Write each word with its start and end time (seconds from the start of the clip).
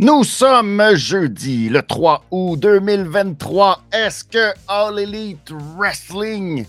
Nous 0.00 0.22
sommes 0.22 0.80
jeudi, 0.94 1.68
le 1.68 1.82
3 1.82 2.22
août 2.30 2.56
2023. 2.60 3.82
Est-ce 3.90 4.22
que 4.22 4.52
All 4.68 4.96
Elite 5.00 5.50
Wrestling 5.76 6.64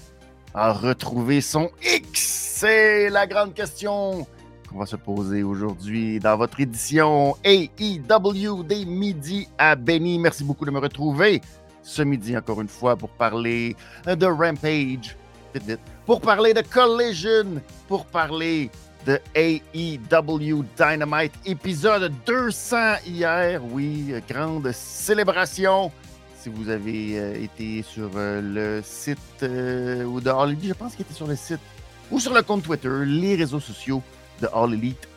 a 0.56 0.74
retrouvé 0.74 1.40
son 1.40 1.70
X? 1.84 2.56
C'est 2.56 3.12
la 3.12 3.28
grande 3.28 3.54
question 3.54 4.26
qu'on 4.68 4.80
va 4.80 4.88
se 4.88 4.96
poser 4.96 5.44
aujourd'hui 5.44 6.20
dans 6.20 6.38
votre 6.38 6.60
édition 6.60 7.36
AEW 7.44 8.64
des 8.64 8.86
midis 8.86 9.48
à 9.60 9.76
Benny. 9.76 10.18
Merci 10.18 10.44
beaucoup 10.44 10.66
de 10.66 10.72
me 10.72 10.80
retrouver 10.80 11.40
ce 11.84 12.02
midi 12.02 12.36
encore 12.36 12.62
une 12.62 12.68
fois 12.68 12.96
pour 12.96 13.10
parler 13.10 13.76
de 14.08 14.26
Rampage, 14.26 15.16
pour 16.08 16.20
parler 16.20 16.56
de 16.56 16.62
Collision, 16.62 17.62
pour 17.88 18.06
parler 18.06 18.72
de 19.10 19.20
AEW 19.34 20.64
Dynamite, 20.78 21.34
épisode 21.44 22.14
200 22.28 22.78
hier. 23.08 23.60
Oui, 23.72 24.14
grande 24.30 24.72
célébration. 24.72 25.92
Si 26.40 26.50
vous 26.50 26.70
avez 26.70 27.18
euh, 27.18 27.44
été 27.44 27.82
sur 27.82 28.12
euh, 28.16 28.40
le 28.40 28.82
site 28.84 29.18
euh, 29.42 30.04
ou 30.04 30.22
de 30.22 30.30
All 30.30 30.52
Elite, 30.52 30.68
je 30.68 30.74
pense 30.74 30.92
qu'il 30.94 31.02
était 31.02 31.16
sur 31.16 31.26
le 31.26 31.36
site 31.36 31.60
ou 32.12 32.20
sur 32.20 32.36
le 32.36 32.44
compte 32.44 32.62
Twitter, 32.62 33.04
les 33.04 33.36
réseaux 33.36 33.60
sociaux 33.60 34.04
de 34.42 34.50
All 34.54 34.76
Elite, 34.76 35.08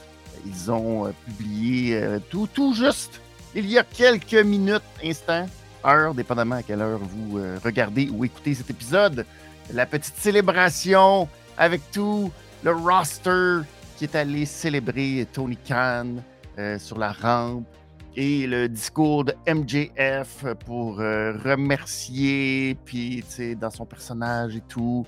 ils 0.46 0.70
ont 0.70 1.12
publié 1.26 2.02
tout, 2.30 2.48
tout 2.52 2.72
juste 2.72 3.20
il 3.54 3.66
y 3.66 3.78
a 3.78 3.84
quelques 3.84 4.42
minutes, 4.42 4.82
instants, 5.04 5.46
heures, 5.84 6.14
dépendamment 6.14 6.56
à 6.56 6.62
quelle 6.62 6.80
heure 6.80 6.98
vous 6.98 7.38
regardez 7.62 8.08
ou 8.08 8.24
écoutez 8.24 8.54
cet 8.54 8.70
épisode. 8.70 9.26
La 9.72 9.84
petite 9.84 10.16
célébration 10.16 11.28
avec 11.58 11.82
tout 11.92 12.32
le 12.64 12.72
roster 12.72 13.66
qui 14.02 14.06
est 14.06 14.18
allé 14.18 14.46
célébrer 14.46 15.28
Tony 15.32 15.56
Khan 15.56 16.16
euh, 16.58 16.76
sur 16.76 16.98
la 16.98 17.12
rampe 17.12 17.68
et 18.16 18.48
le 18.48 18.68
discours 18.68 19.24
de 19.24 19.32
MJF 19.46 20.44
pour 20.66 20.98
euh, 20.98 21.34
remercier, 21.44 22.76
puis 22.84 23.22
dans 23.60 23.70
son 23.70 23.86
personnage 23.86 24.56
et 24.56 24.60
tout, 24.62 25.06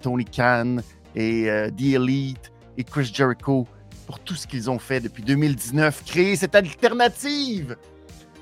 Tony 0.00 0.24
Khan 0.24 0.76
et 1.16 1.50
euh, 1.50 1.70
The 1.70 1.94
Elite 1.96 2.52
et 2.78 2.84
Chris 2.84 3.10
Jericho 3.12 3.66
pour 4.06 4.20
tout 4.20 4.36
ce 4.36 4.46
qu'ils 4.46 4.70
ont 4.70 4.78
fait 4.78 5.00
depuis 5.00 5.24
2019, 5.24 6.04
créer 6.04 6.36
cette 6.36 6.54
alternative, 6.54 7.76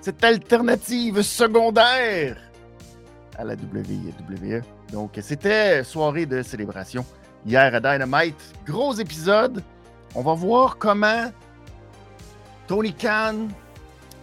cette 0.02 0.22
alternative 0.22 1.22
secondaire 1.22 2.36
à 3.38 3.44
la 3.44 3.55
WWE. 3.55 4.60
Donc, 4.92 5.19
c'était 5.22 5.82
soirée 5.82 6.27
de 6.27 6.42
célébration 6.42 7.06
hier 7.47 7.75
à 7.75 7.80
Dynamite. 7.80 8.36
Gros 8.66 8.92
épisode. 8.97 9.62
On 10.14 10.22
va 10.22 10.34
voir 10.34 10.78
comment 10.78 11.32
Tony 12.66 12.94
Khan, 12.94 13.48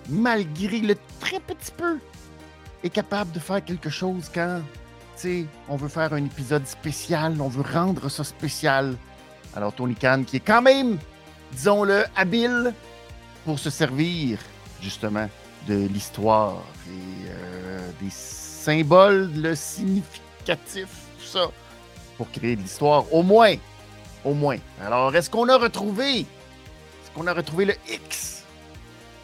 malgré 0.09 0.79
le 0.79 0.95
très 1.19 1.39
petit 1.39 1.71
peu, 1.75 1.97
est 2.83 2.89
capable 2.89 3.31
de 3.31 3.39
faire 3.39 3.63
quelque 3.63 3.89
chose 3.89 4.29
quand 4.33 4.61
on 5.69 5.75
veut 5.75 5.87
faire 5.87 6.13
un 6.13 6.25
épisode 6.25 6.65
spécial, 6.65 7.39
on 7.39 7.47
veut 7.47 7.63
rendre 7.73 8.09
ça 8.09 8.23
spécial. 8.23 8.95
Alors 9.55 9.73
Tony 9.73 9.95
Khan, 9.95 10.23
qui 10.25 10.37
est 10.37 10.41
quand 10.41 10.61
même, 10.61 10.97
disons-le, 11.51 12.05
habile 12.15 12.73
pour 13.45 13.59
se 13.59 13.69
servir 13.69 14.39
justement 14.81 15.29
de 15.67 15.87
l'histoire 15.87 16.57
et 16.87 17.29
euh, 17.29 17.91
des 18.01 18.09
symboles, 18.09 19.29
le 19.35 19.55
significatif, 19.55 20.87
tout 21.19 21.25
ça, 21.25 21.47
pour 22.17 22.31
créer 22.31 22.55
de 22.55 22.61
l'histoire. 22.61 23.11
Au 23.13 23.21
moins, 23.21 23.55
au 24.23 24.33
moins. 24.33 24.57
Alors, 24.81 25.15
est-ce 25.15 25.29
qu'on 25.29 25.47
a 25.49 25.57
retrouvé, 25.57 26.19
est-ce 26.19 27.11
qu'on 27.13 27.27
a 27.27 27.33
retrouvé 27.33 27.65
le 27.65 27.73
X? 27.89 28.43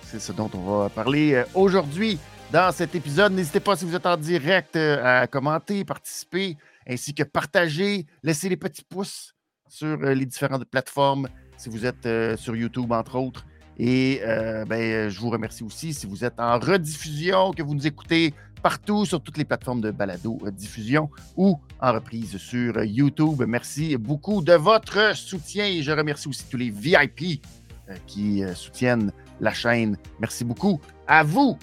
C'est 0.03 0.19
ce 0.19 0.31
dont 0.31 0.49
on 0.53 0.79
va 0.79 0.89
parler 0.89 1.33
euh, 1.33 1.43
aujourd'hui 1.53 2.17
dans 2.51 2.71
cet 2.71 2.95
épisode. 2.95 3.33
N'hésitez 3.33 3.59
pas, 3.59 3.75
si 3.75 3.85
vous 3.85 3.95
êtes 3.95 4.05
en 4.05 4.15
direct, 4.15 4.75
euh, 4.75 5.21
à 5.23 5.27
commenter, 5.27 5.83
participer, 5.83 6.57
ainsi 6.87 7.13
que 7.13 7.23
partager, 7.23 8.05
laisser 8.23 8.47
les 8.47 8.57
petits 8.57 8.83
pouces 8.83 9.33
sur 9.67 9.87
euh, 10.01 10.13
les 10.13 10.25
différentes 10.25 10.63
plateformes, 10.65 11.27
si 11.57 11.69
vous 11.69 11.85
êtes 11.85 12.07
sur 12.37 12.55
YouTube, 12.55 12.91
entre 12.91 13.15
autres. 13.17 13.45
Et 13.79 14.21
ben, 14.67 15.09
je 15.09 15.19
vous 15.19 15.29
remercie 15.29 15.63
aussi 15.63 15.93
si 15.93 16.07
vous 16.07 16.23
êtes 16.23 16.39
en 16.39 16.57
rediffusion, 16.57 17.51
que 17.51 17.61
vous 17.61 17.75
nous 17.75 17.85
écoutez 17.85 18.33
partout 18.61 19.05
sur 19.05 19.21
toutes 19.21 19.37
les 19.37 19.45
plateformes 19.45 19.81
de 19.81 19.91
balado 19.91 20.37
euh, 20.43 20.51
diffusion 20.51 21.09
ou 21.35 21.59
en 21.79 21.93
reprise 21.93 22.37
sur 22.37 22.83
YouTube. 22.83 23.43
Merci 23.47 23.97
beaucoup 23.97 24.41
de 24.41 24.53
votre 24.53 25.15
soutien 25.15 25.65
et 25.65 25.81
je 25.81 25.91
remercie 25.91 26.27
aussi 26.27 26.45
tous 26.49 26.57
les 26.57 26.69
VIP 26.69 27.41
euh, 27.89 27.95
qui 28.05 28.43
euh, 28.43 28.53
soutiennent 28.53 29.11
la 29.39 29.53
chaîne. 29.53 29.97
Merci 30.19 30.43
beaucoup 30.43 30.79
à 31.07 31.23
vous. 31.23 31.57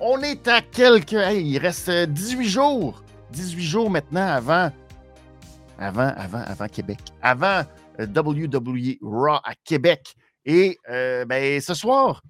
On 0.00 0.20
est 0.20 0.48
à 0.48 0.60
quelques. 0.60 1.12
il 1.12 1.58
reste 1.58 1.90
18 1.90 2.48
jours. 2.48 3.02
18 3.32 3.62
jours 3.62 3.90
maintenant 3.90 4.26
avant. 4.26 4.70
Avant, 5.78 6.12
avant, 6.16 6.42
avant 6.46 6.68
Québec. 6.68 6.98
Avant 7.22 7.62
WWE 7.98 8.96
Raw 9.00 9.38
à 9.44 9.54
Québec. 9.64 10.14
Et 10.44 10.76
ben, 10.88 11.60
ce 11.60 11.74
soir, 11.74 12.20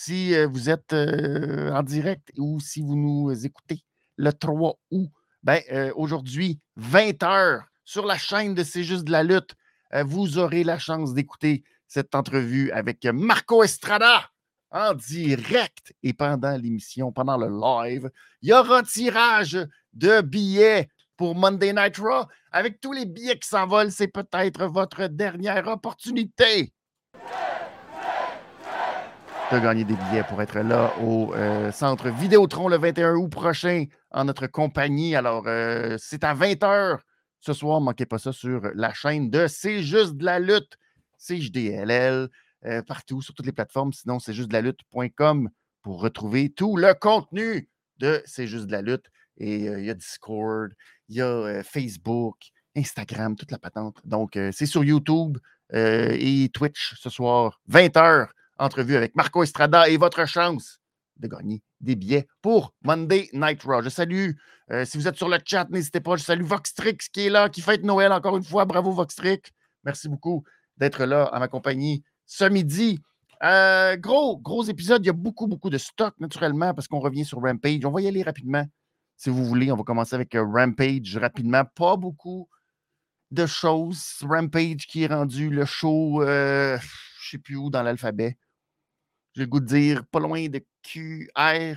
si 0.00 0.32
vous 0.44 0.70
êtes 0.70 0.92
en 0.92 1.82
direct 1.82 2.30
ou 2.36 2.60
si 2.60 2.80
vous 2.80 2.94
nous 2.94 3.44
écoutez 3.44 3.82
le 4.16 4.32
3 4.32 4.78
août, 4.92 5.10
ben, 5.42 5.60
aujourd'hui, 5.96 6.60
20h 6.80 7.64
sur 7.84 8.06
la 8.06 8.16
chaîne 8.16 8.54
de 8.54 8.62
C'est 8.62 8.84
juste 8.84 9.02
de 9.04 9.10
la 9.10 9.24
lutte, 9.24 9.56
vous 10.04 10.38
aurez 10.38 10.62
la 10.62 10.78
chance 10.78 11.14
d'écouter 11.14 11.64
cette 11.88 12.14
entrevue 12.14 12.70
avec 12.70 13.04
Marco 13.06 13.64
Estrada 13.64 14.30
en 14.70 14.94
direct 14.94 15.92
et 16.04 16.12
pendant 16.12 16.56
l'émission, 16.56 17.10
pendant 17.10 17.36
le 17.36 17.48
live. 17.48 18.08
Il 18.42 18.50
y 18.50 18.52
aura 18.52 18.78
un 18.78 18.82
tirage 18.84 19.58
de 19.94 20.20
billets 20.20 20.88
pour 21.16 21.34
Monday 21.34 21.72
Night 21.72 21.96
Raw. 21.96 22.24
Avec 22.52 22.80
tous 22.80 22.92
les 22.92 23.04
billets 23.04 23.38
qui 23.38 23.48
s'envolent, 23.48 23.90
c'est 23.90 24.06
peut-être 24.06 24.64
votre 24.66 25.08
dernière 25.08 25.66
opportunité 25.66 26.72
de 29.52 29.58
gagner 29.60 29.84
des 29.84 29.94
billets 29.94 30.24
pour 30.24 30.42
être 30.42 30.58
là 30.58 30.92
au 31.00 31.32
euh, 31.34 31.72
centre 31.72 32.10
Vidéotron 32.10 32.68
le 32.68 32.76
21 32.76 33.14
août 33.14 33.28
prochain 33.28 33.86
en 34.10 34.24
notre 34.24 34.46
compagnie. 34.46 35.16
Alors, 35.16 35.44
euh, 35.46 35.96
c'est 35.98 36.22
à 36.22 36.34
20h 36.34 36.98
ce 37.40 37.52
soir. 37.54 37.80
Manquez 37.80 38.04
pas 38.04 38.18
ça 38.18 38.32
sur 38.32 38.60
la 38.74 38.92
chaîne 38.92 39.30
de 39.30 39.46
C'est 39.46 39.82
juste 39.82 40.16
de 40.16 40.24
la 40.26 40.38
lutte, 40.38 40.76
CJDLL, 41.18 42.28
euh, 42.66 42.82
partout, 42.82 43.22
sur 43.22 43.32
toutes 43.32 43.46
les 43.46 43.52
plateformes. 43.52 43.92
Sinon, 43.94 44.18
c'est 44.18 44.34
juste 44.34 44.48
de 44.48 44.52
la 44.52 44.60
lutte.com 44.60 45.48
pour 45.82 46.02
retrouver 46.02 46.50
tout 46.50 46.76
le 46.76 46.92
contenu 46.92 47.70
de 47.98 48.22
C'est 48.26 48.46
juste 48.46 48.66
de 48.66 48.72
la 48.72 48.82
lutte. 48.82 49.06
Et 49.38 49.64
il 49.64 49.84
y 49.84 49.90
a 49.90 49.94
Discord, 49.94 50.72
il 51.08 51.16
y 51.16 51.22
a 51.22 51.62
Facebook, 51.62 52.36
Instagram, 52.76 53.34
toute 53.34 53.50
la 53.50 53.58
patente. 53.58 53.96
Donc, 54.04 54.38
c'est 54.52 54.66
sur 54.66 54.84
YouTube 54.84 55.38
et 55.72 56.50
Twitch 56.52 56.96
ce 56.98 57.08
soir, 57.08 57.60
20h 57.70 58.28
entrevue 58.58 58.96
avec 58.96 59.14
Marco 59.14 59.42
Estrada 59.42 59.88
et 59.88 59.96
votre 59.96 60.26
chance 60.26 60.80
de 61.18 61.28
gagner 61.28 61.62
des 61.80 61.96
billets 61.96 62.26
pour 62.42 62.74
Monday 62.82 63.28
Night 63.32 63.62
Raw. 63.62 63.82
Je 63.82 63.88
salue, 63.88 64.30
euh, 64.70 64.84
si 64.84 64.96
vous 64.96 65.08
êtes 65.08 65.16
sur 65.16 65.28
le 65.28 65.38
chat, 65.44 65.68
n'hésitez 65.70 66.00
pas, 66.00 66.16
je 66.16 66.22
salue 66.22 66.44
Voxtrix 66.44 66.98
qui 67.12 67.26
est 67.26 67.30
là, 67.30 67.48
qui 67.48 67.60
fête 67.60 67.82
Noël 67.82 68.12
encore 68.12 68.36
une 68.36 68.44
fois. 68.44 68.64
Bravo 68.64 68.92
Voxtrix. 68.92 69.40
Merci 69.84 70.08
beaucoup 70.08 70.44
d'être 70.76 71.04
là 71.04 71.24
à 71.24 71.38
ma 71.38 71.48
compagnie 71.48 72.02
ce 72.26 72.44
midi. 72.44 73.00
Euh, 73.42 73.96
gros, 73.96 74.38
gros 74.38 74.64
épisode. 74.64 75.04
Il 75.04 75.06
y 75.06 75.10
a 75.10 75.14
beaucoup, 75.14 75.46
beaucoup 75.46 75.70
de 75.70 75.78
stock, 75.78 76.14
naturellement, 76.18 76.74
parce 76.74 76.88
qu'on 76.88 77.00
revient 77.00 77.24
sur 77.24 77.40
Rampage. 77.40 77.84
On 77.84 77.90
va 77.90 78.00
y 78.00 78.08
aller 78.08 78.22
rapidement, 78.22 78.66
si 79.16 79.30
vous 79.30 79.44
voulez. 79.44 79.70
On 79.70 79.76
va 79.76 79.84
commencer 79.84 80.14
avec 80.14 80.34
euh, 80.34 80.44
Rampage 80.44 81.16
rapidement. 81.16 81.64
Pas 81.64 81.96
beaucoup 81.96 82.48
de 83.30 83.46
choses. 83.46 84.16
Rampage 84.22 84.86
qui 84.86 85.04
est 85.04 85.06
rendu 85.06 85.50
le 85.50 85.64
show, 85.64 86.22
je 86.22 86.74
ne 86.74 86.78
sais 87.30 87.38
plus 87.38 87.56
où 87.56 87.70
dans 87.70 87.82
l'alphabet. 87.82 88.36
J'ai 89.38 89.44
le 89.44 89.50
goût 89.50 89.60
de 89.60 89.66
dire 89.66 90.04
pas 90.06 90.18
loin 90.18 90.48
de 90.48 90.60
QRS. 90.82 91.76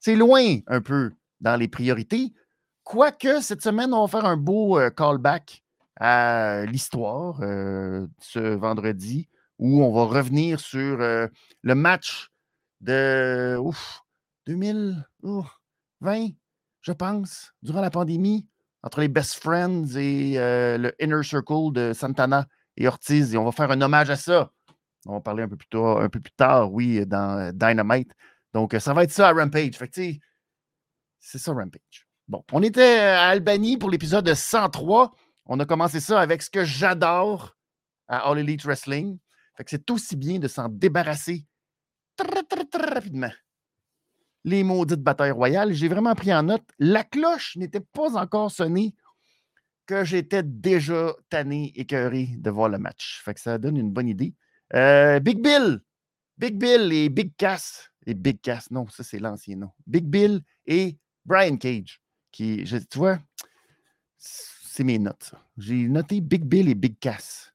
C'est 0.00 0.16
loin 0.16 0.60
un 0.66 0.80
peu 0.80 1.12
dans 1.38 1.56
les 1.56 1.68
priorités. 1.68 2.32
Quoique 2.82 3.42
cette 3.42 3.60
semaine, 3.60 3.92
on 3.92 4.06
va 4.06 4.08
faire 4.08 4.24
un 4.24 4.38
beau 4.38 4.78
euh, 4.78 4.88
callback 4.88 5.62
à 6.00 6.64
l'histoire 6.64 7.42
euh, 7.42 8.06
ce 8.20 8.38
vendredi 8.38 9.28
où 9.58 9.84
on 9.84 9.92
va 9.92 10.04
revenir 10.18 10.60
sur 10.60 11.02
euh, 11.02 11.28
le 11.60 11.74
match 11.74 12.30
de 12.80 13.58
2020, 14.46 16.28
je 16.80 16.92
pense, 16.92 17.52
durant 17.60 17.82
la 17.82 17.90
pandémie, 17.90 18.48
entre 18.82 19.02
les 19.02 19.08
Best 19.08 19.34
Friends 19.34 19.94
et 19.94 20.36
le 20.38 20.94
Inner 21.00 21.22
Circle 21.22 21.70
de 21.72 21.92
Santana 21.92 22.46
et 22.78 22.88
Ortiz. 22.88 23.34
Et 23.34 23.36
on 23.36 23.44
va 23.44 23.52
faire 23.52 23.70
un 23.70 23.82
hommage 23.82 24.08
à 24.08 24.16
ça. 24.16 24.50
On 25.06 25.14
va 25.14 25.20
parler 25.20 25.42
un 25.42 25.48
peu 25.48 25.56
plus 25.56 25.68
tard, 25.68 26.00
un 26.00 26.08
peu 26.08 26.20
plus 26.20 26.32
tard 26.32 26.72
oui, 26.72 27.04
dans 27.06 27.38
euh, 27.38 27.52
Dynamite. 27.52 28.10
Donc, 28.52 28.74
euh, 28.74 28.80
ça 28.80 28.94
va 28.94 29.04
être 29.04 29.12
ça 29.12 29.28
à 29.28 29.32
Rampage. 29.32 29.76
Fait 29.76 29.88
que, 29.88 30.00
c'est 31.20 31.38
ça 31.38 31.52
Rampage. 31.52 32.06
Bon, 32.28 32.42
on 32.52 32.62
était 32.62 32.98
à 32.98 33.28
Albanie 33.28 33.76
pour 33.76 33.90
l'épisode 33.90 34.32
103. 34.32 35.14
On 35.46 35.60
a 35.60 35.66
commencé 35.66 36.00
ça 36.00 36.20
avec 36.20 36.42
ce 36.42 36.48
que 36.48 36.64
j'adore 36.64 37.54
à 38.08 38.30
All 38.30 38.38
Elite 38.38 38.64
Wrestling. 38.64 39.18
Fait 39.56 39.64
que 39.64 39.70
c'est 39.70 39.90
aussi 39.90 40.16
bien 40.16 40.38
de 40.38 40.48
s'en 40.48 40.68
débarrasser 40.68 41.46
très, 42.16 42.42
très, 42.42 42.64
très 42.64 42.94
rapidement. 42.94 43.30
Les 44.44 44.62
maudites 44.62 45.02
batailles 45.02 45.30
royales, 45.30 45.72
j'ai 45.72 45.88
vraiment 45.88 46.14
pris 46.14 46.34
en 46.34 46.42
note. 46.42 46.64
La 46.78 47.04
cloche 47.04 47.56
n'était 47.56 47.80
pas 47.80 48.16
encore 48.16 48.50
sonnée 48.50 48.94
que 49.86 50.04
j'étais 50.04 50.42
déjà 50.42 51.14
tanné, 51.28 51.72
écœuré 51.76 52.28
de 52.36 52.50
voir 52.50 52.68
le 52.68 52.78
match. 52.78 53.22
Fait 53.24 53.34
que 53.34 53.40
ça 53.40 53.58
donne 53.58 53.76
une 53.76 53.90
bonne 53.90 54.08
idée. 54.08 54.34
Euh, 54.72 55.20
Big 55.20 55.40
Bill, 55.40 55.80
Big 56.38 56.56
Bill 56.58 56.92
et 56.92 57.08
Big 57.08 57.32
Cass, 57.36 57.90
et 58.06 58.14
Big 58.14 58.40
Cass, 58.40 58.70
non, 58.70 58.88
ça 58.88 59.04
c'est 59.04 59.18
l'ancien 59.18 59.56
nom. 59.56 59.70
Big 59.86 60.04
Bill 60.04 60.40
et 60.66 60.96
Brian 61.24 61.56
Cage, 61.56 62.00
qui, 62.32 62.64
tu 62.64 62.98
vois, 62.98 63.18
c'est 64.16 64.84
mes 64.84 64.98
notes. 64.98 65.34
J'ai 65.58 65.86
noté 65.88 66.20
Big 66.20 66.44
Bill 66.44 66.68
et 66.68 66.74
Big 66.74 66.98
Cass. 66.98 67.52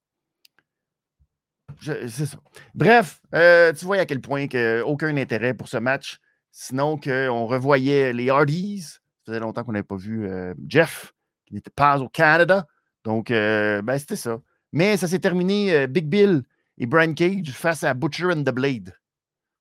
C'est 1.82 2.08
ça. 2.10 2.38
Bref, 2.74 3.22
euh, 3.34 3.72
tu 3.74 3.86
vois 3.86 3.98
à 3.98 4.06
quel 4.06 4.22
point 4.22 4.48
que 4.48 4.82
aucun 4.82 5.16
intérêt 5.18 5.54
pour 5.54 5.68
ce 5.68 5.78
match, 5.78 6.20
sinon 6.52 6.98
qu'on 6.98 7.46
revoyait 7.46 8.12
les 8.12 8.30
Hardys. 8.30 8.82
Ça 8.82 9.00
faisait 9.26 9.40
longtemps 9.40 9.64
qu'on 9.64 9.72
n'avait 9.74 9.84
pas 9.84 9.96
vu 9.96 10.28
euh, 10.28 10.54
Jeff 10.68 11.14
qui 11.46 11.54
n'était 11.54 11.70
pas 11.70 12.00
au 12.00 12.10
Canada. 12.10 12.66
Donc, 13.04 13.30
ben, 13.30 13.98
c'était 13.98 14.16
ça. 14.16 14.40
Mais 14.72 14.98
ça 14.98 15.08
s'est 15.08 15.20
terminé 15.20 15.88
Big 15.88 16.06
Bill 16.06 16.44
et 16.80 16.86
Brian 16.86 17.14
Cage 17.14 17.52
face 17.52 17.84
à 17.84 17.94
Butcher 17.94 18.32
and 18.32 18.44
the 18.44 18.52
Blade. 18.52 18.96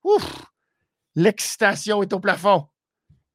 Ouf! 0.04 0.46
L'excitation 1.14 2.02
est 2.02 2.12
au 2.12 2.20
plafond. 2.20 2.68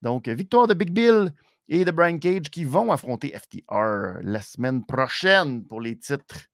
Donc, 0.01 0.27
victoire 0.29 0.67
de 0.67 0.73
Big 0.73 0.91
Bill 0.91 1.33
et 1.67 1.85
de 1.85 1.91
Brian 1.91 2.17
Cage 2.17 2.49
qui 2.49 2.63
vont 2.63 2.91
affronter 2.91 3.37
FTR 3.37 4.21
la 4.21 4.41
semaine 4.41 4.85
prochaine 4.85 5.65
pour 5.65 5.81
les 5.81 5.97
titres. 5.97 6.47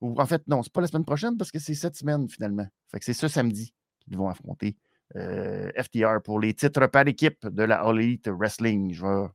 Ou 0.00 0.20
en 0.20 0.26
fait, 0.26 0.46
non, 0.46 0.62
c'est 0.62 0.72
pas 0.72 0.80
la 0.80 0.86
semaine 0.86 1.04
prochaine 1.04 1.36
parce 1.36 1.50
que 1.50 1.58
c'est 1.58 1.74
cette 1.74 1.96
semaine 1.96 2.28
finalement. 2.28 2.66
Fait 2.90 2.98
que 2.98 3.04
c'est 3.04 3.14
ce 3.14 3.28
samedi 3.28 3.74
qu'ils 4.00 4.16
vont 4.16 4.28
affronter 4.28 4.76
euh, 5.16 5.70
FTR 5.80 6.22
pour 6.22 6.40
les 6.40 6.54
titres 6.54 6.86
par 6.86 7.06
équipe 7.06 7.46
de 7.46 7.62
la 7.62 7.80
All 7.80 8.00
Elite 8.00 8.28
Wrestling. 8.28 8.92
Je 8.92 9.04
vais 9.04 9.28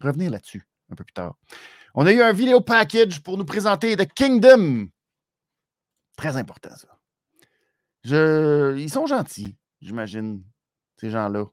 revenir 0.00 0.30
là-dessus 0.30 0.66
un 0.90 0.96
peu 0.96 1.04
plus 1.04 1.12
tard. 1.12 1.34
On 1.94 2.06
a 2.06 2.12
eu 2.12 2.20
un 2.20 2.32
vidéo 2.32 2.60
package 2.60 3.22
pour 3.22 3.38
nous 3.38 3.44
présenter 3.44 3.96
The 3.96 4.06
Kingdom. 4.12 4.88
Très 6.18 6.36
important, 6.36 6.76
ça. 6.76 6.88
Je... 8.02 8.76
Ils 8.76 8.90
sont 8.90 9.06
gentils, 9.06 9.56
j'imagine, 9.80 10.42
ces 10.96 11.10
gens-là. 11.10 11.44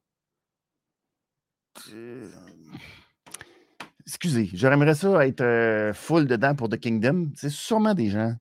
Euh, 1.94 2.28
excusez, 4.08 4.50
j'aimerais 4.54 4.96
ça 4.96 5.28
être 5.28 5.42
euh, 5.42 5.94
full 5.94 6.26
dedans 6.26 6.56
pour 6.56 6.68
The 6.68 6.80
Kingdom. 6.80 7.32
C'est 7.36 7.52
sûrement 7.52 7.94
des 7.94 8.10
gens 8.10 8.34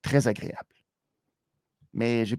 très 0.00 0.26
agréables. 0.26 0.74
Mais 1.92 2.24
j'ai. 2.24 2.38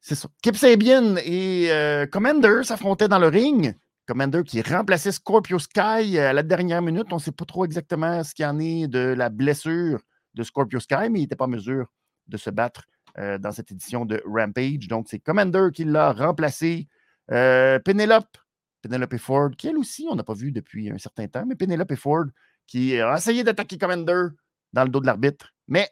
C'est 0.00 0.14
ça. 0.14 0.28
Kip 0.42 0.56
Sabian 0.56 1.16
et 1.24 1.72
euh, 1.72 2.06
Commander 2.06 2.60
s'affrontaient 2.62 3.08
dans 3.08 3.18
le 3.18 3.26
ring. 3.28 3.76
Commander 4.06 4.44
qui 4.44 4.62
remplaçait 4.62 5.10
Scorpio 5.10 5.58
Sky 5.58 6.18
à 6.20 6.32
la 6.32 6.44
dernière 6.44 6.82
minute. 6.82 7.08
On 7.10 7.16
ne 7.16 7.20
sait 7.20 7.32
pas 7.32 7.46
trop 7.46 7.64
exactement 7.64 8.22
ce 8.22 8.32
qu'il 8.32 8.44
en 8.44 8.60
est 8.60 8.86
de 8.86 9.00
la 9.00 9.28
blessure 9.28 10.00
de 10.36 10.42
Scorpio 10.42 10.78
Sky, 10.78 11.08
mais 11.10 11.20
il 11.20 11.22
n'était 11.22 11.36
pas 11.36 11.46
en 11.46 11.48
mesure 11.48 11.86
de 12.28 12.36
se 12.36 12.50
battre 12.50 12.84
euh, 13.18 13.38
dans 13.38 13.50
cette 13.50 13.72
édition 13.72 14.04
de 14.04 14.22
Rampage. 14.26 14.88
Donc, 14.88 15.06
c'est 15.08 15.18
Commander 15.18 15.68
qui 15.72 15.84
l'a 15.84 16.12
remplacé. 16.12 16.86
Euh, 17.32 17.78
Penelope, 17.78 18.36
Penelope 18.82 19.16
Ford, 19.16 19.50
qui 19.56 19.68
elle 19.68 19.78
aussi, 19.78 20.06
on 20.08 20.14
n'a 20.14 20.22
pas 20.22 20.34
vu 20.34 20.52
depuis 20.52 20.90
un 20.90 20.98
certain 20.98 21.26
temps, 21.26 21.44
mais 21.46 21.56
Penelope 21.56 21.94
Ford 21.96 22.26
qui 22.66 23.00
a 23.00 23.16
essayé 23.16 23.42
d'attaquer 23.42 23.78
Commander 23.78 24.28
dans 24.72 24.84
le 24.84 24.90
dos 24.90 25.00
de 25.00 25.06
l'arbitre, 25.06 25.54
mais 25.66 25.88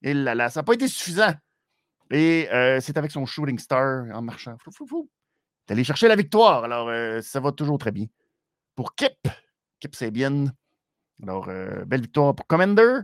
il, 0.00 0.24
là, 0.24 0.48
ça 0.48 0.60
n'a 0.60 0.64
pas 0.64 0.74
été 0.74 0.88
suffisant. 0.88 1.34
Et 2.10 2.48
euh, 2.52 2.80
c'est 2.80 2.96
avec 2.96 3.10
son 3.10 3.26
shooting 3.26 3.58
star 3.58 4.06
en 4.14 4.22
marchant. 4.22 4.56
Fou, 4.58 5.10
allé 5.68 5.84
chercher 5.84 6.08
la 6.08 6.16
victoire. 6.16 6.64
Alors, 6.64 6.90
ça 7.22 7.40
va 7.40 7.52
toujours 7.52 7.78
très 7.78 7.90
bien. 7.90 8.06
Pour 8.74 8.94
Kip, 8.94 9.18
Kip 9.80 9.94
c'est 9.94 10.10
bien. 10.10 10.46
Alors, 11.22 11.46
belle 11.86 12.02
victoire 12.02 12.34
pour 12.34 12.46
Commander. 12.46 13.00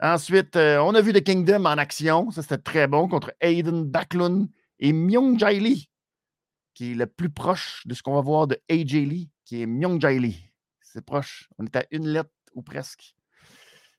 Ensuite, 0.00 0.54
euh, 0.56 0.78
on 0.78 0.94
a 0.94 1.00
vu 1.00 1.12
The 1.12 1.22
Kingdom 1.22 1.64
en 1.64 1.76
action. 1.78 2.30
Ça, 2.30 2.42
c'était 2.42 2.58
très 2.58 2.86
bon 2.86 3.08
contre 3.08 3.32
Aiden 3.40 3.84
Backlund 3.84 4.48
et 4.78 4.92
Myung 4.92 5.38
Jae 5.38 5.58
Lee, 5.58 5.90
qui 6.74 6.92
est 6.92 6.94
le 6.94 7.06
plus 7.06 7.30
proche 7.30 7.82
de 7.86 7.94
ce 7.94 8.02
qu'on 8.02 8.14
va 8.14 8.20
voir 8.20 8.46
de 8.46 8.58
AJ 8.70 8.92
Lee, 8.92 9.30
qui 9.44 9.62
est 9.62 9.66
Myung 9.66 10.00
Jae 10.00 10.18
Lee. 10.20 10.52
C'est 10.80 11.04
proche. 11.04 11.48
On 11.58 11.64
est 11.64 11.76
à 11.76 11.84
une 11.90 12.06
lettre 12.06 12.30
ou 12.54 12.62
presque. 12.62 13.14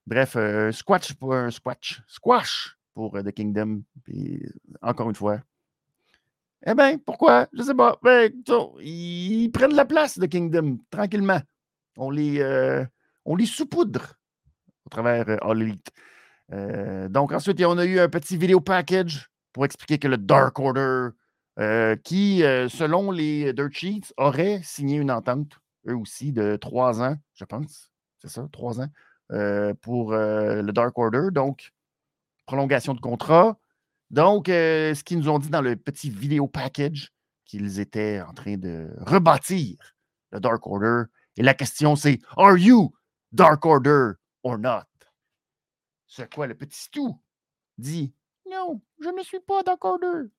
Bref, 0.07 0.37
squash 0.71 1.13
pour 1.13 1.35
un 1.35 1.51
squash. 1.51 2.01
Squash 2.07 2.77
pour 2.93 3.11
The 3.11 3.31
Kingdom. 3.31 3.83
Puis, 4.03 4.41
encore 4.81 5.09
une 5.09 5.15
fois, 5.15 5.41
eh 6.65 6.73
bien, 6.73 6.97
pourquoi? 6.97 7.47
Je 7.53 7.59
ne 7.59 7.63
sais 7.63 7.75
pas. 7.75 7.97
Ben, 8.03 8.31
ils 8.81 9.49
prennent 9.49 9.75
la 9.75 9.85
place 9.85 10.19
de 10.19 10.25
Kingdom 10.25 10.79
tranquillement. 10.89 11.41
On 11.97 12.09
les, 12.09 12.39
euh, 12.39 12.85
on 13.25 13.35
les 13.35 13.45
saupoudre 13.45 14.18
travers 14.89 15.29
euh, 15.29 15.37
All 15.41 15.61
Elite. 15.61 15.91
Euh, 16.51 17.07
donc, 17.07 17.31
ensuite, 17.31 17.61
on 17.63 17.77
a 17.77 17.85
eu 17.85 17.99
un 17.99 18.09
petit 18.09 18.37
vidéo 18.37 18.59
package 18.59 19.29
pour 19.53 19.65
expliquer 19.65 19.99
que 19.99 20.07
le 20.07 20.17
Dark 20.17 20.57
Order, 20.59 21.09
qui, 22.03 22.39
selon 22.69 23.11
les 23.11 23.51
Dirt 23.51 23.73
Sheets, 23.73 24.13
aurait 24.15 24.61
signé 24.63 24.97
une 24.97 25.11
entente, 25.11 25.59
eux 25.87 25.95
aussi, 25.95 26.31
de 26.31 26.55
trois 26.55 27.01
ans, 27.01 27.17
je 27.33 27.43
pense. 27.43 27.91
C'est 28.19 28.29
ça, 28.29 28.47
trois 28.51 28.79
ans, 28.79 28.89
pour 29.81 30.13
le 30.13 30.71
Dark 30.71 30.97
Order. 30.97 31.29
Donc, 31.31 31.73
prolongation 32.49 32.95
de 32.95 32.99
contrat. 32.99 33.59
Donc, 34.09 34.49
euh, 34.49 34.95
ce 34.95 35.03
qu'ils 35.03 35.19
nous 35.19 35.29
ont 35.29 35.37
dit 35.37 35.49
dans 35.49 35.61
le 35.61 35.75
petit 35.75 36.09
vidéo 36.09 36.47
package, 36.47 37.11
qu'ils 37.45 37.79
étaient 37.79 38.21
en 38.21 38.33
train 38.33 38.57
de 38.57 38.89
rebâtir 38.97 39.77
le 40.31 40.39
Dark 40.39 40.65
Order. 40.65 41.03
Et 41.37 41.43
la 41.43 41.53
question, 41.53 41.95
c'est 41.95 42.19
Are 42.37 42.57
you 42.57 42.91
Dark 43.31 43.63
Order? 43.65 44.13
Or 44.43 44.57
not? 44.57 44.85
Ce 46.05 46.23
quoi 46.23 46.47
le 46.47 46.55
petit 46.55 46.79
Stu? 46.79 47.01
Dit 47.77 48.13
Non, 48.49 48.81
je 48.99 49.09
ne 49.09 49.23
suis 49.23 49.39
pas 49.39 49.63
Dark 49.63 49.83
Order. 49.85 50.29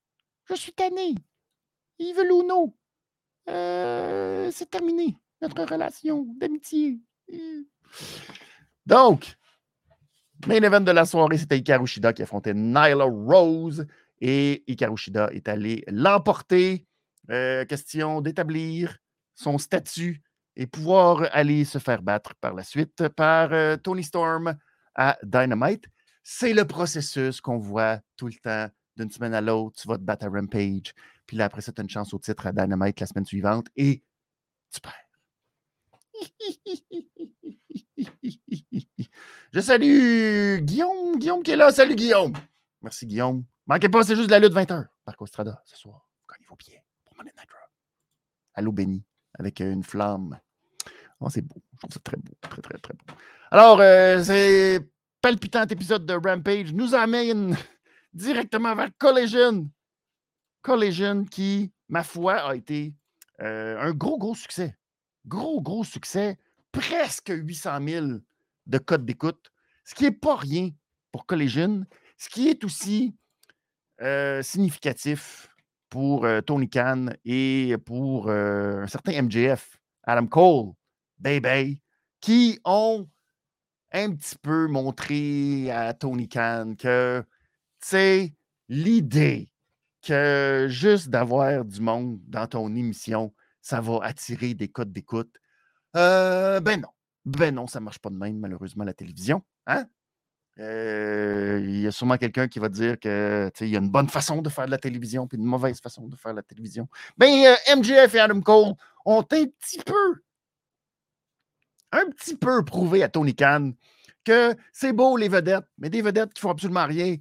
Je 0.45 0.55
suis 0.55 0.73
tanné. 0.73 1.15
Evil 1.99 2.31
ou 2.31 2.43
non. 2.43 2.73
C'est 3.47 4.69
terminé, 4.69 5.17
notre 5.41 5.63
relation 5.63 6.25
d'amitié. 6.37 6.99
Donc, 8.85 9.35
Main 10.47 10.63
event 10.63 10.81
de 10.81 10.91
la 10.91 11.05
soirée, 11.05 11.37
c'était 11.37 11.59
Hikaru 11.59 11.85
Shida 11.85 12.13
qui 12.13 12.23
affrontait 12.23 12.55
Nyla 12.55 13.05
Rose 13.05 13.85
et 14.19 14.63
Hikaru 14.67 14.97
Shida 14.97 15.29
est 15.33 15.47
allé 15.47 15.83
l'emporter. 15.87 16.87
Euh, 17.29 17.63
question 17.65 18.21
d'établir 18.21 18.97
son 19.35 19.59
statut 19.59 20.21
et 20.61 20.67
pouvoir 20.67 21.27
aller 21.31 21.65
se 21.65 21.79
faire 21.79 22.03
battre 22.03 22.35
par 22.35 22.53
la 22.53 22.63
suite 22.63 23.07
par 23.09 23.51
euh, 23.51 23.77
Tony 23.77 24.03
Storm 24.03 24.55
à 24.93 25.17
Dynamite. 25.23 25.85
C'est 26.23 26.53
le 26.53 26.65
processus 26.65 27.41
qu'on 27.41 27.57
voit 27.57 27.99
tout 28.15 28.27
le 28.27 28.35
temps 28.35 28.69
d'une 28.95 29.09
semaine 29.09 29.33
à 29.33 29.41
l'autre. 29.41 29.81
Tu 29.81 29.87
vas 29.87 29.97
te 29.97 30.03
battre 30.03 30.27
à 30.27 30.29
Rampage, 30.29 30.93
puis 31.25 31.35
là, 31.35 31.45
après 31.45 31.61
ça, 31.61 31.71
tu 31.71 31.81
as 31.81 31.83
une 31.83 31.89
chance 31.89 32.13
au 32.13 32.19
titre 32.19 32.45
à 32.45 32.51
Dynamite 32.51 32.99
la 32.99 33.07
semaine 33.07 33.25
suivante 33.25 33.69
et 33.75 34.03
tu 34.71 34.81
perds. 34.81 34.93
Je 39.51 39.61
salue 39.61 40.59
Guillaume, 40.59 41.17
Guillaume 41.17 41.41
qui 41.41 41.51
est 41.51 41.55
là. 41.55 41.71
Salut 41.71 41.95
Guillaume. 41.95 42.33
Merci 42.83 43.07
Guillaume. 43.07 43.45
Manquez 43.65 43.89
pas, 43.89 44.03
c'est 44.03 44.15
juste 44.15 44.27
de 44.27 44.31
la 44.31 44.39
lutte 44.39 44.53
20h. 44.53 44.85
Marco 45.07 45.25
Strada, 45.25 45.59
ce 45.65 45.75
soir. 45.75 46.07
Gagnez 46.29 46.45
vos 46.47 46.55
pieds 46.55 46.83
pour 47.03 47.17
Monday 47.17 47.31
Night. 47.35 47.49
Allô 48.53 48.71
béni, 48.71 49.03
avec 49.33 49.59
une 49.59 49.83
flamme. 49.83 50.39
Oh, 51.21 51.29
c'est 51.29 51.41
beau. 51.41 51.61
Je 51.73 51.77
trouve 51.77 51.93
ça 51.93 51.99
très 52.03 52.17
beau. 52.17 52.33
Très, 52.41 52.61
très, 52.61 52.77
très 52.79 52.93
beau. 52.93 53.13
Alors, 53.51 53.79
euh, 53.79 54.23
c'est 54.23 54.79
palpitant 55.21 55.67
épisode 55.67 56.05
de 56.05 56.13
Rampage 56.13 56.73
nous 56.73 56.95
amène 56.95 57.55
directement 58.13 58.75
vers 58.75 58.89
Collision. 58.97 59.69
Collision 60.63 61.25
qui, 61.25 61.71
ma 61.87 62.03
foi, 62.03 62.35
a 62.37 62.55
été 62.55 62.93
euh, 63.41 63.79
un 63.79 63.91
gros, 63.91 64.17
gros 64.17 64.35
succès. 64.35 64.75
Gros, 65.27 65.61
gros 65.61 65.83
succès. 65.83 66.37
Presque 66.71 67.29
800 67.29 67.87
000 67.87 68.07
de 68.65 68.77
code 68.79 69.05
d'écoute, 69.05 69.51
ce 69.83 69.93
qui 69.93 70.03
n'est 70.03 70.11
pas 70.11 70.35
rien 70.35 70.69
pour 71.11 71.25
Collision, 71.25 71.85
ce 72.17 72.29
qui 72.29 72.47
est 72.47 72.63
aussi 72.63 73.13
euh, 74.01 74.41
significatif 74.41 75.49
pour 75.89 76.25
euh, 76.25 76.41
Tony 76.41 76.69
Khan 76.69 77.07
et 77.25 77.75
pour 77.85 78.29
un 78.29 78.87
certain 78.87 79.21
MJF, 79.21 79.77
Adam 80.03 80.27
Cole, 80.27 80.71
Baby, 81.21 81.79
qui 82.19 82.59
ont 82.65 83.07
un 83.91 84.15
petit 84.15 84.35
peu 84.37 84.67
montré 84.67 85.71
à 85.71 85.93
Tony 85.93 86.27
Khan 86.27 86.75
que, 86.77 87.23
c'est 87.79 88.33
l'idée 88.69 89.49
que 90.01 90.67
juste 90.69 91.09
d'avoir 91.09 91.65
du 91.65 91.81
monde 91.81 92.19
dans 92.27 92.47
ton 92.47 92.75
émission, 92.75 93.33
ça 93.61 93.81
va 93.81 93.99
attirer 94.03 94.53
des 94.53 94.67
codes 94.67 94.91
d'écoute. 94.91 95.35
ben 95.93 96.81
non. 96.81 96.89
Ben 97.25 97.53
non, 97.53 97.67
ça 97.67 97.79
ne 97.79 97.85
marche 97.85 97.99
pas 97.99 98.09
de 98.09 98.15
même, 98.15 98.39
malheureusement, 98.39 98.83
la 98.83 98.93
télévision. 98.93 99.43
Hein? 99.67 99.85
il 100.57 101.81
y 101.81 101.87
a 101.87 101.91
sûrement 101.91 102.17
quelqu'un 102.17 102.47
qui 102.47 102.59
va 102.59 102.69
dire 102.69 102.99
qu'il 102.99 103.67
y 103.67 103.75
a 103.75 103.79
une 103.79 103.89
bonne 103.89 104.09
façon 104.09 104.41
de 104.41 104.49
faire 104.49 104.65
de 104.65 104.71
la 104.71 104.77
télévision 104.77 105.25
puis 105.25 105.37
une 105.37 105.45
mauvaise 105.45 105.79
façon 105.79 106.07
de 106.07 106.15
faire 106.15 106.33
de 106.33 106.37
la 106.37 106.43
télévision. 106.43 106.87
Bien, 107.17 107.55
MJF 107.75 108.13
et 108.15 108.19
Adam 108.19 108.41
Cole 108.41 108.73
ont 109.05 109.21
un 109.21 109.23
petit 109.23 109.79
peu, 109.83 110.21
un 111.91 112.09
petit 112.11 112.35
peu 112.35 112.63
prouvé 112.63 113.03
à 113.03 113.09
Tony 113.09 113.35
Khan 113.35 113.73
que 114.23 114.55
c'est 114.71 114.93
beau 114.93 115.17
les 115.17 115.29
vedettes, 115.29 115.67
mais 115.77 115.89
des 115.89 116.01
vedettes 116.01 116.33
qui 116.33 116.41
font 116.41 116.51
absolument 116.51 116.85
rien, 116.85 117.17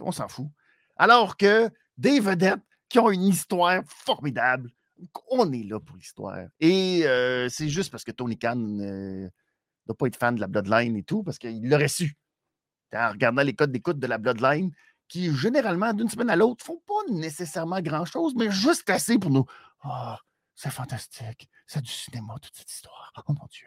on 0.00 0.12
s'en 0.12 0.28
fout. 0.28 0.48
Alors 0.96 1.36
que 1.36 1.70
des 1.98 2.20
vedettes 2.20 2.62
qui 2.88 2.98
ont 2.98 3.10
une 3.10 3.24
histoire 3.24 3.82
formidable, 3.86 4.70
on 5.30 5.52
est 5.52 5.64
là 5.64 5.80
pour 5.80 5.96
l'histoire. 5.96 6.46
Et 6.60 7.02
euh, 7.04 7.48
c'est 7.48 7.68
juste 7.68 7.90
parce 7.90 8.04
que 8.04 8.12
Tony 8.12 8.38
Khan 8.38 8.56
ne 8.56 9.28
doit 9.86 9.96
pas 9.96 10.06
être 10.06 10.16
fan 10.16 10.36
de 10.36 10.40
la 10.40 10.46
Bloodline 10.46 10.96
et 10.96 11.02
tout, 11.02 11.22
parce 11.22 11.38
qu'il 11.38 11.68
l'aurait 11.68 11.88
su. 11.88 12.16
En 12.94 13.10
regardant 13.10 13.42
les 13.42 13.54
codes 13.54 13.72
d'écoute 13.72 13.98
de 13.98 14.06
la 14.06 14.18
Bloodline, 14.18 14.70
qui 15.08 15.34
généralement, 15.34 15.92
d'une 15.92 16.08
semaine 16.08 16.30
à 16.30 16.36
l'autre, 16.36 16.64
font 16.64 16.80
pas 16.86 17.12
nécessairement 17.12 17.80
grand-chose, 17.80 18.34
mais 18.36 18.50
juste 18.50 18.88
assez 18.88 19.18
pour 19.18 19.30
nous. 19.30 19.44
oh, 19.84 20.14
c'est 20.54 20.70
fantastique. 20.70 21.48
C'est 21.66 21.82
du 21.82 21.90
cinéma, 21.90 22.34
toute 22.40 22.54
cette 22.54 22.70
histoire. 22.70 23.12
Oh 23.16 23.32
mon 23.32 23.46
Dieu. 23.50 23.66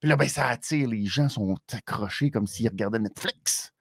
Puis 0.00 0.08
là, 0.08 0.16
ben, 0.16 0.28
ça 0.28 0.48
attire. 0.48 0.88
Les 0.88 1.06
gens 1.06 1.28
sont 1.28 1.56
accrochés 1.72 2.30
comme 2.30 2.46
s'ils 2.46 2.68
regardaient 2.68 2.98
Netflix. 2.98 3.72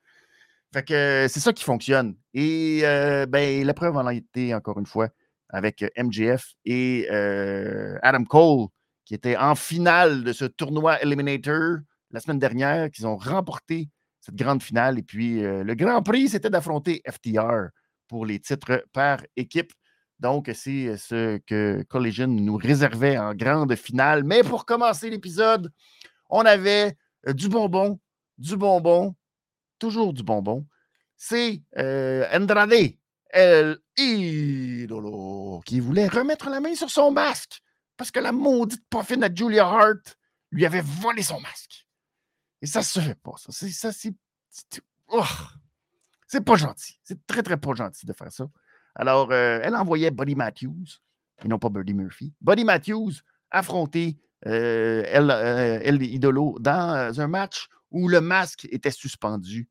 Fait 0.74 0.84
que 0.84 1.28
c'est 1.30 1.40
ça 1.40 1.54
qui 1.54 1.64
fonctionne. 1.64 2.16
Et 2.34 2.82
euh, 2.84 3.26
ben, 3.26 3.66
la 3.66 3.74
preuve 3.74 3.96
en 3.98 4.06
a 4.06 4.14
été, 4.14 4.54
encore 4.54 4.80
une 4.80 4.86
fois, 4.86 5.10
avec 5.50 5.84
euh, 5.84 5.90
MJF 5.98 6.54
et 6.66 7.08
euh, 7.12 7.98
Adam 8.02 8.26
Cole, 8.26 8.68
qui 9.06 9.14
étaient 9.14 9.38
en 9.38 9.56
finale 9.56 10.24
de 10.24 10.34
ce 10.34 10.46
tournoi 10.46 11.02
Eliminator 11.02 11.78
la 12.12 12.20
semaine 12.20 12.40
dernière, 12.40 12.90
qu'ils 12.92 13.08
ont 13.08 13.18
remporté 13.18 13.90
cette 14.20 14.36
grande 14.36 14.64
finale. 14.64 14.98
Et 15.00 15.04
puis, 15.04 15.42
le 15.42 15.74
Grand 15.76 16.02
Prix, 16.02 16.30
c'était 16.30 16.50
d'affronter 16.50 17.02
FTR 17.10 17.70
pour 18.08 18.26
les 18.26 18.40
titres 18.40 18.84
par 18.94 19.20
équipe. 19.36 19.72
Donc, 20.20 20.50
c'est 20.54 20.98
ce 20.98 21.38
que 21.40 21.84
Collision 21.84 22.28
nous 22.28 22.58
réservait 22.58 23.18
en 23.18 23.34
grande 23.34 23.76
finale. 23.76 24.24
Mais 24.24 24.44
pour 24.44 24.66
commencer 24.66 25.10
l'épisode, 25.10 25.72
on 26.30 26.46
avait 26.46 26.98
du 27.28 27.50
bonbon, 27.50 28.00
du 28.38 28.56
bonbon, 28.56 29.16
toujours 29.80 30.14
du 30.14 30.24
bonbon. 30.24 30.66
C'est 31.18 31.62
Andrade 31.76 32.96
El 33.30 33.78
Idolo 33.98 35.62
qui 35.66 35.80
voulait 35.80 36.08
remettre 36.08 36.50
la 36.50 36.60
main 36.62 36.76
sur 36.76 36.90
son 36.90 37.12
masque 37.12 37.62
parce 37.98 38.12
que 38.12 38.20
la 38.20 38.32
maudite 38.32 38.84
poffine 38.90 39.24
à 39.24 39.34
Julia 39.34 39.68
Hart 39.68 40.18
lui 40.52 40.66
avait 40.66 40.82
volé 40.82 41.24
son 41.24 41.40
masque. 41.42 41.86
Et 42.62 42.68
ça 42.68 42.82
se 42.82 43.00
fait 43.00 43.16
pas, 43.16 43.34
ça. 43.38 43.52
C'est, 43.52 43.70
c'est 46.28 46.42
pas 46.42 46.56
gentil. 46.56 47.00
C'est 47.04 47.26
très, 47.28 47.44
très 47.44 47.58
pas 47.58 47.74
gentil 47.74 48.06
de 48.06 48.14
faire 48.14 48.32
ça. 48.32 48.48
Alors, 48.96 49.32
euh, 49.32 49.60
elle 49.62 49.76
envoyait 49.76 50.12
Buddy 50.12 50.36
Matthews, 50.36 51.02
et 51.44 51.48
non 51.48 51.60
pas 51.60 51.70
Buddy 51.70 51.94
Murphy. 51.94 52.34
Buddy 52.42 52.64
Matthews 52.64 53.12
affronter 53.52 54.18
euh, 54.48 55.04
elle, 55.08 55.32
euh, 55.32 56.04
Idolo 56.04 56.58
dans 56.60 57.20
un 57.20 57.28
match 57.28 57.68
où 57.92 58.08
le 58.08 58.22
masque 58.22 58.68
était 58.72 58.92
suspendu 58.92 59.70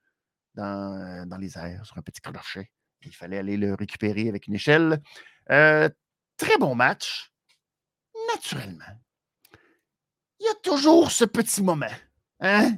dans, 0.55 1.27
dans 1.27 1.39
les 1.39 1.57
airs 1.59 1.85
sur 1.85 1.97
un 1.99 2.03
petit 2.03 2.21
crochet. 2.21 2.71
Il 3.03 3.15
fallait 3.15 3.39
aller 3.39 3.57
le 3.57 3.75
récupérer 3.75 4.29
avec 4.29 4.47
une 4.47 4.55
échelle. 4.55 5.01
très 5.47 6.59
bon 6.59 6.75
match. 6.75 7.31
Naturellement, 8.35 8.99
il 10.41 10.47
y 10.47 10.49
a 10.49 10.55
toujours 10.63 11.11
ce 11.11 11.25
petit 11.25 11.63
moment 11.63 11.87
hein, 12.41 12.77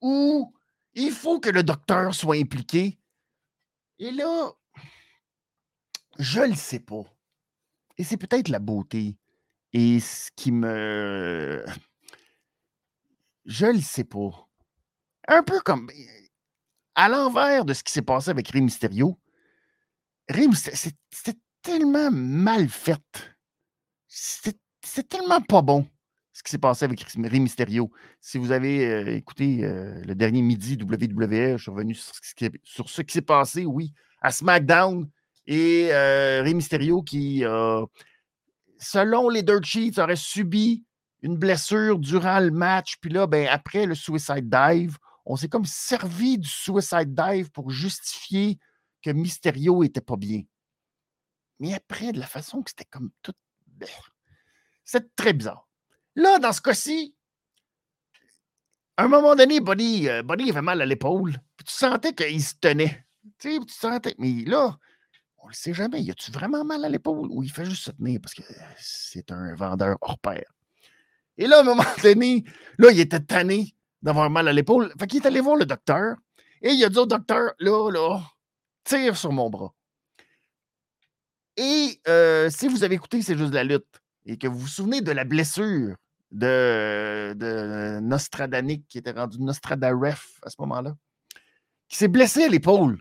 où 0.00 0.52
il 0.94 1.12
faut 1.12 1.38
que 1.40 1.50
le 1.50 1.62
docteur 1.62 2.14
soit 2.14 2.36
impliqué. 2.36 2.98
Et 3.98 4.10
là, 4.10 4.52
je 6.18 6.40
le 6.40 6.54
sais 6.54 6.80
pas. 6.80 7.04
Et 7.96 8.04
c'est 8.04 8.16
peut-être 8.16 8.48
la 8.48 8.58
beauté. 8.58 9.16
Et 9.72 10.00
ce 10.00 10.30
qui 10.34 10.52
me. 10.52 11.64
Je 13.44 13.66
le 13.66 13.80
sais 13.80 14.04
pas. 14.04 14.46
Un 15.26 15.42
peu 15.42 15.60
comme. 15.60 15.90
À 16.94 17.08
l'envers 17.08 17.64
de 17.64 17.72
ce 17.72 17.82
qui 17.82 17.92
s'est 17.92 18.02
passé 18.02 18.30
avec 18.30 18.48
Rey 18.48 18.60
Mysterio, 18.60 19.18
Rey 20.28 20.46
c'était 20.52 21.38
tellement 21.62 22.10
mal 22.10 22.68
fait. 22.68 23.00
C'est 24.06 25.08
tellement 25.08 25.40
pas 25.40 25.62
bon 25.62 25.86
ce 26.38 26.42
qui 26.42 26.50
s'est 26.50 26.58
passé 26.58 26.84
avec 26.84 27.00
Rey 27.02 27.38
Mysterio. 27.40 27.90
Si 28.20 28.38
vous 28.38 28.52
avez 28.52 28.86
euh, 28.86 29.16
écouté 29.16 29.64
euh, 29.64 30.00
le 30.04 30.14
dernier 30.14 30.40
midi 30.40 30.78
WWE, 30.80 31.56
je 31.56 31.62
suis 31.62 31.70
revenu 31.70 31.94
sur 31.94 32.88
ce 32.88 33.02
qui 33.02 33.12
s'est 33.12 33.22
passé, 33.22 33.64
oui, 33.66 33.92
à 34.20 34.30
SmackDown 34.30 35.08
et 35.48 35.88
euh, 35.92 36.42
Rey 36.42 36.54
Mysterio 36.54 37.02
qui, 37.02 37.42
selon 38.78 39.28
les 39.28 39.42
Dirt 39.42 39.64
Sheets, 39.64 39.98
aurait 39.98 40.14
subi 40.14 40.84
une 41.22 41.36
blessure 41.36 41.98
durant 41.98 42.38
le 42.38 42.50
match. 42.50 42.96
Puis 43.00 43.10
là, 43.10 43.26
ben, 43.26 43.48
après 43.48 43.86
le 43.86 43.94
Suicide 43.94 44.48
Dive, 44.48 44.98
on 45.24 45.36
s'est 45.36 45.48
comme 45.48 45.64
servi 45.64 46.38
du 46.38 46.48
Suicide 46.48 47.14
Dive 47.14 47.50
pour 47.50 47.70
justifier 47.70 48.58
que 49.02 49.10
Mysterio 49.10 49.82
était 49.82 50.00
pas 50.00 50.16
bien. 50.16 50.42
Mais 51.60 51.74
après, 51.74 52.12
de 52.12 52.20
la 52.20 52.26
façon 52.26 52.62
que 52.62 52.70
c'était 52.70 52.84
comme 52.84 53.10
tout. 53.22 53.32
C'est 54.84 55.14
très 55.16 55.32
bizarre. 55.32 55.68
Là, 56.14 56.38
dans 56.38 56.52
ce 56.52 56.60
cas-ci, 56.60 57.14
à 58.96 59.04
un 59.04 59.08
moment 59.08 59.36
donné, 59.36 59.60
Buddy, 59.60 60.08
euh, 60.08 60.22
avait 60.26 60.62
mal 60.62 60.82
à 60.82 60.86
l'épaule. 60.86 61.40
tu 61.64 61.72
sentais 61.72 62.14
qu'il 62.14 62.42
se 62.42 62.54
tenait. 62.60 63.06
Tu, 63.38 63.52
sais, 63.52 63.58
tu 63.60 63.74
sentais. 63.74 64.14
Mais 64.18 64.44
là, 64.44 64.78
on 65.40 65.46
ne 65.46 65.50
le 65.50 65.54
sait 65.54 65.74
jamais. 65.74 66.02
Y 66.02 66.10
a-tu 66.10 66.30
vraiment 66.30 66.64
mal 66.64 66.84
à 66.84 66.88
l'épaule? 66.88 67.28
Ou 67.30 67.42
il 67.42 67.50
fait 67.50 67.64
juste 67.64 67.84
se 67.84 67.90
tenir 67.90 68.20
parce 68.20 68.34
que 68.34 68.42
c'est 68.78 69.30
un 69.30 69.54
vendeur 69.54 69.96
hors 70.00 70.18
pair? 70.18 70.44
Et 71.36 71.46
là, 71.46 71.58
à 71.58 71.60
un 71.60 71.64
moment 71.64 71.84
donné, 72.02 72.44
là, 72.78 72.90
il 72.90 73.00
était 73.00 73.20
tanné 73.20 73.74
d'avoir 74.02 74.30
mal 74.30 74.48
à 74.48 74.52
l'épaule. 74.52 74.92
Fait 74.98 75.06
qu'il 75.06 75.22
est 75.22 75.26
allé 75.26 75.40
voir 75.40 75.56
le 75.56 75.66
docteur 75.66 76.16
et 76.62 76.70
il 76.72 76.84
a 76.84 76.88
dit 76.88 76.98
au 76.98 77.06
docteur, 77.06 77.52
là, 77.60 77.90
là, 77.90 78.22
tire 78.84 79.16
sur 79.16 79.32
mon 79.32 79.48
bras. 79.48 79.72
Et 81.56 82.00
euh, 82.06 82.50
si 82.50 82.68
vous 82.68 82.84
avez 82.84 82.94
écouté 82.94 83.20
C'est 83.20 83.36
juste 83.36 83.52
la 83.52 83.64
lutte 83.64 84.00
et 84.26 84.36
que 84.38 84.46
vous 84.46 84.58
vous 84.58 84.68
souvenez 84.68 85.00
de 85.00 85.10
la 85.10 85.24
blessure 85.24 85.96
de, 86.30 87.32
de 87.34 88.76
qui 88.88 88.98
était 88.98 89.12
rendu 89.12 89.40
Nostradaref 89.40 90.38
à 90.42 90.50
ce 90.50 90.56
moment-là, 90.60 90.94
qui 91.88 91.96
s'est 91.96 92.08
blessé 92.08 92.44
à 92.44 92.48
l'épaule 92.48 93.00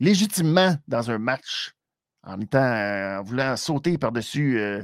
légitimement 0.00 0.76
dans 0.86 1.10
un 1.10 1.18
match 1.18 1.72
en 2.22 2.40
étant 2.40 2.58
en 2.58 3.22
voulant 3.22 3.56
sauter 3.56 3.98
par-dessus 3.98 4.58
euh, 4.58 4.82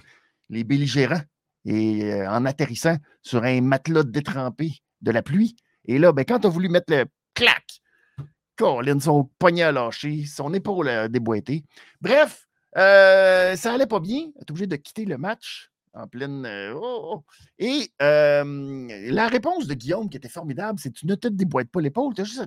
les 0.48 0.64
belligérants 0.64 1.22
et 1.64 2.04
euh, 2.04 2.30
en 2.30 2.44
atterrissant 2.44 2.96
sur 3.22 3.44
un 3.44 3.60
matelas 3.60 4.02
détrempé 4.02 4.82
de 5.00 5.10
la 5.10 5.22
pluie. 5.22 5.56
Et 5.86 5.98
là, 5.98 6.12
ben, 6.12 6.24
quand 6.24 6.40
tu 6.40 6.46
as 6.46 6.50
voulu 6.50 6.68
mettre 6.68 6.92
le 6.92 7.04
clac, 7.34 7.64
Colin, 8.56 9.00
son 9.00 9.24
poignet 9.38 9.64
a 9.64 9.72
lâché, 9.72 10.24
son 10.26 10.54
épaule 10.54 10.88
a 10.88 11.08
déboîté. 11.08 11.64
Bref, 12.00 12.46
euh, 12.76 13.56
ça 13.56 13.74
allait 13.74 13.86
pas 13.86 14.00
bien. 14.00 14.28
Est 14.40 14.50
obligé 14.50 14.66
de 14.66 14.76
quitter 14.76 15.04
le 15.04 15.18
match 15.18 15.70
en 15.92 16.06
pleine. 16.06 16.46
Oh, 16.74 17.10
oh. 17.14 17.24
Et 17.58 17.90
la 17.98 19.28
réponse 19.28 19.66
de 19.66 19.74
Guillaume, 19.74 20.08
qui 20.08 20.16
était 20.16 20.28
formidable, 20.28 20.78
c'est 20.78 20.92
tu 20.92 21.06
ne 21.06 21.14
te 21.14 21.28
déboîtes 21.28 21.70
pas 21.70 21.80
l'épaule, 21.80 22.14
tu 22.14 22.22
as 22.22 22.24
juste 22.24 22.40
à 22.40 22.46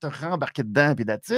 te 0.00 0.24
rembarquer 0.24 0.62
dedans, 0.62 0.94
puis 0.94 1.04
that's 1.04 1.32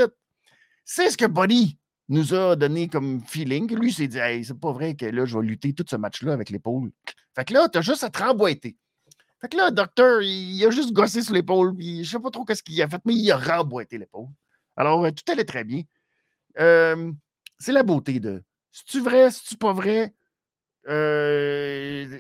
c'est 0.85 1.11
ce 1.11 1.17
que 1.17 1.27
Buddy 1.27 1.79
nous 2.09 2.35
a 2.35 2.57
donné 2.57 2.89
comme 2.89 3.23
feeling. 3.23 3.73
Lui, 3.75 3.93
s'est 3.93 4.09
dit, 4.09 4.19
hey, 4.19 4.45
c'est 4.45 4.59
pas 4.59 4.73
vrai 4.73 4.95
que 4.95 5.07
là, 5.07 5.25
je 5.25 5.39
vais 5.39 5.47
lutter 5.47 5.73
tout 5.73 5.85
ce 5.89 5.97
match-là 5.97 6.33
avec 6.33 6.51
l'épaule. 6.51 6.91
Fait 7.35 7.45
que 7.45 7.55
là, 7.55 7.69
t'as 7.69 7.83
juste 7.83 8.03
à 8.03 8.11
te 8.11 8.23
remboîter. 8.23 8.77
Fait 9.41 9.49
que 9.49 9.57
là, 9.57 9.71
le 9.71 9.75
docteur, 9.75 10.21
il 10.21 10.65
a 10.67 10.71
juste 10.71 10.93
gossé 10.93 11.23
sur 11.23 11.33
l'épaule, 11.33 11.75
je 11.81 12.03
sais 12.05 12.19
pas 12.19 12.31
trop 12.31 12.45
qu'est-ce 12.45 12.63
qu'il 12.63 12.81
a 12.83 12.89
fait, 12.89 13.01
mais 13.07 13.15
il 13.15 13.31
a 13.31 13.39
remboîté 13.39 13.97
l'épaule. 13.97 14.29
Alors, 14.77 15.05
euh, 15.05 15.11
tout 15.11 15.31
allait 15.33 15.45
très 15.45 15.65
bien. 15.65 15.83
Euh, 16.59 17.13
c'est 17.59 17.73
la 17.73 17.83
beauté 17.83 18.21
de. 18.21 18.43
C'est-tu 18.73 19.01
vrai, 19.01 19.31
c'est-tu 19.31 19.57
pas 19.57 19.73
vrai? 19.73 20.15
Euh, 20.89 22.19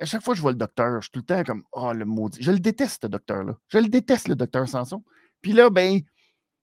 à 0.00 0.04
chaque 0.06 0.22
fois 0.22 0.34
que 0.34 0.38
je 0.38 0.42
vois 0.42 0.52
le 0.52 0.58
docteur, 0.58 1.00
je 1.00 1.06
suis 1.06 1.10
tout 1.10 1.20
le 1.20 1.24
temps 1.24 1.44
comme, 1.44 1.62
oh, 1.72 1.92
le 1.92 2.04
maudit. 2.04 2.42
Je 2.42 2.50
le 2.50 2.58
déteste, 2.58 3.02
ce 3.02 3.08
docteur-là. 3.08 3.56
Je 3.68 3.78
le 3.78 3.88
déteste, 3.88 4.28
le 4.28 4.36
docteur 4.36 4.68
Sanson. 4.68 5.02
Puis 5.40 5.52
là, 5.52 5.70
ben, 5.70 6.00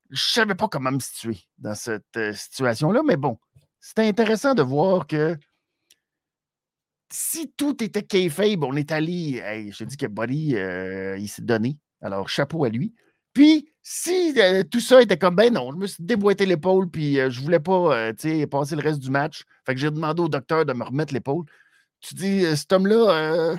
je 0.09 0.24
savais 0.24 0.55
pas 0.55 0.67
comment 0.67 0.91
me 0.91 1.00
situer 1.00 1.39
dans 1.57 1.75
cette 1.75 2.17
euh, 2.17 2.33
situation-là, 2.33 3.01
mais 3.05 3.17
bon, 3.17 3.38
c'était 3.79 4.07
intéressant 4.07 4.53
de 4.53 4.62
voir 4.62 5.07
que 5.07 5.38
si 7.12 7.51
tout 7.55 7.83
était 7.83 8.03
kayfabe, 8.03 8.63
on 8.63 8.75
est 8.75 8.91
allé, 8.91 9.41
je 9.71 9.77
te 9.77 9.83
dis 9.83 9.97
que 9.97 10.07
Buddy, 10.07 10.55
euh, 10.55 11.17
il 11.17 11.27
s'est 11.27 11.43
donné, 11.43 11.77
alors 12.01 12.29
chapeau 12.29 12.65
à 12.65 12.69
lui. 12.69 12.93
Puis, 13.33 13.69
si 13.83 14.33
euh, 14.39 14.63
tout 14.63 14.79
ça 14.79 15.01
était 15.01 15.17
comme, 15.17 15.35
ben 15.35 15.53
non, 15.53 15.71
je 15.71 15.77
me 15.77 15.88
suis 15.88 16.03
déboîté 16.03 16.45
l'épaule, 16.45 16.89
puis 16.89 17.15
je 17.15 17.41
voulais 17.41 17.59
pas, 17.59 18.13
passer 18.50 18.75
le 18.75 18.81
reste 18.81 19.00
du 19.00 19.12
match, 19.12 19.43
fait 19.65 19.75
que 19.75 19.79
j'ai 19.79 19.91
demandé 19.91 20.21
au 20.21 20.29
docteur 20.29 20.65
de 20.65 20.74
me 20.74 20.83
remettre 20.83 21.13
l'épaule. 21.13 21.45
Tu 22.00 22.15
dis, 22.15 22.57
cet 22.57 22.71
homme-là, 22.74 23.55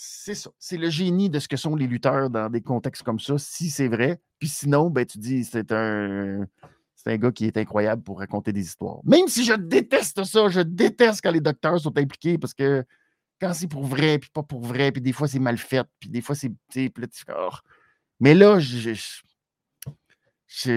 c'est 0.00 0.36
ça. 0.36 0.50
C'est 0.60 0.76
le 0.76 0.90
génie 0.90 1.28
de 1.28 1.40
ce 1.40 1.48
que 1.48 1.56
sont 1.56 1.74
les 1.74 1.88
lutteurs 1.88 2.30
dans 2.30 2.48
des 2.48 2.60
contextes 2.60 3.02
comme 3.02 3.18
ça, 3.18 3.36
si 3.36 3.68
c'est 3.68 3.88
vrai. 3.88 4.20
Puis 4.38 4.48
sinon, 4.48 4.90
ben, 4.90 5.04
tu 5.04 5.18
dis, 5.18 5.44
c'est 5.44 5.72
un, 5.72 6.46
c'est 6.94 7.10
un 7.10 7.16
gars 7.16 7.32
qui 7.32 7.46
est 7.46 7.56
incroyable 7.56 8.04
pour 8.04 8.20
raconter 8.20 8.52
des 8.52 8.60
histoires. 8.60 9.00
Même 9.02 9.26
si 9.26 9.44
je 9.44 9.54
déteste 9.54 10.22
ça, 10.22 10.48
je 10.50 10.60
déteste 10.60 11.20
quand 11.20 11.32
les 11.32 11.40
docteurs 11.40 11.80
sont 11.80 11.98
impliqués 11.98 12.38
parce 12.38 12.54
que 12.54 12.84
quand 13.40 13.52
c'est 13.54 13.66
pour 13.66 13.84
vrai, 13.86 14.20
puis 14.20 14.30
pas 14.30 14.44
pour 14.44 14.60
vrai, 14.60 14.92
puis 14.92 15.02
des 15.02 15.12
fois 15.12 15.26
c'est 15.26 15.40
mal 15.40 15.58
fait, 15.58 15.84
puis 15.98 16.10
des 16.10 16.20
fois 16.20 16.36
c'est. 16.36 16.52
Oh. 17.36 17.50
Mais 18.20 18.34
là, 18.34 18.60
je, 18.60 18.94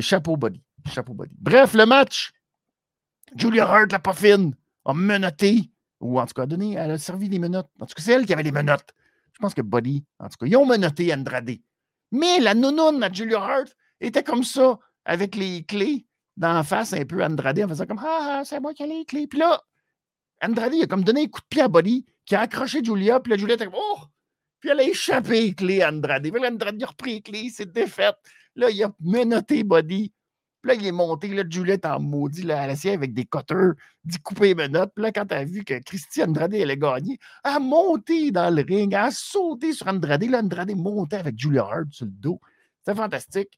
chapeau 0.02 0.36
body. 0.36 0.64
Chapeau 0.88 1.14
body. 1.14 1.36
Bref, 1.38 1.76
le 1.76 1.86
match. 1.86 2.32
Julia 3.36 3.70
Hart, 3.70 3.92
la 3.92 4.00
pas 4.00 4.14
fine, 4.14 4.56
a 4.84 4.96
menotté, 4.96 5.70
ou 6.00 6.20
en 6.20 6.26
tout 6.26 6.34
cas, 6.34 6.44
a 6.44 6.46
donné, 6.48 6.74
elle 6.74 6.92
a 6.92 6.98
servi 6.98 7.30
des 7.30 7.38
menottes. 7.38 7.70
En 7.80 7.86
tout 7.86 7.94
cas, 7.94 8.02
c'est 8.02 8.14
elle 8.14 8.26
qui 8.26 8.34
avait 8.34 8.42
les 8.42 8.52
menottes. 8.52 8.96
Je 9.42 9.48
pense 9.48 9.56
que 9.56 9.64
Buddy, 9.64 10.04
en 10.20 10.30
tout 10.30 10.38
cas, 10.40 10.46
ils 10.46 10.56
ont 10.56 10.68
menotté 10.68 11.12
Andrade. 11.12 11.58
Mais 12.12 12.40
la 12.40 12.54
nounoune 12.54 13.02
à 13.02 13.12
Julia 13.12 13.42
Hart 13.42 13.76
était 14.00 14.22
comme 14.22 14.44
ça, 14.44 14.78
avec 15.04 15.36
les 15.36 15.64
clés 15.64 16.06
d'en 16.38 16.64
face, 16.64 16.94
un 16.94 17.06
peu 17.06 17.24
Andrade, 17.24 17.60
en 17.64 17.68
faisant 17.68 17.88
comme 17.88 17.98
Ah, 18.04 18.38
ah 18.38 18.46
c'est 18.46 18.60
moi 18.60 18.76
qui 18.76 18.84
ai 18.84 18.88
les 18.88 19.04
clés. 19.04 19.26
Puis 19.26 19.40
là, 19.40 19.60
Andrade, 20.44 20.76
il 20.76 20.84
a 20.84 20.86
comme 20.86 21.04
donné 21.04 21.24
un 21.24 21.28
coup 21.28 21.42
de 21.42 21.48
pied 21.50 21.64
à 21.64 21.68
Buddy, 21.68 22.06
qui 22.24 22.36
a 22.36 22.42
accroché 22.42 22.84
Julia, 22.84 23.20
puis 23.20 23.32
la 23.32 23.38
Julia 23.38 23.56
était 23.56 23.66
comme 23.66 23.74
Oh! 23.76 23.98
Puis 24.60 24.70
elle 24.70 24.80
a 24.80 24.84
échappé 24.84 25.42
les 25.42 25.56
clés 25.56 25.84
Andrade. 25.84 26.30
Puis 26.32 26.46
Andrade 26.46 26.84
a 26.84 26.86
repris 26.86 27.14
les 27.14 27.22
clés, 27.24 27.50
c'est 27.52 27.72
défaite. 27.72 28.18
Là, 28.56 28.70
il 28.70 28.84
a 28.84 28.94
menotté 29.00 29.64
Buddy. 29.64 30.14
Puis 30.62 30.70
là, 30.70 30.74
il 30.76 30.86
est 30.86 30.92
monté, 30.92 31.28
là, 31.30 31.44
Juliette 31.50 31.86
en 31.86 32.00
maudit, 32.00 32.44
là, 32.44 32.62
à 32.62 32.68
l'assiette 32.68 32.96
avec 32.96 33.14
des 33.14 33.26
cutters, 33.26 33.74
dit 34.04 34.20
couper 34.20 34.54
mes 34.54 34.68
notes. 34.68 34.92
Puis 34.96 35.04
là, 35.04 35.12
quand 35.12 35.26
elle 35.32 35.38
a 35.38 35.46
vu 35.46 35.64
que 35.64 35.80
Christian 35.80 36.28
Andrade 36.28 36.54
allait 36.54 36.78
gagner, 36.78 37.18
elle 37.44 37.52
a 37.52 37.60
monté 37.60 38.32
dans 38.32 38.54
le 38.54 38.62
ring, 38.62 38.94
elle 38.94 39.00
a 39.00 39.12
sauté 39.12 39.74
sur 39.74 39.88
Andrade. 39.88 40.24
Là, 40.24 40.40
Andrade 40.40 40.76
montait 40.76 41.18
avec 41.18 41.40
Julia 41.40 41.64
Hart 41.64 41.88
sur 41.92 42.06
le 42.06 42.12
dos. 42.12 42.40
C'était 42.80 42.96
fantastique. 42.96 43.50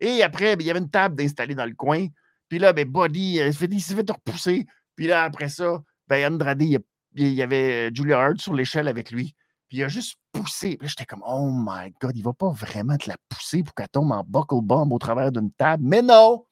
Et 0.00 0.22
après, 0.22 0.56
ben, 0.56 0.62
il 0.62 0.66
y 0.66 0.70
avait 0.70 0.80
une 0.80 0.90
table 0.90 1.14
d'installer 1.14 1.54
dans 1.54 1.66
le 1.66 1.74
coin. 1.74 2.06
Puis 2.48 2.58
là, 2.58 2.72
ben, 2.72 2.88
Buddy, 2.88 3.36
il 3.36 3.54
s'est 3.54 3.94
fait, 3.94 4.10
repousser. 4.10 4.66
Puis 4.96 5.06
là, 5.06 5.24
après 5.24 5.48
ça, 5.48 5.80
ben, 6.08 6.32
Andrade, 6.32 6.62
il 6.62 6.80
y 7.14 7.42
avait 7.42 7.90
Julia 7.94 8.20
Hart 8.20 8.40
sur 8.40 8.54
l'échelle 8.54 8.88
avec 8.88 9.12
lui. 9.12 9.34
Puis 9.68 9.78
il 9.78 9.84
a 9.84 9.88
juste 9.88 10.16
poussé. 10.32 10.76
Puis 10.76 10.86
là, 10.86 10.88
j'étais 10.88 11.04
comme, 11.04 11.22
oh 11.26 11.50
my 11.52 11.92
God, 12.00 12.16
il 12.16 12.24
va 12.24 12.32
pas 12.32 12.50
vraiment 12.50 12.96
te 12.96 13.08
la 13.08 13.16
pousser 13.28 13.62
pour 13.62 13.74
qu'elle 13.74 13.88
tombe 13.88 14.10
en 14.10 14.24
buckle 14.24 14.62
bomb 14.62 14.90
au 14.92 14.98
travers 14.98 15.30
d'une 15.30 15.52
table. 15.52 15.84
Mais 15.86 16.02
non! 16.02 16.44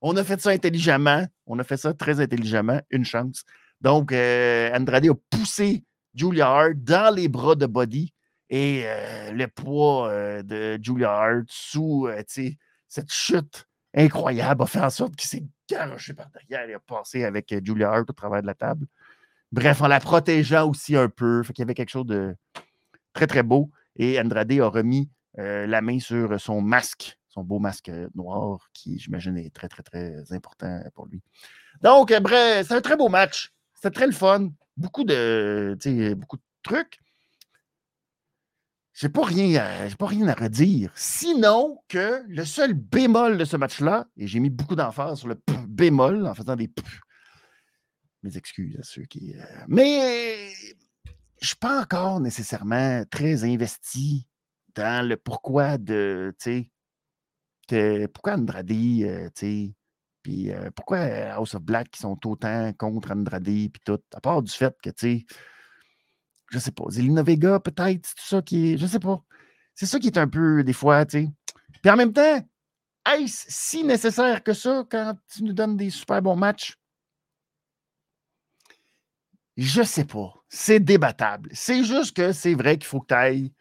On 0.00 0.16
a 0.16 0.24
fait 0.24 0.40
ça 0.40 0.50
intelligemment. 0.50 1.26
On 1.46 1.58
a 1.58 1.64
fait 1.64 1.76
ça 1.76 1.92
très 1.92 2.20
intelligemment. 2.20 2.80
Une 2.90 3.04
chance. 3.04 3.44
Donc, 3.80 4.12
euh, 4.12 4.74
Andrade 4.74 5.06
a 5.06 5.14
poussé 5.30 5.84
Julia 6.14 6.48
Hart 6.48 6.74
dans 6.74 7.14
les 7.14 7.28
bras 7.28 7.54
de 7.54 7.66
Buddy 7.66 8.12
et 8.48 8.82
euh, 8.84 9.32
le 9.32 9.46
poids 9.46 10.08
euh, 10.08 10.42
de 10.42 10.78
Julia 10.82 11.12
Hart 11.12 11.44
sous 11.48 12.08
cette 12.88 13.12
chute 13.12 13.66
incroyable 13.94 14.62
a 14.62 14.66
fait 14.66 14.80
en 14.80 14.90
sorte 14.90 15.16
qu'il 15.16 15.28
s'est 15.28 15.44
garoché 15.68 16.14
par 16.14 16.28
derrière 16.30 16.68
et 16.68 16.74
a 16.74 16.78
passé 16.78 17.24
avec 17.24 17.54
Julia 17.64 17.90
Hart 17.90 18.08
au 18.08 18.12
travers 18.12 18.42
de 18.42 18.46
la 18.46 18.54
table. 18.54 18.86
Bref, 19.52 19.82
en 19.82 19.88
la 19.88 19.98
protégeant 19.98 20.68
aussi 20.68 20.96
un 20.96 21.08
peu. 21.08 21.42
Fait 21.42 21.52
qu'il 21.52 21.62
y 21.62 21.64
avait 21.64 21.74
quelque 21.74 21.90
chose 21.90 22.06
de 22.06 22.36
très, 23.12 23.26
très 23.26 23.42
beau. 23.42 23.70
Et 23.96 24.20
Andrade 24.20 24.52
a 24.52 24.68
remis 24.68 25.10
la 25.36 25.80
main 25.80 25.98
sur 25.98 26.40
son 26.40 26.60
masque 26.60 27.18
son 27.30 27.44
beau 27.44 27.58
masque 27.58 27.88
euh, 27.88 28.08
noir, 28.14 28.68
qui, 28.74 28.98
j'imagine, 28.98 29.38
est 29.38 29.54
très, 29.54 29.68
très, 29.68 29.82
très 29.82 30.32
important 30.32 30.82
pour 30.94 31.06
lui. 31.06 31.22
Donc, 31.80 32.10
euh, 32.10 32.20
bref, 32.20 32.66
c'est 32.68 32.74
un 32.74 32.80
très 32.80 32.96
beau 32.96 33.08
match. 33.08 33.52
C'était 33.74 33.90
très 33.90 34.06
le 34.06 34.12
fun. 34.12 34.50
Beaucoup 34.76 35.04
de, 35.04 35.76
beaucoup 36.14 36.36
de 36.36 36.42
trucs. 36.62 36.98
Je 38.92 39.06
n'ai 39.06 39.12
pas, 39.12 39.24
rien 39.24 39.62
à, 39.62 39.96
pas 39.96 40.06
rien 40.06 40.28
à 40.28 40.34
redire. 40.34 40.92
Sinon 40.94 41.82
que 41.88 42.22
le 42.28 42.44
seul 42.44 42.74
bémol 42.74 43.38
de 43.38 43.44
ce 43.44 43.56
match-là, 43.56 44.06
et 44.16 44.26
j'ai 44.26 44.40
mis 44.40 44.50
beaucoup 44.50 44.76
d'emphase 44.76 45.20
sur 45.20 45.28
le 45.28 45.40
bémol 45.66 46.26
en 46.26 46.34
faisant 46.34 46.56
des 46.56 46.70
mes 48.22 48.36
excuses 48.36 48.76
à 48.78 48.82
ceux 48.82 49.04
qui. 49.04 49.34
Euh, 49.34 49.42
mais 49.68 50.50
je 50.60 50.74
ne 51.42 51.46
suis 51.46 51.56
pas 51.56 51.80
encore 51.80 52.20
nécessairement 52.20 53.04
très 53.10 53.44
investi 53.44 54.26
dans 54.74 55.06
le 55.06 55.16
pourquoi 55.16 55.78
de, 55.78 56.34
pourquoi 58.12 58.34
Andrade, 58.34 58.70
euh, 58.70 59.28
tu 59.28 59.30
sais, 59.34 59.74
puis 60.22 60.52
euh, 60.52 60.70
pourquoi 60.74 60.98
House 60.98 61.54
of 61.54 61.62
Black 61.62 61.90
qui 61.90 62.00
sont 62.00 62.18
autant 62.26 62.72
contre 62.74 63.12
Andrade, 63.12 63.44
puis 63.44 63.80
tout, 63.84 64.00
à 64.14 64.20
part 64.20 64.42
du 64.42 64.52
fait 64.52 64.74
que, 64.82 64.90
tu 64.90 65.18
sais, 65.20 65.26
je 66.50 66.58
sais 66.58 66.72
pas, 66.72 66.84
Zelina 66.88 67.22
Vega, 67.22 67.60
peut-être, 67.60 68.06
c'est 68.06 68.14
tout 68.14 68.26
ça 68.26 68.42
qui 68.42 68.72
est, 68.72 68.76
je 68.76 68.86
sais 68.86 68.98
pas. 68.98 69.22
C'est 69.74 69.86
ça 69.86 69.98
qui 69.98 70.08
est 70.08 70.18
un 70.18 70.28
peu, 70.28 70.62
des 70.64 70.72
fois, 70.72 71.06
tu 71.06 71.22
sais. 71.22 71.28
Puis 71.82 71.90
en 71.90 71.96
même 71.96 72.12
temps, 72.12 72.44
est-ce 73.12 73.46
si 73.48 73.84
nécessaire 73.84 74.42
que 74.42 74.52
ça 74.52 74.84
quand 74.90 75.16
tu 75.32 75.44
nous 75.44 75.52
donnes 75.52 75.76
des 75.76 75.90
super 75.90 76.20
bons 76.20 76.36
matchs? 76.36 76.76
Je 79.56 79.82
sais 79.82 80.04
pas. 80.04 80.34
C'est 80.48 80.80
débattable. 80.80 81.50
C'est 81.52 81.84
juste 81.84 82.16
que 82.16 82.32
c'est 82.32 82.54
vrai 82.54 82.76
qu'il 82.76 82.86
faut 82.86 83.00
que 83.00 83.08
tu 83.08 83.14
ailles 83.14 83.52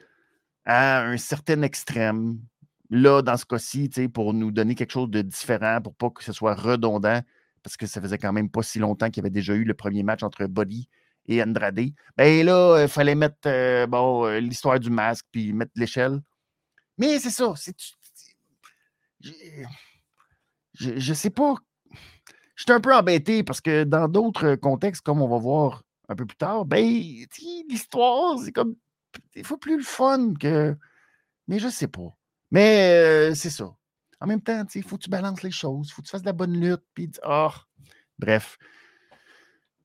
à 0.65 1.01
un 1.01 1.17
certain 1.17 1.61
extrême 1.61 2.39
là, 2.89 3.21
dans 3.21 3.37
ce 3.37 3.45
cas-ci, 3.45 3.89
pour 4.13 4.33
nous 4.33 4.51
donner 4.51 4.75
quelque 4.75 4.91
chose 4.91 5.09
de 5.09 5.21
différent, 5.21 5.79
pour 5.81 5.95
pas 5.95 6.09
que 6.09 6.23
ce 6.23 6.33
soit 6.33 6.55
redondant, 6.55 7.21
parce 7.63 7.77
que 7.77 7.85
ça 7.85 8.01
faisait 8.01 8.17
quand 8.17 8.33
même 8.33 8.49
pas 8.49 8.63
si 8.63 8.79
longtemps 8.79 9.09
qu'il 9.09 9.17
y 9.17 9.19
avait 9.21 9.29
déjà 9.29 9.53
eu 9.53 9.63
le 9.63 9.73
premier 9.73 10.03
match 10.03 10.23
entre 10.23 10.45
Buddy 10.47 10.87
et 11.27 11.43
Andrade. 11.43 11.91
Ben 12.17 12.45
là, 12.45 12.81
il 12.81 12.87
fallait 12.87 13.15
mettre 13.15 13.47
euh, 13.47 13.85
euh, 13.91 14.39
l'histoire 14.39 14.79
du 14.79 14.89
masque, 14.89 15.25
puis 15.31 15.53
mettre 15.53 15.71
l'échelle. 15.75 16.21
Mais 16.97 17.19
c'est 17.19 17.29
ça. 17.29 17.53
C'est, 17.55 17.75
je, 19.21 20.97
je 20.97 21.13
sais 21.13 21.29
pas. 21.29 21.55
Je 22.55 22.63
suis 22.63 22.71
un 22.71 22.81
peu 22.81 22.93
embêté 22.93 23.43
parce 23.43 23.61
que 23.61 23.83
dans 23.83 24.07
d'autres 24.07 24.55
contextes, 24.55 25.01
comme 25.01 25.21
on 25.21 25.29
va 25.29 25.37
voir 25.37 25.83
un 26.09 26.15
peu 26.15 26.25
plus 26.25 26.37
tard, 26.37 26.65
ben, 26.65 26.83
l'histoire, 27.69 28.39
c'est 28.39 28.51
comme 28.51 28.75
des 29.33 29.43
fois 29.43 29.57
plus 29.59 29.77
le 29.77 29.83
fun 29.83 30.33
que. 30.39 30.75
Mais 31.47 31.59
je 31.59 31.69
sais 31.69 31.87
pas. 31.87 32.18
Mais 32.51 33.33
c'est 33.35 33.49
ça. 33.49 33.69
En 34.19 34.27
même 34.27 34.41
temps, 34.41 34.65
il 34.75 34.83
faut 34.83 34.97
que 34.97 35.03
tu 35.03 35.09
balances 35.09 35.43
les 35.43 35.51
choses, 35.51 35.89
il 35.89 35.91
faut 35.93 36.01
que 36.01 36.07
tu 36.07 36.11
fasses 36.11 36.21
de 36.21 36.27
la 36.27 36.33
bonne 36.33 36.59
lutte, 36.59 36.83
puis 36.93 37.09
oh. 37.25 37.49
bref. 38.17 38.57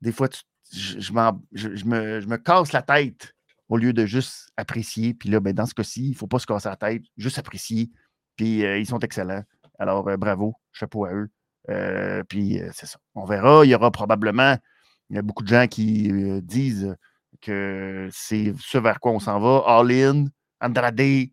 Des 0.00 0.12
fois, 0.12 0.28
je, 0.72 1.12
me, 1.12 2.36
casse 2.36 2.72
la 2.72 2.82
tête 2.82 3.34
au 3.68 3.76
lieu 3.76 3.92
de 3.92 4.06
juste 4.06 4.50
apprécier. 4.56 5.14
Puis 5.14 5.28
là, 5.28 5.40
ben, 5.40 5.54
dans 5.54 5.66
ce 5.66 5.74
cas-ci, 5.74 6.08
il 6.08 6.10
ne 6.10 6.16
faut 6.16 6.26
pas 6.26 6.38
se 6.38 6.46
casser 6.46 6.68
la 6.68 6.76
tête, 6.76 7.02
juste 7.16 7.38
apprécier. 7.38 7.90
Puis 8.36 8.60
ils 8.60 8.86
sont 8.86 8.98
excellents. 8.98 9.44
Alors, 9.78 10.04
bravo, 10.18 10.54
chapeau 10.72 11.06
à 11.06 11.12
eux. 11.12 11.30
puis 12.28 12.60
c'est 12.72 12.86
ça. 12.86 12.98
On 13.14 13.24
verra. 13.24 13.64
Il 13.64 13.70
y 13.70 13.74
aura 13.74 13.90
probablement 13.90 14.58
il 15.10 15.16
y 15.16 15.18
a 15.18 15.22
beaucoup 15.22 15.42
de 15.42 15.48
gens 15.48 15.66
qui 15.66 16.10
disent 16.42 16.96
que 17.40 18.08
c'est 18.12 18.54
ce 18.58 18.78
vers 18.78 19.00
quoi 19.00 19.12
on 19.12 19.18
s'en 19.18 19.38
va. 19.38 19.62
All 19.66 19.90
in, 19.92 20.24
Andrade, 20.60 21.28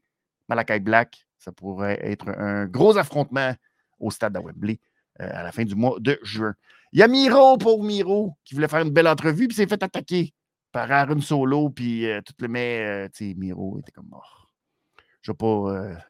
Malakai 0.51 0.81
Black. 0.81 1.25
Ça 1.39 1.53
pourrait 1.53 1.97
être 2.03 2.27
un 2.29 2.65
gros 2.65 2.97
affrontement 2.97 3.55
au 3.99 4.11
stade 4.11 4.33
de 4.33 4.39
Wembley 4.39 4.79
euh, 5.21 5.29
à 5.31 5.43
la 5.43 5.51
fin 5.53 5.63
du 5.63 5.75
mois 5.75 5.95
de 5.99 6.19
juin. 6.23 6.53
Il 6.91 6.99
y 6.99 7.03
a 7.03 7.07
Miro, 7.07 7.57
pour 7.57 7.83
Miro, 7.83 8.35
qui 8.43 8.53
voulait 8.53 8.67
faire 8.67 8.81
une 8.81 8.91
belle 8.91 9.07
entrevue, 9.07 9.47
puis 9.47 9.55
s'est 9.55 9.65
fait 9.65 9.81
attaquer 9.81 10.33
par 10.73 10.91
Aaron 10.91 11.21
Solo, 11.21 11.69
puis 11.69 12.05
euh, 12.05 12.21
tout 12.21 12.33
le 12.39 12.49
met, 12.49 12.85
euh, 12.85 13.07
tu 13.07 13.29
sais, 13.29 13.35
Miro 13.37 13.79
était 13.79 13.93
comme 13.93 14.09
mort. 14.09 14.51
Je 15.21 15.31
ne 15.31 15.33
vais 15.33 15.37
pas 15.37 16.03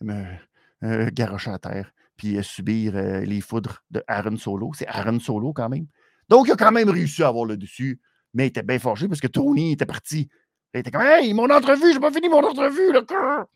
me 0.00 1.10
garocher 1.10 1.50
à 1.50 1.58
terre, 1.58 1.92
puis 2.16 2.42
subir 2.42 2.94
les 2.94 3.40
foudres 3.40 3.84
de 3.90 4.02
Aaron 4.08 4.36
Solo. 4.36 4.72
C'est 4.74 4.88
Aaron 4.88 5.20
Solo 5.20 5.52
quand 5.52 5.68
même. 5.68 5.86
Donc, 6.28 6.48
il 6.48 6.52
a 6.52 6.56
quand 6.56 6.72
même 6.72 6.88
réussi 6.88 7.22
à 7.22 7.28
avoir 7.28 7.44
le 7.44 7.56
dessus, 7.56 8.00
mais 8.32 8.44
il 8.44 8.48
était 8.48 8.62
bien 8.62 8.78
forgé 8.78 9.06
parce 9.06 9.20
que 9.20 9.28
Tony 9.28 9.72
était 9.72 9.86
parti. 9.86 10.28
Il 10.72 10.80
était 10.80 10.90
comme 10.90 11.02
Hey, 11.02 11.32
mon 11.32 11.48
entrevue, 11.50 11.92
j'ai 11.92 12.00
pas 12.00 12.10
fini 12.10 12.28
mon 12.28 12.42
entrevue, 12.42 12.92
cœur. 13.06 13.46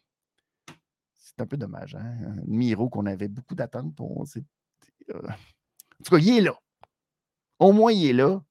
C'est 1.38 1.44
un 1.44 1.46
peu 1.46 1.57
dommage, 1.57 1.94
hein? 1.94 2.16
Miro 2.48 2.88
qu'on 2.88 3.07
avait 3.07 3.29
beaucoup 3.29 3.55
d'attentes 3.55 3.94
pour. 3.94 4.24
Euh, 4.24 5.14
en 5.14 6.05
tout 6.05 6.11
cas, 6.11 6.18
il 6.18 6.38
est 6.38 6.40
là. 6.40 6.55
Au 7.61 7.70
moins, 7.70 7.92
il 7.92 8.07
est 8.07 8.12
là. 8.12 8.42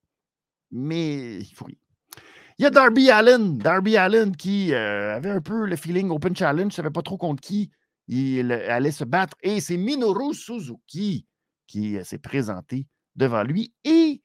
Mais 0.72 1.40
il 1.40 1.54
faut. 1.54 1.68
Il 1.68 2.64
y 2.64 2.66
a 2.66 2.70
Darby 2.70 3.12
Allen. 3.12 3.58
Darby 3.58 3.98
Allen 3.98 4.34
qui 4.38 4.74
euh, 4.74 5.18
avait 5.18 5.32
un 5.32 5.42
peu 5.42 5.66
le 5.66 5.76
feeling 5.76 6.12
Open 6.12 6.34
Challenge, 6.34 6.68
ne 6.68 6.72
savait 6.72 6.90
pas 6.90 7.02
trop 7.02 7.18
contre 7.18 7.42
qui 7.42 7.72
il 8.08 8.54
allait 8.54 8.92
se 8.92 9.04
battre. 9.04 9.36
Et 9.42 9.60
c'est 9.60 9.76
Minoru 9.76 10.34
Suzuki 10.34 11.28
qui 11.68 11.98
euh, 11.98 12.06
s'est 12.06 12.20
présenté 12.20 12.88
devant 13.18 13.44
lui. 13.44 13.74
Et 13.84 14.22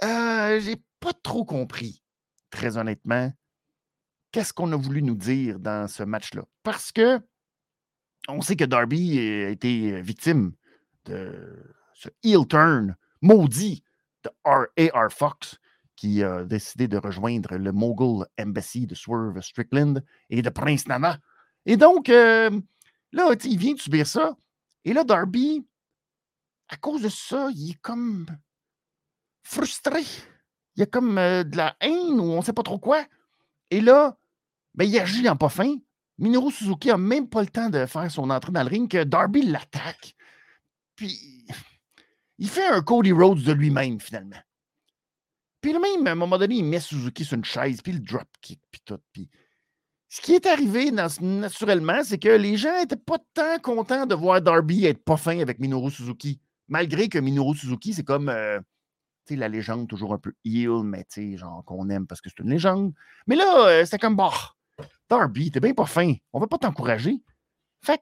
j'ai 0.00 0.76
pas 1.00 1.12
trop 1.24 1.44
compris, 1.44 2.04
très 2.50 2.76
honnêtement, 2.76 3.32
qu'est-ce 4.32 4.52
qu'on 4.52 4.72
a 4.72 4.76
voulu 4.76 5.02
nous 5.02 5.16
dire 5.16 5.58
dans 5.58 5.88
ce 5.88 6.02
match-là? 6.02 6.42
Parce 6.62 6.92
que 6.92 7.20
on 8.28 8.40
sait 8.42 8.56
que 8.56 8.64
Darby 8.64 9.18
a 9.18 9.48
été 9.48 10.00
victime 10.02 10.52
de 11.06 11.74
ce 11.94 12.08
heel 12.22 12.46
turn 12.46 12.96
maudit 13.22 13.82
de 14.22 14.30
A.R. 14.44 15.10
Fox, 15.10 15.58
qui 15.96 16.22
a 16.22 16.44
décidé 16.44 16.88
de 16.88 16.96
rejoindre 16.98 17.56
le 17.56 17.72
Mogul 17.72 18.26
Embassy 18.38 18.86
de 18.86 18.94
Swerve 18.94 19.40
Strickland 19.40 20.02
et 20.28 20.42
de 20.42 20.48
Prince 20.48 20.86
Nana. 20.86 21.18
Et 21.66 21.76
donc, 21.76 22.08
euh, 22.08 22.50
là, 23.12 23.34
il 23.44 23.58
vient 23.58 23.74
de 23.74 23.80
subir 23.80 24.06
ça. 24.06 24.36
Et 24.84 24.92
là, 24.92 25.04
Darby, 25.04 25.66
à 26.68 26.76
cause 26.76 27.02
de 27.02 27.08
ça, 27.08 27.48
il 27.54 27.72
est 27.72 27.80
comme 27.82 28.26
frustré. 29.42 30.02
Il 30.76 30.80
y 30.80 30.82
a 30.82 30.86
comme 30.86 31.18
euh, 31.18 31.44
de 31.44 31.56
la 31.56 31.76
haine 31.80 32.20
ou 32.20 32.32
on 32.32 32.38
ne 32.38 32.44
sait 32.44 32.52
pas 32.52 32.62
trop 32.62 32.78
quoi. 32.78 33.04
Et 33.70 33.80
là, 33.80 34.16
ben, 34.74 34.92
agit 34.96 35.28
en 35.28 35.36
pas 35.36 35.48
fin. 35.48 35.74
Minoru 36.18 36.52
Suzuki 36.52 36.88
n'a 36.88 36.98
même 36.98 37.28
pas 37.28 37.40
le 37.40 37.48
temps 37.48 37.70
de 37.70 37.86
faire 37.86 38.10
son 38.10 38.30
entrée 38.30 38.52
dans 38.52 38.62
le 38.62 38.68
ring 38.68 38.90
que 38.90 39.04
Darby 39.04 39.42
l'attaque. 39.42 40.14
Puis, 40.96 41.46
il 42.38 42.48
fait 42.48 42.66
un 42.66 42.82
Cody 42.82 43.12
Rhodes 43.12 43.42
de 43.42 43.52
lui-même, 43.52 44.00
finalement. 44.00 44.36
Puis 45.60 45.72
même, 45.74 46.06
à 46.06 46.12
un 46.12 46.14
moment 46.14 46.38
donné, 46.38 46.56
il 46.56 46.64
met 46.64 46.80
Suzuki 46.80 47.24
sur 47.24 47.36
une 47.36 47.44
chaise, 47.44 47.82
puis 47.82 47.92
le 47.92 48.00
drop 48.00 48.28
kick, 48.40 48.60
puis 48.70 48.80
tout. 48.84 48.98
Puis 49.12 49.28
ce 50.08 50.20
qui 50.20 50.34
est 50.34 50.46
arrivé 50.46 50.90
naturellement, 50.90 52.02
c'est 52.02 52.18
que 52.18 52.28
les 52.28 52.56
gens 52.56 52.80
n'étaient 52.80 52.96
pas 52.96 53.18
tant 53.34 53.58
contents 53.62 54.06
de 54.06 54.14
voir 54.14 54.40
Darby 54.40 54.86
être 54.86 55.04
pas 55.04 55.16
fin 55.16 55.38
avec 55.38 55.58
Minoru 55.58 55.90
Suzuki. 55.90 56.40
Malgré 56.68 57.08
que 57.08 57.18
Minoru 57.18 57.56
Suzuki, 57.56 57.94
c'est 57.94 58.04
comme 58.04 58.28
euh, 58.28 58.60
la 59.28 59.48
légende, 59.48 59.88
toujours 59.88 60.14
un 60.14 60.18
peu 60.18 60.32
heel, 60.44 60.82
mais 60.82 61.04
genre 61.36 61.64
qu'on 61.64 61.88
aime 61.90 62.06
parce 62.06 62.20
que 62.20 62.28
c'est 62.28 62.42
une 62.42 62.50
légende. 62.50 62.92
Mais 63.26 63.36
là, 63.36 63.68
euh, 63.68 63.84
c'était 63.84 63.98
comme, 63.98 64.16
bah, 64.16 64.32
Darby, 65.10 65.50
t'es 65.50 65.60
bien 65.60 65.74
pas 65.74 65.86
fin. 65.86 66.14
On 66.32 66.38
va 66.38 66.46
pas 66.46 66.58
t'encourager. 66.58 67.20
Fait 67.82 68.00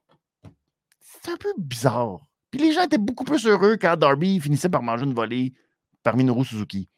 c'est 1.01 1.31
un 1.33 1.37
peu 1.37 1.53
bizarre. 1.57 2.21
Puis 2.51 2.61
les 2.61 2.73
gens 2.73 2.85
étaient 2.85 2.99
beaucoup 2.99 3.25
plus 3.25 3.47
heureux 3.47 3.77
quand 3.81 3.97
Darby 3.97 4.39
finissait 4.41 4.69
par 4.69 4.83
manger 4.83 5.05
une 5.05 5.15
volée 5.15 5.55
par 6.03 6.17
Minoru 6.17 6.45
Suzuki. 6.45 6.89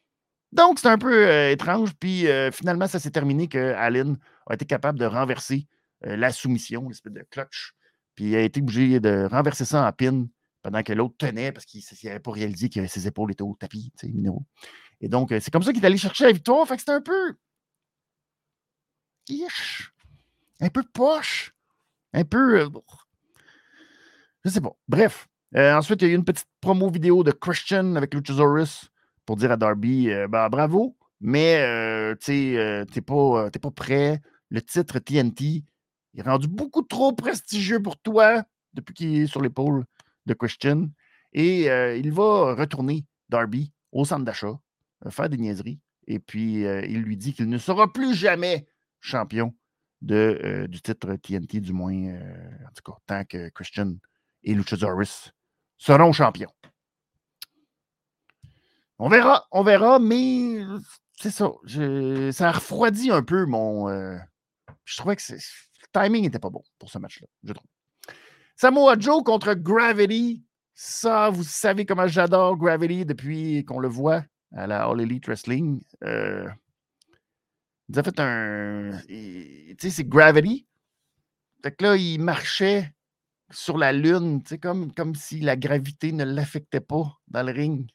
Donc, 0.51 0.79
c'est 0.79 0.89
un 0.89 0.97
peu 0.97 1.27
euh, 1.27 1.51
étrange. 1.51 1.93
Puis 1.97 2.27
euh, 2.27 2.51
finalement, 2.51 2.87
ça 2.87 2.99
s'est 2.99 3.11
terminé 3.11 3.47
que 3.47 3.73
Allen 3.73 4.17
a 4.47 4.55
été 4.55 4.65
capable 4.65 4.99
de 4.99 5.05
renverser 5.05 5.67
euh, 6.05 6.17
la 6.17 6.31
soumission, 6.31 6.89
l'espèce 6.89 7.13
de 7.13 7.25
clutch. 7.29 7.73
Puis 8.15 8.25
il 8.25 8.35
a 8.35 8.41
été 8.41 8.61
obligé 8.61 8.99
de 8.99 9.27
renverser 9.31 9.63
ça 9.63 9.87
en 9.87 9.91
pin 9.93 10.27
pendant 10.61 10.83
que 10.83 10.91
l'autre 10.91 11.15
tenait 11.17 11.53
parce 11.53 11.65
qu'il 11.65 11.81
n'avait 12.03 12.19
pas 12.19 12.31
réalisé 12.31 12.69
que 12.69 12.85
ses 12.85 13.07
épaules 13.07 13.31
étaient 13.31 13.41
au 13.41 13.55
tapis, 13.57 13.93
tu 13.97 14.07
sais. 14.07 14.13
Et 14.99 15.07
donc, 15.07 15.29
c'est 15.39 15.49
comme 15.49 15.63
ça 15.63 15.71
qu'il 15.71 15.81
est 15.81 15.87
allé 15.87 15.97
chercher 15.97 16.25
la 16.25 16.31
victoire. 16.33 16.67
Fait 16.67 16.75
que 16.75 16.81
c'était 16.81 16.91
un 16.91 17.01
peu. 17.01 17.33
Un 20.61 20.69
peu 20.69 20.83
poche. 20.83 21.53
Un 22.13 22.23
peu. 22.23 22.69
Je 24.45 24.49
sais 24.49 24.61
pas. 24.61 24.75
Bref. 24.87 25.27
ensuite, 25.55 26.01
il 26.01 26.07
y 26.07 26.11
a 26.11 26.13
eu 26.13 26.17
une 26.17 26.23
petite 26.23 26.47
promo 26.61 26.89
vidéo 26.89 27.23
de 27.23 27.31
Christian 27.31 27.95
avec 27.95 28.13
Luchasaurus 28.13 28.91
pour 29.25 29.37
dire 29.37 29.51
à 29.51 29.57
Darby 29.57 30.09
euh, 30.09 30.27
bah, 30.27 30.49
bravo, 30.49 30.95
mais 31.19 31.61
euh, 31.61 32.15
tu 32.19 32.57
euh, 32.57 32.85
pas, 33.05 33.49
pas 33.49 33.71
prêt. 33.71 34.21
Le 34.49 34.61
titre 34.61 34.99
TNT 34.99 35.63
est 36.15 36.21
rendu 36.21 36.47
beaucoup 36.47 36.81
trop 36.81 37.13
prestigieux 37.13 37.81
pour 37.81 37.97
toi 37.97 38.43
depuis 38.73 38.93
qu'il 38.93 39.21
est 39.21 39.27
sur 39.27 39.41
l'épaule 39.41 39.85
de 40.25 40.33
Christian. 40.33 40.89
Et 41.33 41.67
il 41.97 42.11
va 42.11 42.53
retourner 42.55 43.05
Darby 43.29 43.71
au 43.93 44.03
centre 44.03 44.25
d'achat, 44.25 44.59
faire 45.09 45.29
des 45.29 45.37
niaiseries. 45.37 45.79
Et 46.07 46.19
puis, 46.19 46.63
il 46.63 47.01
lui 47.01 47.15
dit 47.15 47.33
qu'il 47.33 47.47
ne 47.47 47.57
sera 47.57 47.93
plus 47.93 48.13
jamais 48.13 48.67
champion 48.99 49.53
de, 50.01 50.67
du 50.69 50.81
titre 50.81 51.15
TNT, 51.15 51.59
du 51.59 51.73
moins, 51.73 51.93
en 51.93 52.71
tout 52.75 52.83
cas, 52.91 52.97
tant 53.05 53.25
que 53.25 53.49
Christian 53.49 53.93
et 54.43 54.53
Luchasaurus 54.53 55.31
seront 55.77 56.11
champions. 56.11 56.51
On 59.03 59.09
verra, 59.09 59.47
on 59.51 59.63
verra, 59.63 59.97
mais 59.97 60.63
c'est 61.19 61.31
ça. 61.31 61.51
ça 62.31 62.49
a 62.49 62.51
refroidi 62.51 63.09
un 63.09 63.23
peu 63.23 63.45
mon. 63.45 63.89
Euh, 63.89 64.15
je 64.85 64.97
trouvais 64.97 65.15
que 65.15 65.21
le 65.33 65.39
timing 65.91 66.23
n'était 66.23 66.37
pas 66.37 66.51
bon 66.51 66.63
pour 66.77 66.89
ce 66.89 66.99
match-là, 66.99 67.27
je 67.43 67.53
trouve. 67.53 67.67
Samoa 68.55 68.95
Joe 68.99 69.23
contre 69.23 69.55
Gravity. 69.55 70.43
Ça, 70.75 71.31
vous 71.31 71.43
savez 71.43 71.85
comment 71.85 72.07
j'adore 72.07 72.57
Gravity 72.57 73.05
depuis 73.05 73.65
qu'on 73.65 73.79
le 73.79 73.87
voit 73.87 74.23
à 74.55 74.67
la 74.67 74.83
All 74.85 75.01
Elite 75.01 75.25
Wrestling. 75.25 75.81
Euh, 76.03 76.47
il 77.91 77.99
a 77.99 78.03
fait 78.03 78.19
un. 78.19 78.91
Tu 79.07 79.75
sais, 79.79 79.89
c'est 79.89 80.07
Gravity. 80.07 80.65
Fait 81.61 81.71
que 81.71 81.83
là, 81.83 81.95
il 81.95 82.19
marchait 82.19 82.93
sur 83.51 83.77
la 83.77 83.91
Lune, 83.91 84.41
comme, 84.61 84.93
comme 84.93 85.13
si 85.13 85.41
la 85.41 85.55
gravité 85.55 86.11
ne 86.11 86.23
l'affectait 86.23 86.79
pas 86.79 87.19
dans 87.27 87.43
le 87.43 87.51
ring. 87.51 87.89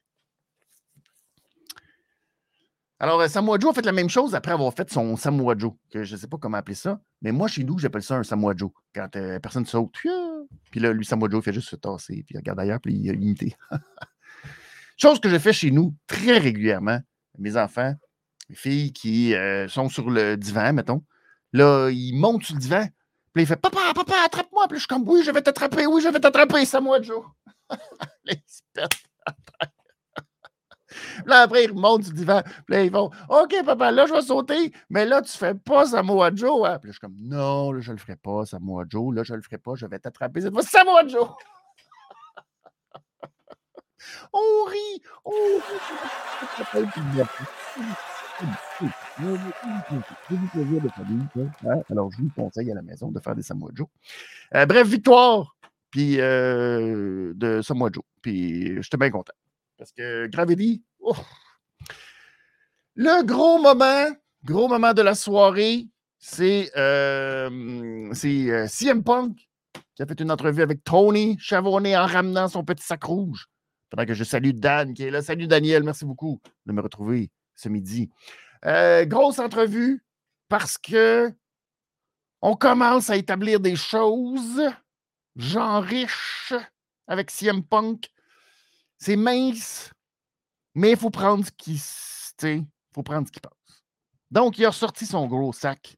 Alors, 2.98 3.20
euh, 3.20 3.28
Samoa 3.28 3.58
Joe 3.58 3.70
a 3.70 3.74
fait 3.74 3.84
la 3.84 3.92
même 3.92 4.08
chose 4.08 4.34
après 4.34 4.52
avoir 4.52 4.72
fait 4.72 4.90
son 4.90 5.16
Samoa 5.16 5.54
Joe, 5.58 5.72
que 5.90 6.04
je 6.04 6.14
ne 6.14 6.20
sais 6.20 6.28
pas 6.28 6.38
comment 6.38 6.58
appeler 6.58 6.74
ça, 6.74 7.00
mais 7.20 7.32
moi, 7.32 7.48
chez 7.48 7.64
nous, 7.64 7.78
j'appelle 7.78 8.02
ça 8.02 8.16
un 8.16 8.22
Samoa 8.22 8.54
Joe. 8.56 8.70
Quand 8.94 9.14
euh, 9.16 9.38
personne 9.38 9.66
saute, 9.66 9.94
puis 10.70 10.80
là, 10.80 10.92
lui, 10.92 11.04
Samoa 11.04 11.28
Joe, 11.30 11.42
il 11.42 11.44
fait 11.44 11.52
juste 11.52 11.68
se 11.68 11.76
tasser, 11.76 12.22
puis 12.26 12.34
il 12.34 12.38
regarde 12.38 12.60
ailleurs, 12.60 12.80
puis 12.80 12.94
il 12.94 13.10
a 13.10 13.12
imité. 13.12 13.54
chose 14.96 15.20
que 15.20 15.28
je 15.28 15.38
fais 15.38 15.52
chez 15.52 15.70
nous 15.70 15.94
très 16.06 16.38
régulièrement. 16.38 17.00
Mes 17.38 17.56
enfants, 17.58 17.94
mes 18.48 18.56
filles 18.56 18.92
qui 18.92 19.34
euh, 19.34 19.68
sont 19.68 19.88
sur 19.88 20.10
le 20.10 20.36
divan, 20.36 20.72
mettons, 20.72 21.02
là, 21.52 21.90
ils 21.90 22.14
montent 22.14 22.44
sur 22.44 22.54
le 22.54 22.60
divan, 22.60 22.88
puis 23.36 23.42
il 23.42 23.46
fait 23.46 23.56
Papa, 23.56 23.92
papa, 23.94 24.14
attrape-moi. 24.24 24.66
Puis 24.68 24.76
je 24.76 24.80
suis 24.80 24.88
comme 24.88 25.06
Oui, 25.06 25.22
je 25.22 25.30
vais 25.30 25.42
t'attraper, 25.42 25.86
oui, 25.86 26.00
je 26.00 26.08
vais 26.08 26.20
t'attraper, 26.20 26.64
Samoa 26.64 27.02
Joe. 27.02 27.22
les 28.24 28.40
là, 31.26 31.42
après, 31.42 31.64
ils 31.64 31.70
remontent 31.70 32.04
du 32.04 32.14
divan. 32.14 32.40
Puis 32.42 32.74
là, 32.74 32.82
ils 32.82 32.90
vont 32.90 33.10
OK, 33.28 33.54
papa, 33.64 33.90
là, 33.90 34.06
je 34.06 34.14
vais 34.14 34.22
sauter, 34.22 34.72
mais 34.88 35.04
là, 35.04 35.20
tu 35.20 35.36
fais 35.36 35.54
pas 35.54 35.84
Samoa 35.84 36.30
Joe. 36.34 36.66
Hein? 36.66 36.78
Puis 36.78 36.88
là, 36.88 36.92
je 36.92 36.92
suis 36.92 37.00
comme 37.00 37.18
Non, 37.20 37.72
là, 37.72 37.80
je 37.80 37.92
le 37.92 37.98
ferai 37.98 38.16
pas, 38.16 38.46
Samoa 38.46 38.84
Joe. 38.88 39.14
Là, 39.14 39.22
je 39.22 39.34
le 39.34 39.42
ferai 39.42 39.58
pas, 39.58 39.74
je 39.74 39.84
vais 39.86 39.98
t'attraper 39.98 40.40
cette 40.40 40.54
fois. 40.54 40.62
Samoa 40.62 41.06
Joe! 41.06 41.28
on 44.32 44.64
rit! 44.64 45.02
On 45.24 45.60
rit! 46.72 46.86
Alors, 51.90 52.10
je 52.12 52.22
vous 52.22 52.30
conseille 52.34 52.70
à 52.70 52.74
la 52.74 52.82
maison 52.82 53.10
de 53.10 53.20
faire 53.20 53.34
des 53.34 53.42
Samoa 53.42 53.70
Joe. 53.74 53.86
Euh, 54.54 54.66
bref, 54.66 54.86
victoire 54.86 55.56
puis, 55.90 56.20
euh, 56.20 57.32
de 57.34 57.62
Samoa 57.62 57.90
Joe. 57.92 58.04
Puis, 58.20 58.82
j'étais 58.82 58.96
bien 58.96 59.10
content. 59.10 59.32
Parce 59.78 59.92
que 59.92 60.26
Gravity, 60.26 60.82
le 62.94 63.24
gros 63.24 63.60
moment, 63.60 64.08
gros 64.44 64.68
moment 64.68 64.92
de 64.92 65.02
la 65.02 65.14
soirée, 65.14 65.86
c'est 66.18 66.70
euh 66.76 68.12
CM 68.12 69.02
Punk 69.04 69.48
qui 69.94 70.02
a 70.02 70.06
fait 70.06 70.20
une 70.20 70.30
entrevue 70.30 70.62
avec 70.62 70.84
Tony 70.84 71.36
Chavonnet 71.38 71.96
en 71.96 72.06
ramenant 72.06 72.48
son 72.48 72.64
petit 72.64 72.84
sac 72.84 73.02
rouge. 73.04 73.46
Pendant 73.90 74.04
que 74.04 74.14
je 74.14 74.24
salue 74.24 74.50
Dan 74.50 74.92
qui 74.92 75.04
est 75.04 75.10
là. 75.10 75.22
Salut 75.22 75.46
Daniel, 75.46 75.82
merci 75.84 76.04
beaucoup 76.04 76.40
de 76.66 76.72
me 76.72 76.82
retrouver 76.82 77.30
ce 77.56 77.68
midi. 77.68 78.10
Euh, 78.64 79.04
grosse 79.04 79.38
entrevue 79.38 80.04
parce 80.48 80.78
que 80.78 81.32
on 82.42 82.54
commence 82.54 83.10
à 83.10 83.16
établir 83.16 83.58
des 83.60 83.76
choses. 83.76 84.62
Jean 85.34 85.80
riche 85.80 86.54
avec 87.06 87.30
CM 87.30 87.62
Punk. 87.62 88.10
C'est 88.98 89.16
mince, 89.16 89.90
mais 90.74 90.92
il 90.92 90.96
faut 90.96 91.10
prendre 91.10 91.44
ce 91.44 91.50
qui, 91.50 91.82
faut 92.94 93.02
prendre 93.02 93.26
ce 93.26 93.32
qui 93.32 93.40
passe. 93.40 93.52
Donc, 94.30 94.58
il 94.58 94.64
a 94.64 94.72
sorti 94.72 95.04
son 95.04 95.26
gros 95.26 95.52
sac. 95.52 95.96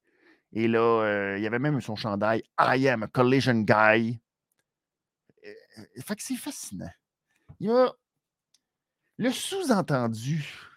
Et 0.52 0.66
là, 0.66 0.80
euh, 0.80 1.38
il 1.38 1.42
y 1.42 1.46
avait 1.46 1.58
même 1.58 1.80
son 1.80 1.94
chandail 1.94 2.42
I 2.58 2.88
am 2.88 3.04
a 3.04 3.06
collision 3.06 3.60
guy. 3.60 4.20
Euh, 5.46 5.84
fait 6.04 6.16
que 6.16 6.22
c'est 6.22 6.36
fascinant. 6.36 6.90
Il 7.60 7.68
y 7.68 7.70
a 7.70 7.92
le 9.18 9.30
sous-entendu. 9.30 10.67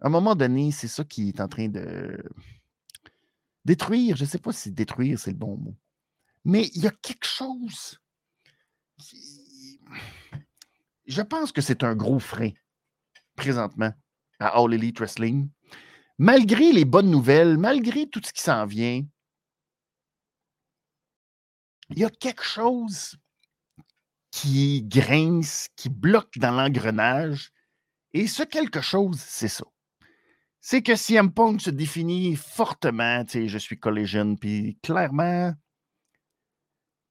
À 0.00 0.06
un 0.06 0.10
moment 0.10 0.34
donné, 0.34 0.70
c'est 0.72 0.88
ça 0.88 1.04
qui 1.04 1.28
est 1.28 1.40
en 1.40 1.48
train 1.48 1.68
de 1.68 2.22
détruire. 3.64 4.16
Je 4.16 4.24
ne 4.24 4.28
sais 4.28 4.38
pas 4.38 4.52
si 4.52 4.70
détruire, 4.70 5.18
c'est 5.18 5.30
le 5.32 5.38
bon 5.38 5.56
mot. 5.56 5.76
Mais 6.44 6.68
il 6.74 6.82
y 6.82 6.86
a 6.86 6.90
quelque 6.90 7.26
chose 7.26 7.98
qui, 8.98 9.80
je 11.06 11.22
pense 11.22 11.52
que 11.52 11.60
c'est 11.60 11.82
un 11.84 11.94
gros 11.94 12.18
frein 12.18 12.50
présentement 13.36 13.92
à 14.38 14.48
All 14.58 14.74
Elite 14.74 14.98
Wrestling. 14.98 15.48
Malgré 16.18 16.72
les 16.72 16.84
bonnes 16.84 17.10
nouvelles, 17.10 17.58
malgré 17.58 18.08
tout 18.08 18.20
ce 18.24 18.32
qui 18.32 18.42
s'en 18.42 18.66
vient, 18.66 19.04
il 21.90 21.98
y 21.98 22.04
a 22.04 22.10
quelque 22.10 22.44
chose 22.44 23.16
qui 24.30 24.82
grince, 24.82 25.68
qui 25.76 25.88
bloque 25.88 26.38
dans 26.38 26.52
l'engrenage. 26.52 27.52
Et 28.12 28.26
ce 28.26 28.42
quelque 28.42 28.80
chose, 28.80 29.20
c'est 29.20 29.48
ça. 29.48 29.64
C'est 30.66 30.80
que 30.80 30.96
CM 30.96 31.30
Punk 31.30 31.60
se 31.60 31.68
définit 31.68 32.36
fortement, 32.36 33.22
tu 33.26 33.32
sais, 33.32 33.48
je 33.48 33.58
suis 33.58 33.78
collégienne, 33.78 34.38
puis 34.38 34.78
clairement, 34.82 35.52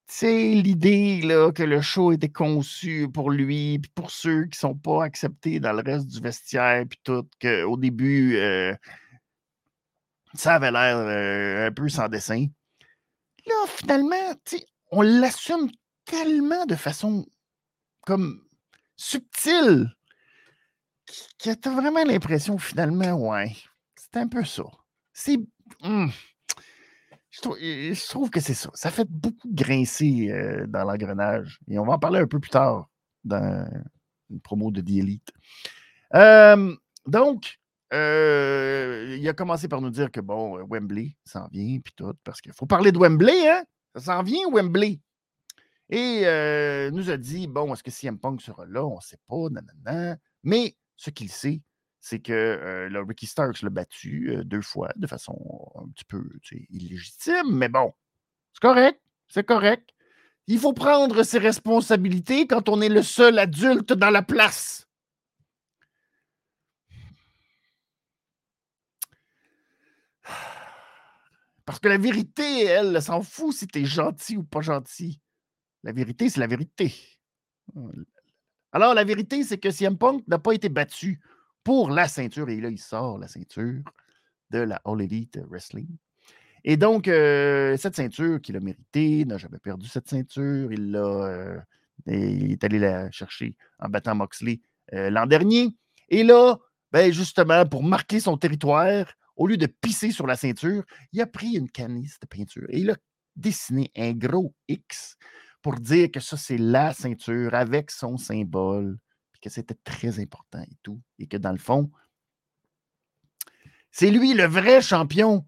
c'est 0.07 0.53
l'idée 0.55 1.21
que 1.53 1.61
le 1.61 1.79
show 1.79 2.13
était 2.13 2.31
conçu 2.31 3.07
pour 3.13 3.29
lui, 3.29 3.77
puis 3.77 3.91
pour 3.93 4.09
ceux 4.09 4.45
qui 4.45 4.57
sont 4.57 4.73
pas 4.73 5.03
acceptés 5.03 5.59
dans 5.59 5.71
le 5.71 5.83
reste 5.83 6.07
du 6.07 6.19
vestiaire, 6.19 6.83
puis 6.89 6.99
tout, 7.03 7.29
qu'au 7.39 7.77
début, 7.77 8.37
euh, 8.37 8.75
ça 10.33 10.55
avait 10.55 10.71
l'air 10.71 10.97
euh, 10.97 11.67
un 11.67 11.71
peu 11.71 11.89
sans 11.89 12.09
dessin. 12.09 12.47
Là, 13.45 13.53
finalement, 13.67 14.33
on 14.89 15.03
l'assume 15.03 15.69
tellement 16.05 16.65
de 16.65 16.75
façon 16.75 17.27
comme 18.01 18.43
subtile 18.95 19.93
tu 21.37 21.49
as 21.49 21.69
vraiment 21.69 22.03
l'impression, 22.03 22.57
finalement, 22.57 23.13
ouais, 23.13 23.55
c'est 23.95 24.17
un 24.17 24.27
peu 24.27 24.43
ça. 24.43 24.63
C'est. 25.11 25.37
Hum, 25.81 26.11
je, 27.33 28.09
trouve, 28.09 28.29
que 28.29 28.39
c'est 28.39 28.53
ça. 28.53 28.69
Ça 28.75 28.91
fait 28.91 29.07
beaucoup 29.09 29.49
grincer 29.51 30.29
euh, 30.31 30.67
dans 30.67 30.83
l'engrenage. 30.83 31.59
Et 31.67 31.79
on 31.79 31.85
va 31.85 31.93
en 31.93 31.99
parler 31.99 32.19
un 32.19 32.27
peu 32.27 32.39
plus 32.39 32.51
tard 32.51 32.89
dans 33.23 33.67
une 34.29 34.39
promo 34.39 34.69
de 34.69 34.81
The 34.81 34.89
Elite. 34.89 35.31
donc, 37.07 37.59
euh, 37.91 39.17
il 39.19 39.27
a 39.27 39.33
commencé 39.33 39.67
par 39.67 39.81
nous 39.81 39.89
dire 39.89 40.11
que, 40.11 40.19
bon, 40.19 40.59
euh, 40.59 40.63
Wembley 40.69 41.15
s'en 41.25 41.47
vient, 41.47 41.79
puis 41.79 41.93
tout, 41.95 42.13
parce 42.23 42.39
qu'il 42.41 42.53
faut 42.53 42.65
parler 42.65 42.91
de 42.91 42.99
Wembley, 42.99 43.49
hein? 43.49 43.63
Ça 43.95 44.01
s'en 44.01 44.23
vient, 44.23 44.47
Wembley. 44.51 44.99
Et 45.89 46.21
nous 46.91 47.09
a 47.09 47.17
dit, 47.17 47.47
bon, 47.47 47.73
est-ce 47.73 47.83
que 47.83 47.91
CM 47.91 48.19
Punk 48.19 48.41
sera 48.41 48.65
là? 48.65 48.85
On 48.85 48.95
ne 48.95 49.01
sait 49.01 49.19
pas, 49.27 49.49
nanana. 49.49 50.17
Mais 50.43 50.75
ce 50.97 51.09
qu'il 51.09 51.29
sait, 51.29 51.61
c'est 51.99 52.19
que 52.19 52.87
le 52.89 53.01
Ricky 53.01 53.27
Starks 53.27 53.61
l'a 53.61 53.69
battu 53.69 54.35
deux 54.45 54.61
fois 54.61 54.91
de 54.95 55.07
façon 55.07 55.71
un 55.75 55.87
petit 55.89 56.05
peu 56.05 56.23
illégitime, 56.69 57.55
mais 57.55 57.69
bon, 57.69 57.93
c'est 58.53 58.61
correct, 58.61 59.01
c'est 59.27 59.45
correct. 59.45 59.89
Il 60.47 60.59
faut 60.59 60.73
prendre 60.73 61.23
ses 61.23 61.39
responsabilités 61.39 62.47
quand 62.47 62.67
on 62.67 62.81
est 62.81 62.89
le 62.89 63.03
seul 63.03 63.39
adulte 63.39 63.93
dans 63.93 64.09
la 64.09 64.21
place. 64.21 64.87
Parce 71.65 71.79
que 71.79 71.87
la 71.87 71.97
vérité, 71.97 72.65
elle, 72.65 73.01
s'en 73.01 73.21
fout 73.21 73.55
si 73.55 73.67
tu 73.67 73.79
es 73.79 73.85
gentil 73.85 74.35
ou 74.37 74.43
pas 74.43 74.61
gentil. 74.61 75.21
La 75.83 75.93
vérité, 75.93 76.29
c'est 76.29 76.41
la 76.41 76.47
vérité. 76.47 76.93
Alors, 78.73 78.95
la 78.95 79.03
vérité, 79.03 79.43
c'est 79.43 79.59
que 79.59 79.69
CM 79.69 79.97
Punk 79.97 80.27
n'a 80.27 80.39
pas 80.39 80.53
été 80.53 80.67
battu 80.67 81.21
pour 81.63 81.91
la 81.91 82.07
ceinture. 82.07 82.49
Et 82.49 82.59
là, 82.59 82.69
il 82.69 82.79
sort 82.79 83.19
la 83.19 83.27
ceinture 83.27 83.83
de 84.49 84.59
la 84.59 84.81
All 84.83 85.01
Elite 85.01 85.39
Wrestling. 85.47 85.87
Et 86.63 86.75
donc, 86.75 87.07
euh, 87.07 87.77
cette 87.77 87.95
ceinture 87.95 88.41
qu'il 88.41 88.55
a 88.55 88.59
méritée, 88.59 89.25
n'a 89.25 89.37
jamais 89.37 89.59
perdu 89.59 89.87
cette 89.87 90.09
ceinture. 90.09 90.73
Il, 90.73 90.91
l'a, 90.91 91.05
euh, 91.05 91.59
il 92.07 92.51
est 92.51 92.63
allé 92.63 92.79
la 92.79 93.11
chercher 93.11 93.55
en 93.79 93.89
battant 93.89 94.15
Moxley 94.15 94.61
euh, 94.93 95.11
l'an 95.11 95.27
dernier. 95.27 95.69
Et 96.09 96.23
là, 96.23 96.57
ben 96.91 97.13
justement, 97.13 97.65
pour 97.67 97.83
marquer 97.83 98.19
son 98.19 98.37
territoire, 98.37 99.05
au 99.35 99.45
lieu 99.45 99.57
de 99.57 99.67
pisser 99.67 100.11
sur 100.11 100.25
la 100.25 100.35
ceinture, 100.35 100.83
il 101.11 101.21
a 101.21 101.27
pris 101.27 101.53
une 101.53 101.69
canisse 101.69 102.19
de 102.19 102.25
peinture 102.27 102.65
et 102.69 102.79
il 102.79 102.89
a 102.89 102.95
dessiné 103.35 103.91
un 103.95 104.13
gros 104.13 104.53
X 104.67 105.17
pour 105.63 105.79
dire 105.79 106.11
que 106.11 106.19
ça, 106.19 106.37
c'est 106.37 106.57
la 106.57 106.93
ceinture 106.93 107.55
avec 107.55 107.89
son 107.89 108.17
symbole 108.17 108.99
que 109.43 109.49
c'était 109.49 109.77
très 109.83 110.19
important 110.19 110.61
et 110.61 110.77
tout, 110.81 111.01
et 111.19 111.27
que 111.27 111.35
dans 111.35 111.51
le 111.51 111.57
fond, 111.57 111.91
c'est 113.91 114.09
lui 114.09 114.33
le 114.33 114.45
vrai 114.45 114.81
champion 114.81 115.45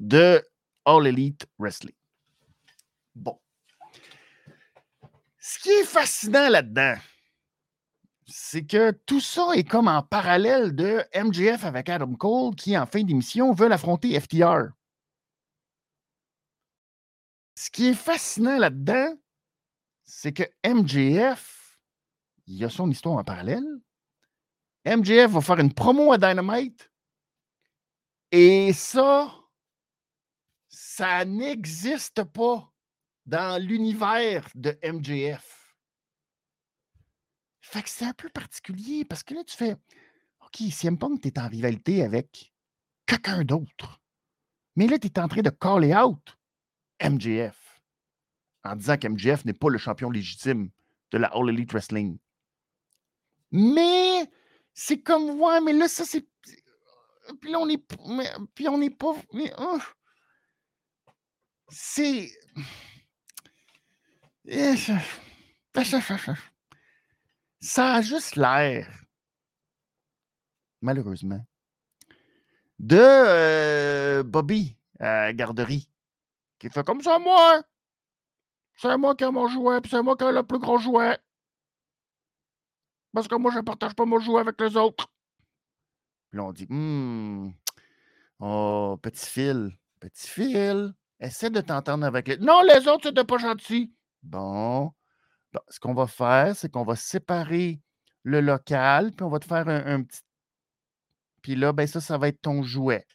de 0.00 0.42
All 0.86 1.06
Elite 1.06 1.46
Wrestling. 1.58 1.94
Bon. 3.14 3.38
Ce 5.38 5.58
qui 5.58 5.68
est 5.68 5.84
fascinant 5.84 6.48
là-dedans, 6.48 6.96
c'est 8.26 8.64
que 8.64 8.92
tout 8.92 9.20
ça 9.20 9.52
est 9.54 9.64
comme 9.64 9.88
en 9.88 10.02
parallèle 10.02 10.74
de 10.74 11.04
MJF 11.14 11.64
avec 11.64 11.90
Adam 11.90 12.14
Cole 12.14 12.54
qui, 12.54 12.78
en 12.78 12.86
fin 12.86 13.02
d'émission, 13.02 13.52
veut 13.52 13.70
affronter 13.70 14.18
FTR. 14.18 14.72
Ce 17.54 17.70
qui 17.70 17.88
est 17.88 17.94
fascinant 17.94 18.58
là-dedans, 18.58 19.14
c'est 20.14 20.34
que 20.34 20.44
MJF 20.62 21.80
il 22.46 22.56
y 22.56 22.64
a 22.64 22.68
son 22.68 22.90
histoire 22.90 23.16
en 23.16 23.24
parallèle. 23.24 23.66
MJF 24.84 25.30
va 25.30 25.40
faire 25.40 25.58
une 25.58 25.72
promo 25.72 26.12
à 26.12 26.18
Dynamite. 26.18 26.90
Et 28.30 28.72
ça, 28.74 29.34
ça 30.68 31.24
n'existe 31.24 32.24
pas 32.24 32.70
dans 33.24 33.62
l'univers 33.62 34.48
de 34.54 34.78
MJF. 34.84 35.76
Fait 37.60 37.82
que 37.82 37.88
c'est 37.88 38.04
un 38.04 38.12
peu 38.12 38.28
particulier 38.28 39.06
parce 39.06 39.22
que 39.22 39.34
là, 39.34 39.44
tu 39.44 39.56
fais 39.56 39.76
OK, 40.40 40.70
CM 40.70 40.98
Punk, 40.98 41.22
tu 41.22 41.28
es 41.28 41.38
en 41.38 41.48
rivalité 41.48 42.02
avec 42.02 42.52
quelqu'un 43.06 43.44
d'autre. 43.44 44.00
Mais 44.76 44.86
là, 44.86 44.98
tu 44.98 45.06
es 45.06 45.18
en 45.18 45.28
train 45.28 45.42
de 45.42 45.50
caller 45.50 45.94
out 45.94 46.36
MJF 47.02 47.61
en 48.64 48.76
disant 48.76 48.96
qu'MJF 48.96 49.44
n'est 49.44 49.52
pas 49.52 49.68
le 49.68 49.78
champion 49.78 50.10
légitime 50.10 50.70
de 51.10 51.18
la 51.18 51.28
All 51.28 51.48
Elite 51.50 51.72
Wrestling. 51.72 52.18
Mais 53.50 54.30
c'est 54.72 55.00
comme, 55.00 55.40
ouais, 55.40 55.60
mais 55.60 55.72
là, 55.72 55.88
ça, 55.88 56.04
c'est. 56.04 56.26
Puis 57.40 57.50
là, 57.50 57.58
on 57.60 57.68
est. 57.68 57.82
Puis 58.54 58.68
on 58.68 58.78
n'est 58.78 58.90
pas. 58.90 59.14
Mais, 59.32 59.52
oh, 59.58 59.78
c'est. 61.68 62.30
Ça 67.60 67.94
a 67.94 68.02
juste 68.02 68.36
l'air, 68.36 68.88
malheureusement, 70.80 71.44
de 72.78 72.96
euh, 72.98 74.22
Bobby 74.24 74.76
à 74.98 75.32
garderie, 75.32 75.88
qui 76.58 76.68
fait 76.70 76.84
comme 76.84 77.02
ça, 77.02 77.18
moi. 77.18 77.62
C'est 78.76 78.96
moi 78.96 79.14
qui 79.14 79.24
ai 79.24 79.30
mon 79.30 79.48
jouet, 79.48 79.80
puis 79.80 79.90
c'est 79.90 80.02
moi 80.02 80.16
qui 80.16 80.24
ai 80.24 80.32
le 80.32 80.42
plus 80.42 80.58
gros 80.58 80.78
jouet. 80.78 81.18
Parce 83.12 83.28
que 83.28 83.34
moi, 83.34 83.50
je 83.52 83.58
ne 83.58 83.62
partage 83.62 83.94
pas 83.94 84.04
mon 84.04 84.18
jouet 84.18 84.40
avec 84.40 84.60
les 84.60 84.76
autres. 84.76 85.06
Puis 86.30 86.38
là, 86.38 86.44
on 86.44 86.52
dit 86.52 86.66
Hum, 86.70 87.52
oh, 88.40 88.98
petit 89.02 89.26
fil, 89.26 89.78
petit 90.00 90.28
fil, 90.28 90.94
essaie 91.20 91.50
de 91.50 91.60
t'entendre 91.60 92.06
avec 92.06 92.28
les. 92.28 92.38
Non, 92.38 92.62
les 92.62 92.88
autres, 92.88 93.08
c'était 93.08 93.24
pas 93.24 93.38
gentil. 93.38 93.92
Bon. 94.22 94.92
ce 95.68 95.78
qu'on 95.80 95.94
va 95.94 96.06
faire, 96.06 96.56
c'est 96.56 96.70
qu'on 96.70 96.84
va 96.84 96.96
séparer 96.96 97.80
le 98.22 98.40
local, 98.40 99.12
puis 99.12 99.24
on 99.24 99.28
va 99.28 99.38
te 99.38 99.46
faire 99.46 99.68
un, 99.68 100.02
petit. 100.02 100.22
Puis 101.42 101.56
là, 101.56 101.72
ben 101.72 101.86
ça, 101.86 102.00
ça 102.00 102.18
va 102.18 102.28
être 102.28 102.40
ton 102.40 102.62
jouet. 102.62 103.06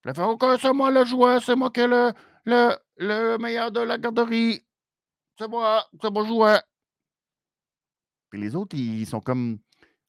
Puis 0.00 0.08
là, 0.08 0.14
fait, 0.14 0.22
OK, 0.22 0.44
c'est 0.60 0.72
moi 0.72 0.90
le 0.90 1.04
jouet, 1.04 1.40
c'est 1.40 1.56
moi 1.56 1.70
qui 1.70 1.80
ai 1.80 1.86
le, 1.86 2.76
le 2.98 3.38
meilleur 3.38 3.72
de 3.72 3.80
la 3.80 3.98
garderie. 3.98 4.64
C'est 5.38 5.48
moi, 5.48 5.86
c'est 6.02 6.10
mon 6.10 6.24
jouet. 6.24 6.60
Puis 8.30 8.40
les 8.40 8.54
autres, 8.54 8.76
ils 8.76 9.06
sont 9.06 9.20
comme 9.20 9.58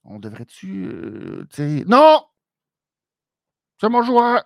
on 0.04 0.20
devrait-tu. 0.20 0.86
Euh, 0.88 1.48
sais, 1.52 1.84
non! 1.88 2.26
C'est 3.80 3.90
mon 3.90 4.02
joueur! 4.02 4.44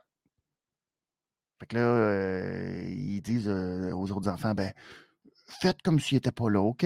Fait 1.60 1.68
que 1.68 1.76
là, 1.76 1.82
euh, 1.82 2.84
ils 2.90 3.22
disent 3.22 3.48
euh, 3.48 3.92
aux 3.94 4.12
autres 4.12 4.30
enfants, 4.30 4.54
ben, 4.54 4.74
faites 5.62 5.82
comme 5.82 6.00
s'il 6.00 6.18
n'était 6.18 6.32
pas 6.32 6.50
là, 6.50 6.62
OK? 6.62 6.86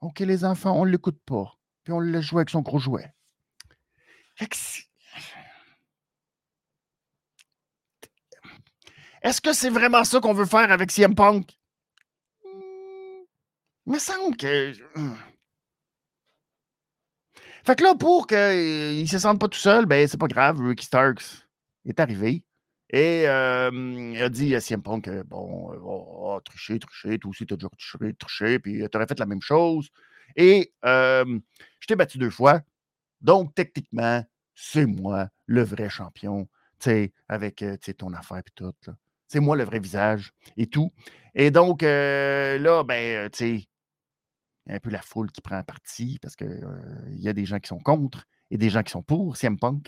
OK, 0.00 0.18
les 0.20 0.44
enfants, 0.44 0.72
on 0.72 0.84
ne 0.84 0.90
l'écoute 0.90 1.20
pas. 1.24 1.56
Puis 1.84 1.92
on 1.92 2.00
le 2.00 2.20
jouer 2.20 2.40
avec 2.40 2.50
son 2.50 2.62
gros 2.62 2.78
jouet. 2.78 3.12
Est-ce 9.22 9.40
que 9.40 9.52
c'est 9.52 9.70
vraiment 9.70 10.04
ça 10.04 10.20
qu'on 10.20 10.32
veut 10.32 10.46
faire 10.46 10.72
avec 10.72 10.90
CM 10.90 11.14
Punk? 11.14 11.50
Il 13.86 13.92
me 13.94 13.98
semble 13.98 14.36
que. 14.36 14.72
Fait 17.64 17.76
que 17.76 17.82
là, 17.82 17.94
pour 17.94 18.26
qu'il 18.26 18.36
ne 19.02 19.06
se 19.06 19.18
sente 19.18 19.38
pas 19.38 19.48
tout 19.48 19.58
seul, 19.58 19.84
ben 19.86 20.06
c'est 20.08 20.18
pas 20.18 20.28
grave, 20.28 20.60
Ricky 20.60 20.86
Starks 20.86 21.46
est 21.84 22.00
arrivé. 22.00 22.42
Et 22.92 23.28
euh, 23.28 23.70
il 24.14 24.22
a 24.22 24.28
dit 24.28 24.54
à 24.54 24.60
CM 24.60 24.82
Punk, 24.82 25.08
bon, 25.26 25.72
oh, 25.82 26.34
oh, 26.34 26.40
tricher, 26.44 26.78
tricher, 26.78 27.18
toi 27.18 27.30
aussi, 27.30 27.46
t'as 27.46 27.56
déjà 27.56 27.68
triché, 27.68 28.14
triché, 28.14 28.58
puis 28.58 28.88
t'aurais 28.90 29.06
fait 29.06 29.18
la 29.18 29.26
même 29.26 29.42
chose. 29.42 29.90
Et 30.36 30.72
je 30.84 31.86
t'ai 31.86 31.96
battu 31.96 32.18
deux 32.18 32.30
fois. 32.30 32.60
Donc, 33.20 33.54
techniquement, 33.54 34.24
c'est 34.54 34.86
moi 34.86 35.28
le 35.46 35.62
vrai 35.62 35.90
champion, 35.90 36.46
tu 36.78 36.90
sais, 36.90 37.12
avec 37.28 37.64
ton 37.98 38.12
affaire 38.14 38.38
et 38.38 38.50
tout. 38.54 38.72
C'est 39.30 39.40
moi 39.40 39.56
le 39.56 39.62
vrai 39.64 39.78
visage 39.78 40.32
et 40.56 40.66
tout. 40.66 40.92
Et 41.36 41.52
donc, 41.52 41.82
là, 41.82 42.82
ben, 42.82 43.30
tu 43.30 43.38
sais, 43.38 43.68
un 44.68 44.78
peu 44.78 44.90
la 44.90 45.02
foule 45.02 45.30
qui 45.30 45.40
prend 45.40 45.62
parti 45.62 46.18
parce 46.20 46.36
qu'il 46.36 46.46
euh, 46.46 47.08
y 47.10 47.28
a 47.28 47.32
des 47.32 47.44
gens 47.44 47.58
qui 47.58 47.68
sont 47.68 47.78
contre 47.78 48.26
et 48.50 48.58
des 48.58 48.70
gens 48.70 48.82
qui 48.82 48.92
sont 48.92 49.02
pour 49.02 49.36
CM 49.36 49.58
Punk. 49.58 49.86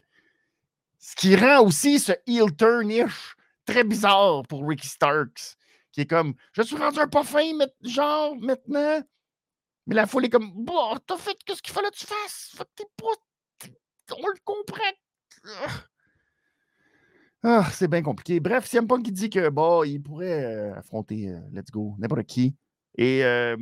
Ce 0.98 1.16
qui 1.16 1.36
rend 1.36 1.64
aussi 1.66 1.98
ce 1.98 2.12
heel 2.26 2.54
turn-ish 2.56 3.34
très 3.64 3.84
bizarre 3.84 4.42
pour 4.48 4.66
Ricky 4.68 4.88
Starks, 4.88 5.56
qui 5.90 6.02
est 6.02 6.06
comme 6.06 6.34
Je 6.52 6.62
suis 6.62 6.76
rendu 6.76 7.00
un 7.00 7.08
pas 7.08 7.24
fin, 7.24 7.50
genre, 7.82 8.36
maintenant. 8.36 9.02
Mais 9.86 9.94
la 9.96 10.06
foule 10.06 10.26
est 10.26 10.30
comme 10.30 10.52
Bon, 10.52 10.96
t'as 11.06 11.16
fait 11.16 11.36
ce 11.48 11.60
qu'il 11.60 11.74
fallait 11.74 11.90
que 11.90 11.96
tu 11.96 12.06
fasses? 12.06 12.52
Fait 12.56 12.64
que 12.64 12.70
t'es 12.76 12.86
pas. 12.96 14.16
On 14.16 14.26
le 14.26 14.38
comprend. 14.44 14.92
Ah, 17.44 17.68
c'est 17.72 17.88
bien 17.88 18.02
compliqué. 18.02 18.38
Bref, 18.38 18.66
CM 18.66 18.86
Punk 18.86 19.10
dit 19.10 19.28
que 19.28 19.48
bon, 19.48 19.82
il 19.82 20.00
pourrait 20.00 20.44
euh, 20.44 20.74
affronter 20.76 21.28
euh, 21.28 21.40
Let's 21.52 21.72
Go, 21.72 21.96
n'importe 21.98 22.24
qui. 22.24 22.54
Et 22.96 23.24
euh, 23.24 23.56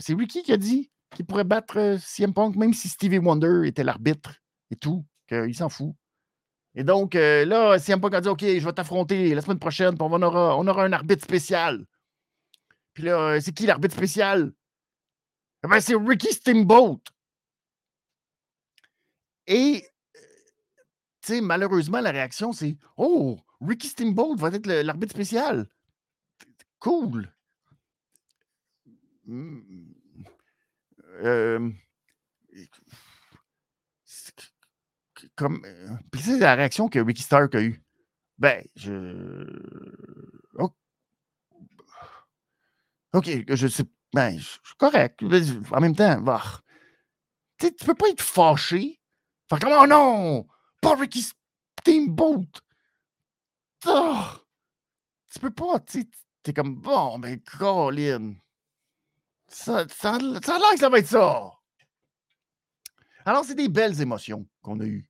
c'est 0.00 0.14
Ricky 0.14 0.42
qui 0.42 0.52
a 0.52 0.56
dit 0.56 0.90
qu'il 1.14 1.26
pourrait 1.26 1.44
battre 1.44 1.98
CM 2.00 2.32
Punk, 2.32 2.56
même 2.56 2.72
si 2.72 2.88
Stevie 2.88 3.18
Wonder 3.18 3.68
était 3.68 3.84
l'arbitre 3.84 4.34
et 4.70 4.76
tout, 4.76 5.04
qu'il 5.28 5.54
s'en 5.54 5.68
fout. 5.68 5.94
Et 6.74 6.84
donc, 6.84 7.14
là, 7.14 7.78
CM 7.78 8.00
Punk 8.00 8.14
a 8.14 8.20
dit 8.20 8.28
OK, 8.28 8.40
je 8.40 8.64
vais 8.64 8.72
t'affronter 8.72 9.34
la 9.34 9.42
semaine 9.42 9.58
prochaine, 9.58 9.96
puis 9.96 10.06
on 10.08 10.22
aura, 10.22 10.56
on 10.56 10.66
aura 10.66 10.84
un 10.84 10.92
arbitre 10.92 11.24
spécial. 11.24 11.84
Puis 12.94 13.04
là, 13.04 13.40
c'est 13.40 13.52
qui 13.52 13.66
l'arbitre 13.66 13.94
spécial? 13.94 14.52
Eh 15.64 15.68
ben, 15.68 15.80
c'est 15.80 15.94
Ricky 15.96 16.32
Steamboat. 16.32 17.00
Et 19.46 19.84
malheureusement, 21.40 22.00
la 22.00 22.10
réaction, 22.10 22.52
c'est 22.52 22.76
Oh, 22.96 23.38
Ricky 23.60 23.88
Steamboat 23.88 24.36
va 24.36 24.48
être 24.48 24.66
l'arbitre 24.66 25.12
spécial. 25.12 25.66
Cool. 26.78 27.32
Mmh. 29.26 29.58
comme. 35.34 35.62
Euh, 35.64 35.88
puis 36.10 36.22
c'est 36.22 36.38
la 36.38 36.54
réaction 36.54 36.88
que 36.88 36.98
Ricky 36.98 37.22
Stark 37.22 37.54
a 37.54 37.62
eue. 37.62 37.82
Ben, 38.38 38.64
je. 38.76 39.46
OK, 43.14 43.30
je 43.48 43.66
sais. 43.66 43.84
Ben, 44.12 44.38
je 44.38 44.44
suis 44.44 44.76
correct. 44.78 45.22
En 45.72 45.80
même 45.80 45.96
temps, 45.96 46.20
bah, 46.20 46.42
tu 47.58 47.70
peux 47.84 47.94
pas 47.94 48.08
être 48.10 48.22
fâché. 48.22 49.00
Faire 49.48 49.58
comme, 49.58 49.72
oh 49.72 49.86
non! 49.86 50.46
Pas 50.80 50.94
Ricky 50.96 51.26
Steamboat! 51.80 52.46
Oh! 53.86 54.24
Tu 55.32 55.38
peux 55.38 55.50
pas, 55.50 55.78
tu 55.80 56.04
es 56.46 56.52
comme 56.52 56.76
bon, 56.76 57.18
mais 57.18 57.38
Colin. 57.40 58.34
Ça, 59.48 59.86
ça, 59.88 60.14
a 60.14 60.18
l'air 60.18 60.40
que 60.72 60.78
ça 60.78 60.88
va 60.88 60.98
être 60.98 61.06
ça. 61.06 61.52
Alors, 63.24 63.44
c'est 63.44 63.54
des 63.54 63.68
belles 63.68 64.00
émotions 64.00 64.46
qu'on 64.62 64.80
a 64.80 64.84
eues. 64.84 65.06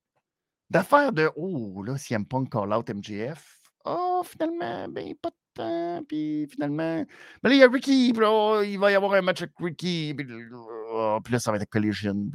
D'affaires 0.70 1.12
de 1.12 1.30
Oh, 1.36 1.82
là, 1.82 1.96
CM 1.96 2.26
Punk 2.26 2.50
call 2.50 2.72
out 2.72 2.90
MJF. 2.90 3.58
Oh, 3.84 4.22
finalement, 4.24 4.88
ben, 4.88 5.14
pas 5.14 5.30
de 5.30 5.36
temps. 5.54 6.04
Puis 6.06 6.46
finalement, 6.50 7.04
ben 7.42 7.48
là, 7.48 7.54
il 7.54 7.58
y 7.58 7.62
a 7.62 7.68
Ricky. 7.68 8.12
Puis 8.12 8.26
il 8.70 8.78
va 8.78 8.92
y 8.92 8.94
avoir 8.94 9.14
un 9.14 9.22
match 9.22 9.42
avec 9.42 9.54
Ricky. 9.58 10.14
Puis, 10.14 10.26
oh, 10.52 11.18
là, 11.30 11.38
ça 11.38 11.50
va 11.50 11.58
être 11.58 11.70
Collision. 11.70 12.30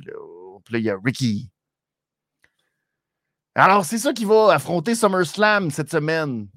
Puis 0.64 0.74
là, 0.74 0.80
il 0.80 0.86
y 0.86 0.90
a 0.90 0.98
Ricky. 1.04 1.50
Alors, 3.56 3.86
c'est 3.86 4.00
ça 4.00 4.14
qui 4.14 4.26
va 4.26 4.54
affronter 4.54 4.96
SummerSlam 4.96 5.70
cette 5.70 5.92
semaine. 5.92 6.48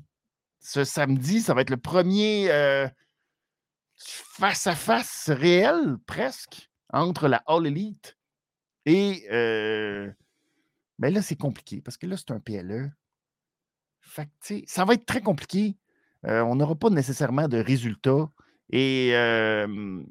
Ce 0.60 0.84
samedi, 0.84 1.42
ça 1.42 1.54
va 1.54 1.60
être 1.60 1.70
le 1.70 1.76
premier 1.76 2.50
face-à-face 3.96 5.30
réel, 5.30 5.96
presque, 6.06 6.70
entre 6.92 7.28
la 7.28 7.42
All 7.46 7.66
Elite 7.66 8.16
et. 8.84 9.26
Euh, 9.30 10.10
ben 10.98 11.12
là, 11.12 11.20
c'est 11.20 11.36
compliqué 11.36 11.82
parce 11.82 11.98
que 11.98 12.06
là, 12.06 12.16
c'est 12.16 12.30
un 12.30 12.40
PLE. 12.40 12.90
Ça 14.66 14.84
va 14.84 14.94
être 14.94 15.04
très 15.04 15.20
compliqué. 15.20 15.76
on 16.22 16.54
n'aura 16.56 16.74
pas 16.74 16.90
nécessairement 16.90 17.48
de 17.48 17.58
résultats. 17.58 18.30
Et. 18.70 19.10
Euh, 19.14 20.02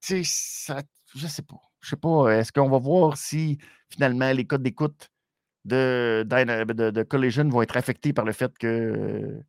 ça, 0.00 0.82
je 1.14 1.26
sais 1.26 1.42
pas. 1.42 1.60
Je 1.86 1.90
sais 1.90 1.96
pas. 1.96 2.36
Est-ce 2.36 2.50
qu'on 2.50 2.68
va 2.68 2.78
voir 2.78 3.16
si 3.16 3.58
finalement, 3.90 4.32
les 4.32 4.44
codes 4.44 4.64
d'écoute 4.64 5.12
de, 5.64 6.26
de, 6.26 7.02
Collision 7.04 7.48
vont 7.48 7.62
être 7.62 7.76
affectés 7.76 8.12
par 8.12 8.24
le 8.24 8.32
fait 8.32 8.58
qu'il 8.58 8.68
euh, 8.68 9.40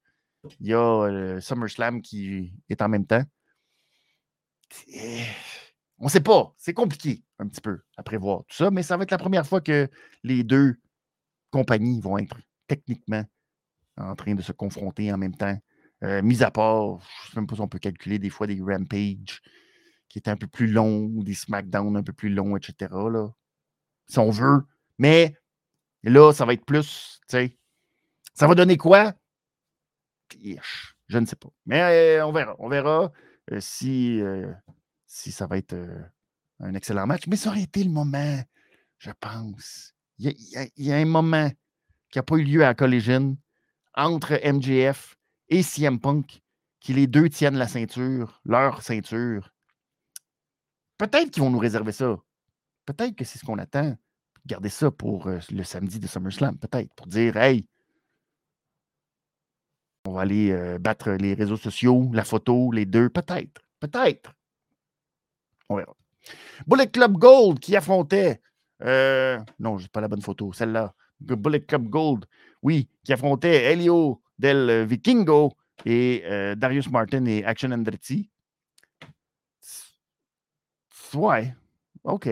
y 0.59 0.75
a 0.75 1.39
SummerSlam 1.41 2.03
qui 2.03 2.53
est 2.69 2.81
en 2.83 2.89
même 2.89 3.07
temps? 3.07 3.23
On 5.97 6.05
ne 6.05 6.09
sait 6.09 6.21
pas. 6.21 6.53
C'est 6.57 6.73
compliqué 6.73 7.23
un 7.39 7.47
petit 7.47 7.61
peu 7.61 7.79
à 7.97 8.03
prévoir 8.03 8.43
tout 8.45 8.55
ça, 8.55 8.69
mais 8.69 8.83
ça 8.83 8.97
va 8.97 9.03
être 9.03 9.11
la 9.11 9.17
première 9.17 9.47
fois 9.47 9.59
que 9.59 9.89
les 10.23 10.43
deux 10.43 10.75
compagnies 11.49 12.01
vont 12.01 12.19
être 12.19 12.37
techniquement 12.67 13.23
en 13.97 14.15
train 14.15 14.35
de 14.35 14.43
se 14.43 14.51
confronter 14.51 15.11
en 15.11 15.17
même 15.17 15.35
temps. 15.35 15.57
Euh, 16.03 16.21
mis 16.21 16.43
à 16.43 16.51
part, 16.51 16.99
je 16.99 17.29
ne 17.29 17.31
sais 17.31 17.39
même 17.39 17.47
pas 17.47 17.55
si 17.55 17.61
on 17.61 17.67
peut 17.67 17.79
calculer 17.79 18.19
des 18.19 18.29
fois 18.29 18.45
des 18.45 18.61
Rampage 18.61 19.41
qui 20.09 20.19
étaient 20.19 20.31
un 20.31 20.37
peu 20.37 20.47
plus 20.47 20.67
longs 20.67 21.11
ou 21.15 21.23
des 21.23 21.33
SmackDown 21.33 21.97
un 21.97 22.03
peu 22.03 22.13
plus 22.13 22.29
longs, 22.29 22.55
etc. 22.57 22.89
Là 22.91 23.29
si 24.07 24.19
on 24.19 24.31
veut. 24.31 24.65
Mais 24.97 25.35
là, 26.03 26.33
ça 26.33 26.45
va 26.45 26.53
être 26.53 26.65
plus, 26.65 27.19
tu 27.27 27.37
sais. 27.37 27.57
Ça 28.33 28.47
va 28.47 28.55
donner 28.55 28.77
quoi? 28.77 29.13
Je 31.07 31.17
ne 31.17 31.25
sais 31.25 31.35
pas. 31.35 31.49
Mais 31.65 31.81
euh, 32.19 32.25
on 32.25 32.31
verra. 32.31 32.55
On 32.59 32.69
verra 32.69 33.11
euh, 33.51 33.59
si, 33.59 34.19
euh, 34.21 34.51
si 35.05 35.31
ça 35.31 35.47
va 35.47 35.57
être 35.57 35.75
un 36.59 36.73
excellent 36.73 37.07
match. 37.07 37.23
Mais 37.27 37.35
ça 37.35 37.49
aurait 37.49 37.63
été 37.63 37.83
le 37.83 37.89
moment, 37.89 38.41
je 38.99 39.11
pense. 39.19 39.93
Il 40.19 40.33
y 40.77 40.91
a, 40.91 40.95
un 40.95 41.05
moment 41.05 41.49
qui 42.09 42.17
n'a 42.17 42.23
pas 42.23 42.37
eu 42.37 42.43
lieu 42.43 42.65
à 42.65 42.73
Collision 42.73 43.37
entre 43.93 44.39
MJF 44.43 45.15
et 45.49 45.63
CM 45.63 45.99
Punk, 45.99 46.41
qui 46.79 46.93
les 46.93 47.07
deux 47.07 47.29
tiennent 47.29 47.57
la 47.57 47.67
ceinture, 47.67 48.41
leur 48.45 48.81
ceinture. 48.81 49.51
Peut-être 50.97 51.31
qu'ils 51.31 51.43
vont 51.43 51.49
nous 51.49 51.59
réserver 51.59 51.91
ça. 51.91 52.17
Peut-être 52.85 53.15
que 53.15 53.25
c'est 53.25 53.37
ce 53.37 53.45
qu'on 53.45 53.59
attend. 53.59 53.95
Gardez 54.45 54.69
ça 54.69 54.89
pour 54.91 55.27
euh, 55.27 55.39
le 55.51 55.63
samedi 55.63 55.99
de 55.99 56.07
SummerSlam, 56.07 56.57
peut-être, 56.57 56.93
pour 56.95 57.07
dire 57.07 57.35
Hey, 57.35 57.67
on 60.05 60.13
va 60.13 60.21
aller 60.21 60.51
euh, 60.51 60.79
battre 60.79 61.11
les 61.11 61.33
réseaux 61.33 61.57
sociaux, 61.57 62.09
la 62.13 62.23
photo, 62.23 62.71
les 62.71 62.85
deux, 62.85 63.09
peut-être. 63.09 63.61
Peut-être. 63.79 64.33
On 65.69 65.75
verra. 65.75 65.93
Bullet 66.65 66.87
Club 66.87 67.17
Gold 67.17 67.59
qui 67.59 67.75
affrontait. 67.75 68.41
Euh, 68.83 69.37
non, 69.59 69.77
je 69.77 69.87
pas 69.87 70.01
la 70.01 70.07
bonne 70.07 70.21
photo, 70.21 70.53
celle-là. 70.53 70.93
Bullet 71.19 71.61
Club 71.61 71.89
Gold, 71.89 72.25
oui, 72.61 72.89
qui 73.03 73.11
affrontait 73.11 73.73
Elio 73.73 74.21
del 74.39 74.85
Vikingo 74.85 75.53
et 75.85 76.23
Darius 76.55 76.89
Martin 76.89 77.25
et 77.25 77.43
Action 77.43 77.71
Andretti. 77.71 78.29
Ouais, 81.13 81.55
OK. 82.03 82.29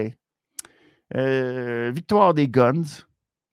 Euh, 1.16 1.92
victoire 1.92 2.34
des 2.34 2.48
Guns 2.48 3.06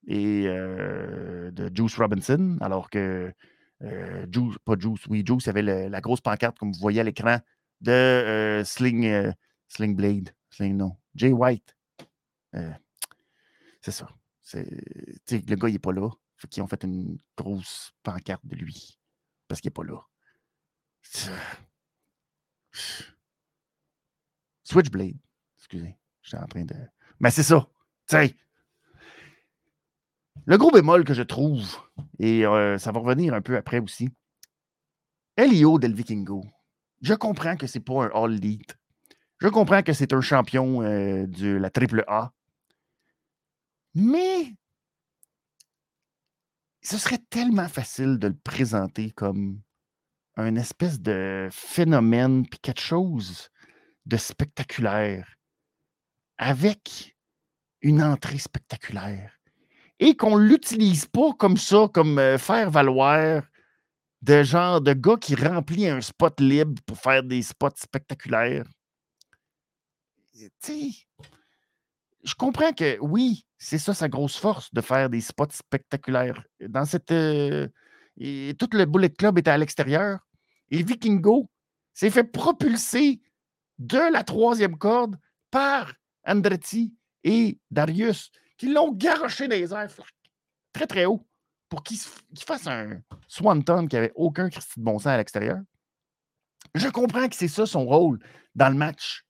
et 0.06 0.46
euh, 0.46 1.50
de 1.50 1.70
Juice 1.74 1.96
Robinson, 1.96 2.56
alors 2.60 2.90
que 2.90 3.32
euh, 3.82 4.26
Juice, 4.32 4.56
pas 4.64 4.76
Juice, 4.78 5.06
oui, 5.08 5.24
Juice 5.26 5.48
avait 5.48 5.62
la 5.62 6.00
grosse 6.00 6.20
pancarte, 6.20 6.58
comme 6.58 6.72
vous 6.72 6.80
voyez 6.80 7.00
à 7.00 7.04
l'écran, 7.04 7.38
de 7.80 8.62
Sling, 8.64 9.32
Sling 9.68 9.96
Blade. 9.96 10.30
Sling, 10.50 10.76
non. 10.76 10.96
Jay 11.14 11.32
White. 11.32 11.76
c'est 13.80 13.90
ça. 13.90 14.08
le 14.54 15.54
gars, 15.54 15.68
il 15.68 15.72
n'est 15.72 15.78
pas 15.78 15.92
là. 15.92 16.08
Fait 16.36 16.60
ont 16.60 16.66
fait 16.66 16.82
une 16.84 17.18
grosse 17.36 17.92
pancarte 18.02 18.44
de 18.44 18.56
lui. 18.56 18.98
Parce 19.46 19.60
qu'il 19.60 19.68
n'est 19.68 19.74
pas 19.74 19.84
là. 19.84 20.00
Switchblade. 24.72 25.18
Excusez. 25.58 25.98
J'étais 26.22 26.42
en 26.42 26.46
train 26.46 26.64
de. 26.64 26.74
Mais 27.20 27.30
c'est 27.30 27.42
ça. 27.42 27.66
sais. 28.06 28.34
Le 30.46 30.56
gros 30.56 30.70
bémol 30.70 31.04
que 31.04 31.12
je 31.12 31.22
trouve, 31.22 31.76
et 32.18 32.46
euh, 32.46 32.78
ça 32.78 32.90
va 32.90 33.00
revenir 33.00 33.34
un 33.34 33.42
peu 33.42 33.56
après 33.56 33.80
aussi, 33.80 34.08
Elio 35.36 35.78
del 35.78 35.92
Vikingo. 35.92 36.42
Je 37.02 37.12
comprends 37.12 37.56
que 37.56 37.66
c'est 37.66 37.80
pas 37.80 38.04
un 38.04 38.10
All 38.14 38.32
Elite. 38.32 38.78
Je 39.40 39.48
comprends 39.48 39.82
que 39.82 39.92
c'est 39.92 40.14
un 40.14 40.22
champion 40.22 40.82
euh, 40.82 41.26
de 41.26 41.48
la 41.48 41.68
triple 41.68 42.04
A. 42.08 42.32
Mais 43.94 44.54
ce 46.80 46.96
serait 46.96 47.22
tellement 47.28 47.68
facile 47.68 48.18
de 48.18 48.28
le 48.28 48.36
présenter 48.36 49.10
comme 49.10 49.60
un 50.36 50.56
espèce 50.56 50.98
de 50.98 51.48
phénomène, 51.52 52.46
puis 52.48 52.58
quelque 52.58 52.80
chose 52.80 53.51
de 54.06 54.16
spectaculaire, 54.16 55.26
avec 56.38 57.16
une 57.80 58.02
entrée 58.02 58.38
spectaculaire 58.38 59.32
et 59.98 60.16
qu'on 60.16 60.38
ne 60.38 60.44
l'utilise 60.44 61.06
pas 61.06 61.32
comme 61.38 61.56
ça, 61.56 61.88
comme 61.92 62.18
euh, 62.18 62.38
faire 62.38 62.70
valoir 62.70 63.42
de 64.22 64.42
genre 64.42 64.80
de 64.80 64.92
gars 64.92 65.16
qui 65.16 65.34
remplit 65.34 65.88
un 65.88 66.00
spot 66.00 66.40
libre 66.40 66.80
pour 66.86 66.98
faire 66.98 67.22
des 67.22 67.42
spots 67.42 67.76
spectaculaires. 67.76 68.66
Tu 70.62 71.06
je 72.24 72.34
comprends 72.34 72.72
que 72.72 72.98
oui, 73.00 73.44
c'est 73.58 73.78
ça 73.78 73.94
sa 73.94 74.08
grosse 74.08 74.36
force 74.36 74.72
de 74.72 74.80
faire 74.80 75.10
des 75.10 75.20
spots 75.20 75.50
spectaculaires. 75.50 76.42
Dans 76.60 76.84
cette. 76.84 77.10
Euh, 77.10 77.68
et 78.16 78.54
tout 78.58 78.68
le 78.72 78.84
Bullet 78.84 79.10
Club 79.10 79.38
était 79.38 79.50
à 79.50 79.58
l'extérieur. 79.58 80.20
Et 80.70 80.82
Vikingo 80.82 81.50
s'est 81.92 82.10
fait 82.10 82.24
propulser 82.24 83.20
de 83.86 84.12
la 84.12 84.22
troisième 84.22 84.78
corde 84.78 85.18
par 85.50 85.92
Andretti 86.24 86.94
et 87.24 87.58
Darius, 87.70 88.30
qui 88.56 88.72
l'ont 88.72 88.92
garoché 88.92 89.48
les 89.48 89.72
airs 89.72 89.90
très 90.72 90.86
très 90.86 91.04
haut 91.04 91.26
pour 91.68 91.82
qu'il 91.82 91.98
fasse 91.98 92.66
un 92.66 93.02
swanton 93.26 93.86
qui 93.88 93.96
n'avait 93.96 94.12
aucun 94.14 94.48
Christy 94.50 94.78
de 94.78 94.84
bon 94.84 94.98
sens 94.98 95.08
à 95.08 95.16
l'extérieur. 95.16 95.58
Je 96.74 96.88
comprends 96.88 97.28
que 97.28 97.34
c'est 97.34 97.48
ça 97.48 97.66
son 97.66 97.84
rôle 97.84 98.18
dans 98.54 98.68
le 98.68 98.76
match. 98.76 99.24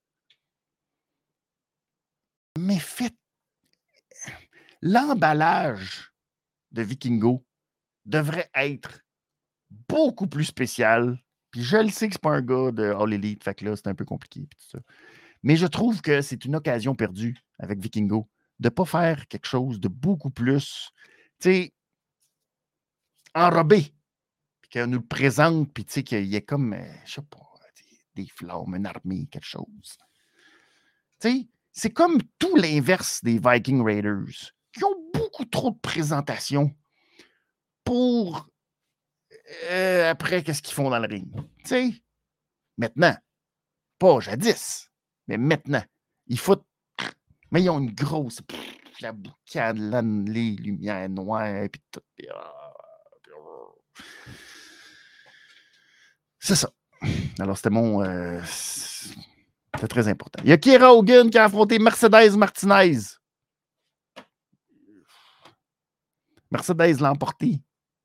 Mais 2.58 2.78
faites 2.78 3.16
l'emballage 4.82 6.12
de 6.72 6.82
Vikingo 6.82 7.44
devrait 8.04 8.50
être 8.54 9.00
beaucoup 9.70 10.26
plus 10.26 10.44
spécial. 10.44 11.18
Puis 11.52 11.62
je 11.62 11.76
le 11.76 11.90
sais 11.90 12.08
que 12.08 12.14
c'est 12.14 12.22
pas 12.22 12.32
un 12.32 12.42
gars 12.42 12.72
de 12.72 12.82
All 12.82 13.12
Elite, 13.12 13.44
fait 13.44 13.54
que 13.54 13.64
là, 13.64 13.76
c'est 13.76 13.86
un 13.86 13.94
peu 13.94 14.06
compliqué. 14.06 14.48
Mais 15.42 15.56
je 15.56 15.66
trouve 15.66 16.00
que 16.00 16.22
c'est 16.22 16.44
une 16.44 16.56
occasion 16.56 16.94
perdue 16.94 17.36
avec 17.58 17.78
Vikingo 17.78 18.28
de 18.58 18.66
ne 18.66 18.70
pas 18.70 18.86
faire 18.86 19.28
quelque 19.28 19.46
chose 19.46 19.78
de 19.78 19.88
beaucoup 19.88 20.30
plus, 20.30 20.90
tu 21.38 21.50
sais, 21.50 21.72
enrobé. 23.34 23.94
Puis 24.62 24.70
qu'on 24.72 24.86
nous 24.86 24.98
le 24.98 25.06
présente, 25.06 25.72
puis 25.72 25.84
tu 25.84 25.92
sais, 25.92 26.02
qu'il 26.02 26.24
y 26.26 26.36
ait 26.36 26.42
comme, 26.42 26.72
euh, 26.72 26.94
je 27.04 27.14
sais 27.14 27.22
pas, 27.22 27.38
des 28.14 28.26
flammes, 28.26 28.74
une 28.74 28.86
armée, 28.86 29.26
quelque 29.30 29.46
chose. 29.46 29.96
Tu 31.20 31.28
sais, 31.28 31.48
c'est 31.72 31.90
comme 31.90 32.18
tout 32.38 32.56
l'inverse 32.56 33.22
des 33.22 33.38
Viking 33.38 33.82
Raiders, 33.82 34.52
qui 34.72 34.84
ont 34.84 35.10
beaucoup 35.12 35.44
trop 35.44 35.70
de 35.70 35.78
présentations 35.78 36.74
pour 37.84 38.48
euh, 39.70 40.10
après 40.10 40.42
qu'est-ce 40.42 40.62
qu'ils 40.62 40.74
font 40.74 40.90
dans 40.90 40.98
le 40.98 41.08
ring. 41.08 41.28
Tu 41.34 41.68
sais, 41.68 41.94
maintenant, 42.78 43.16
pas 43.98 44.20
jadis, 44.20 44.90
mais 45.28 45.36
maintenant, 45.36 45.82
il 46.26 46.38
faut. 46.38 46.62
Mais 47.50 47.62
ils 47.62 47.70
ont 47.70 47.78
une 47.78 47.92
grosse. 47.92 48.40
la 49.00 49.12
boucane, 49.12 50.24
les 50.30 50.52
lumières 50.52 51.08
noires, 51.08 51.68
puis 51.70 51.82
tout. 51.90 52.00
Ah, 52.30 52.62
c'est 56.38 56.56
ça. 56.56 56.70
Alors, 57.38 57.56
c'était 57.56 57.70
mon. 57.70 58.02
Euh, 58.02 58.40
très 59.88 60.08
important. 60.08 60.40
Il 60.44 60.50
y 60.50 60.52
a 60.52 60.58
Kira 60.58 60.94
Hogan 60.94 61.30
qui 61.30 61.38
a 61.38 61.44
affronté 61.44 61.78
Mercedes 61.78 62.36
Martinez. 62.36 62.98
Mercedes 66.50 67.00
l'a 67.00 67.10
emporté 67.10 67.60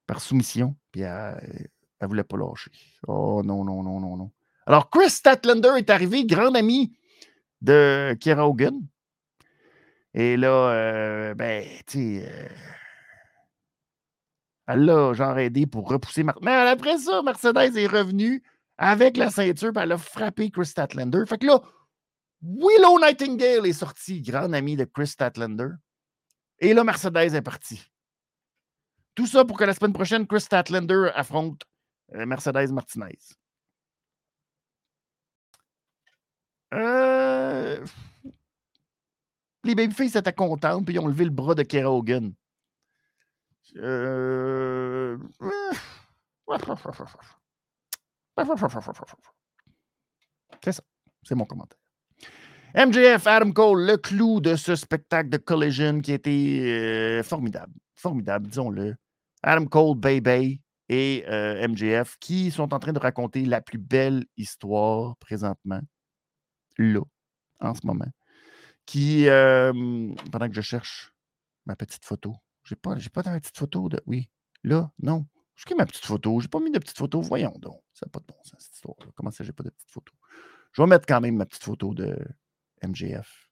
par 0.05 0.21
soumission, 0.21 0.75
puis 0.97 1.03
elle 1.03 1.69
ne 2.01 2.07
voulait 2.07 2.23
pas 2.23 2.37
lâcher. 2.37 2.71
Oh 3.07 3.41
non, 3.43 3.63
non, 3.63 3.83
non, 3.83 3.99
non, 3.99 4.17
non. 4.17 4.31
Alors, 4.65 4.89
Chris 4.89 5.09
Statlander 5.09 5.73
est 5.77 5.89
arrivé, 5.89 6.25
grand 6.25 6.53
ami 6.55 6.97
de 7.61 8.15
Kira 8.19 8.47
Hogan. 8.47 8.81
Et 10.13 10.37
là, 10.37 10.71
euh, 10.71 11.33
ben, 11.35 11.65
tu 11.85 12.19
sais, 12.19 12.29
euh, 12.29 12.49
elle 14.67 14.85
l'a 14.85 15.13
genre 15.13 15.37
aidé 15.37 15.67
pour 15.67 15.87
repousser. 15.87 16.25
Mais 16.41 16.51
après 16.51 16.97
ça, 16.97 17.21
Mercedes 17.21 17.77
est 17.77 17.87
revenu 17.87 18.43
avec 18.77 19.17
la 19.17 19.29
ceinture, 19.29 19.71
puis 19.71 19.83
elle 19.83 19.91
a 19.91 19.97
frappé 19.97 20.49
Chris 20.49 20.65
Statlander. 20.65 21.23
Fait 21.27 21.37
que 21.37 21.45
là, 21.45 21.61
Willow 22.41 22.99
Nightingale 22.99 23.67
est 23.67 23.73
sorti, 23.73 24.21
grand 24.21 24.51
ami 24.53 24.75
de 24.75 24.85
Chris 24.85 25.07
Statlander. 25.07 25.69
Et 26.59 26.73
là, 26.73 26.83
Mercedes 26.83 27.35
est 27.35 27.41
parti. 27.41 27.81
Tout 29.17 29.25
ça 29.25 29.43
pour 29.43 29.57
que 29.57 29.63
la 29.63 29.73
semaine 29.73 29.93
prochaine, 29.93 30.27
Chris 30.27 30.41
Statlander 30.41 31.09
affronte 31.15 31.63
euh, 32.13 32.27
Mercedes 32.27 32.71
Martinez. 32.71 33.17
Euh... 36.75 37.83
Les 39.63 39.73
Babyface 39.73 40.15
étaient 40.15 40.33
contents, 40.33 40.83
puis 40.83 40.93
ils 40.93 40.99
ont 40.99 41.07
levé 41.07 41.25
le 41.25 41.31
bras 41.31 41.55
de 41.55 41.63
Kera 41.63 41.91
Hogan. 41.91 42.31
Euh... 43.77 45.17
C'est 50.63 50.73
ça. 50.73 50.83
C'est 51.23 51.33
mon 51.33 51.45
commentaire. 51.45 51.79
MJF, 52.75 53.25
Adam 53.25 53.51
Cole, 53.51 53.83
le 53.83 53.97
clou 53.97 54.41
de 54.41 54.55
ce 54.55 54.75
spectacle 54.75 55.29
de 55.29 55.37
Collision 55.37 56.01
qui 56.01 56.11
était 56.11 56.59
euh, 56.61 57.23
formidable. 57.23 57.73
Formidable, 57.95 58.47
disons-le. 58.49 58.95
Adam 59.43 59.65
Cole, 59.65 59.97
Baby 59.97 60.61
et 60.89 61.25
euh, 61.27 61.67
MJF 61.67 62.17
qui 62.19 62.51
sont 62.51 62.73
en 62.73 62.79
train 62.79 62.93
de 62.93 62.99
raconter 62.99 63.45
la 63.45 63.61
plus 63.61 63.77
belle 63.77 64.25
histoire 64.37 65.17
présentement, 65.17 65.81
là, 66.77 67.01
en 67.59 67.73
ce 67.73 67.85
moment. 67.85 68.11
Qui, 68.85 69.25
pendant 70.31 70.47
que 70.47 70.55
je 70.55 70.61
cherche 70.61 71.11
ma 71.65 71.75
petite 71.75 72.05
photo, 72.05 72.35
j'ai 72.63 72.77
pas, 72.77 72.97
j'ai 72.97 73.09
pas 73.09 73.21
ma 73.23 73.39
petite 73.39 73.57
photo 73.57 73.89
de. 73.89 74.01
Oui, 74.05 74.29
là, 74.63 74.91
non. 74.99 75.25
Je 75.55 75.73
ma 75.73 75.85
petite 75.85 76.05
photo? 76.05 76.39
J'ai 76.39 76.47
pas 76.47 76.59
mis 76.59 76.71
de 76.71 76.77
petite 76.77 76.97
photo. 76.97 77.19
Voyons 77.19 77.53
donc. 77.57 77.81
Ça 77.93 78.05
n'a 78.05 78.11
pas 78.11 78.19
de 78.19 78.25
bon 78.27 78.35
sens, 78.43 78.59
cette 78.59 78.75
histoire. 78.75 78.95
-là. 78.99 79.11
Comment 79.15 79.31
ça, 79.31 79.43
j'ai 79.43 79.53
pas 79.53 79.63
de 79.63 79.71
petite 79.71 79.89
photo? 79.89 80.13
Je 80.71 80.81
vais 80.81 80.87
mettre 80.87 81.07
quand 81.07 81.19
même 81.19 81.35
ma 81.35 81.45
petite 81.45 81.63
photo 81.63 81.93
de 81.95 82.15
MJF. 82.83 83.49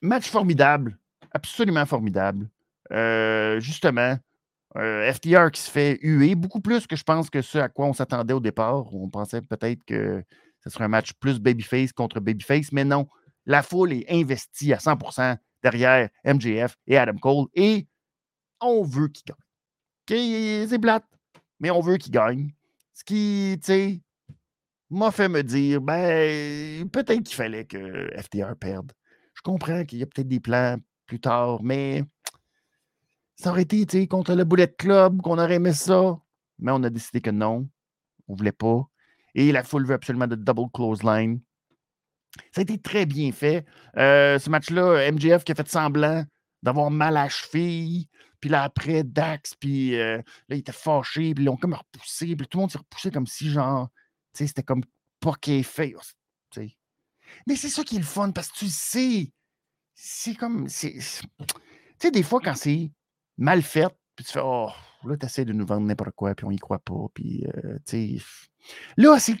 match 0.00 0.30
formidable. 0.30 0.96
Absolument 1.32 1.84
formidable. 1.84 2.48
Euh, 2.92 3.60
justement, 3.60 4.16
euh, 4.76 5.12
FTR 5.12 5.50
qui 5.50 5.60
se 5.60 5.70
fait 5.70 5.98
huer 6.02 6.34
beaucoup 6.34 6.60
plus 6.60 6.86
que 6.86 6.96
je 6.96 7.02
pense 7.04 7.30
que 7.30 7.42
ce 7.42 7.58
à 7.58 7.68
quoi 7.68 7.86
on 7.86 7.92
s'attendait 7.92 8.34
au 8.34 8.40
départ. 8.40 8.92
On 8.94 9.08
pensait 9.08 9.42
peut-être 9.42 9.84
que 9.84 10.22
ce 10.64 10.70
serait 10.70 10.84
un 10.84 10.88
match 10.88 11.12
plus 11.14 11.40
babyface 11.40 11.92
contre 11.92 12.20
babyface, 12.20 12.72
mais 12.72 12.84
non. 12.84 13.08
La 13.46 13.62
foule 13.62 13.92
est 13.92 14.06
investie 14.10 14.72
à 14.72 14.78
100% 14.78 15.36
derrière 15.62 16.08
MJF 16.24 16.76
et 16.86 16.98
Adam 16.98 17.16
Cole 17.18 17.46
et 17.54 17.86
on 18.60 18.82
veut 18.82 19.08
qu'il 19.08 19.24
gagne. 19.26 20.66
C'est 20.68 20.78
plate, 20.78 21.04
mais 21.60 21.70
on 21.70 21.80
veut 21.80 21.96
qu'il 21.96 22.12
gagne. 22.12 22.52
Ce 22.94 23.04
qui, 23.04 23.56
tu 23.60 23.66
sais, 23.66 24.00
m'a 24.90 25.10
fait 25.10 25.28
me 25.28 25.42
dire, 25.42 25.80
ben, 25.80 26.88
peut-être 26.90 27.22
qu'il 27.22 27.36
fallait 27.36 27.64
que 27.64 28.10
FTR 28.16 28.56
perde. 28.58 28.92
Je 29.34 29.42
comprends 29.42 29.84
qu'il 29.84 29.98
y 29.98 30.02
a 30.02 30.06
peut-être 30.06 30.28
des 30.28 30.40
plans 30.40 30.76
plus 31.06 31.20
tard, 31.20 31.62
mais 31.62 32.04
ça 33.40 33.50
aurait 33.50 33.62
été, 33.62 34.08
contre 34.08 34.34
le 34.34 34.44
Bullet 34.44 34.68
Club, 34.68 35.22
qu'on 35.22 35.38
aurait 35.38 35.54
aimé 35.54 35.72
ça. 35.72 36.18
Mais 36.58 36.72
on 36.72 36.82
a 36.82 36.90
décidé 36.90 37.20
que 37.20 37.30
non, 37.30 37.68
on 38.26 38.32
ne 38.32 38.38
voulait 38.38 38.52
pas. 38.52 38.88
Et 39.34 39.52
la 39.52 39.62
foule 39.62 39.86
veut 39.86 39.94
absolument 39.94 40.26
de 40.26 40.34
double 40.34 40.70
close 40.72 41.04
line. 41.04 41.40
Ça 42.52 42.60
a 42.60 42.62
été 42.62 42.78
très 42.78 43.06
bien 43.06 43.30
fait. 43.30 43.64
Euh, 43.96 44.38
ce 44.38 44.50
match-là, 44.50 45.10
MGF 45.12 45.44
qui 45.44 45.52
a 45.52 45.54
fait 45.54 45.68
semblant 45.68 46.24
d'avoir 46.62 46.90
mal 46.90 47.16
à 47.16 47.24
la 47.24 47.28
cheville. 47.28 48.08
Puis 48.40 48.50
là, 48.50 48.64
après, 48.64 49.04
Dax, 49.04 49.54
puis 49.54 49.96
euh, 49.96 50.18
là, 50.48 50.56
il 50.56 50.58
était 50.58 50.72
fâché, 50.72 51.34
puis 51.34 51.44
ils 51.44 51.46
l'ont 51.46 51.56
comme 51.56 51.74
repoussé, 51.74 52.36
puis 52.36 52.46
tout 52.46 52.58
le 52.58 52.62
monde 52.62 52.70
s'est 52.70 52.78
repoussé 52.78 53.10
comme 53.10 53.26
si, 53.26 53.50
genre, 53.50 53.88
tu 54.32 54.38
sais, 54.38 54.46
c'était 54.48 54.62
comme 54.62 54.84
tu 55.40 55.62
sais. 56.54 56.76
Mais 57.46 57.56
c'est 57.56 57.68
ça 57.68 57.82
qui 57.82 57.96
est 57.96 58.00
le 58.00 58.04
fun, 58.04 58.30
parce 58.30 58.50
que 58.50 58.58
tu 58.58 58.68
sais, 58.68 59.32
c'est 59.94 60.34
comme, 60.34 60.68
tu 60.68 61.00
sais, 61.00 62.10
des 62.12 62.22
fois, 62.22 62.40
quand 62.40 62.54
c'est 62.54 62.92
mal 63.38 63.62
fait, 63.62 63.88
puis 64.16 64.24
tu 64.24 64.32
fais, 64.32 64.40
oh, 64.42 64.70
là, 65.04 65.16
tu 65.16 65.26
essaies 65.26 65.44
de 65.44 65.52
nous 65.52 65.64
vendre 65.64 65.86
n'importe 65.86 66.10
quoi, 66.14 66.34
puis 66.34 66.44
on 66.44 66.50
y 66.50 66.58
croit 66.58 66.80
pas, 66.80 67.06
puis, 67.14 67.46
euh, 67.46 67.78
tu 67.86 68.18
sais, 68.18 68.24
là, 68.96 69.18
c'est, 69.18 69.36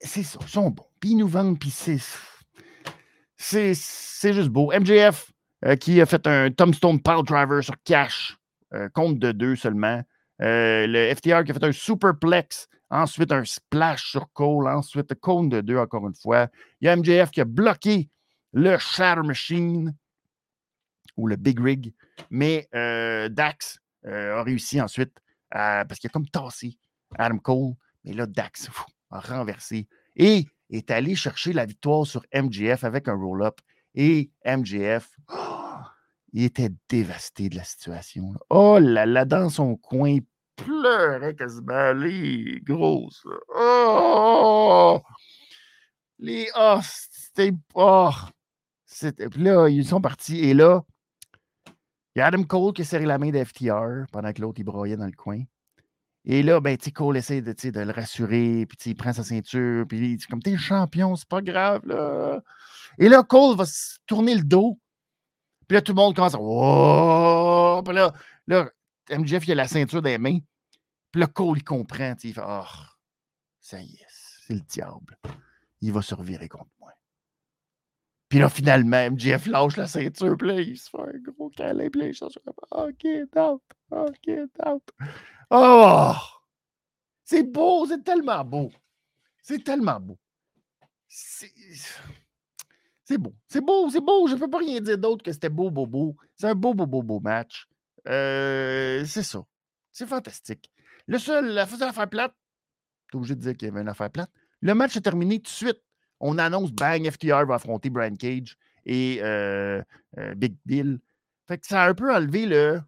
c'est 0.00 0.22
ça, 0.22 0.38
ils 0.42 0.48
sont 0.48 0.70
bons, 0.70 0.86
puis 1.00 1.10
ils 1.10 1.16
nous 1.16 1.28
vendent, 1.28 1.58
puis 1.58 1.70
c'est, 1.70 1.98
c'est, 3.36 4.32
juste 4.32 4.50
beau. 4.50 4.70
MJF, 4.72 5.32
euh, 5.64 5.76
qui 5.76 6.00
a 6.00 6.06
fait 6.06 6.26
un 6.26 6.50
Tombstone 6.50 7.00
Pile 7.00 7.24
Driver 7.24 7.64
sur 7.64 7.74
Cash, 7.84 8.36
euh, 8.74 8.88
compte 8.90 9.18
de 9.18 9.32
deux 9.32 9.56
seulement. 9.56 10.02
Le 10.40 11.12
FTR 11.14 11.42
qui 11.42 11.50
a 11.50 11.54
fait 11.54 11.64
un 11.64 11.72
Superplex, 11.72 12.68
ensuite 12.90 13.32
un 13.32 13.44
Splash 13.44 14.10
sur 14.10 14.30
Cole, 14.32 14.68
ensuite 14.68 15.14
compte 15.20 15.48
de 15.48 15.60
deux 15.60 15.78
encore 15.78 16.06
une 16.06 16.14
fois. 16.14 16.48
Il 16.80 16.86
y 16.86 16.88
a 16.88 16.94
MJF 16.94 17.30
qui 17.30 17.40
a 17.40 17.44
bloqué 17.44 18.08
le 18.52 18.78
Shatter 18.78 19.22
Machine 19.22 19.94
ou 21.18 21.26
le 21.26 21.36
Big 21.36 21.60
Rig, 21.60 21.92
mais 22.30 22.68
Dax 22.72 23.80
a 24.06 24.42
réussi 24.42 24.80
ensuite 24.80 25.12
parce 25.50 25.98
qu'il 25.98 26.08
a 26.08 26.10
comme 26.10 26.28
tassé 26.28 26.78
Adam 27.16 27.38
Cole, 27.38 27.74
mais 28.04 28.12
là, 28.12 28.26
Dax 28.26 28.68
a 29.10 29.20
renversé 29.20 29.88
et 30.16 30.46
est 30.70 30.90
allé 30.90 31.14
chercher 31.14 31.52
la 31.52 31.64
victoire 31.64 32.06
sur 32.06 32.22
MJF 32.34 32.84
avec 32.84 33.08
un 33.08 33.14
roll-up. 33.14 33.60
Et 33.94 34.30
MJF, 34.44 35.10
il 36.32 36.44
était 36.44 36.70
dévasté 36.88 37.48
de 37.48 37.56
la 37.56 37.64
situation. 37.64 38.34
Oh 38.50 38.78
là 38.78 39.06
là, 39.06 39.24
dans 39.24 39.48
son 39.48 39.76
coin, 39.76 40.10
il 40.10 40.24
pleurait 40.56 41.34
quasiment. 41.34 41.92
Les 41.92 42.60
grosses. 42.62 43.26
Oh! 43.56 45.00
Les. 46.18 46.48
Oh, 46.56 46.80
c'était. 46.82 47.52
Oh! 47.74 48.10
C'était. 48.84 49.28
Puis 49.28 49.42
là, 49.42 49.68
ils 49.68 49.86
sont 49.86 50.00
partis. 50.00 50.40
Et 50.40 50.54
là, 50.54 50.84
Il 52.18 52.20
y 52.20 52.24
a 52.24 52.26
Adam 52.26 52.42
Cole 52.42 52.72
qui 52.72 52.82
a 52.82 52.84
serré 52.84 53.06
la 53.06 53.16
main 53.16 53.30
d'FTR 53.30 54.10
pendant 54.10 54.32
que 54.32 54.42
l'autre, 54.42 54.58
il 54.58 54.64
broyait 54.64 54.96
dans 54.96 55.06
le 55.06 55.12
coin. 55.12 55.40
Et 56.24 56.42
là, 56.42 56.58
ben, 56.58 56.76
Cole 56.76 57.16
essaie 57.16 57.42
de, 57.42 57.52
de 57.52 57.80
le 57.80 57.92
rassurer, 57.92 58.66
puis 58.66 58.90
il 58.90 58.96
prend 58.96 59.12
sa 59.12 59.22
ceinture, 59.22 59.86
puis 59.86 60.14
il 60.14 60.16
dit 60.16 60.26
comme 60.26 60.42
t'es 60.42 60.56
champion, 60.56 61.14
c'est 61.14 61.28
pas 61.28 61.40
grave, 61.42 61.82
là. 61.86 62.40
Et 62.98 63.08
là, 63.08 63.22
Cole 63.22 63.56
va 63.56 63.66
se 63.66 63.98
tourner 64.04 64.34
le 64.34 64.42
dos. 64.42 64.80
Puis 65.68 65.76
là, 65.76 65.80
tout 65.80 65.92
le 65.92 65.96
monde 65.96 66.16
commence 66.16 66.34
à. 66.34 66.38
Oh! 66.40 67.82
Puis 67.84 67.94
là, 67.94 68.12
là, 68.48 68.68
MJF, 69.16 69.46
il 69.46 69.52
a 69.52 69.54
la 69.54 69.68
ceinture 69.68 70.02
des 70.02 70.18
mains. 70.18 70.40
Puis 71.12 71.20
là, 71.20 71.28
Cole, 71.28 71.58
il 71.58 71.62
comprend. 71.62 72.16
Il 72.24 72.34
fait 72.34 72.42
Oh, 72.44 72.64
ça 73.60 73.80
y 73.80 73.92
est, 73.92 74.06
c'est 74.44 74.54
le 74.54 74.60
diable. 74.62 75.16
Il 75.82 75.92
va 75.92 76.02
se 76.02 76.16
revirer 76.16 76.48
contre. 76.48 76.66
Puis 78.28 78.38
là, 78.38 78.48
finalement, 78.48 79.10
MJF 79.10 79.46
lâche 79.46 79.76
la 79.76 79.86
ceinture. 79.86 80.36
Puis 80.36 80.48
là, 80.48 80.60
il 80.60 80.76
se 80.76 80.90
fait 80.90 80.98
un 80.98 81.18
gros 81.18 81.48
câlin. 81.50 81.88
Puis 81.88 82.00
là, 82.00 82.06
il 82.08 82.14
cherche 82.14 82.38
Oh, 82.70 82.90
get 83.00 83.26
out. 83.38 83.62
Oh, 83.90 84.06
out. 84.66 84.82
Oh! 85.50 86.12
C'est 87.24 87.42
beau, 87.42 87.86
c'est 87.86 88.02
tellement 88.02 88.44
beau. 88.44 88.70
C'est 89.42 89.62
tellement 89.64 90.00
beau. 90.00 90.18
C'est. 91.08 91.48
Beau. 93.18 93.34
C'est 93.46 93.62
beau, 93.62 93.88
c'est 93.90 94.00
beau. 94.02 94.26
Je 94.28 94.34
ne 94.34 94.38
peux 94.38 94.50
pas 94.50 94.58
rien 94.58 94.80
dire 94.80 94.98
d'autre 94.98 95.22
que 95.22 95.32
c'était 95.32 95.48
beau, 95.48 95.70
beau, 95.70 95.86
beau. 95.86 96.16
C'est 96.36 96.48
un 96.48 96.54
beau, 96.54 96.74
beau, 96.74 96.86
beau, 96.86 97.02
beau 97.02 97.20
match. 97.20 97.66
Euh, 98.06 99.04
c'est 99.06 99.22
ça. 99.22 99.42
C'est 99.92 100.06
fantastique. 100.06 100.70
Le 101.06 101.18
seul, 101.18 101.46
la 101.46 101.66
seule 101.66 101.88
affaire 101.88 102.08
plate, 102.08 102.34
tu 103.10 103.16
obligé 103.16 103.34
de 103.34 103.40
dire 103.40 103.56
qu'il 103.56 103.68
y 103.68 103.70
avait 103.70 103.80
une 103.80 103.88
affaire 103.88 104.10
plate. 104.10 104.30
Le 104.60 104.74
match 104.74 104.96
est 104.96 105.00
terminé 105.00 105.38
tout 105.38 105.44
de 105.44 105.48
suite. 105.48 105.82
On 106.20 106.38
annonce 106.38 106.72
bang, 106.72 107.08
FTR 107.10 107.46
va 107.46 107.54
affronter 107.56 107.90
Brian 107.90 108.16
Cage 108.16 108.56
et 108.84 109.20
euh, 109.22 109.82
euh, 110.18 110.34
Big 110.34 110.56
Bill. 110.64 110.98
Fait 111.46 111.58
que 111.58 111.66
ça 111.66 111.84
a 111.84 111.88
un 111.88 111.94
peu 111.94 112.14
enlevé 112.14 112.46
le 112.46 112.80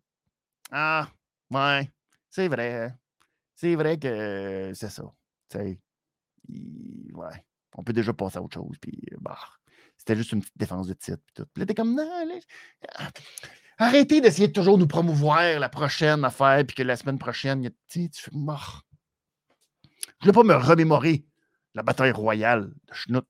Ah, 0.70 1.08
ouais, 1.50 1.90
c'est 2.30 2.48
vrai. 2.48 2.94
C'est 3.54 3.74
vrai 3.74 3.98
que 3.98 4.72
c'est 4.74 4.90
ça. 4.90 5.04
ouais. 5.54 7.44
On 7.76 7.84
peut 7.84 7.92
déjà 7.92 8.12
passer 8.12 8.38
à 8.38 8.42
autre 8.42 8.54
chose. 8.54 8.76
Puis, 8.80 9.00
bah. 9.20 9.38
C'était 10.00 10.16
juste 10.16 10.32
une 10.32 10.40
petite 10.40 10.56
défense 10.56 10.86
de 10.86 10.94
titre. 10.94 11.18
Puis, 11.26 11.34
tout. 11.34 11.46
puis 11.52 11.60
là, 11.60 11.66
t'es 11.66 11.74
comme, 11.74 11.94
non, 11.94 12.08
ah, 12.94 13.10
arrêtez 13.76 14.22
d'essayer 14.22 14.48
de 14.48 14.52
toujours 14.54 14.78
nous 14.78 14.86
promouvoir 14.86 15.60
la 15.60 15.68
prochaine 15.68 16.24
affaire, 16.24 16.64
puis 16.66 16.74
que 16.74 16.82
la 16.82 16.96
semaine 16.96 17.18
prochaine, 17.18 17.68
tu 17.86 18.08
fais 18.14 18.30
mort. 18.32 18.86
Je 19.84 20.28
ne 20.28 20.32
voulais 20.32 20.32
pas 20.32 20.58
me 20.58 20.64
remémorer 20.64 21.26
la 21.74 21.82
bataille 21.82 22.12
royale 22.12 22.70
de 22.88 22.94
Schnout. 22.94 23.26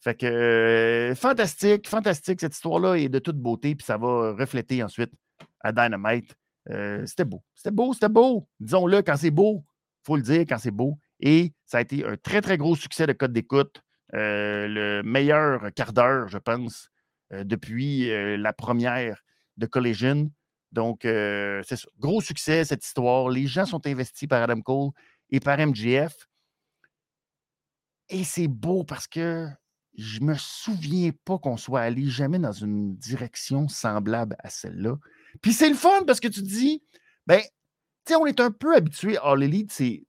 Fait 0.00 0.14
que 0.14 0.26
euh, 0.26 1.14
fantastique, 1.14 1.88
fantastique 1.88 2.40
cette 2.40 2.54
histoire-là 2.54 2.94
est 2.94 3.08
de 3.08 3.18
toute 3.18 3.36
beauté, 3.36 3.74
puis 3.74 3.84
ça 3.84 3.96
va 3.96 4.32
refléter 4.32 4.82
ensuite 4.82 5.12
à 5.60 5.72
Dynamite. 5.72 6.36
Euh, 6.70 7.04
c'était 7.06 7.24
beau, 7.24 7.42
c'était 7.54 7.72
beau, 7.72 7.92
c'était 7.92 8.08
beau. 8.08 8.48
Disons-le, 8.60 9.02
quand 9.02 9.16
c'est 9.16 9.32
beau, 9.32 9.64
il 9.66 10.06
faut 10.06 10.16
le 10.16 10.22
dire 10.22 10.40
quand 10.42 10.58
c'est 10.58 10.70
beau. 10.70 10.98
Et 11.20 11.52
ça 11.66 11.78
a 11.78 11.80
été 11.80 12.04
un 12.04 12.16
très, 12.16 12.40
très 12.40 12.56
gros 12.56 12.76
succès 12.76 13.06
de 13.06 13.12
code 13.12 13.32
d'écoute. 13.32 13.82
Euh, 14.14 14.68
le 14.68 15.02
meilleur 15.02 15.72
quart 15.74 15.92
d'heure, 15.92 16.28
je 16.28 16.38
pense, 16.38 16.90
depuis 17.30 18.08
la 18.38 18.52
première 18.52 19.22
de 19.56 19.66
Collision. 19.66 20.30
Donc, 20.70 21.00
c'est 21.02 21.76
Gros 21.98 22.20
succès, 22.20 22.64
cette 22.64 22.84
histoire. 22.84 23.28
Les 23.28 23.46
gens 23.46 23.66
sont 23.66 23.84
investis 23.86 24.28
par 24.28 24.42
Adam 24.42 24.60
Cole 24.60 24.90
et 25.30 25.40
par 25.40 25.58
MGF. 25.58 26.28
Et 28.10 28.24
c'est 28.24 28.48
beau 28.48 28.84
parce 28.84 29.06
que 29.06 29.48
je 29.96 30.20
me 30.20 30.34
souviens 30.34 31.10
pas 31.24 31.38
qu'on 31.38 31.56
soit 31.56 31.80
allé 31.80 32.06
jamais 32.06 32.38
dans 32.38 32.52
une 32.52 32.96
direction 32.96 33.68
semblable 33.68 34.36
à 34.38 34.48
celle-là. 34.48 34.96
Puis 35.42 35.52
c'est 35.52 35.68
le 35.68 35.74
fun 35.74 36.04
parce 36.06 36.20
que 36.20 36.28
tu 36.28 36.42
dis, 36.42 36.82
ben, 37.26 37.40
tu 37.40 38.12
sais, 38.12 38.16
on 38.16 38.26
est 38.26 38.40
un 38.40 38.50
peu 38.50 38.76
habitué 38.76 39.16
à 39.18 39.32
All 39.32 39.42
Elite, 39.42 39.72
c'est. 39.72 40.04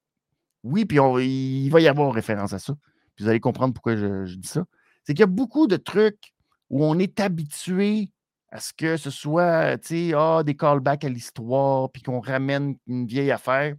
Oui, 0.64 0.86
puis 0.86 0.98
il 0.98 1.70
va 1.70 1.80
y 1.80 1.88
avoir 1.88 2.14
référence 2.14 2.54
à 2.54 2.60
ça 2.60 2.76
vous 3.20 3.30
allez 3.30 3.40
comprendre 3.40 3.74
pourquoi 3.74 3.96
je, 3.96 4.36
dis 4.36 4.48
ça. 4.48 4.66
C'est 5.04 5.14
qu'il 5.14 5.22
y 5.22 5.24
a 5.24 5.28
beaucoup 5.28 5.68
de 5.68 5.78
trucs 5.78 6.34
où 6.70 6.84
on 6.84 6.98
est 7.00 7.20
habitué 7.20 8.12
à 8.52 8.60
ce 8.60 8.74
que 8.74 8.98
ce 8.98 9.10
soit 9.10 9.78
ah, 10.16 10.44
des 10.44 10.56
callbacks 10.56 11.04
à 11.04 11.10
l'histoire, 11.10 11.92
puis 11.92 12.02
qu'on 12.02 12.20
ramène 12.20 12.78
une 12.88 13.06
vieille 13.06 13.32
affaire. 13.32 13.76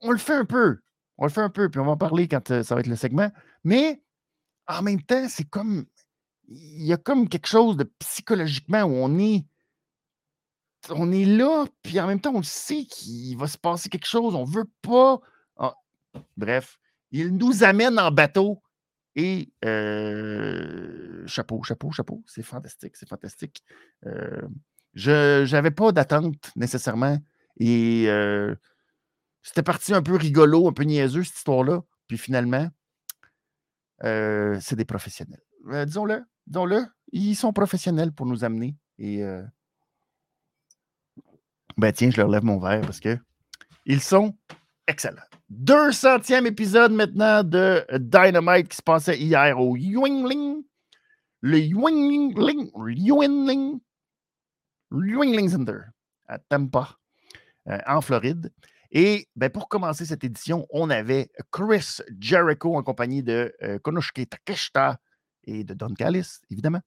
On 0.00 0.10
le 0.10 0.18
fait 0.18 0.34
un 0.34 0.44
peu. 0.44 0.78
On 1.18 1.24
le 1.24 1.30
fait 1.30 1.40
un 1.40 1.50
peu, 1.50 1.68
puis 1.68 1.80
on 1.80 1.84
va 1.84 1.92
en 1.92 1.96
parler 1.96 2.28
quand 2.28 2.50
euh, 2.50 2.62
ça 2.62 2.74
va 2.74 2.80
être 2.80 2.86
le 2.86 2.96
segment. 2.96 3.30
Mais 3.62 4.02
en 4.66 4.82
même 4.82 5.02
temps, 5.02 5.28
c'est 5.28 5.48
comme. 5.48 5.86
Il 6.48 6.84
y 6.84 6.92
a 6.92 6.98
comme 6.98 7.28
quelque 7.28 7.46
chose 7.46 7.76
de 7.76 7.84
psychologiquement 7.98 8.82
où 8.82 8.92
on 8.92 9.18
est. 9.18 9.44
On 10.90 11.10
est 11.12 11.24
là, 11.24 11.64
puis 11.82 11.98
en 11.98 12.06
même 12.06 12.20
temps, 12.20 12.34
on 12.34 12.42
sait 12.42 12.84
qu'il 12.84 13.38
va 13.38 13.46
se 13.46 13.56
passer 13.56 13.88
quelque 13.88 14.06
chose. 14.06 14.34
On 14.34 14.46
ne 14.46 14.50
veut 14.50 14.70
pas. 14.82 15.18
Ah, 15.56 15.74
bref, 16.36 16.78
il 17.10 17.36
nous 17.36 17.64
amène 17.64 17.98
en 17.98 18.10
bateau 18.10 18.60
et 19.16 19.50
euh, 19.64 21.26
chapeau, 21.26 21.62
chapeau, 21.62 21.90
chapeau. 21.92 22.22
C'est 22.26 22.42
fantastique, 22.42 22.96
c'est 22.96 23.08
fantastique. 23.08 23.62
Euh, 24.04 24.42
je 24.92 25.50
n'avais 25.50 25.70
pas 25.70 25.92
d'attente 25.92 26.50
nécessairement. 26.56 27.18
Et 27.58 28.06
c'était 29.44 29.62
parti 29.62 29.94
un 29.94 30.02
peu 30.02 30.16
rigolo, 30.16 30.66
un 30.66 30.72
peu 30.72 30.82
niaiseux, 30.82 31.22
cette 31.22 31.36
histoire-là. 31.36 31.82
Puis 32.08 32.18
finalement, 32.18 32.68
c'est 34.02 34.74
des 34.74 34.84
professionnels. 34.84 35.42
disons-le, 35.86 36.24
disons-le, 36.46 36.86
ils 37.12 37.36
sont 37.36 37.52
professionnels 37.52 38.12
pour 38.12 38.26
nous 38.26 38.42
amener. 38.42 38.76
Et 38.98 39.22
ben 41.76 41.92
tiens, 41.92 42.10
je 42.10 42.16
leur 42.16 42.28
lève 42.28 42.44
mon 42.44 42.58
verre 42.58 42.80
parce 42.82 43.00
que 43.00 43.16
ils 43.84 44.00
sont 44.00 44.36
excellents. 44.86 45.22
200e 45.52 46.46
épisode 46.46 46.92
maintenant 46.92 47.44
de 47.44 47.84
Dynamite 47.98 48.68
qui 48.68 48.76
se 48.76 48.82
passait 48.82 49.18
hier 49.18 49.60
au 49.60 49.76
Yuengling. 49.76 50.62
Le 51.40 51.58
Yuengling, 51.58 52.70
Yuengling, 52.96 53.78
Yuengling 54.90 55.50
Center 55.50 55.80
à 56.26 56.38
Tampa, 56.38 56.96
euh, 57.68 57.78
en 57.86 58.00
Floride. 58.00 58.50
Et 58.96 59.26
ben, 59.34 59.50
pour 59.50 59.68
commencer 59.68 60.06
cette 60.06 60.22
édition, 60.22 60.66
on 60.70 60.88
avait 60.88 61.28
Chris 61.50 61.98
Jericho 62.20 62.76
en 62.76 62.84
compagnie 62.84 63.24
de 63.24 63.52
euh, 63.64 63.80
Konosuke 63.80 64.28
Takeshita 64.30 64.98
et 65.42 65.64
de 65.64 65.74
Don 65.74 65.92
Callis, 65.94 66.38
évidemment, 66.48 66.80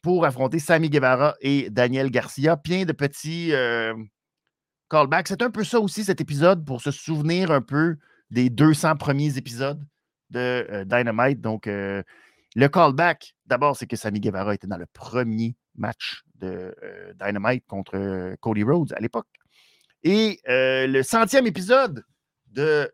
pour 0.00 0.24
affronter 0.24 0.60
Sammy 0.60 0.90
Guevara 0.90 1.34
et 1.40 1.68
Daniel 1.68 2.12
Garcia. 2.12 2.56
Plein 2.56 2.84
de 2.84 2.92
petits. 2.92 3.52
Euh, 3.52 3.94
callback. 4.88 5.28
C'est 5.28 5.42
un 5.42 5.50
peu 5.50 5.64
ça 5.64 5.80
aussi, 5.80 6.04
cet 6.04 6.20
épisode, 6.20 6.64
pour 6.64 6.80
se 6.80 6.90
souvenir 6.90 7.50
un 7.50 7.62
peu 7.62 7.96
des 8.30 8.48
200 8.48 8.96
premiers 8.96 9.36
épisodes 9.36 9.84
de 10.30 10.66
euh, 10.70 10.84
Dynamite. 10.84 11.40
Donc, 11.40 11.66
euh, 11.66 12.02
le 12.54 12.68
callback, 12.68 13.34
d'abord, 13.46 13.76
c'est 13.76 13.86
que 13.86 13.96
Sammy 13.96 14.20
Guevara 14.20 14.54
était 14.54 14.66
dans 14.66 14.78
le 14.78 14.86
premier 14.86 15.56
match 15.76 16.22
de 16.36 16.74
Dynamite 17.20 17.64
contre 17.66 18.34
Cody 18.40 18.64
Rhodes 18.64 18.92
à 18.94 19.00
l'époque. 19.00 19.28
Et 20.02 20.40
le 20.46 21.02
centième 21.02 21.46
épisode 21.46 22.04
de 22.48 22.90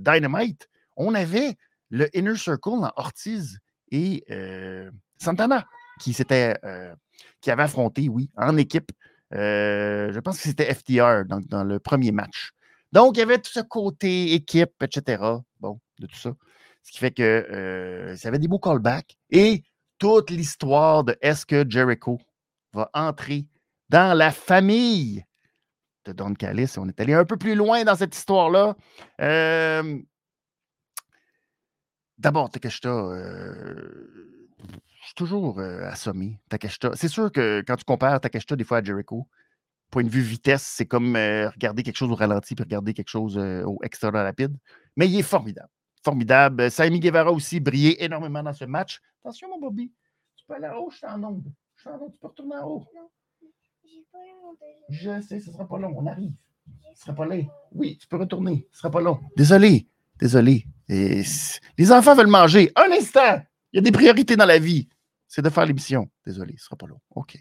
Dynamite, 0.00 0.68
on 0.96 1.14
avait 1.14 1.56
le 1.90 2.08
Inner 2.16 2.36
Circle 2.36 2.68
en 2.70 2.92
Ortiz 2.96 3.58
et 3.90 4.24
Santana 5.18 5.66
qui, 6.00 6.12
qui 6.14 7.50
avait 7.50 7.62
affronté, 7.62 8.08
oui, 8.08 8.30
en 8.36 8.56
équipe 8.56 8.90
euh, 9.34 10.12
je 10.12 10.20
pense 10.20 10.36
que 10.36 10.44
c'était 10.44 10.72
FTR 10.72 11.24
dans, 11.24 11.64
le 11.64 11.78
premier 11.80 12.12
match. 12.12 12.50
Donc, 12.92 13.16
il 13.16 13.20
y 13.20 13.22
avait 13.22 13.38
tout 13.38 13.50
ce 13.50 13.60
côté 13.60 14.34
équipe, 14.34 14.82
etc. 14.82 15.22
Bon, 15.60 15.80
de 15.98 16.06
tout 16.06 16.16
ça. 16.16 16.32
Ce 16.82 16.92
qui 16.92 16.98
fait 16.98 17.10
que 17.10 17.22
euh, 17.22 18.16
ça 18.16 18.28
avait 18.28 18.38
des 18.38 18.48
beaux 18.48 18.58
callbacks. 18.58 19.16
Et 19.30 19.64
toute 19.98 20.30
l'histoire 20.30 21.02
de 21.02 21.16
est-ce 21.20 21.46
que 21.46 21.64
Jericho 21.68 22.20
va 22.72 22.90
entrer 22.92 23.46
dans 23.88 24.16
la 24.16 24.30
famille 24.30 25.24
de 26.04 26.12
Don 26.12 26.34
Callis. 26.34 26.74
On 26.78 26.88
est 26.88 27.00
allé 27.00 27.14
un 27.14 27.24
peu 27.24 27.36
plus 27.36 27.54
loin 27.54 27.84
dans 27.84 27.96
cette 27.96 28.14
histoire-là. 28.14 28.76
Euh, 29.20 29.98
D'abord, 32.18 32.48
Takeshita, 32.48 32.88
euh, 32.88 34.56
toujours 35.16 35.58
euh, 35.58 35.82
assommé, 35.84 36.38
Takeshita. 36.48 36.92
C'est 36.94 37.08
sûr 37.08 37.30
que 37.32 37.62
quand 37.66 37.76
tu 37.76 37.84
compares 37.84 38.20
Takeshita 38.20 38.54
des 38.56 38.64
fois 38.64 38.78
à 38.78 38.82
Jericho, 38.84 39.26
point 39.90 40.04
de 40.04 40.08
vue 40.08 40.22
vitesse, 40.22 40.62
c'est 40.62 40.86
comme 40.86 41.16
euh, 41.16 41.50
regarder 41.50 41.82
quelque 41.82 41.96
chose 41.96 42.10
au 42.10 42.14
ralenti 42.14 42.54
puis 42.54 42.62
regarder 42.62 42.94
quelque 42.94 43.08
chose 43.08 43.36
au 43.36 43.78
extra 43.82 44.10
rapide. 44.10 44.56
Mais 44.96 45.08
il 45.08 45.18
est 45.18 45.22
formidable. 45.22 45.68
Formidable. 46.04 46.70
Sammy 46.70 47.00
Guevara 47.00 47.32
aussi 47.32 47.58
brillait 47.60 48.02
énormément 48.02 48.42
dans 48.42 48.52
ce 48.52 48.64
match. 48.64 49.00
Attention, 49.24 49.48
mon 49.48 49.58
Bobby. 49.58 49.92
Tu 50.36 50.44
peux 50.46 50.54
aller 50.54 50.68
en 50.68 50.76
haut, 50.76 50.90
je 50.90 50.98
suis 50.98 51.06
en 51.06 51.22
onde. 51.24 51.52
Je 51.76 51.80
suis 51.80 51.90
en 51.90 52.00
onde, 52.00 52.12
tu 52.12 52.18
peux 52.20 52.28
retourner 52.28 52.56
en 52.56 52.68
haut. 52.68 52.86
Non, 52.94 53.10
je 54.90 55.20
sais, 55.22 55.40
ce 55.40 55.48
ne 55.48 55.52
sera 55.52 55.66
pas 55.66 55.78
long. 55.78 55.94
On 55.96 56.06
arrive. 56.06 56.32
Ce 56.66 56.90
ne 56.90 56.96
sera 56.96 57.14
pas 57.14 57.26
long. 57.26 57.46
Oui, 57.72 57.98
tu 58.00 58.06
peux 58.06 58.16
retourner. 58.16 58.66
Ce 58.70 58.76
ne 58.76 58.80
sera 58.80 58.90
pas 58.90 59.00
long. 59.00 59.20
Désolé. 59.36 59.88
Désolé. 60.18 60.66
les 60.88 61.92
enfants 61.92 62.14
veulent 62.14 62.26
manger. 62.26 62.70
Un 62.76 62.90
instant. 62.92 63.42
Il 63.72 63.76
y 63.76 63.78
a 63.78 63.82
des 63.82 63.92
priorités 63.92 64.36
dans 64.36 64.46
la 64.46 64.58
vie. 64.58 64.88
c'est 65.26 65.42
de 65.42 65.50
faire 65.50 65.66
l'émission. 65.66 66.08
Désolé, 66.24 66.54
ce 66.58 66.66
sera 66.66 66.76
pas 66.76 66.86
long. 66.86 67.00
OK. 67.10 67.36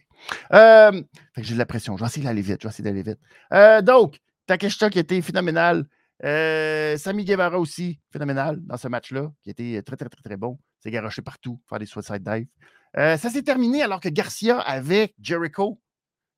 Euh, 0.54 1.04
j'ai 1.38 1.54
de 1.54 1.60
la 1.60 1.66
pression. 1.66 1.96
Je 1.96 2.04
vais 2.04 2.08
essayer 2.08 2.26
d'aller 2.26 2.42
vite. 2.42 2.62
Je 2.62 2.68
vais 2.68 2.70
essayer 2.70 2.84
d'aller 2.84 3.04
vite. 3.04 3.20
Euh, 3.54 3.82
donc, 3.82 4.20
Takeshita 4.48 4.90
qui 4.90 5.00
était 5.00 5.22
phénoménal. 5.22 5.86
Euh, 6.24 6.98
Sami 6.98 7.26
Guevara 7.26 7.60
aussi, 7.60 8.00
phénoménal 8.12 8.58
dans 8.62 8.78
ce 8.78 8.88
match-là, 8.88 9.32
qui 9.44 9.50
était 9.50 9.82
très, 9.82 9.98
très, 9.98 10.10
très, 10.10 10.22
très 10.22 10.38
bon. 10.38 10.58
C'est 10.80 10.90
garoché 10.90 11.22
partout, 11.22 11.60
faire 11.68 11.80
des 11.80 11.86
suicide 11.86 12.24
dives. 12.24 12.48
ça 12.96 13.18
s'est 13.18 13.44
terminé 13.44 13.84
alors 13.84 14.00
que 14.00 14.10
Garcia 14.10 14.60
avec 14.60 15.14
Jericho 15.22 15.80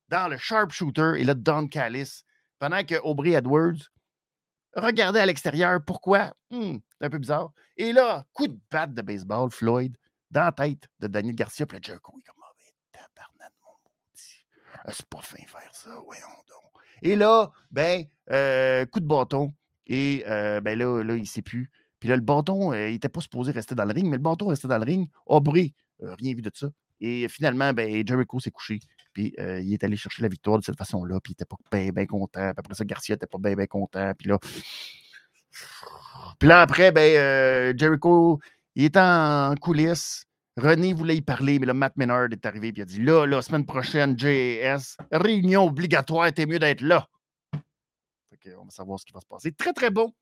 dans 0.08 0.28
le 0.28 0.36
sharpshooter 0.36 1.14
et 1.18 1.24
le 1.24 1.34
Don 1.34 1.68
Callis, 1.68 2.24
pendant 2.58 2.84
que 2.84 2.96
Aubrey 3.02 3.32
Edwards 3.32 3.90
regardait 4.74 5.20
à 5.20 5.26
l'extérieur. 5.26 5.80
Pourquoi? 5.84 6.34
Hmm, 6.50 6.78
c'est 6.98 7.06
un 7.06 7.10
peu 7.10 7.18
bizarre. 7.18 7.52
Et 7.76 7.92
là, 7.92 8.24
coup 8.32 8.48
de 8.48 8.58
batte 8.70 8.94
de 8.94 9.02
baseball, 9.02 9.50
Floyd, 9.50 9.96
dans 10.30 10.44
la 10.44 10.52
tête 10.52 10.88
de 11.00 11.06
Daniel 11.06 11.34
Garcia, 11.34 11.66
puis 11.66 11.78
le 11.78 11.82
Jericho, 11.82 12.12
il 12.16 12.20
est 12.20 12.24
comme, 12.24 12.36
oh, 12.38 12.54
tabarnak, 12.92 13.52
mon 13.62 13.70
maudit. 13.84 14.46
Ah, 14.84 14.92
c'est 14.92 15.06
pas 15.06 15.20
fin 15.22 15.44
faire 15.46 15.74
ça, 15.74 15.90
voyons 16.04 16.26
donc. 16.48 16.82
Et 17.02 17.16
là, 17.16 17.50
ben, 17.70 18.04
euh, 18.30 18.86
coup 18.86 19.00
de 19.00 19.06
bâton, 19.06 19.54
et 19.86 20.24
euh, 20.26 20.60
ben 20.60 20.78
là, 20.78 21.02
là, 21.02 21.14
il 21.14 21.20
ne 21.20 21.26
sait 21.26 21.42
plus. 21.42 21.70
Puis 22.00 22.08
là, 22.08 22.16
le 22.16 22.22
bâton, 22.22 22.72
euh, 22.72 22.88
il 22.88 22.92
n'était 22.92 23.08
pas 23.08 23.20
supposé 23.20 23.52
rester 23.52 23.74
dans 23.74 23.84
le 23.84 23.92
ring, 23.92 24.06
mais 24.08 24.16
le 24.16 24.22
bâton 24.22 24.46
restait 24.46 24.68
dans 24.68 24.78
le 24.78 24.84
ring. 24.84 25.08
Aubrey, 25.26 25.74
rien 26.00 26.34
vu 26.34 26.42
de 26.42 26.50
ça. 26.52 26.68
Et 27.00 27.28
finalement, 27.28 27.72
ben, 27.72 28.06
Jericho 28.06 28.40
s'est 28.40 28.50
couché. 28.50 28.78
Puis 29.12 29.34
il 29.38 29.72
est 29.72 29.84
allé 29.84 29.96
chercher 29.96 30.22
la 30.22 30.28
victoire 30.28 30.58
de 30.58 30.64
cette 30.64 30.76
façon-là. 30.76 31.20
Puis 31.22 31.32
il 31.32 31.34
n'était 31.34 31.44
pas 31.44 31.56
bien, 31.70 31.90
bien 31.90 32.06
content. 32.06 32.50
Puis 32.50 32.58
après 32.58 32.74
ça, 32.74 32.84
Garcia 32.84 33.14
n'était 33.14 33.26
pas 33.26 33.38
bien, 33.38 33.54
bien 33.54 33.66
content. 33.66 34.12
Puis 34.18 34.28
là. 34.28 34.38
Puis 36.38 36.48
là, 36.48 36.60
après, 36.60 36.92
ben, 36.92 37.74
Jericho, 37.78 38.40
il 38.74 38.84
était 38.84 39.00
en 39.00 39.54
coulisses. 39.58 40.26
René 40.58 40.94
voulait 40.94 41.16
y 41.16 41.22
parler, 41.22 41.58
mais 41.58 41.66
le 41.66 41.74
Matt 41.74 41.96
Menard 41.96 42.28
est 42.32 42.46
arrivé 42.46 42.68
et 42.68 42.72
il 42.76 42.82
a 42.82 42.84
dit 42.86 43.02
Là, 43.02 43.26
la 43.26 43.42
semaine 43.42 43.66
prochaine, 43.66 44.18
JS, 44.18 44.96
réunion 45.12 45.64
obligatoire, 45.64 46.32
t'es 46.32 46.46
mieux 46.46 46.58
d'être 46.58 46.80
là. 46.80 47.06
on 47.52 48.64
va 48.64 48.70
savoir 48.70 48.98
ce 48.98 49.04
qui 49.04 49.12
va 49.12 49.20
se 49.20 49.26
passer. 49.26 49.52
Très, 49.52 49.74
très 49.74 49.90
bon. 49.90 50.12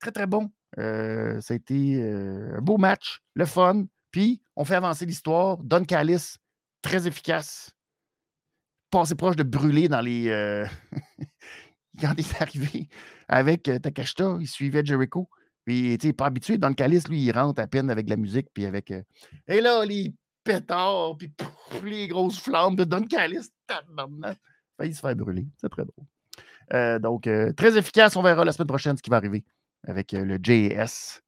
Très, 0.00 0.10
très 0.10 0.26
bon. 0.26 0.50
ça 0.76 0.82
a 0.82 1.54
été 1.54 2.02
un 2.02 2.60
beau 2.60 2.78
match, 2.78 3.20
le 3.34 3.46
fun. 3.46 3.84
Puis, 4.10 4.40
on 4.56 4.64
fait 4.64 4.74
avancer 4.74 5.06
l'histoire. 5.06 5.58
Don 5.58 5.84
Callis, 5.84 6.36
très 6.82 7.06
efficace. 7.06 7.70
Passé 8.90 9.14
proche 9.14 9.36
de 9.36 9.42
brûler 9.42 9.88
dans 9.88 10.00
les. 10.00 10.28
Euh, 10.28 10.66
quand 12.00 12.12
il 12.16 12.26
est 12.26 12.42
arrivé 12.42 12.88
avec 13.28 13.68
euh, 13.68 13.78
Takashita, 13.78 14.36
il 14.40 14.48
suivait 14.48 14.84
Jericho. 14.84 15.28
Puis, 15.64 15.96
tu 15.98 16.08
sais, 16.08 16.12
pas 16.12 16.26
habitué. 16.26 16.58
Don 16.58 16.74
Callis, 16.74 17.04
lui, 17.08 17.22
il 17.22 17.32
rentre 17.32 17.62
à 17.62 17.66
peine 17.68 17.90
avec 17.90 18.08
la 18.08 18.16
musique. 18.16 18.48
Puis 18.52 18.66
avec. 18.66 18.90
Euh, 18.90 19.02
et 19.46 19.60
là, 19.60 19.84
les 19.84 20.12
pétards, 20.42 21.16
puis 21.18 21.32
les 21.84 22.08
grosses 22.08 22.40
flammes 22.40 22.74
de 22.74 22.84
Don 22.84 23.06
Callis, 23.06 23.50
il 24.82 24.94
se 24.94 25.00
fait 25.00 25.14
brûler. 25.14 25.46
C'est 25.60 25.68
très 25.68 25.84
drôle. 25.84 27.00
donc, 27.00 27.28
très 27.56 27.76
efficace. 27.76 28.16
On 28.16 28.22
verra 28.22 28.44
la 28.44 28.52
semaine 28.52 28.66
prochaine 28.66 28.96
ce 28.96 29.02
qui 29.02 29.10
va 29.10 29.18
arriver 29.18 29.44
avec 29.86 30.12
le 30.12 30.38
JS 30.42 31.20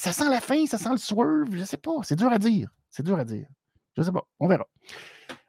ça 0.00 0.14
sent 0.14 0.30
la 0.30 0.40
fin, 0.40 0.64
ça 0.64 0.78
sent 0.78 0.92
le 0.92 0.96
swerve, 0.96 1.54
je 1.54 1.62
sais 1.62 1.76
pas. 1.76 1.92
C'est 2.04 2.16
dur 2.16 2.32
à 2.32 2.38
dire. 2.38 2.70
C'est 2.88 3.02
dur 3.02 3.18
à 3.18 3.24
dire. 3.24 3.46
Je 3.98 4.02
sais 4.02 4.10
pas. 4.10 4.26
On 4.38 4.48
verra. 4.48 4.66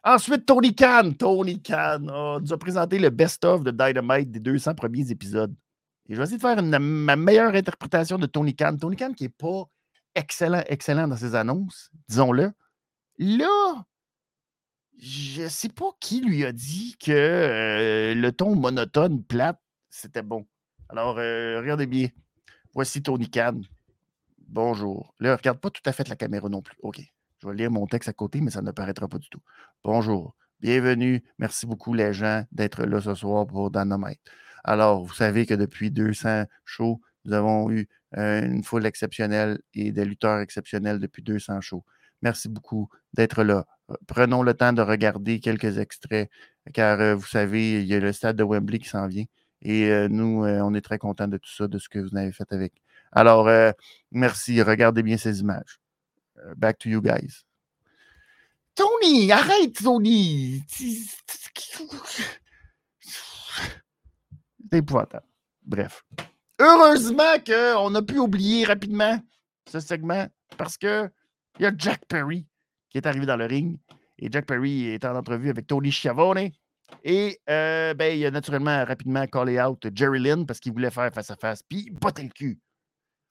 Ensuite, 0.04 0.46
Tony 0.46 0.76
Khan. 0.76 1.14
Tony 1.18 1.62
Khan 1.62 2.40
nous 2.42 2.52
a 2.52 2.58
présenté 2.58 3.00
le 3.00 3.10
best-of 3.10 3.64
de 3.64 3.72
Dynamite 3.72 4.30
des 4.30 4.42
200 4.42 4.76
premiers 4.76 5.10
épisodes. 5.10 5.56
Et 6.10 6.16
je 6.16 6.18
vais 6.18 6.24
essayer 6.24 6.38
de 6.38 6.42
faire 6.42 6.62
ma 6.62 7.16
meilleure 7.16 7.56
interprétation 7.56 8.18
de 8.18 8.26
Tony 8.26 8.54
Khan. 8.54 8.76
Tony 8.76 8.98
Khan 8.98 9.14
qui 9.14 9.24
n'est 9.24 9.30
pas 9.30 9.64
excellent, 10.16 10.64
excellent 10.68 11.08
dans 11.08 11.16
ses 11.16 11.34
annonces, 11.34 11.90
disons-le. 12.10 12.52
Là, 13.20 13.86
je 15.00 15.44
ne 15.44 15.48
sais 15.48 15.70
pas 15.70 15.92
qui 16.02 16.20
lui 16.20 16.44
a 16.44 16.52
dit 16.52 16.98
que 17.00 17.12
euh, 17.14 18.14
le 18.16 18.32
ton 18.34 18.58
monotone, 18.58 19.24
plate, 19.24 19.62
c'était 19.90 20.24
bon. 20.24 20.46
Alors, 20.90 21.20
euh, 21.20 21.62
regardez 21.62 21.86
bien. 21.86 22.10
Voici 22.74 23.02
Tony 23.02 23.30
Khan. 23.30 23.62
Bonjour. 24.52 25.16
Là, 25.22 25.38
regarde 25.38 25.60
pas 25.60 25.70
tout 25.70 25.82
à 25.86 25.94
fait 25.94 26.10
la 26.10 26.18
caméra 26.18 26.50
non 26.50 26.62
plus. 26.62 26.76
OK. 26.82 27.00
Je 27.42 27.48
vais 27.48 27.54
lire 27.56 27.72
mon 27.72 27.88
texte 27.88 28.10
à 28.10 28.14
côté, 28.14 28.42
mais 28.42 28.52
ça 28.52 28.62
ne 28.62 28.72
paraîtra 28.72 29.08
pas 29.08 29.18
du 29.18 29.30
tout. 29.30 29.40
Bonjour. 29.82 30.36
Bienvenue. 30.60 31.24
Merci 31.40 31.66
beaucoup, 31.66 31.94
les 31.94 32.12
gens, 32.12 32.44
d'être 32.52 32.84
là 32.84 33.00
ce 33.00 33.16
soir 33.16 33.48
pour 33.48 33.72
Dynamite. 33.72 34.20
Alors, 34.66 35.06
vous 35.06 35.14
savez 35.14 35.46
que 35.46 35.54
depuis 35.54 35.90
200 35.90 36.44
shows, 36.66 37.00
nous 37.24 37.32
avons 37.32 37.72
eu 37.72 37.88
euh, 38.18 38.46
une 38.46 38.62
foule 38.62 38.86
exceptionnelle 38.86 39.62
et 39.74 39.94
des 39.94 40.04
lutteurs 40.04 40.42
exceptionnels 40.42 41.00
depuis 41.00 41.24
200 41.24 41.62
shows. 41.62 41.86
Merci 42.22 42.50
beaucoup 42.50 42.90
d'être 43.14 43.46
là. 43.46 43.66
Euh, 43.90 43.96
prenons 44.06 44.44
le 44.44 44.54
temps 44.54 44.74
de 44.74 44.82
regarder 44.82 45.40
quelques 45.40 45.78
extraits, 45.78 46.30
car 46.74 47.00
euh, 47.00 47.16
vous 47.16 47.26
savez, 47.26 47.84
il 47.84 47.88
y 47.88 47.94
a 47.96 48.02
le 48.02 48.12
stade 48.12 48.36
de 48.36 48.44
Wembley 48.44 48.80
qui 48.80 48.90
s'en 48.90 49.08
vient. 49.08 49.26
Et 49.62 50.10
nous, 50.10 50.44
on 50.44 50.74
est 50.74 50.82
très 50.82 50.98
contents 50.98 51.28
de 51.28 51.38
tout 51.38 51.52
ça, 51.52 51.68
de 51.68 51.78
ce 51.78 51.88
que 51.88 52.00
vous 52.00 52.18
avez 52.18 52.32
fait 52.32 52.52
avec 52.52 52.82
alors, 53.12 53.48
euh, 53.48 53.72
merci. 54.12 54.62
Regardez 54.62 55.04
bien 55.04 55.18
ces 55.18 55.40
images. 55.40 55.80
Euh, 56.38 56.54
back 56.56 56.78
to 56.80 56.90
you 56.90 57.02
guys. 57.02 57.44
Tony, 58.74 59.32
arrête, 59.32 59.74
Tony. 59.82 60.64
C'est 64.70 64.78
épouvantable. 64.78 65.26
Bref. 65.64 66.04
Heureusement 66.60 67.38
qu'on 67.46 67.96
a 67.96 68.02
pu 68.02 68.18
oublier 68.20 68.66
rapidement 68.66 69.20
ce 69.70 69.80
segment 69.80 70.28
parce 70.58 70.78
qu'il 70.78 71.12
y 71.60 71.66
a 71.66 71.72
Jack 71.78 72.06
Perry 72.08 72.46
qui 72.90 72.98
est 72.98 73.06
arrivé 73.08 73.26
dans 73.26 73.36
le 73.36 73.46
ring. 73.46 73.78
Et 74.20 74.30
Jack 74.32 74.46
Perry 74.46 74.88
est 74.88 75.04
en 75.04 75.16
entrevue 75.16 75.50
avec 75.50 75.68
Tony 75.68 75.92
Schiavone. 75.92 76.50
Et 77.04 77.40
euh, 77.50 77.94
ben, 77.94 78.18
il 78.18 78.26
a 78.26 78.32
naturellement 78.32 78.86
rapidement 78.86 79.26
callé 79.28 79.60
out 79.60 79.88
Jerry 79.96 80.20
Lynn 80.20 80.46
parce 80.46 80.60
qu'il 80.60 80.74
voulait 80.74 80.92
faire 80.92 81.12
face 81.14 81.32
à 81.32 81.36
face. 81.36 81.64
Puis 81.64 81.86
il 81.88 81.94
bottait 81.94 82.24
le 82.24 82.30
cul. 82.30 82.60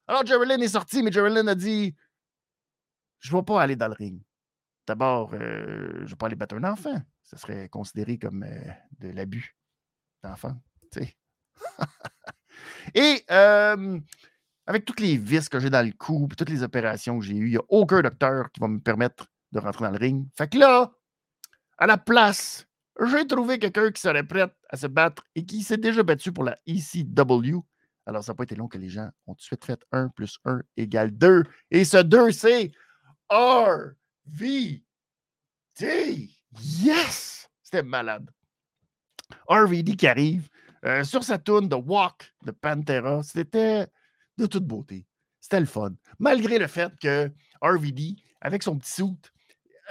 Alors, 0.07 0.23
Lynn 0.23 0.61
est 0.61 0.67
sorti, 0.67 1.03
mais 1.03 1.11
Lynn 1.11 1.47
a 1.47 1.55
dit 1.55 1.95
Je 3.19 3.33
ne 3.33 3.39
vais 3.39 3.45
pas 3.45 3.61
aller 3.61 3.75
dans 3.75 3.87
le 3.87 3.93
ring. 3.93 4.21
D'abord, 4.87 5.33
euh, 5.33 5.93
je 5.99 6.03
ne 6.03 6.07
vais 6.07 6.15
pas 6.15 6.25
aller 6.25 6.35
battre 6.35 6.55
un 6.55 6.63
enfant. 6.63 7.01
Ce 7.23 7.37
serait 7.37 7.69
considéré 7.69 8.17
comme 8.17 8.43
euh, 8.43 8.71
de 8.99 9.09
l'abus 9.09 9.55
d'enfant. 10.23 10.55
Et 12.95 13.23
avec 14.67 14.85
toutes 14.85 14.99
les 14.99 15.17
vis 15.17 15.49
que 15.49 15.59
j'ai 15.59 15.69
dans 15.69 15.85
le 15.85 15.93
cou, 15.93 16.27
toutes 16.37 16.49
les 16.49 16.63
opérations 16.63 17.19
que 17.19 17.25
j'ai 17.25 17.35
eues, 17.35 17.47
il 17.47 17.51
n'y 17.51 17.57
a 17.57 17.63
aucun 17.69 18.01
docteur 18.01 18.51
qui 18.51 18.59
va 18.59 18.67
me 18.67 18.79
permettre 18.79 19.27
de 19.51 19.59
rentrer 19.59 19.85
dans 19.85 19.91
le 19.91 19.97
ring. 19.97 20.27
Fait 20.37 20.49
que 20.49 20.57
là, 20.57 20.91
à 21.77 21.87
la 21.87 21.97
place, 21.97 22.67
j'ai 22.99 23.25
trouvé 23.25 23.59
quelqu'un 23.59 23.91
qui 23.91 24.01
serait 24.01 24.23
prêt 24.23 24.53
à 24.69 24.77
se 24.77 24.87
battre 24.87 25.23
et 25.35 25.45
qui 25.45 25.63
s'est 25.63 25.77
déjà 25.77 26.03
battu 26.03 26.31
pour 26.31 26.43
la 26.43 26.57
ECW. 26.67 27.61
Alors, 28.05 28.23
ça 28.23 28.31
n'a 28.31 28.35
pas 28.35 28.43
été 28.43 28.55
long 28.55 28.67
que 28.67 28.77
les 28.77 28.89
gens 28.89 29.09
ont 29.27 29.33
tout 29.33 29.39
de 29.39 29.43
suite 29.43 29.65
fait 29.65 29.79
1 29.91 30.09
plus 30.09 30.37
1 30.45 30.61
égale 30.77 31.11
2. 31.11 31.43
Et 31.69 31.85
ce 31.85 31.97
2, 31.97 32.31
c'est 32.31 32.71
RVD. 33.29 34.83
Yes! 36.59 37.47
C'était 37.63 37.83
malade. 37.83 38.29
RVD 39.47 39.95
qui 39.95 40.07
arrive 40.07 40.49
euh, 40.85 41.03
sur 41.03 41.23
sa 41.23 41.37
tune 41.37 41.69
de 41.69 41.75
Walk 41.75 42.33
de 42.43 42.51
Pantera. 42.51 43.23
C'était 43.23 43.87
de 44.37 44.45
toute 44.45 44.65
beauté. 44.65 45.05
C'était 45.39 45.59
le 45.59 45.65
fun. 45.65 45.93
Malgré 46.19 46.59
le 46.59 46.67
fait 46.67 46.91
que 46.99 47.31
RVD, 47.61 48.15
avec 48.41 48.63
son 48.63 48.77
petit 48.77 48.91
soute, 48.91 49.31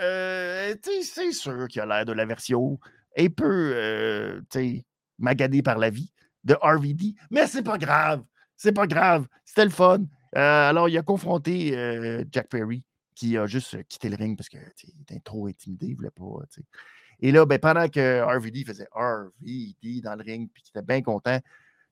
euh, 0.00 0.74
c'est 0.82 1.32
sûr 1.32 1.68
qu'il 1.68 1.80
a 1.80 1.86
l'air 1.86 2.04
de 2.04 2.12
la 2.12 2.24
version 2.24 2.78
un 3.16 3.28
peu 3.28 3.72
euh, 3.74 4.40
magadé 5.18 5.62
par 5.62 5.78
la 5.78 5.90
vie 5.90 6.12
de 6.44 6.56
RVD, 6.60 7.14
mais 7.30 7.46
c'est 7.46 7.62
pas 7.62 7.78
grave. 7.78 8.22
C'est 8.56 8.72
pas 8.72 8.86
grave. 8.86 9.26
C'était 9.44 9.64
le 9.64 9.70
fun. 9.70 10.00
Euh, 10.36 10.68
alors, 10.68 10.88
il 10.88 10.96
a 10.96 11.02
confronté 11.02 11.76
euh, 11.76 12.24
Jack 12.30 12.48
Perry, 12.48 12.82
qui 13.14 13.36
a 13.36 13.46
juste 13.46 13.82
quitté 13.88 14.08
le 14.08 14.16
ring 14.16 14.36
parce 14.36 14.48
qu'il 14.48 14.60
était 15.02 15.20
trop 15.20 15.46
intimidé, 15.46 15.86
il 15.86 15.96
voulait 15.96 16.10
pas. 16.10 16.24
Et 17.20 17.32
là, 17.32 17.44
ben, 17.46 17.58
pendant 17.58 17.88
que 17.88 18.22
RVD 18.22 18.64
faisait 18.64 18.86
RVD 18.92 20.00
dans 20.02 20.14
le 20.14 20.22
ring, 20.22 20.50
puis 20.52 20.62
qu'il 20.62 20.70
était 20.70 20.86
bien 20.86 21.02
content, 21.02 21.38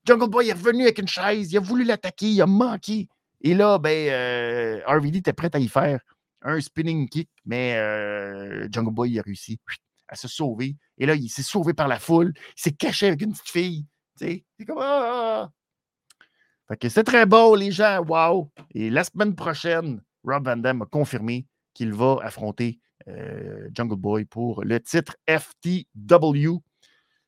Jungle 0.05 0.29
Boy 0.29 0.49
est 0.49 0.53
revenu 0.53 0.83
avec 0.83 0.99
une 0.99 1.07
chaise, 1.07 1.51
il 1.51 1.57
a 1.57 1.59
voulu 1.59 1.83
l'attaquer, 1.83 2.27
il 2.27 2.41
a 2.41 2.47
manqué. 2.47 3.09
Et 3.41 3.53
là, 3.53 3.77
ben, 3.77 4.09
euh, 4.09 4.81
RVD 4.87 5.17
était 5.19 5.33
prêt 5.33 5.49
à 5.53 5.59
y 5.59 5.67
faire 5.67 5.99
un 6.41 6.59
spinning 6.61 7.09
kick, 7.09 7.29
mais 7.45 7.73
Jungle 8.71 8.93
Boy 8.93 9.19
a 9.19 9.21
réussi 9.21 9.59
à 10.07 10.15
se 10.15 10.27
sauver. 10.27 10.77
Et 10.97 11.05
là, 11.05 11.15
il 11.15 11.29
s'est 11.29 11.43
sauvé 11.43 11.73
par 11.73 11.87
la 11.87 11.99
foule, 11.99 12.33
il 12.35 12.61
s'est 12.61 12.71
caché 12.71 13.07
avec 13.07 13.21
une 13.21 13.31
petite 13.31 13.49
fille. 13.49 13.85
C'est 14.19 14.65
comme 14.67 14.79
ah! 14.81 15.49
c'est 16.87 17.03
très 17.03 17.25
beau, 17.25 17.55
les 17.55 17.71
gens. 17.71 18.03
Wow! 18.05 18.51
Et 18.73 18.89
la 18.89 19.03
semaine 19.03 19.35
prochaine, 19.35 20.01
Rob 20.23 20.45
Van 20.45 20.57
Dam 20.57 20.81
a 20.81 20.85
confirmé 20.85 21.47
qu'il 21.73 21.93
va 21.93 22.17
affronter 22.21 22.79
euh, 23.07 23.69
Jungle 23.73 23.95
Boy 23.95 24.25
pour 24.25 24.63
le 24.63 24.79
titre 24.81 25.15
FTW. 25.29 26.57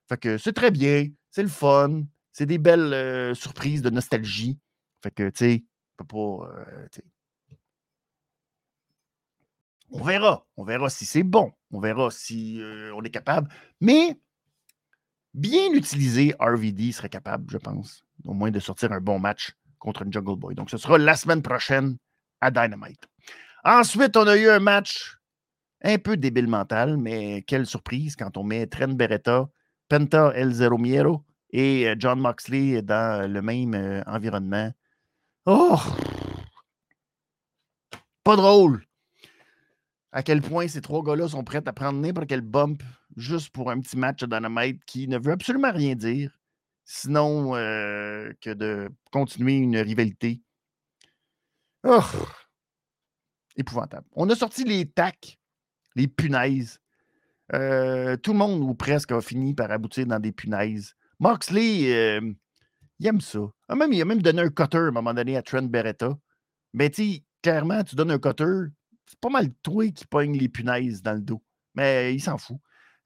Fait 0.10 0.18
que 0.20 0.38
c'est 0.38 0.54
très 0.54 0.72
bien, 0.72 1.08
c'est 1.30 1.44
le 1.44 1.50
fun, 1.50 2.04
c'est 2.34 2.46
des 2.46 2.58
belles 2.58 2.94
euh, 2.94 3.34
surprises 3.34 3.82
de 3.82 3.90
nostalgie. 3.90 4.60
Fait 5.02 5.12
que, 5.12 5.30
tu 5.30 5.38
sais, 5.38 5.64
peut 5.96 6.06
pas. 6.06 6.18
Euh, 6.18 6.88
On 9.92 10.04
verra. 10.04 10.46
On 10.58 10.64
verra 10.66 10.90
si 10.90 11.06
c'est 11.06 11.24
bon. 11.24 11.54
On 11.72 11.80
verra 11.80 12.12
si 12.12 12.62
on 12.94 13.02
est 13.04 13.10
capable. 13.10 13.50
Mais 13.80 14.18
bien 15.34 15.72
utilisé, 15.74 16.34
RVD 16.40 16.92
serait 16.92 17.10
capable, 17.10 17.50
je 17.52 17.58
pense, 17.58 18.04
au 18.26 18.34
moins 18.34 18.52
de 18.52 18.60
sortir 18.60 18.92
un 18.92 19.00
bon 19.00 19.20
match 19.20 19.54
contre 19.80 20.04
un 20.04 20.12
Jungle 20.12 20.38
Boy. 20.38 20.56
Donc, 20.56 20.70
ce 20.70 20.78
sera 20.78 20.98
la 20.98 21.16
semaine 21.16 21.42
prochaine 21.42 21.98
à 22.42 22.52
Dynamite. 22.52 23.08
Ensuite, 23.64 24.18
on 24.18 24.28
a 24.28 24.38
eu 24.38 24.50
un 24.50 24.60
match 24.60 25.18
un 25.84 25.98
peu 25.98 26.18
débile 26.18 26.48
mental, 26.48 26.98
mais 26.98 27.44
quelle 27.44 27.66
surprise 27.66 28.16
quand 28.16 28.38
on 28.38 28.44
met 28.44 28.68
Tren 28.68 28.96
Beretta, 28.96 29.50
Penta 29.90 30.32
El 30.36 30.54
Zero 30.54 30.78
Miero 30.78 31.24
et 31.52 31.88
euh, 31.88 31.96
John 31.98 32.20
Moxley 32.20 32.82
dans 32.82 33.30
le 33.32 33.42
même 33.42 33.74
euh, 33.74 34.04
environnement. 34.06 34.72
Oh! 35.46 35.80
Pas 38.24 38.36
drôle! 38.36 38.86
À 40.12 40.24
quel 40.24 40.42
point 40.42 40.68
ces 40.68 40.82
trois 40.82 41.04
gars-là 41.04 41.30
sont 41.30 41.44
prêts 41.44 41.62
à 41.66 41.74
prendre 41.74 42.00
n'importe 42.00 42.28
quel 42.28 42.42
bump 42.42 42.84
juste 43.18 43.50
pour 43.50 43.72
un 43.72 43.80
petit 43.80 43.98
match 43.98 44.22
de 44.22 44.26
Dynamite 44.26 44.84
qui 44.86 45.08
ne 45.08 45.18
veut 45.18 45.32
absolument 45.32 45.72
rien 45.72 45.96
dire, 45.96 46.32
sinon 46.86 47.56
euh, 47.56 48.32
que 48.42 48.52
de 48.52 48.90
continuer 49.12 49.56
une 49.56 49.78
rivalité. 49.78 50.42
Oh! 51.84 52.02
Épouvantable. 53.56 54.08
On 54.14 54.30
a 54.30 54.36
sorti 54.36 54.64
les 54.64 54.86
tacs, 54.86 55.40
les 55.96 56.08
punaises. 56.08 56.80
tout 57.50 57.58
le 57.58 58.34
monde, 58.34 58.62
ou 58.62 58.74
presque, 58.74 59.12
a 59.12 59.22
fini 59.22 59.54
par 59.54 59.72
aboutir 59.72 60.06
dans 60.06 60.20
des 60.20 60.32
punaises. 60.32 60.96
Moxley, 61.22 61.94
euh, 61.94 62.34
il 62.98 63.06
aime 63.06 63.22
ça. 63.22 63.42
Ah, 63.68 63.76
même, 63.76 63.94
il 63.94 64.02
a 64.02 64.06
même 64.06 64.24
donné 64.24 64.42
un 64.42 64.50
cutter 64.50 64.80
à 64.80 64.82
un 64.82 64.92
moment 64.92 65.14
donné 65.14 65.38
à 65.38 65.44
Trent 65.44 65.62
Beretta. 65.62 66.18
Mais 66.74 66.90
tu 66.90 67.20
clairement, 67.44 67.84
tu 67.84 67.96
donnes 67.96 68.10
un 68.10 68.18
cutter, 68.18 68.72
c'est 69.06 69.20
pas 69.20 69.30
mal 69.30 69.54
toi 69.62 69.88
qui 69.92 70.08
pogne 70.08 70.36
les 70.36 70.50
punaises 70.50 71.04
dans 71.04 71.14
le 71.14 71.22
dos. 71.22 71.44
Mais 71.76 72.16
il 72.16 72.20
s'en 72.20 72.40
fout. 72.40 72.58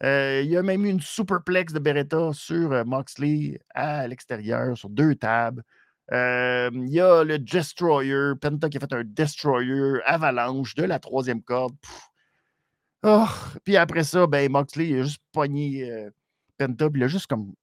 Euh, 0.03 0.41
il 0.43 0.49
y 0.49 0.57
a 0.57 0.63
même 0.63 0.85
eu 0.85 0.89
une 0.89 1.01
superplex 1.01 1.73
de 1.73 1.79
Beretta 1.79 2.31
sur 2.33 2.71
euh, 2.73 2.83
Moxley 2.83 3.59
à 3.73 4.07
l'extérieur, 4.07 4.77
sur 4.77 4.89
deux 4.89 5.15
tables. 5.15 5.63
il 6.11 6.89
y 6.89 6.99
a 6.99 7.23
le 7.23 7.39
Destroyer, 7.39 8.33
Penta 8.39 8.69
qui 8.69 8.77
a 8.77 8.79
fait 8.81 8.93
un 8.93 9.03
Destroyer 9.03 10.01
avalanche 10.05 10.75
de 10.75 10.83
la 10.83 10.99
troisième 10.99 11.41
corde. 11.41 11.75
Oh, 13.03 13.27
puis 13.63 13.77
après 13.77 14.03
ça, 14.03 14.27
ben, 14.27 14.51
Moxley 14.51 14.99
a 14.99 15.03
juste 15.03 15.21
pogné 15.31 16.09
Penta, 16.57 16.89
puis 16.89 17.01
il 17.01 17.03
a 17.05 17.07
juste 17.07 17.27
comme 17.27 17.53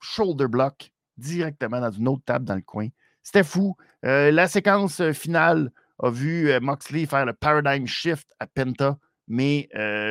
shoulder 0.00 0.46
block 0.46 0.90
directement 1.16 1.80
dans 1.80 1.90
une 1.90 2.08
autre 2.08 2.22
table 2.24 2.44
dans 2.44 2.54
le 2.54 2.62
coin. 2.62 2.88
C'était 3.22 3.44
fou. 3.44 3.76
Euh, 4.04 4.30
la 4.30 4.48
séquence 4.48 5.00
euh, 5.00 5.12
finale 5.12 5.70
a 6.02 6.10
vu 6.10 6.50
euh, 6.50 6.60
Moxley 6.60 7.06
faire 7.06 7.26
le 7.26 7.34
paradigm 7.34 7.86
shift 7.86 8.26
à 8.40 8.46
Penta, 8.46 8.98
mais 9.28 9.68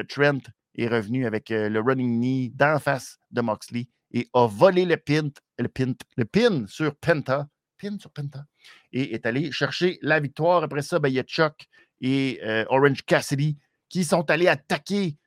Trent 0.08 0.40
est 0.84 0.88
revenu 0.88 1.26
avec 1.26 1.50
le 1.50 1.80
running 1.80 2.20
knee 2.20 2.50
d'en 2.50 2.80
face 2.80 3.20
de 3.32 3.42
Moxley 3.42 3.88
et 4.12 4.28
a 4.34 4.48
volé 4.48 4.86
le 4.86 4.98
pin, 4.98 5.30
le 5.58 5.68
pin, 5.68 5.94
le 6.18 6.26
pin 6.26 6.66
sur 6.68 6.96
Penta. 6.96 7.48
Pin 7.78 7.98
sur 7.98 8.12
Penta. 8.12 8.46
Et 8.92 9.14
est 9.14 9.26
allé 9.26 9.52
chercher 9.52 10.00
la 10.02 10.20
victoire. 10.20 10.64
Après 10.64 10.82
ça, 10.82 11.00
ben, 11.00 11.10
il 11.10 11.16
y 11.16 11.20
a 11.20 11.24
Chuck 11.24 11.68
et 12.02 12.40
Orange 12.70 13.04
Cassidy 13.04 13.58
qui 13.88 14.04
sont 14.04 14.30
allés 14.30 14.48
attaquer 14.48 15.18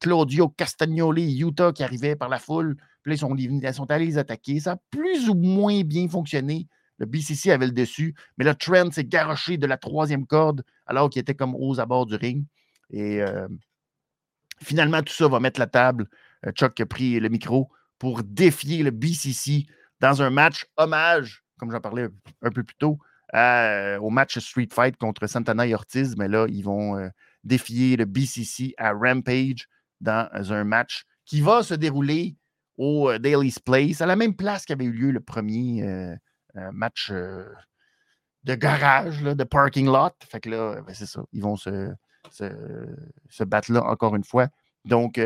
Claudio 0.00 0.48
Castagnoli, 0.48 1.38
Utah, 1.38 1.72
qui 1.72 1.82
arrivait 1.82 2.16
par 2.16 2.28
la 2.28 2.38
foule. 2.38 2.76
Puis 3.02 3.10
là, 3.10 3.14
ils 3.14 3.74
sont, 3.74 3.90
allés 3.90 4.06
les 4.06 4.18
attaquer. 4.18 4.60
Ça 4.60 4.72
a 4.72 4.76
plus 4.90 5.28
ou 5.28 5.34
moins 5.34 5.82
bien 5.82 6.08
fonctionné. 6.08 6.66
Le 6.98 7.06
BCC 7.06 7.50
avait 7.50 7.66
le 7.66 7.72
dessus. 7.72 8.14
Mais 8.36 8.44
là, 8.44 8.54
Trent 8.54 8.90
s'est 8.92 9.04
garoché 9.04 9.56
de 9.56 9.66
la 9.66 9.78
troisième 9.78 10.26
corde 10.26 10.62
alors 10.86 11.08
qu'il 11.08 11.20
était 11.20 11.34
comme 11.34 11.54
aux 11.54 11.80
abords 11.80 12.06
du 12.06 12.16
ring. 12.16 12.44
Et 12.90 13.22
euh, 13.22 13.48
finalement, 14.62 15.02
tout 15.02 15.12
ça 15.12 15.28
va 15.28 15.40
mettre 15.40 15.60
la 15.60 15.66
table. 15.66 16.06
Euh, 16.46 16.52
Chuck 16.52 16.78
a 16.80 16.86
pris 16.86 17.20
le 17.20 17.28
micro 17.28 17.70
pour 17.98 18.22
défier 18.22 18.82
le 18.82 18.90
BCC 18.90 19.66
dans 20.00 20.22
un 20.22 20.30
match 20.30 20.66
hommage, 20.76 21.44
comme 21.58 21.70
j'en 21.70 21.80
parlais 21.80 22.08
un 22.42 22.50
peu 22.50 22.62
plus 22.62 22.76
tôt, 22.76 22.98
au 23.32 24.10
match 24.10 24.38
Street 24.38 24.68
Fight 24.72 24.96
contre 24.96 25.26
Santana 25.26 25.66
et 25.66 25.74
Ortiz. 25.74 26.16
Mais 26.16 26.28
là, 26.28 26.46
ils 26.48 26.62
vont 26.62 26.96
euh, 26.96 27.08
défier 27.44 27.96
le 27.96 28.06
BCC 28.06 28.74
à 28.78 28.92
Rampage 28.92 29.68
dans 30.00 30.28
un 30.52 30.64
match 30.64 31.04
qui 31.26 31.40
va 31.40 31.62
se 31.62 31.74
dérouler 31.74 32.36
au 32.80 33.10
euh, 33.10 33.18
Daily's 33.18 33.58
Place, 33.58 34.00
à 34.00 34.06
la 34.06 34.16
même 34.16 34.34
place 34.34 34.64
qu'avait 34.64 34.86
eu 34.86 34.92
lieu 34.92 35.10
le 35.10 35.20
premier 35.20 35.82
euh, 35.82 36.16
euh, 36.56 36.70
match 36.72 37.12
de 37.12 38.54
garage, 38.54 39.22
de 39.22 39.44
parking 39.44 39.86
lot. 39.86 40.14
Fait 40.28 40.40
que 40.40 40.48
là, 40.50 40.80
ben, 40.80 40.94
c'est 40.94 41.06
ça. 41.06 41.22
Ils 41.32 41.42
vont 41.42 41.56
se, 41.56 41.92
se, 42.30 43.44
battre 43.44 43.72
là 43.72 43.84
encore 43.84 44.16
une 44.16 44.24
fois. 44.24 44.48
Donc, 44.84 45.20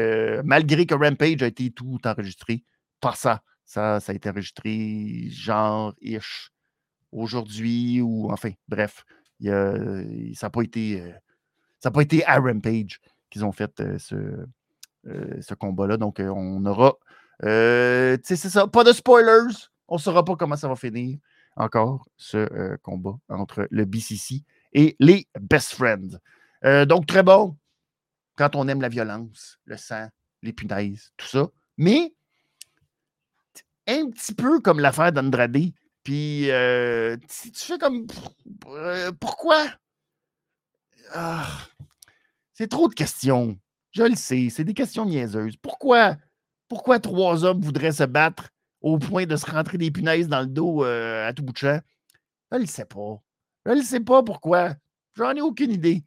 malgré 0.44 0.86
que 0.86 0.94
Rampage 0.94 1.42
a 1.42 1.46
été 1.46 1.70
tout 1.70 1.98
enregistré, 2.04 2.64
pas 3.00 3.14
ça. 3.14 3.42
Ça, 3.64 3.98
ça 4.00 4.12
a 4.12 4.14
été 4.14 4.28
enregistré 4.28 5.28
genre 5.30 5.94
ish 6.02 6.50
aujourd'hui 7.12 8.02
ou 8.02 8.30
enfin, 8.30 8.50
bref. 8.68 9.04
ça 9.40 10.02
n'a 10.42 10.50
pas 10.50 10.62
été. 10.62 11.02
ça 11.80 11.90
pas 11.90 12.02
été 12.02 12.24
à 12.26 12.38
Rampage 12.38 13.00
qu'ils 13.30 13.44
ont 13.44 13.52
fait 13.52 13.82
ce, 13.98 14.46
ce 15.04 15.54
combat-là. 15.54 15.96
Donc, 15.96 16.20
on 16.20 16.64
aura 16.66 16.96
euh, 17.42 18.16
c'est 18.22 18.36
ça. 18.36 18.66
Pas 18.66 18.84
de 18.84 18.92
spoilers. 18.92 19.54
On 19.88 19.96
ne 19.96 20.00
saura 20.00 20.24
pas 20.24 20.36
comment 20.36 20.56
ça 20.56 20.68
va 20.68 20.76
finir 20.76 21.18
encore, 21.56 22.08
ce 22.16 22.36
euh, 22.36 22.76
combat 22.82 23.16
entre 23.28 23.68
le 23.70 23.84
BCC 23.84 24.42
et 24.72 24.96
les 24.98 25.28
Best 25.40 25.74
Friends. 25.74 26.18
Euh, 26.64 26.84
donc, 26.84 27.06
très 27.06 27.22
bon 27.22 27.56
quand 28.36 28.56
on 28.56 28.66
aime 28.66 28.80
la 28.80 28.88
violence, 28.88 29.58
le 29.64 29.76
sang, 29.76 30.08
les 30.42 30.52
punaises, 30.52 31.12
tout 31.16 31.26
ça. 31.26 31.48
Mais 31.76 32.12
un 33.86 34.10
petit 34.10 34.34
peu 34.34 34.60
comme 34.60 34.80
l'affaire 34.80 35.12
d'Andrade. 35.12 35.56
Puis, 36.02 36.48
tu 36.48 37.64
fais 37.64 37.78
comme. 37.78 38.06
pourquoi? 39.20 39.66
Ah, 41.12 41.46
c'est 42.54 42.68
trop 42.68 42.88
de 42.88 42.94
questions. 42.94 43.56
Je 43.92 44.02
le 44.02 44.16
sais, 44.16 44.48
c'est 44.50 44.64
des 44.64 44.74
questions 44.74 45.04
niaiseuses. 45.04 45.56
Pourquoi 45.56 46.16
pourquoi 46.68 46.98
trois 46.98 47.44
hommes 47.44 47.60
voudraient 47.60 47.92
se 47.92 48.04
battre 48.04 48.48
au 48.80 48.98
point 48.98 49.26
de 49.26 49.36
se 49.36 49.48
rentrer 49.48 49.78
des 49.78 49.90
punaises 49.90 50.28
dans 50.28 50.40
le 50.40 50.46
dos 50.46 50.84
euh, 50.84 51.28
à 51.28 51.32
tout 51.32 51.42
bout 51.42 51.52
de 51.52 51.58
champ? 51.58 51.80
Je 52.50 52.56
ne 52.56 52.62
le 52.62 52.66
sais 52.66 52.84
pas. 52.84 53.22
Je 53.66 53.72
ne 53.72 53.82
sais 53.82 54.00
pas 54.00 54.22
pourquoi. 54.22 54.74
J'en 55.14 55.32
ai 55.34 55.40
aucune 55.40 55.70
idée. 55.70 56.02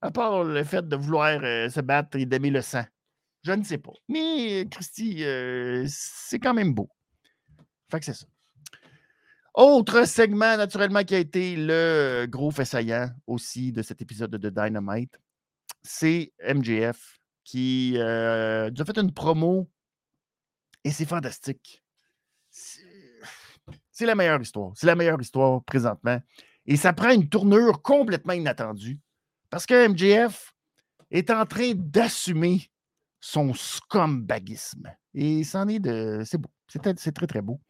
À 0.00 0.10
part 0.10 0.44
le 0.44 0.62
fait 0.64 0.86
de 0.86 0.96
vouloir 0.96 1.40
euh, 1.42 1.68
se 1.68 1.80
battre 1.80 2.16
et 2.18 2.26
d'aimer 2.26 2.50
le 2.50 2.62
sang. 2.62 2.84
Je 3.44 3.52
ne 3.52 3.64
sais 3.64 3.78
pas. 3.78 3.92
Mais, 4.08 4.66
Christy, 4.70 5.24
euh, 5.24 5.86
c'est 5.88 6.38
quand 6.38 6.54
même 6.54 6.72
beau. 6.72 6.88
Fait 7.90 7.98
que 7.98 8.04
c'est 8.06 8.14
ça. 8.14 8.26
Autre 9.54 10.06
segment, 10.06 10.56
naturellement, 10.56 11.02
qui 11.02 11.14
a 11.14 11.18
été 11.18 11.56
le 11.56 12.26
gros 12.28 12.50
fait 12.50 12.64
saillant 12.64 13.10
aussi 13.26 13.72
de 13.72 13.82
cet 13.82 14.00
épisode 14.02 14.30
de 14.30 14.50
Dynamite, 14.50 15.18
c'est 15.82 16.32
MJF 16.46 17.18
qui 17.42 17.98
a 17.98 18.70
fait 18.70 18.98
une 18.98 19.12
promo 19.12 19.68
et 20.84 20.90
c'est 20.90 21.06
fantastique. 21.06 21.82
C'est 22.50 24.06
la 24.06 24.14
meilleure 24.14 24.40
histoire. 24.40 24.72
C'est 24.76 24.86
la 24.86 24.94
meilleure 24.94 25.20
histoire 25.20 25.62
présentement. 25.64 26.20
Et 26.66 26.76
ça 26.76 26.92
prend 26.92 27.10
une 27.10 27.28
tournure 27.28 27.82
complètement 27.82 28.34
inattendue 28.34 29.00
parce 29.50 29.66
que 29.66 29.88
MJF 29.88 30.52
est 31.10 31.30
en 31.30 31.46
train 31.46 31.72
d'assumer 31.74 32.70
son 33.20 33.54
scumbagisme. 33.54 34.88
Et 35.14 35.44
c'en 35.44 35.68
est 35.68 35.80
de. 35.80 36.22
C'est 36.24 36.38
beau. 36.38 36.50
C'est 36.68 36.80
très, 37.12 37.26
très 37.26 37.42
beau. 37.42 37.60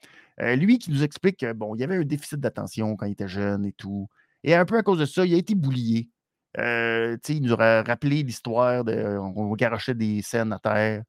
Euh, 0.40 0.56
lui 0.56 0.78
qui 0.78 0.90
nous 0.90 1.02
explique 1.02 1.36
qu'il 1.36 1.52
bon, 1.52 1.74
il 1.74 1.80
y 1.80 1.84
avait 1.84 1.96
un 1.96 2.04
déficit 2.04 2.40
d'attention 2.40 2.96
quand 2.96 3.06
il 3.06 3.12
était 3.12 3.28
jeune 3.28 3.64
et 3.64 3.72
tout. 3.72 4.08
Et 4.44 4.54
un 4.54 4.64
peu 4.64 4.76
à 4.76 4.82
cause 4.82 4.98
de 4.98 5.06
ça, 5.06 5.24
il 5.24 5.34
a 5.34 5.38
été 5.38 5.54
boulié. 5.54 6.10
Euh, 6.58 7.16
il 7.28 7.42
nous 7.42 7.52
aurait 7.52 7.82
rappelé 7.82 8.22
l'histoire 8.22 8.84
de. 8.84 9.18
On 9.18 9.52
garochait 9.54 9.94
des 9.94 10.22
scènes 10.22 10.52
à 10.52 10.58
terre. 10.58 11.02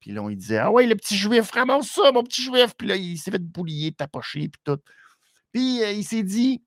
Puis 0.00 0.12
là, 0.12 0.22
on 0.22 0.30
disait 0.30 0.58
Ah 0.58 0.70
ouais, 0.70 0.86
le 0.86 0.96
petit 0.96 1.16
juif, 1.16 1.50
vraiment 1.50 1.82
ça, 1.82 2.12
mon 2.12 2.22
petit 2.22 2.42
juif. 2.42 2.74
Puis 2.76 2.88
là, 2.88 2.96
il 2.96 3.18
s'est 3.18 3.30
fait 3.30 3.42
boulier, 3.42 3.92
tapocher, 3.92 4.48
puis 4.48 4.60
tout. 4.64 4.78
Puis 5.52 5.82
euh, 5.82 5.92
il 5.92 6.04
s'est 6.04 6.22
dit 6.22 6.62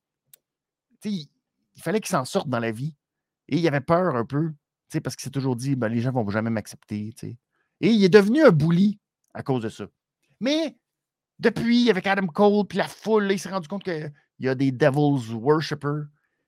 il 1.04 1.82
fallait 1.82 2.00
qu'il 2.00 2.10
s'en 2.10 2.24
sorte 2.24 2.48
dans 2.48 2.58
la 2.58 2.70
vie. 2.70 2.94
Et 3.48 3.56
il 3.56 3.68
avait 3.68 3.80
peur 3.80 4.16
un 4.16 4.24
peu, 4.24 4.52
parce 5.02 5.16
qu'il 5.16 5.24
s'est 5.24 5.30
toujours 5.30 5.56
dit 5.56 5.76
ben, 5.76 5.88
les 5.88 6.00
gens 6.00 6.10
ne 6.10 6.14
vont 6.14 6.28
jamais 6.28 6.50
m'accepter. 6.50 7.14
Et 7.80 7.90
il 7.90 8.04
est 8.04 8.08
devenu 8.08 8.42
un 8.42 8.50
bully 8.50 8.98
à 9.34 9.42
cause 9.42 9.62
de 9.62 9.68
ça. 9.68 9.86
Mais 10.40 10.76
depuis, 11.38 11.90
avec 11.90 12.06
Adam 12.06 12.26
Cole, 12.26 12.66
puis 12.66 12.78
la 12.78 12.88
foule, 12.88 13.30
il 13.30 13.38
s'est 13.38 13.50
rendu 13.50 13.68
compte 13.68 13.84
qu'il 13.84 14.12
y 14.40 14.48
a 14.48 14.54
des 14.54 14.72
Devil's 14.72 15.30
Worshippers. 15.30 16.06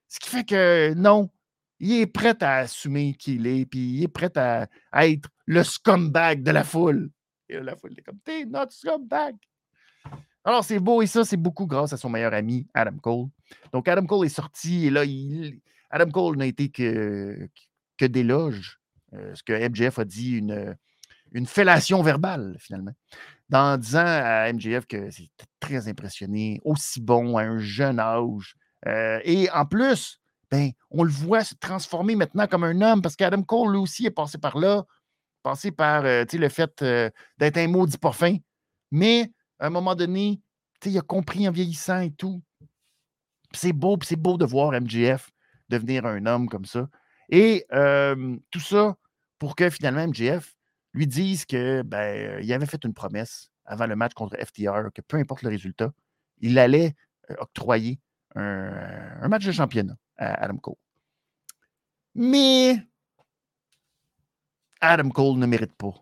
Ce 0.08 0.18
qui 0.18 0.28
fait 0.28 0.44
que 0.44 0.94
non, 0.94 1.30
il 1.78 2.00
est 2.00 2.06
prêt 2.06 2.36
à 2.42 2.58
assumer 2.58 3.14
qui 3.14 3.36
il 3.36 3.46
est, 3.46 3.66
puis 3.66 3.80
il 3.80 4.02
est 4.04 4.08
prêt 4.08 4.36
à, 4.36 4.68
être 5.06 5.28
le 5.46 5.62
scumbag 5.62 6.42
de 6.42 6.50
la 6.50 6.64
foule. 6.64 7.10
Et 7.48 7.58
la 7.60 7.76
foule 7.76 7.94
est 7.96 8.02
comme, 8.02 8.18
t'es 8.24 8.44
notre 8.44 8.72
scumbag. 8.72 9.36
Alors, 10.44 10.64
c'est 10.64 10.78
beau, 10.78 11.02
et 11.02 11.06
ça, 11.06 11.24
c'est 11.24 11.36
beaucoup 11.36 11.66
grâce 11.66 11.92
à 11.92 11.96
son 11.96 12.08
meilleur 12.08 12.32
ami, 12.32 12.66
Adam 12.72 12.96
Cole. 12.96 13.26
Donc, 13.72 13.88
Adam 13.88 14.06
Cole 14.06 14.26
est 14.26 14.30
sorti, 14.30 14.86
et 14.86 14.90
là, 14.90 15.04
Adam 15.90 16.10
Cole 16.10 16.36
n'a 16.36 16.46
été 16.46 16.70
que, 16.70 17.48
que 17.98 18.04
d'éloges. 18.04 18.80
ce 19.12 19.42
que 19.42 19.68
MJF 19.68 19.98
a 19.98 20.04
dit, 20.04 20.32
une, 20.32 20.76
une 21.32 21.46
fellation 21.46 22.02
verbale, 22.02 22.56
finalement, 22.58 22.92
en 23.52 23.76
disant 23.76 24.04
à 24.04 24.52
MJF 24.52 24.86
que 24.86 25.10
c'était 25.10 25.46
très 25.58 25.88
impressionné, 25.88 26.60
aussi 26.64 27.00
bon 27.00 27.36
à 27.36 27.42
un 27.42 27.58
jeune 27.58 27.98
âge. 27.98 28.54
et 28.86 29.48
en 29.52 29.66
plus, 29.66 30.20
ben, 30.50 30.70
on 30.90 31.04
le 31.04 31.10
voit 31.10 31.44
se 31.44 31.54
transformer 31.54 32.16
maintenant 32.16 32.46
comme 32.46 32.64
un 32.64 32.80
homme 32.80 33.02
parce 33.02 33.16
qu'Adam 33.16 33.42
Cole, 33.42 33.72
lui 33.72 33.78
aussi, 33.78 34.06
est 34.06 34.10
passé 34.10 34.38
par 34.38 34.58
là, 34.58 34.84
passé 35.42 35.70
par 35.70 36.02
le 36.02 36.48
fait 36.48 36.84
d'être 37.38 37.56
un 37.56 37.68
maudit 37.68 37.98
pas. 37.98 38.12
Mais 38.90 39.30
à 39.58 39.66
un 39.66 39.70
moment 39.70 39.94
donné, 39.94 40.40
il 40.84 40.98
a 40.98 41.02
compris 41.02 41.48
en 41.48 41.52
vieillissant 41.52 42.00
et 42.00 42.10
tout. 42.10 42.42
C'est 43.52 43.72
beau, 43.72 43.98
c'est 44.02 44.16
beau 44.16 44.38
de 44.38 44.44
voir 44.44 44.72
MJF 44.72 45.30
devenir 45.70 46.06
un 46.06 46.26
homme 46.26 46.48
comme 46.48 46.64
ça. 46.66 46.88
Et 47.30 47.66
tout 48.50 48.60
ça 48.60 48.96
pour 49.38 49.56
que 49.56 49.70
finalement 49.70 50.06
MJF 50.06 50.54
lui 50.92 51.06
dise 51.06 51.46
que 51.46 51.82
ben, 51.82 52.40
il 52.42 52.52
avait 52.52 52.66
fait 52.66 52.84
une 52.84 52.94
promesse 52.94 53.50
avant 53.64 53.86
le 53.86 53.96
match 53.96 54.14
contre 54.14 54.36
FTR, 54.36 54.92
que 54.92 55.00
peu 55.00 55.16
importe 55.16 55.42
le 55.42 55.48
résultat, 55.48 55.92
il 56.38 56.58
allait 56.58 56.94
octroyer 57.38 58.00
un, 58.34 59.28
match 59.28 59.46
de 59.46 59.52
championnat 59.52 59.96
à 60.16 60.44
Adam 60.44 60.56
Cole. 60.56 60.74
Mais 62.14 62.82
Adam 64.80 65.10
Cole 65.10 65.38
ne 65.38 65.46
mérite 65.46 65.74
pas 65.74 65.94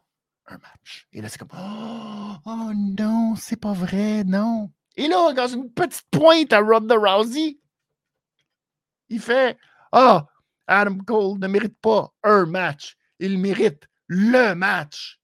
un 0.47 0.59
match. 0.59 1.07
Et 1.13 1.21
là, 1.21 1.29
c'est 1.29 1.39
comme 1.39 1.51
oh, 1.53 2.37
oh, 2.47 2.73
non, 2.75 3.35
c'est 3.37 3.61
pas 3.61 3.75
vrai, 3.75 4.25
non. 4.25 4.71
Et 4.97 5.09
là, 5.09 5.33
dans 5.35 5.47
une 5.47 5.71
petite 5.71 6.07
pointe 6.11 6.53
à 6.53 6.61
Ronda 6.61 6.97
Rousey, 6.97 7.59
il 9.09 9.21
fait 9.21 9.57
Ah, 9.93 10.27
Adam 10.67 10.99
Cole 10.99 11.39
ne 11.39 11.49
mérite 11.49 11.79
pas 11.81 12.13
un 12.23 12.47
match. 12.47 12.97
Il 13.19 13.39
mérite 13.39 13.89
le 14.07 14.55
match. 14.55 15.21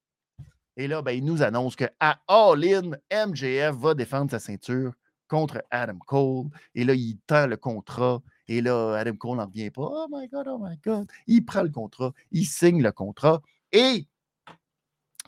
Et 0.77 0.87
là, 0.87 1.01
ben, 1.01 1.11
il 1.11 1.23
nous 1.23 1.41
annonce 1.41 1.75
qu'à 1.75 1.91
All 2.27 2.63
In, 2.65 2.91
MJF 3.27 3.75
va 3.75 3.93
défendre 3.93 4.31
sa 4.31 4.39
ceinture 4.39 4.93
contre 5.27 5.63
Adam 5.71 5.99
Cole. 6.05 6.47
Et 6.73 6.83
là, 6.83 6.93
il 6.93 7.17
tend 7.27 7.47
le 7.47 7.57
contrat. 7.57 8.21
Et 8.47 8.61
là, 8.61 8.95
Adam 8.95 9.15
Cole 9.15 9.37
n'en 9.37 9.45
revient 9.45 9.71
pas. 9.71 9.87
Oh 9.89 10.07
my 10.11 10.27
God, 10.27 10.47
oh 10.49 10.59
my 10.59 10.77
God. 10.83 11.07
Il 11.27 11.45
prend 11.45 11.63
le 11.63 11.69
contrat. 11.69 12.11
Il 12.31 12.45
signe 12.45 12.81
le 12.81 12.91
contrat. 12.91 13.41
Et 13.71 14.07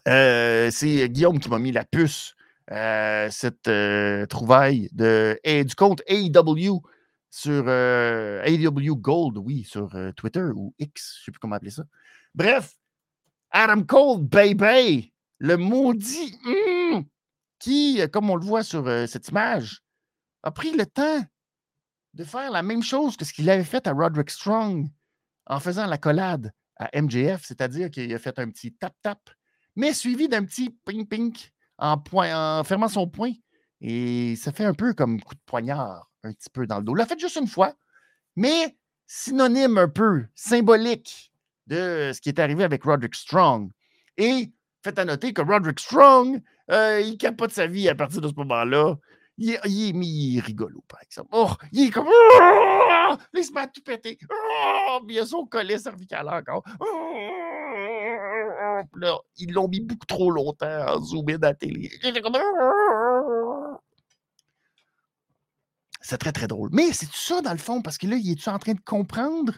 euh, 0.07 0.69
c'est 0.71 1.09
Guillaume 1.09 1.39
qui 1.39 1.49
m'a 1.49 1.59
mis 1.59 1.71
la 1.71 1.83
puce, 1.83 2.35
euh, 2.71 3.29
cette 3.29 3.67
euh, 3.67 4.25
trouvaille 4.25 4.89
de, 4.93 5.39
du 5.45 5.75
compte 5.75 6.01
AEW 6.07 6.81
sur 7.37 7.69
AEW 7.69 8.95
Gold, 8.95 9.37
oui, 9.37 9.63
sur 9.63 9.95
Twitter 10.15 10.45
ou 10.55 10.73
X, 10.79 11.17
je 11.17 11.21
ne 11.21 11.25
sais 11.25 11.31
plus 11.31 11.39
comment 11.39 11.55
appeler 11.55 11.71
ça. 11.71 11.83
Bref, 12.33 12.73
Adam 13.51 13.83
Cole, 13.83 14.23
baby, 14.23 15.13
le 15.37 15.57
maudit, 15.57 16.37
hmm, 16.43 17.01
qui, 17.59 18.01
comme 18.11 18.29
on 18.29 18.35
le 18.35 18.45
voit 18.45 18.63
sur 18.63 18.85
cette 19.07 19.29
image, 19.29 19.81
a 20.41 20.51
pris 20.51 20.71
le 20.71 20.85
temps 20.85 21.23
de 22.13 22.23
faire 22.23 22.49
la 22.49 22.63
même 22.63 22.81
chose 22.81 23.15
que 23.15 23.25
ce 23.25 23.33
qu'il 23.33 23.49
avait 23.49 23.63
fait 23.63 23.85
à 23.85 23.93
Roderick 23.93 24.31
Strong 24.31 24.87
en 25.45 25.59
faisant 25.59 25.85
la 25.85 25.97
collade 25.97 26.51
à 26.77 26.89
MJF, 26.99 27.43
c'est-à-dire 27.45 27.91
qu'il 27.91 28.13
a 28.13 28.19
fait 28.19 28.39
un 28.39 28.49
petit 28.49 28.73
tap-tap 28.73 29.19
mais 29.77 29.93
suivi 29.93 30.27
d'un 30.27 30.43
petit 30.43 30.71
ping-ping 30.85 31.37
en, 31.77 32.01
en 32.11 32.63
fermant 32.63 32.87
son 32.87 33.07
poing. 33.07 33.31
Et 33.79 34.35
ça 34.35 34.51
fait 34.51 34.65
un 34.65 34.73
peu 34.73 34.93
comme 34.93 35.21
coup 35.21 35.35
de 35.35 35.39
poignard, 35.45 36.09
un 36.27 36.33
petit 36.33 36.49
peu 36.49 36.67
dans 36.67 36.77
le 36.77 36.83
dos. 36.83 36.95
L'a 36.95 37.05
fait 37.05 37.19
juste 37.19 37.37
une 37.37 37.47
fois, 37.47 37.73
mais 38.35 38.75
synonyme 39.05 39.77
un 39.77 39.87
peu, 39.87 40.25
symbolique 40.35 41.31
de 41.67 42.11
ce 42.13 42.21
qui 42.21 42.29
est 42.29 42.39
arrivé 42.39 42.63
avec 42.63 42.83
Roderick 42.83 43.15
Strong. 43.15 43.69
Et 44.17 44.51
faites 44.83 44.99
à 44.99 45.05
noter 45.05 45.33
que 45.33 45.41
Roderick 45.41 45.79
Strong, 45.79 46.41
euh, 46.71 47.01
il 47.01 47.17
capote 47.17 47.51
sa 47.51 47.67
vie 47.67 47.89
à 47.89 47.95
partir 47.95 48.21
de 48.21 48.27
ce 48.27 48.33
moment-là. 48.35 48.95
Il, 49.39 49.51
est, 49.51 49.93
mis 49.93 50.39
rigolo, 50.39 50.83
par 50.87 50.99
exemple. 51.03 51.29
Oh, 51.31 51.51
il 51.71 51.87
est 51.87 51.91
comme. 51.91 52.07
Il 53.33 53.43
se 53.43 53.53
met 53.53 53.67
tout 53.67 53.83
péter. 53.83 54.17
Oh, 54.31 54.99
il 55.07 55.19
a 55.19 55.25
son 55.27 55.45
collet 55.45 55.77
cervical 55.77 56.27
encore. 56.27 56.63
Oh, 56.79 57.13
ils 59.37 59.53
l'ont 59.53 59.67
mis 59.67 59.81
beaucoup 59.81 60.07
trop 60.07 60.31
longtemps 60.31 60.65
à 60.65 60.97
zoomer 60.99 61.37
dans 61.37 61.49
la 61.49 61.53
télé. 61.53 61.91
C'est 66.07 66.17
très, 66.17 66.31
très 66.31 66.47
drôle. 66.47 66.69
Mais 66.71 66.93
c'est 66.93 67.11
ça, 67.11 67.41
dans 67.41 67.51
le 67.51 67.57
fond, 67.57 67.81
parce 67.81 67.97
que 67.97 68.07
là, 68.07 68.15
il 68.15 68.31
est-tu 68.31 68.47
en 68.47 68.57
train 68.59 68.71
de 68.71 68.79
comprendre? 68.79 69.55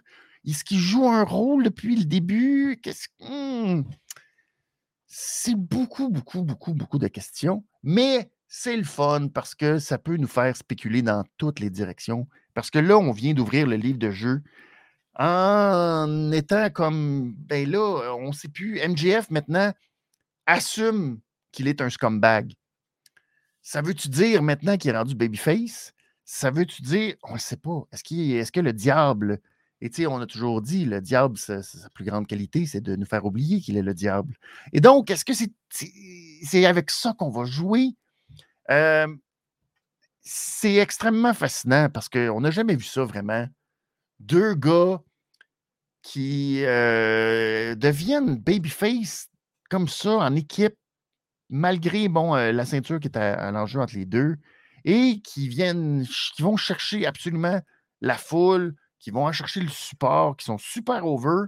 Est-ce 0.48 0.64
qu'il 0.64 0.80
joue 0.80 1.08
un 1.08 1.24
rôle 1.24 1.62
depuis 1.62 1.96
le 1.96 2.06
début? 2.06 2.80
Qu'est-ce 2.82 3.08
hmm? 3.20 3.84
C'est 5.06 5.54
beaucoup, 5.54 6.10
beaucoup, 6.10 6.42
beaucoup, 6.42 6.74
beaucoup 6.74 6.98
de 6.98 7.08
questions. 7.08 7.64
Mais 7.84 8.32
c'est 8.48 8.76
le 8.76 8.84
fun 8.84 9.28
parce 9.28 9.54
que 9.54 9.78
ça 9.78 10.00
peut 10.00 10.18
nous 10.18 10.28
faire 10.28 10.58
spéculer 10.58 11.04
dans 11.04 11.24
toutes 11.38 11.60
les 11.60 11.70
directions. 11.70 12.28
Parce 12.56 12.72
que 12.72 12.80
là, 12.80 12.98
on 12.98 13.12
vient 13.12 13.36
d'ouvrir 13.36 13.68
le 13.68 13.76
livre 13.76 14.00
de 14.00 14.10
jeu 14.10 14.42
en 15.20 16.32
étant 16.32 16.72
comme, 16.72 17.36
ben 17.38 17.70
là, 17.70 18.16
on 18.16 18.30
ne 18.30 18.34
sait 18.34 18.48
plus, 18.48 18.80
MJF 18.80 19.30
maintenant 19.30 19.72
assume 20.48 21.20
qu'il 21.52 21.68
est 21.68 21.80
un 21.80 21.92
scumbag. 21.92 22.56
Ça 23.62 23.84
veut-tu 23.84 24.10
dire 24.10 24.42
maintenant 24.42 24.78
qu'il 24.78 24.90
est 24.90 24.98
rendu 24.98 25.14
babyface? 25.14 25.94
Ça 26.32 26.52
veut-tu 26.52 26.84
dire, 26.84 27.16
on 27.24 27.34
ne 27.34 27.40
sait 27.40 27.58
pas, 27.58 27.88
est-ce, 27.92 28.04
est 28.14 28.52
que 28.52 28.60
le 28.60 28.72
diable, 28.72 29.42
et 29.82 29.90
tu 29.90 30.04
sais, 30.04 30.06
on 30.06 30.22
a 30.22 30.28
toujours 30.28 30.62
dit, 30.62 30.86
le 30.86 31.02
diable, 31.02 31.40
sa, 31.40 31.62
plus 31.96 32.06
grande 32.06 32.28
qualité, 32.28 32.68
c'est 32.68 32.82
de 32.82 32.96
nous 32.96 33.08
faire 33.08 33.26
oublier 33.26 33.62
qu'il 33.62 33.78
est 33.78 33.82
le 33.82 33.96
diable. 33.96 34.36
Et 34.72 34.80
donc, 34.80 35.10
est-ce 35.10 35.26
que 35.26 35.34
c'est, 35.34 35.52
c'est, 35.72 36.68
avec 36.68 36.92
ça 36.92 37.16
qu'on 37.18 37.32
va 37.32 37.46
jouer? 37.46 37.96
Euh, 38.70 39.08
c'est 40.22 40.76
extrêmement 40.76 41.34
fascinant 41.34 41.90
parce 41.90 42.10
qu'on 42.10 42.42
n'a 42.42 42.52
jamais 42.52 42.76
vu 42.76 42.84
ça 42.84 43.06
vraiment. 43.06 43.48
Deux 44.20 44.54
gars 44.54 45.02
qui 46.04 46.64
euh, 46.64 47.74
deviennent 47.74 48.36
babyface 48.36 49.30
comme 49.72 49.88
ça 49.88 50.12
en 50.18 50.36
équipe, 50.36 50.76
malgré 51.50 52.08
bon, 52.08 52.36
euh, 52.36 52.52
la 52.52 52.66
ceinture 52.66 53.00
qui 53.00 53.08
est 53.08 53.18
à, 53.18 53.50
l'enjeu 53.50 53.80
entre 53.80 53.96
les 53.96 54.06
deux, 54.06 54.38
et 54.86 55.22
qui 55.22 55.48
viennent, 55.48 56.06
qui 56.36 56.42
vont 56.42 56.58
chercher 56.58 57.06
absolument 57.06 57.62
la 58.02 58.18
foule, 58.18 58.76
qui 59.00 59.12
vont 59.12 59.32
chercher 59.32 59.62
le 59.62 59.70
support, 59.70 60.38
qui 60.38 60.46
sont 60.46 60.58
super 60.58 61.06
over. 61.06 61.48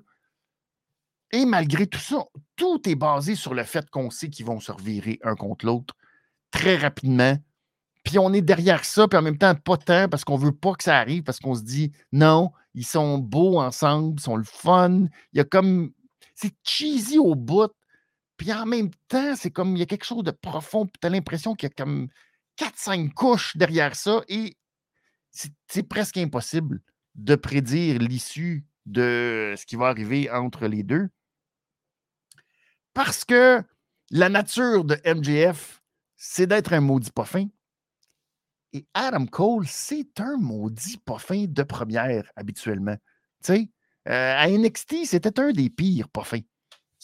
Et 1.32 1.46
malgré 1.46 1.88
tout 1.88 2.00
ça, 2.00 2.26
tout 2.56 2.82
est 2.90 2.96
basé 2.96 3.36
sur 3.36 3.54
le 3.54 3.64
fait 3.64 3.90
qu'on 3.90 4.10
sait 4.10 4.30
qu'ils 4.30 4.46
vont 4.46 4.60
se 4.60 4.72
revirer 4.72 5.20
un 5.24 5.36
contre 5.36 5.66
l'autre 5.66 5.96
très 6.52 6.76
rapidement. 6.76 7.38
Puis 8.04 8.20
on 8.20 8.34
est 8.34 8.42
derrière 8.42 8.84
ça, 8.84 9.08
puis 9.08 9.18
en 9.18 9.22
même 9.22 9.38
temps, 9.38 9.54
pas 9.56 9.78
tant, 9.78 10.10
parce 10.10 10.24
qu'on 10.24 10.38
ne 10.38 10.46
veut 10.46 10.56
pas 10.56 10.74
que 10.74 10.84
ça 10.84 10.98
arrive, 10.98 11.24
parce 11.24 11.40
qu'on 11.40 11.56
se 11.56 11.62
dit 11.62 11.92
non, 12.12 12.52
ils 12.74 12.86
sont 12.86 13.18
beaux 13.18 13.60
ensemble, 13.60 14.20
ils 14.20 14.24
sont 14.24 14.36
le 14.36 14.44
fun. 14.44 15.06
Il 15.34 15.38
y 15.38 15.40
a 15.40 15.44
comme. 15.44 15.92
C'est 16.36 16.56
cheesy 16.64 17.20
au 17.20 17.36
bout. 17.36 17.72
Puis 18.38 18.52
en 18.52 18.66
même 18.66 18.90
temps, 19.08 19.36
c'est 19.36 19.52
comme 19.52 19.76
il 19.76 19.80
y 19.80 19.84
a 19.84 19.86
quelque 19.86 20.06
chose 20.06 20.24
de 20.24 20.32
profond. 20.32 20.86
Puis 20.88 20.98
tu 21.00 21.08
as 21.08 21.10
l'impression 21.10 21.54
qu'il 21.54 21.70
y 21.70 21.72
a 21.72 21.84
comme 21.84 22.08
4-5 22.62 23.14
couches 23.14 23.58
derrière 23.58 23.96
ça. 23.96 24.22
Et 24.28 24.56
c'est 25.68 25.84
presque 25.84 26.18
impossible 26.18 26.82
de 27.16 27.36
prédire 27.36 28.00
l'issue 28.00 28.66
de 28.86 29.56
ce 29.58 29.66
qui 29.66 29.76
va 29.76 29.88
arriver 29.88 30.30
entre 30.30 30.68
les 30.68 30.84
deux. 30.84 31.10
Parce 32.94 33.26
que 33.26 33.64
la 34.12 34.30
nature 34.30 34.84
de 34.84 34.96
MJF, 35.06 35.82
c'est 36.16 36.46
d'être 36.46 36.74
un 36.74 36.82
maudit 36.82 37.12
pas. 37.12 37.26
Et 38.74 38.86
Adam 38.94 39.26
Cole, 39.26 39.68
c'est 39.68 40.20
un 40.20 40.38
maudit 40.38 40.98
pas 40.98 41.18
de 41.30 41.64
première 41.64 42.32
habituellement. 42.36 42.96
Tu 43.44 43.54
sais, 43.54 43.70
euh, 44.08 44.36
à 44.38 44.48
NXT, 44.50 45.06
c'était 45.06 45.40
un 45.40 45.52
des 45.52 45.70
pires 45.70 46.10
pas 46.10 46.24
fins. 46.24 46.42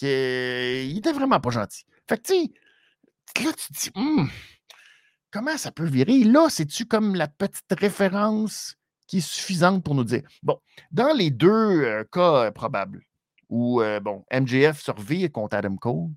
il 0.02 0.98
était 0.98 1.12
vraiment 1.14 1.40
pas 1.40 1.50
gentil. 1.50 1.84
Fait 2.08 2.18
que 2.18 2.28
tu 2.28 2.34
sais, 2.34 3.44
là, 3.44 3.52
tu 3.54 3.68
te 3.68 3.80
dis, 3.80 3.92
«Hum, 3.96 4.30
comment 5.38 5.58
ça 5.58 5.72
peut 5.72 5.86
virer? 5.86 6.24
Là, 6.24 6.50
c'est-tu 6.50 6.86
comme 6.86 7.14
la 7.14 7.28
petite 7.28 7.72
référence 7.72 8.76
qui 9.06 9.20
est 9.20 9.28
suffisante 9.28 9.84
pour 9.84 9.94
nous 9.94 10.04
dire? 10.04 10.28
Bon, 10.42 10.60
dans 10.92 11.14
les 11.14 11.30
deux 11.30 11.84
euh, 11.84 12.04
cas 12.12 12.46
euh, 12.46 12.52
probables, 12.52 13.04
où, 13.50 13.82
bon, 14.02 14.26
MJF 14.34 14.82
se 14.82 14.92
revire 14.92 15.32
contre 15.32 15.56
Adam 15.56 15.78
Cole, 15.78 16.10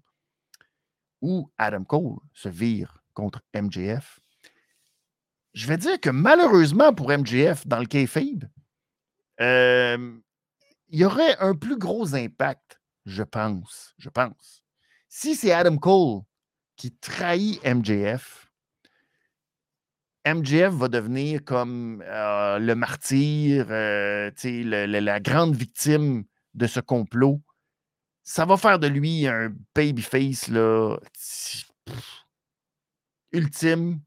ou 1.20 1.48
Adam 1.58 1.84
Cole 1.84 2.16
se 2.32 2.48
vire 2.48 3.04
contre 3.14 3.40
MJF, 3.54 4.18
je 5.52 5.66
vais 5.66 5.76
dire 5.76 6.00
que 6.00 6.10
malheureusement 6.10 6.92
pour 6.92 7.10
MJF, 7.10 7.66
dans 7.66 7.78
le 7.78 7.86
kayfabe, 7.86 8.48
euh, 9.40 10.18
il 10.88 10.98
y 10.98 11.04
aurait 11.04 11.36
un 11.38 11.54
plus 11.54 11.76
gros 11.76 12.14
impact, 12.14 12.80
je 13.04 13.22
pense. 13.22 13.94
Je 13.98 14.08
pense. 14.08 14.62
Si 15.08 15.36
c'est 15.36 15.52
Adam 15.52 15.76
Cole 15.76 16.22
qui 16.76 16.92
trahit 16.96 17.60
MJF, 17.64 18.49
MJF 20.26 20.74
va 20.74 20.88
devenir 20.88 21.44
comme 21.44 22.02
euh, 22.06 22.58
le 22.58 22.74
martyr, 22.74 23.66
euh, 23.70 24.30
la 24.44 25.20
grande 25.20 25.54
victime 25.54 26.24
de 26.54 26.66
ce 26.66 26.80
complot, 26.80 27.40
ça 28.22 28.44
va 28.44 28.56
faire 28.56 28.78
de 28.78 28.86
lui 28.86 29.26
un 29.26 29.52
babyface 29.74 30.48
là, 30.48 30.96
ultime 33.32 34.00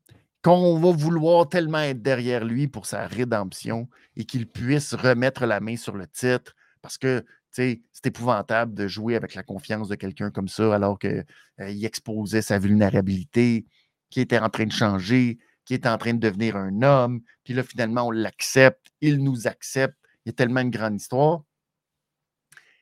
qu'on 0.43 0.79
va 0.79 0.91
vouloir 0.91 1.47
tellement 1.47 1.79
être 1.79 2.01
derrière 2.01 2.43
lui 2.43 2.67
pour 2.67 2.85
sa 2.85 3.07
rédemption 3.07 3.89
et 4.15 4.25
qu'il 4.25 4.47
puisse 4.47 4.93
remettre 4.93 5.45
la 5.45 5.59
main 5.59 5.77
sur 5.77 5.95
le 5.95 6.05
titre 6.07 6.53
parce 6.81 6.97
que 6.97 7.25
c'est 7.49 7.81
épouvantable 8.05 8.73
de 8.73 8.87
jouer 8.87 9.15
avec 9.15 9.35
la 9.35 9.43
confiance 9.43 9.87
de 9.87 9.95
quelqu'un 9.95 10.31
comme 10.31 10.47
ça 10.47 10.73
alors 10.73 10.99
qu'il 10.99 11.25
euh, 11.59 11.83
exposait 11.83 12.41
sa 12.41 12.59
vulnérabilité, 12.59 13.65
qui 14.09 14.21
était 14.21 14.39
en 14.39 14.49
train 14.49 14.65
de 14.65 14.71
changer, 14.71 15.37
qui 15.65 15.73
était 15.73 15.89
en 15.89 15.97
train 15.97 16.13
de 16.13 16.19
devenir 16.19 16.55
un 16.55 16.81
homme. 16.81 17.21
Puis 17.43 17.53
là, 17.53 17.63
finalement, 17.63 18.07
on 18.07 18.11
l'accepte, 18.11 18.87
il 19.01 19.23
nous 19.23 19.47
accepte. 19.47 19.97
Il 20.25 20.29
y 20.29 20.31
a 20.31 20.33
tellement 20.33 20.61
une 20.61 20.69
grande 20.69 20.95
histoire. 20.95 21.43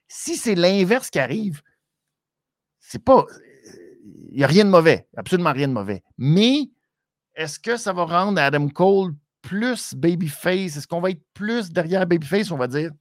Si 0.08 0.36
c'est 0.36 0.56
l'inverse 0.56 1.10
qui 1.10 1.20
arrive, 1.20 1.62
c'est 2.80 3.04
pas. 3.04 3.26
Il 4.32 4.38
n'y 4.38 4.44
a 4.44 4.48
rien 4.48 4.66
de 4.66 4.70
mauvais, 4.70 5.08
absolument 5.16 5.54
rien 5.54 5.68
de 5.68 5.74
mauvais. 5.74 6.04
Mais 6.18 6.70
est-ce 7.36 7.60
que 7.60 7.78
ça 7.78 7.94
va 7.94 8.06
rendre 8.06 8.40
Adam 8.42 8.68
Cole 8.70 9.14
plus 9.42 9.94
babyface? 9.94 10.78
Est-ce 10.78 10.88
qu'on 10.88 11.02
va 11.02 11.12
être 11.12 11.24
plus 11.34 11.72
derrière 11.72 12.06
babyface? 12.06 12.52
On 12.52 12.58
va 12.58 12.68
dire, 12.68 12.92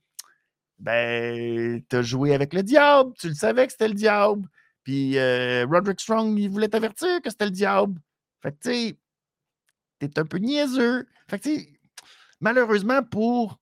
ben, 0.78 1.82
tu 1.88 1.96
as 1.96 2.02
joué 2.02 2.34
avec 2.34 2.54
le 2.54 2.62
diable, 2.62 3.12
tu 3.18 3.28
le 3.28 3.34
savais 3.34 3.66
que 3.66 3.72
c'était 3.72 3.88
le 3.88 3.94
diable. 3.94 4.48
Puis 4.82 5.18
euh, 5.18 5.66
Roderick 5.66 6.00
Strong, 6.00 6.38
il 6.38 6.48
voulait 6.48 6.68
t'avertir 6.68 7.20
que 7.22 7.30
c'était 7.30 7.44
le 7.44 7.50
diable. 7.50 8.00
Fait 8.42 8.52
que, 8.52 8.58
tu 8.62 8.70
sais, 8.70 8.98
t'es 10.00 10.18
un 10.18 10.24
peu 10.24 10.38
niaiseux. 10.38 11.06
Fait 11.28 11.38
que, 11.38 11.50
malheureusement, 12.40 13.02
pour 13.02 13.60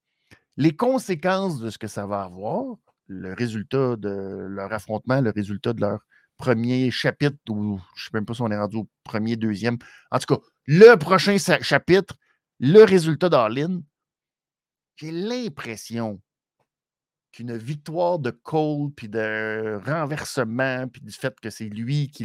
les 0.56 0.74
conséquences 0.74 1.60
de 1.60 1.70
ce 1.70 1.78
que 1.78 1.88
ça 1.88 2.06
va 2.06 2.22
avoir, 2.22 2.76
le 3.06 3.34
résultat 3.34 3.96
de 3.96 4.46
leur 4.48 4.72
affrontement, 4.72 5.20
le 5.20 5.30
résultat 5.30 5.72
de 5.72 5.80
leur 5.80 6.00
premier 6.36 6.90
chapitre, 6.90 7.36
ou 7.48 7.80
je 7.96 8.02
ne 8.02 8.04
sais 8.04 8.10
même 8.14 8.24
pas 8.24 8.34
si 8.34 8.42
on 8.42 8.50
est 8.50 8.58
rendu 8.58 8.76
au 8.76 8.88
premier, 9.02 9.36
deuxième. 9.36 9.78
En 10.10 10.18
tout 10.18 10.34
cas, 10.34 10.40
le 10.66 10.94
prochain 10.96 11.36
chapitre, 11.38 12.14
le 12.60 12.84
résultat 12.84 13.28
d'Arlene, 13.28 13.82
j'ai 14.96 15.10
l'impression 15.10 16.20
qu'une 17.32 17.56
victoire 17.56 18.18
de 18.18 18.30
Cole, 18.30 18.90
puis 18.94 19.08
de 19.08 19.80
renversement, 19.84 20.88
puis 20.88 21.02
du 21.02 21.12
fait 21.12 21.38
que 21.40 21.50
c'est 21.50 21.68
lui 21.68 22.10
qui, 22.10 22.24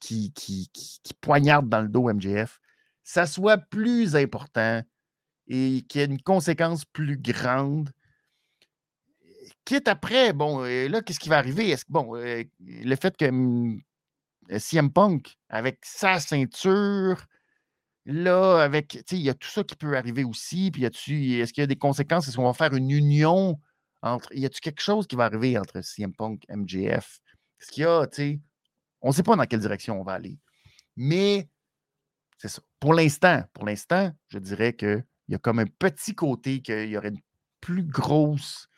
qui, 0.00 0.32
qui, 0.32 0.70
qui, 0.72 1.14
poignarde 1.20 1.68
dans 1.68 1.80
le 1.80 1.88
dos 1.88 2.12
MJF, 2.12 2.60
ça 3.02 3.26
soit 3.26 3.58
plus 3.58 4.16
important 4.16 4.82
et 5.48 5.82
qu'il 5.88 6.00
y 6.00 6.04
ait 6.04 6.06
une 6.06 6.20
conséquence 6.22 6.84
plus 6.84 7.16
grande 7.16 7.90
quitte 9.66 9.88
après, 9.88 10.32
bon, 10.32 10.60
là, 10.62 11.02
qu'est-ce 11.02 11.20
qui 11.20 11.28
va 11.28 11.38
arriver? 11.38 11.70
Est-ce 11.70 11.84
bon, 11.88 12.16
euh, 12.16 12.44
le 12.60 12.96
fait 12.96 13.16
que 13.16 13.26
hum, 13.26 13.82
euh, 14.50 14.58
CM 14.58 14.90
Punk, 14.92 15.36
avec 15.50 15.80
sa 15.84 16.20
ceinture, 16.20 17.26
là, 18.06 18.62
avec, 18.62 18.88
tu 18.88 18.98
sais, 18.98 19.16
il 19.16 19.22
y 19.22 19.30
a 19.30 19.34
tout 19.34 19.48
ça 19.48 19.64
qui 19.64 19.76
peut 19.76 19.96
arriver 19.96 20.24
aussi, 20.24 20.70
puis 20.70 20.84
est-ce 20.84 21.52
qu'il 21.52 21.60
y 21.60 21.62
a 21.62 21.66
des 21.66 21.76
conséquences? 21.76 22.28
Est-ce 22.28 22.36
qu'on 22.36 22.44
va 22.44 22.54
faire 22.54 22.74
une 22.74 22.90
union 22.90 23.60
entre, 24.02 24.32
y 24.34 24.46
a-t-il 24.46 24.60
quelque 24.60 24.80
chose 24.82 25.06
qui 25.06 25.16
va 25.16 25.24
arriver 25.24 25.58
entre 25.58 25.82
CM 25.82 26.14
Punk, 26.14 26.44
MJF? 26.48 27.20
Est-ce 27.60 27.72
qu'il 27.72 27.82
y 27.82 27.86
a, 27.86 28.06
tu 28.06 28.16
sais, 28.16 28.40
on 29.06 29.10
ne 29.10 29.14
sait 29.14 29.22
pas 29.22 29.36
dans 29.36 29.46
quelle 29.46 29.60
direction 29.60 30.00
on 30.00 30.04
va 30.04 30.14
aller. 30.14 30.38
Mais, 30.96 31.48
c'est 32.38 32.48
ça. 32.48 32.60
Pour 32.80 32.92
l'instant, 32.92 33.44
pour 33.52 33.64
l'instant, 33.64 34.12
je 34.28 34.38
dirais 34.38 34.74
qu'il 34.74 35.04
y 35.28 35.34
a 35.34 35.38
comme 35.38 35.60
un 35.60 35.66
petit 35.66 36.14
côté 36.14 36.60
qu'il 36.60 36.88
y 36.88 36.96
aurait 36.96 37.08
une 37.08 37.20
plus 37.60 37.84
grosse 37.84 38.68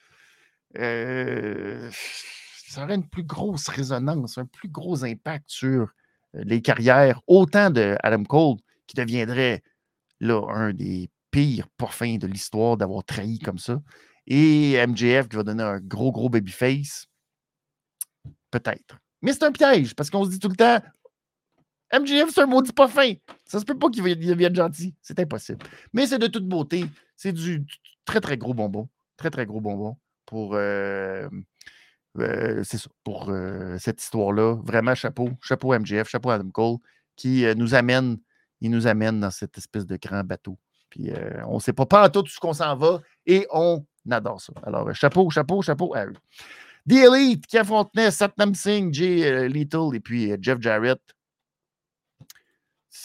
euh, 0.77 1.91
ça 1.91 2.85
aurait 2.85 2.97
une 2.97 3.09
plus 3.09 3.25
grosse 3.25 3.69
résonance, 3.69 4.39
un 4.39 4.45
plus 4.45 4.69
gros 4.69 5.05
impact 5.05 5.45
sur 5.49 5.89
euh, 6.35 6.43
les 6.45 6.61
carrières, 6.61 7.21
autant 7.27 7.71
de 7.71 7.97
Adam 8.03 8.25
Cole, 8.25 8.57
qui 8.87 8.97
deviendrait 8.97 9.63
là, 10.21 10.43
un 10.51 10.73
des 10.73 11.11
pires 11.31 11.69
parfums 11.77 12.19
de 12.19 12.27
l'histoire 12.27 12.77
d'avoir 12.77 13.05
trahi 13.05 13.39
comme 13.39 13.59
ça, 13.59 13.81
et 14.27 14.75
MJF 14.87 15.29
qui 15.29 15.37
va 15.37 15.43
donner 15.43 15.63
un 15.63 15.81
gros, 15.81 16.13
gros 16.13 16.29
babyface. 16.29 17.07
Peut-être. 18.51 18.99
Mais 19.23 19.33
c'est 19.33 19.45
un 19.45 19.53
piège, 19.53 19.95
parce 19.95 20.11
qu'on 20.11 20.25
se 20.25 20.31
dit 20.31 20.39
tout 20.39 20.49
le 20.49 20.57
temps 20.57 20.81
MJF, 21.93 22.31
c'est 22.35 22.43
un 22.43 22.47
maudit 22.47 22.73
pas 22.73 22.89
fin. 22.89 23.15
Ça 23.47 23.59
se 23.61 23.65
peut 23.65 23.79
pas 23.79 23.89
qu'il 23.89 24.03
devienne 24.03 24.55
gentil. 24.55 24.95
C'est 25.01 25.19
impossible. 25.19 25.65
Mais 25.93 26.07
c'est 26.07 26.19
de 26.19 26.27
toute 26.27 26.47
beauté. 26.47 26.85
C'est 27.17 27.33
du 27.33 27.65
très, 28.05 28.21
très 28.21 28.37
gros 28.37 28.55
bonbon. 28.55 28.89
Très, 29.17 29.31
très 29.31 29.47
gros 29.47 29.61
bonbon 29.61 29.97
pour, 30.27 30.55
euh, 30.55 31.29
euh, 32.19 32.63
pour 33.05 33.31
euh, 33.31 33.79
cette 33.79 34.03
histoire-là. 34.03 34.57
Vraiment, 34.63 34.95
chapeau. 34.95 35.31
Chapeau 35.43 35.73
MGF, 35.79 36.09
chapeau 36.09 36.31
Adam 36.31 36.51
Cole, 36.51 36.77
qui 37.17 37.45
nous 37.57 37.75
amène, 37.75 38.19
il 38.61 38.71
nous 38.71 38.87
amène 38.87 39.21
dans 39.21 39.31
cette 39.31 39.57
espèce 39.57 39.87
de 39.87 39.97
grand 39.97 40.25
bateau. 40.25 40.59
Puis 40.91 41.11
on 41.47 41.57
ne 41.57 41.61
sait 41.61 41.73
pas, 41.73 41.87
pas 41.87 42.09
tout 42.09 42.27
ce 42.27 42.39
qu'on 42.39 42.53
s'en 42.53 42.77
va 42.77 43.01
et 43.27 43.47
on 43.51 43.85
adore 44.11 44.41
ça. 44.41 44.53
Alors, 44.63 44.95
chapeau, 44.95 45.29
chapeau, 45.31 45.63
chapeau 45.63 45.95
à 45.95 46.07
eux. 46.07 46.15
The 46.89 46.93
Elite 46.93 47.47
qui 47.47 47.59
affrontait 47.59 48.11
Satnam 48.11 48.55
Singh, 48.55 48.93
Jay 48.93 49.49
Little 49.49 49.95
et 49.95 50.01
puis 50.01 50.33
Jeff 50.41 50.61
Jarrett. 50.61 51.01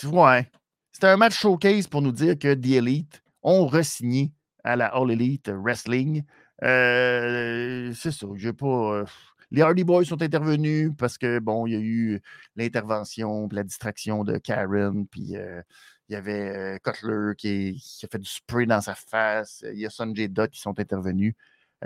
Ouais. 0.04 0.50
C'était 0.92 1.08
un 1.08 1.18
match 1.18 1.40
showcase 1.40 1.88
pour 1.88 2.02
nous 2.02 2.12
dire 2.12 2.38
que 2.38 2.54
The 2.54 2.78
Elite 2.78 3.24
ont 3.42 3.68
re-signé 3.68 4.32
à 4.64 4.76
la 4.76 4.88
All 4.88 5.12
Elite 5.12 5.50
Wrestling. 5.50 6.24
Euh, 6.64 7.92
c'est 7.94 8.12
ça. 8.12 8.28
J'ai 8.36 8.54
pas. 8.54 8.66
Euh, 8.66 9.06
les 9.52 9.62
Hardy 9.62 9.84
Boys 9.84 10.06
sont 10.06 10.22
intervenus 10.22 10.92
parce 10.98 11.18
que, 11.18 11.40
bon, 11.40 11.68
il 11.68 11.74
y 11.74 11.76
a 11.76 11.80
eu 11.80 12.22
l'intervention, 12.56 13.48
la 13.52 13.64
distraction 13.64 14.24
de 14.24 14.38
Karen, 14.38 15.08
puis 15.08 15.36
euh, 15.36 15.62
il 16.10 16.14
y 16.14 16.16
avait 16.16 16.80
Cutler 16.84 17.34
qui, 17.38 17.80
a 18.04 18.08
fait 18.08 18.20
du 18.20 18.30
spray 18.30 18.66
dans 18.66 18.82
sa 18.82 18.96
face. 18.96 19.64
Il 19.72 19.80
y 19.80 19.86
a 19.86 19.90
Sanjay 19.90 20.28
Dutt 20.28 20.52
qui 20.52 20.62
sont 20.62 20.80
intervenus. 20.80 21.36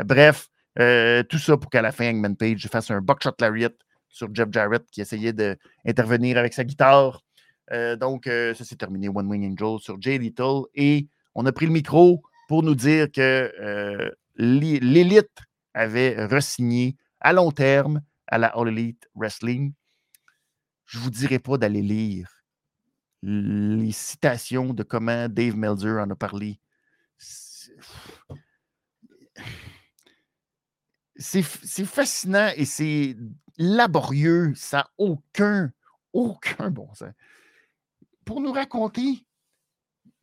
bref, 0.06 0.50
tout 0.78 1.38
ça 1.40 1.58
pour 1.58 1.70
qu'à 1.70 1.82
la 1.82 1.92
fin, 1.92 2.10
Hangman 2.10 2.36
Page 2.36 2.68
fasse 2.68 2.92
un 2.92 3.02
buckshot 3.02 3.36
lariat 3.40 3.72
sur 4.10 4.34
Jeff 4.34 4.50
Jarrett 4.52 4.86
qui 4.92 5.02
essayait 5.02 5.34
d'intervenir 5.34 6.38
avec 6.38 6.54
sa 6.54 6.64
guitare. 6.64 7.24
donc, 8.00 8.26
ça 8.26 8.64
s'est 8.64 8.76
terminé 8.76 9.10
One 9.10 9.28
Wing 9.28 9.52
Angel 9.52 9.80
sur 9.80 10.02
Jay 10.02 10.18
Little. 10.18 10.64
Et 10.76 11.08
on 11.36 11.46
a 11.46 11.52
pris 11.52 11.66
le 11.66 11.72
micro 11.72 12.22
pour 12.48 12.64
nous 12.64 12.76
dire 12.76 13.12
que 13.12 14.14
l'élite 14.36 15.38
avait 15.74 16.26
resigné 16.26 16.96
à 17.20 17.34
long 17.34 17.52
terme 17.52 18.02
à 18.28 18.38
la 18.38 18.48
All 18.48 18.70
Elite 18.70 19.10
Wrestling. 19.16 19.74
Je 20.86 21.00
ne 21.00 21.04
vous 21.04 21.10
dirai 21.10 21.40
pas 21.40 21.58
d'aller 21.58 21.82
lire 21.82 22.30
les 23.24 23.92
citations 23.92 24.74
de 24.74 24.84
comment 24.84 25.28
Dave 25.28 25.56
Melzer 25.56 26.00
en 26.00 26.10
a 26.10 26.16
parlé. 26.16 26.60
C'est 31.18 31.42
fascinant 31.42 32.50
et 32.56 32.66
c'est 32.66 33.18
laborieux. 33.58 34.54
Ça 34.56 34.78
n'a 34.78 34.90
aucun, 34.98 35.72
aucun 36.14 36.70
bon 36.70 36.94
sens. 36.94 37.10
Pour 38.24 38.42
nous 38.42 38.52
raconter, 38.52 39.26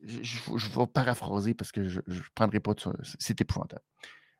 je, 0.00 0.78
vais 0.78 0.86
paraphraser 0.86 1.54
parce 1.54 1.72
que 1.72 1.88
je 1.88 2.00
ne 2.06 2.20
prendrai 2.34 2.60
pas 2.60 2.74
de 2.74 2.80
ça. 2.80 2.92
C'est 3.18 3.40
épouvantable 3.40 3.82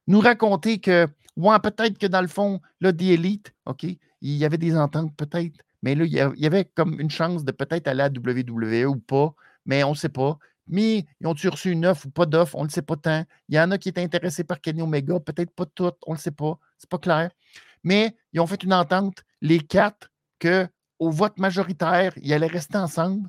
nous 0.06 0.20
raconter 0.20 0.78
que, 0.78 1.06
ouais, 1.36 1.58
peut-être 1.60 1.98
que 1.98 2.06
dans 2.06 2.20
le 2.20 2.28
fond, 2.28 2.60
là, 2.80 2.92
des 2.92 3.12
élites, 3.12 3.54
OK, 3.66 3.84
il 3.84 3.98
y 4.20 4.44
avait 4.44 4.58
des 4.58 4.76
ententes 4.76 5.14
peut-être, 5.16 5.60
mais 5.82 5.94
là, 5.94 6.04
il 6.04 6.40
y 6.40 6.46
avait 6.46 6.64
comme 6.64 7.00
une 7.00 7.10
chance 7.10 7.44
de 7.44 7.52
peut-être 7.52 7.88
aller 7.88 8.02
à 8.02 8.08
WWE 8.08 8.86
ou 8.86 8.96
pas, 8.96 9.34
mais 9.66 9.84
on 9.84 9.90
ne 9.90 9.96
sait 9.96 10.08
pas. 10.08 10.38
Mais 10.66 11.04
ils 11.20 11.26
ont-ils 11.26 11.48
reçu 11.48 11.70
une 11.70 11.86
offre 11.86 12.06
ou 12.06 12.10
pas 12.10 12.26
d'offre? 12.26 12.56
On 12.56 12.62
ne 12.62 12.68
le 12.68 12.72
sait 12.72 12.82
pas 12.82 12.96
tant. 12.96 13.24
Il 13.48 13.54
y 13.54 13.60
en 13.60 13.70
a 13.70 13.78
qui 13.78 13.88
étaient 13.88 14.02
intéressés 14.02 14.44
par 14.44 14.60
Kenny 14.60 14.82
Omega, 14.82 15.20
peut-être 15.20 15.50
pas 15.54 15.66
toutes, 15.66 15.98
on 16.06 16.12
ne 16.12 16.16
le 16.16 16.22
sait 16.22 16.30
pas. 16.30 16.58
C'est 16.78 16.88
pas 16.88 16.98
clair. 16.98 17.30
Mais 17.82 18.16
ils 18.32 18.40
ont 18.40 18.46
fait 18.46 18.62
une 18.62 18.72
entente, 18.72 19.22
les 19.40 19.60
quatre, 19.60 20.10
qu'au 20.40 21.10
vote 21.10 21.38
majoritaire, 21.38 22.12
ils 22.16 22.32
allaient 22.32 22.46
rester 22.46 22.78
ensemble 22.78 23.28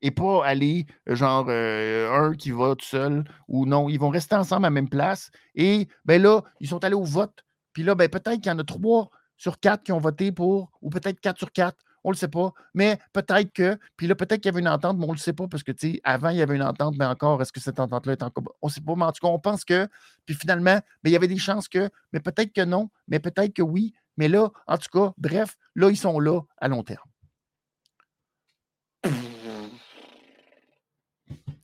et 0.00 0.10
pas 0.10 0.44
aller, 0.44 0.86
genre, 1.06 1.46
euh, 1.48 2.12
un 2.12 2.34
qui 2.34 2.50
tout 2.50 2.76
seul 2.82 3.24
ou 3.48 3.66
non. 3.66 3.88
Ils 3.88 3.98
vont 3.98 4.10
rester 4.10 4.36
ensemble 4.36 4.66
à 4.66 4.68
la 4.68 4.74
même 4.74 4.88
place. 4.88 5.30
Et 5.54 5.88
ben 6.04 6.22
là, 6.22 6.42
ils 6.60 6.68
sont 6.68 6.84
allés 6.84 6.94
au 6.94 7.04
vote. 7.04 7.44
Puis 7.72 7.82
là, 7.82 7.94
ben, 7.94 8.08
peut-être 8.08 8.40
qu'il 8.40 8.46
y 8.46 8.54
en 8.54 8.58
a 8.58 8.64
trois 8.64 9.10
sur 9.36 9.60
quatre 9.60 9.82
qui 9.84 9.92
ont 9.92 9.98
voté 9.98 10.32
pour, 10.32 10.70
ou 10.82 10.90
peut-être 10.90 11.20
quatre 11.20 11.38
sur 11.38 11.52
quatre. 11.52 11.78
On 12.04 12.10
ne 12.10 12.14
le 12.14 12.18
sait 12.18 12.28
pas. 12.28 12.52
Mais 12.74 12.98
peut-être 13.12 13.52
que, 13.52 13.78
puis 13.96 14.06
là, 14.06 14.14
peut-être 14.14 14.40
qu'il 14.40 14.46
y 14.46 14.54
avait 14.54 14.60
une 14.60 14.68
entente, 14.68 14.98
mais 14.98 15.04
on 15.04 15.08
ne 15.08 15.14
le 15.14 15.18
sait 15.18 15.32
pas 15.32 15.46
parce 15.48 15.62
que, 15.62 15.72
tu 15.72 15.92
sais, 15.92 16.00
avant, 16.04 16.30
il 16.30 16.38
y 16.38 16.42
avait 16.42 16.56
une 16.56 16.62
entente, 16.62 16.96
mais 16.98 17.04
encore, 17.04 17.40
est-ce 17.42 17.52
que 17.52 17.60
cette 17.60 17.80
entente-là 17.80 18.12
est 18.12 18.22
encore. 18.22 18.44
On 18.62 18.68
ne 18.68 18.72
sait 18.72 18.80
pas, 18.80 18.94
mais 18.96 19.04
en 19.04 19.12
tout 19.12 19.26
cas, 19.26 19.32
on 19.32 19.38
pense 19.38 19.64
que, 19.64 19.88
puis 20.26 20.34
finalement, 20.34 20.78
ben, 21.02 21.10
il 21.10 21.12
y 21.12 21.16
avait 21.16 21.28
des 21.28 21.38
chances 21.38 21.68
que, 21.68 21.90
mais 22.12 22.20
peut-être 22.20 22.52
que 22.52 22.64
non, 22.64 22.90
mais 23.08 23.18
peut-être 23.18 23.52
que 23.54 23.62
oui. 23.62 23.94
Mais 24.16 24.28
là, 24.28 24.50
en 24.66 24.78
tout 24.78 24.88
cas, 24.92 25.12
bref, 25.16 25.56
là, 25.74 25.90
ils 25.90 25.96
sont 25.96 26.18
là 26.18 26.40
à 26.58 26.68
long 26.68 26.82
terme. 26.82 27.08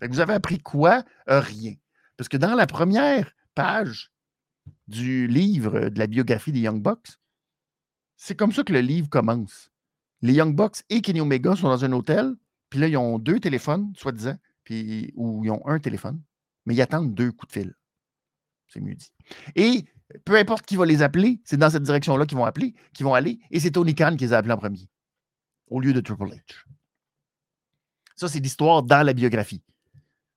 vous 0.08 0.20
avez 0.20 0.34
appris 0.34 0.60
quoi? 0.60 1.02
Euh, 1.28 1.40
rien. 1.40 1.74
Parce 2.16 2.28
que 2.28 2.36
dans 2.36 2.54
la 2.54 2.66
première 2.66 3.32
page 3.54 4.12
du 4.86 5.26
livre 5.26 5.88
de 5.88 5.98
la 5.98 6.06
biographie 6.06 6.52
des 6.52 6.60
Young 6.60 6.80
Bucks, 6.80 7.18
c'est 8.16 8.36
comme 8.36 8.52
ça 8.52 8.62
que 8.62 8.72
le 8.72 8.80
livre 8.80 9.08
commence. 9.08 9.70
Les 10.24 10.32
Young 10.32 10.56
Bucks 10.56 10.84
et 10.88 11.02
Kenny 11.02 11.20
Omega 11.20 11.54
sont 11.54 11.68
dans 11.68 11.84
un 11.84 11.92
hôtel, 11.92 12.34
puis 12.70 12.80
là, 12.80 12.88
ils 12.88 12.96
ont 12.96 13.18
deux 13.18 13.38
téléphones, 13.40 13.92
soi-disant, 13.94 14.38
ou 15.16 15.44
ils 15.44 15.50
ont 15.50 15.60
un 15.66 15.78
téléphone, 15.78 16.18
mais 16.64 16.74
ils 16.74 16.80
attendent 16.80 17.14
deux 17.14 17.30
coups 17.30 17.52
de 17.52 17.60
fil. 17.60 17.74
C'est 18.68 18.80
mieux 18.80 18.94
dit. 18.94 19.12
Et 19.54 19.84
peu 20.24 20.36
importe 20.36 20.64
qui 20.64 20.76
va 20.76 20.86
les 20.86 21.02
appeler, 21.02 21.42
c'est 21.44 21.58
dans 21.58 21.68
cette 21.68 21.82
direction-là 21.82 22.24
qu'ils 22.24 22.38
vont 22.38 22.46
appeler, 22.46 22.74
qu'ils 22.94 23.04
vont 23.04 23.12
aller, 23.12 23.38
et 23.50 23.60
c'est 23.60 23.72
Tony 23.72 23.94
Khan 23.94 24.16
qui 24.16 24.24
les 24.24 24.32
a 24.32 24.38
appelés 24.38 24.54
en 24.54 24.56
premier, 24.56 24.88
au 25.66 25.78
lieu 25.78 25.92
de 25.92 26.00
Triple 26.00 26.30
H. 26.30 26.64
Ça, 28.16 28.26
c'est 28.26 28.40
l'histoire 28.40 28.82
dans 28.82 29.04
la 29.04 29.12
biographie. 29.12 29.62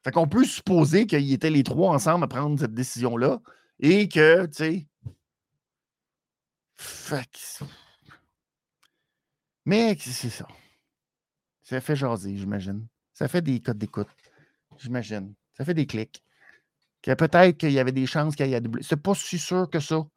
Fait 0.03 0.11
qu'on 0.11 0.27
peut 0.27 0.43
supposer 0.43 1.07
qu'ils 1.07 1.31
étaient 1.31 1.49
les 1.49 1.63
trois 1.63 1.93
ensemble 1.93 2.25
à 2.25 2.27
prendre 2.27 2.59
cette 2.59 2.73
décision-là 2.73 3.39
et 3.79 4.09
que, 4.09 4.47
tu 4.47 4.53
sais. 4.53 4.87
Fait 6.75 7.29
Mais 9.67 9.97
c'est 9.99 10.29
ça. 10.29 10.47
Ça 11.61 11.81
fait 11.81 11.97
jaser, 11.97 12.37
j'imagine. 12.37 12.87
Ça 13.13 13.27
fait 13.27 13.41
des 13.41 13.59
codes 13.59 13.77
d'écoute, 13.77 14.07
j'imagine. 14.77 15.33
Ça 15.57 15.65
fait 15.65 15.73
des 15.73 15.85
clics. 15.85 16.23
Que 17.01 17.13
peut-être 17.13 17.57
qu'il 17.57 17.73
y 17.73 17.79
avait 17.79 17.91
des 17.91 18.05
chances 18.05 18.37
qu'il 18.37 18.47
y 18.47 18.53
ait 18.53 18.61
doublé. 18.61 18.81
C'est 18.81 18.95
pas 18.95 19.13
si 19.13 19.37
sûr 19.37 19.69
que 19.69 19.81
ça. 19.81 20.07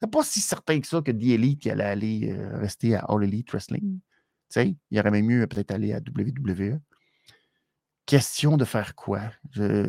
C'est 0.00 0.10
pas 0.10 0.24
si 0.24 0.40
certain 0.40 0.80
que 0.80 0.88
ça 0.88 1.00
que 1.00 1.12
The 1.12 1.22
Elite 1.22 1.68
allait 1.68 1.84
aller 1.84 2.32
euh, 2.32 2.58
rester 2.58 2.96
à 2.96 3.04
All 3.08 3.22
Elite 3.22 3.52
Wrestling. 3.52 4.00
Tu 4.00 4.02
sais, 4.48 4.74
il 4.90 4.98
aurait 4.98 5.12
même 5.12 5.26
mieux 5.26 5.46
peut-être 5.46 5.70
aller 5.70 5.92
à 5.92 5.98
WWE. 5.98 6.80
Question 8.04 8.56
de 8.56 8.64
faire 8.64 8.96
quoi? 8.96 9.20
Je, 9.52 9.88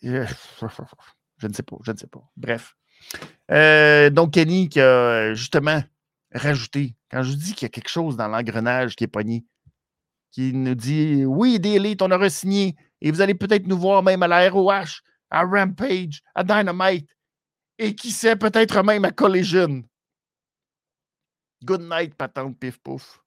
je, 0.02 0.16
ne 1.48 1.52
sais 1.52 1.64
pas, 1.64 1.76
je 1.82 1.90
ne 1.90 1.96
sais 1.96 2.06
pas. 2.06 2.22
Bref. 2.36 2.76
Euh, 3.50 4.10
donc, 4.10 4.34
Kenny 4.34 4.68
qui 4.68 4.80
a 4.80 5.34
justement 5.34 5.82
rajouté, 6.34 6.94
quand 7.10 7.22
je 7.22 7.34
dis 7.34 7.54
qu'il 7.54 7.66
y 7.66 7.66
a 7.66 7.70
quelque 7.70 7.88
chose 7.88 8.16
dans 8.16 8.28
l'engrenage 8.28 8.96
qui 8.96 9.04
est 9.04 9.08
pogné, 9.08 9.44
qui 10.30 10.52
nous 10.52 10.74
dit 10.74 11.24
Oui, 11.26 11.58
Daily, 11.60 11.96
on 12.00 12.10
a 12.10 12.30
signé 12.30 12.76
et 13.00 13.10
vous 13.10 13.20
allez 13.20 13.34
peut-être 13.34 13.66
nous 13.66 13.78
voir 13.78 14.02
même 14.02 14.22
à 14.22 14.28
la 14.28 14.48
ROH, 14.48 15.00
à 15.30 15.44
Rampage, 15.44 16.22
à 16.34 16.42
Dynamite 16.42 17.08
et 17.78 17.94
qui 17.94 18.10
sait, 18.10 18.36
peut-être 18.36 18.82
même 18.82 19.04
à 19.04 19.10
Collision. 19.10 19.82
Good 21.64 21.82
night, 21.82 22.14
patente, 22.14 22.58
pif 22.58 22.78
pouf. 22.78 23.22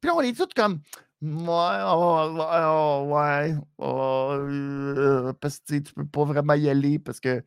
Puis 0.00 0.10
on 0.10 0.20
est 0.20 0.36
tous 0.36 0.48
comme 0.54 0.80
Ouais, 1.22 1.82
oh, 1.84 2.38
oh, 2.38 3.06
ouais, 3.10 3.54
oh, 3.76 4.30
euh, 4.32 5.32
parce 5.34 5.58
que 5.58 5.78
tu 5.78 5.92
peux 5.92 6.06
pas 6.06 6.24
vraiment 6.24 6.54
y 6.54 6.68
aller 6.70 6.98
parce 6.98 7.20
que 7.20 7.44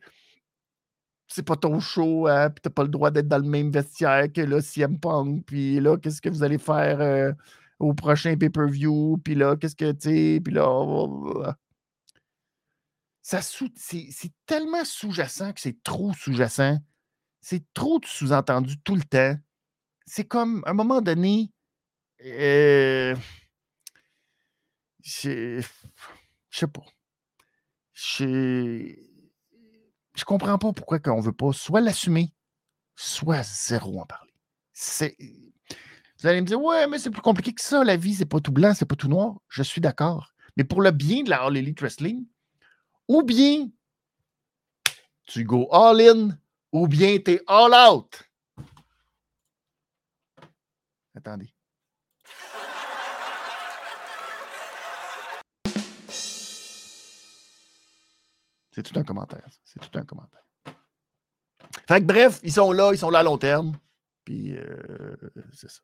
c'est 1.34 1.42
pas 1.42 1.56
ton 1.56 1.80
show, 1.80 2.28
hein, 2.28 2.48
puis 2.50 2.60
t'as 2.62 2.70
pas 2.70 2.84
le 2.84 2.88
droit 2.88 3.10
d'être 3.10 3.26
dans 3.26 3.38
le 3.38 3.48
même 3.48 3.72
vestiaire 3.72 4.32
que 4.32 4.40
là, 4.40 4.60
CM 4.60 5.00
Punk, 5.00 5.44
puis 5.44 5.80
là, 5.80 5.96
qu'est-ce 5.96 6.22
que 6.22 6.28
vous 6.28 6.44
allez 6.44 6.58
faire 6.58 7.00
euh, 7.00 7.32
au 7.80 7.92
prochain 7.92 8.36
pay-per-view, 8.36 9.18
puis 9.24 9.34
là, 9.34 9.56
qu'est-ce 9.56 9.74
que, 9.74 9.90
tu 9.90 10.40
puis 10.40 10.54
là, 10.54 11.56
c'est 13.22 14.32
tellement 14.46 14.84
sous-jacent 14.84 15.52
que 15.52 15.60
c'est 15.60 15.82
trop 15.82 16.12
sous-jacent. 16.12 16.78
C'est 17.40 17.64
trop 17.74 18.00
sous-entendu 18.04 18.78
tout 18.82 18.94
le 18.94 19.02
temps. 19.02 19.36
C'est 20.06 20.28
comme, 20.28 20.62
à 20.66 20.70
un 20.70 20.74
moment 20.74 21.00
donné, 21.02 21.50
euh, 22.24 23.16
je 25.02 25.62
sais 26.50 26.68
pas. 26.68 26.84
Je 27.92 29.13
je 30.14 30.24
comprends 30.24 30.58
pas 30.58 30.72
pourquoi 30.72 30.98
on 31.06 31.20
veut 31.20 31.32
pas 31.32 31.52
soit 31.52 31.80
l'assumer, 31.80 32.32
soit 32.96 33.42
zéro 33.42 34.00
en 34.00 34.06
parler. 34.06 34.32
Vous 36.18 36.26
allez 36.26 36.40
me 36.40 36.46
dire, 36.46 36.60
ouais, 36.60 36.86
mais 36.86 36.98
c'est 36.98 37.10
plus 37.10 37.20
compliqué 37.22 37.52
que 37.52 37.60
ça. 37.60 37.84
La 37.84 37.96
vie, 37.96 38.14
c'est 38.14 38.24
pas 38.24 38.40
tout 38.40 38.52
blanc, 38.52 38.72
c'est 38.74 38.86
pas 38.86 38.96
tout 38.96 39.08
noir. 39.08 39.36
Je 39.48 39.62
suis 39.62 39.80
d'accord. 39.80 40.32
Mais 40.56 40.64
pour 40.64 40.82
le 40.82 40.90
bien 40.90 41.22
de 41.22 41.30
la 41.30 41.42
All 41.42 41.56
Elite 41.56 41.80
Wrestling, 41.80 42.26
ou 43.08 43.22
bien 43.22 43.68
tu 45.24 45.44
go 45.44 45.68
all 45.72 46.00
in, 46.00 46.38
ou 46.72 46.86
bien 46.86 47.18
tu 47.18 47.32
es 47.32 47.42
all 47.46 47.74
out. 47.74 48.22
Attendez. 51.16 51.53
C'est 58.74 58.82
tout 58.82 58.98
un 58.98 59.04
commentaire. 59.04 59.46
C'est 59.64 59.78
tout 59.78 59.98
un 59.98 60.04
commentaire. 60.04 60.42
Fait 61.86 62.00
que 62.00 62.06
bref, 62.06 62.40
ils 62.42 62.52
sont 62.52 62.72
là, 62.72 62.90
ils 62.92 62.98
sont 62.98 63.10
là 63.10 63.20
à 63.20 63.22
long 63.22 63.38
terme. 63.38 63.78
Puis 64.24 64.56
euh, 64.56 65.16
c'est 65.52 65.70
ça. 65.70 65.80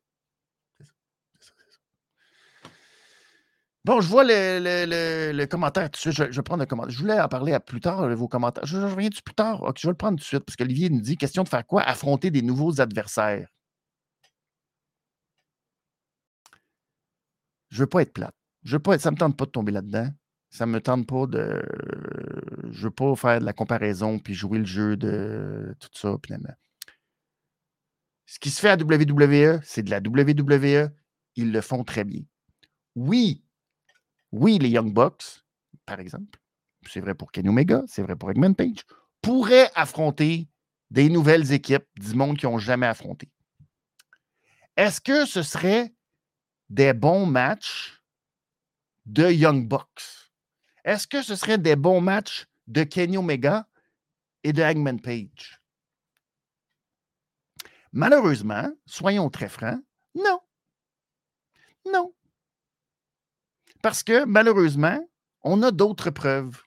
C'est 0.77 0.85
ça. 0.85 0.93
C'est 1.41 1.47
ça. 1.71 2.71
Bon, 3.85 4.01
je 4.01 4.09
vois 4.09 4.25
le, 4.25 5.33
le, 5.33 5.47
commentaire 5.47 5.89
tout 5.89 5.99
de 5.99 6.13
suite. 6.13 6.33
Je, 6.33 6.37
vais 6.37 6.43
prendre 6.43 6.63
le 6.63 6.67
commentaire. 6.67 6.91
Je 6.91 6.99
voulais 6.99 7.21
en 7.21 7.29
parler 7.29 7.53
à 7.53 7.61
plus 7.61 7.81
tard, 7.81 8.09
vos 8.17 8.27
commentaires. 8.27 8.67
Je, 8.67 8.77
reviens 8.77 9.09
du 9.09 9.23
plus 9.23 9.35
tard. 9.35 9.73
Je 9.77 9.87
vais 9.87 9.93
le 9.93 9.97
prendre 9.97 10.19
tout 10.19 10.23
de 10.23 10.27
suite 10.27 10.45
parce 10.45 10.57
qu'Olivier 10.57 10.91
nous 10.91 11.01
dit 11.01 11.17
question 11.17 11.45
de 11.45 11.49
faire 11.49 11.65
quoi? 11.65 11.83
Affronter 11.83 12.33
des 12.33 12.43
nouveaux 12.43 12.81
adversaires. 12.81 13.49
Je 17.69 17.79
veux 17.79 17.87
pas 17.87 18.03
être 18.03 18.13
plate. 18.13 18.35
Je 18.65 18.73
veux 18.73 18.83
pas 18.83 18.95
être, 18.95 19.01
ça 19.01 19.11
ne 19.11 19.15
me 19.15 19.19
tente 19.21 19.37
pas 19.37 19.47
de 19.47 19.51
tomber 19.51 19.71
là-dedans. 19.71 20.09
Ça 20.51 20.67
me 20.67 20.81
tente 20.81 21.07
pas 21.07 21.27
de. 21.27 21.63
Je 22.71 22.83
veux 22.83 22.91
pas 22.91 23.15
faire 23.17 23.41
de 23.41 23.45
la 23.45 23.53
comparaison 23.53 24.19
puis 24.19 24.35
jouer 24.35 24.59
le 24.59 24.65
jeu 24.65 24.97
de 24.97 25.75
tout 25.79 25.89
ça. 25.93 26.17
Ce 28.27 28.39
qui 28.39 28.51
se 28.51 28.61
fait 28.61 28.71
à 28.71 28.77
WWE, 28.77 29.61
c'est 29.65 29.83
de 29.83 29.91
la 29.91 29.99
WWE. 29.99 30.91
Ils 31.37 31.53
le 31.53 31.61
font 31.61 31.85
très 31.85 32.05
bien. 32.05 32.23
Oui, 32.97 33.45
oui, 34.33 34.59
les 34.59 34.69
Young 34.69 34.93
Bucks, 34.93 35.45
par 35.87 36.01
exemple, 36.01 36.39
c'est 36.89 37.01
vrai 37.01 37.15
pour 37.15 37.33
Kenny 37.33 37.49
Omega, 37.49 37.83
c'est 37.87 38.03
vrai 38.03 38.17
pour 38.17 38.31
Eggman 38.31 38.55
Page, 38.55 38.85
pourraient 39.23 39.71
affronter 39.75 40.49
des 40.91 41.09
nouvelles 41.09 41.53
équipes 41.53 41.87
du 41.99 42.15
monde 42.15 42.37
qui 42.37 42.47
n'ont 42.47 42.59
jamais 42.59 42.87
affronté. 42.87 43.29
Est-ce 44.77 45.01
que 45.01 45.25
ce 45.27 45.43
serait 45.43 45.95
des 46.69 46.93
bons 46.93 47.27
matchs 47.27 48.03
de 49.07 49.31
Young 49.31 49.69
Bucks? 49.69 50.20
Est-ce 50.85 51.07
que 51.07 51.23
ce 51.23 51.37
serait 51.37 51.59
des 51.59 51.77
bons 51.77 52.01
matchs 52.01 52.47
de 52.67 52.85
Kenny 52.85 53.17
Omega 53.17 53.67
et 54.45 54.53
de 54.53 54.63
Hangman 54.63 55.01
Page? 55.01 55.61
Malheureusement, 57.93 58.71
soyons 58.87 59.31
très 59.31 59.49
francs, 59.49 59.83
non. 60.15 60.41
Non. 61.93 62.15
Parce 63.83 64.03
que 64.03 64.25
malheureusement, 64.25 65.01
on 65.43 65.63
a 65.63 65.71
d'autres 65.71 66.11
preuves. 66.11 66.63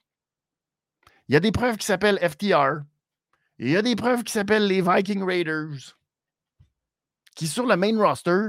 Il 1.28 1.34
y 1.34 1.36
a 1.36 1.40
des 1.40 1.52
preuves 1.52 1.76
qui 1.76 1.86
s'appellent 1.86 2.18
FTR. 2.18 2.82
il 3.58 3.70
y 3.70 3.76
a 3.76 3.82
des 3.82 3.96
preuves 3.96 4.24
qui 4.24 4.32
s'appellent 4.32 4.66
les 4.66 4.82
Viking 4.82 5.22
Raiders. 5.22 5.96
Qui, 7.34 7.48
sur 7.48 7.66
le 7.66 7.76
main 7.76 7.96
roster, 7.98 8.48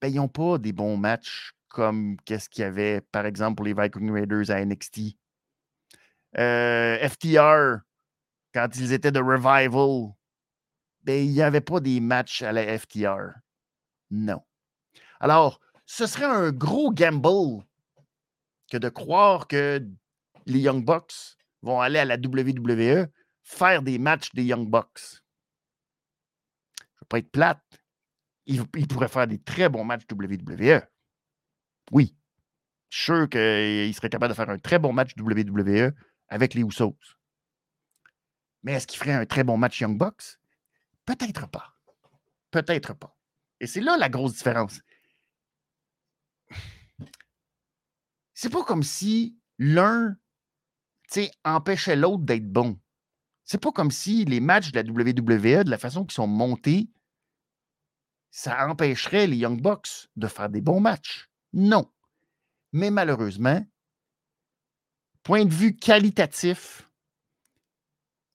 ben, 0.00 0.08
ils 0.08 0.16
n'ont 0.16 0.28
pas 0.28 0.58
des 0.58 0.72
bons 0.72 0.96
matchs 0.96 1.54
comme 1.70 2.16
qu'est-ce 2.24 2.48
qu'il 2.48 2.62
y 2.62 2.64
avait, 2.64 3.00
par 3.00 3.24
exemple, 3.24 3.56
pour 3.56 3.64
les 3.64 3.74
Viking 3.74 4.10
Raiders 4.10 4.50
à 4.50 4.62
NXT. 4.64 5.16
Euh, 6.38 7.08
FTR, 7.08 7.78
quand 8.52 8.68
ils 8.76 8.92
étaient 8.92 9.12
de 9.12 9.20
Revival, 9.20 10.12
ben, 11.02 11.24
il 11.24 11.32
n'y 11.32 11.42
avait 11.42 11.60
pas 11.60 11.80
des 11.80 12.00
matchs 12.00 12.42
à 12.42 12.52
la 12.52 12.78
FTR. 12.78 13.38
Non. 14.10 14.42
Alors, 15.20 15.60
ce 15.86 16.06
serait 16.06 16.26
un 16.26 16.50
gros 16.50 16.92
gamble 16.92 17.64
que 18.70 18.76
de 18.76 18.88
croire 18.88 19.48
que 19.48 19.84
les 20.46 20.60
Young 20.60 20.84
Bucks 20.84 21.36
vont 21.62 21.80
aller 21.80 21.98
à 21.98 22.04
la 22.04 22.16
WWE 22.16 23.08
faire 23.42 23.82
des 23.82 23.98
matchs 23.98 24.32
des 24.32 24.44
Young 24.44 24.68
Bucks. 24.68 25.22
Je 26.78 26.84
ne 26.84 27.00
veux 27.00 27.06
pas 27.08 27.18
être 27.18 27.30
plate. 27.30 27.62
Ils, 28.46 28.62
ils 28.76 28.88
pourraient 28.88 29.08
faire 29.08 29.26
des 29.26 29.40
très 29.40 29.68
bons 29.68 29.84
matchs 29.84 30.04
WWE. 30.10 30.82
Oui. 31.90 32.16
Je 32.88 32.96
suis 32.96 33.04
sûr 33.04 33.28
qu'il 33.28 33.94
serait 33.94 34.10
capable 34.10 34.32
de 34.32 34.36
faire 34.36 34.50
un 34.50 34.58
très 34.58 34.78
bon 34.78 34.92
match 34.92 35.12
WWE 35.18 35.92
avec 36.28 36.54
les 36.54 36.62
Usos. 36.62 36.96
Mais 38.62 38.72
est-ce 38.72 38.86
qu'il 38.86 38.98
ferait 38.98 39.12
un 39.12 39.26
très 39.26 39.44
bon 39.44 39.56
match 39.56 39.80
Young 39.80 39.96
Bucks? 39.96 40.38
Peut-être 41.04 41.48
pas. 41.48 41.74
Peut-être 42.50 42.94
pas. 42.94 43.16
Et 43.60 43.66
c'est 43.66 43.80
là 43.80 43.96
la 43.96 44.08
grosse 44.08 44.34
différence. 44.34 44.80
C'est 48.34 48.50
pas 48.50 48.64
comme 48.64 48.82
si 48.82 49.36
l'un 49.58 50.16
empêchait 51.44 51.96
l'autre 51.96 52.24
d'être 52.24 52.50
bon. 52.50 52.78
C'est 53.44 53.60
pas 53.60 53.72
comme 53.72 53.90
si 53.90 54.24
les 54.24 54.40
matchs 54.40 54.72
de 54.72 54.80
la 54.80 54.88
WWE, 54.88 55.64
de 55.64 55.70
la 55.70 55.78
façon 55.78 56.04
qu'ils 56.04 56.14
sont 56.14 56.26
montés, 56.26 56.88
ça 58.30 58.68
empêcherait 58.68 59.26
les 59.26 59.36
Young 59.38 59.60
Bucks 59.60 60.08
de 60.16 60.26
faire 60.26 60.48
des 60.48 60.60
bons 60.60 60.80
matchs. 60.80 61.29
Non. 61.52 61.90
Mais 62.72 62.90
malheureusement, 62.90 63.64
point 65.22 65.44
de 65.44 65.52
vue 65.52 65.76
qualitatif, 65.76 66.88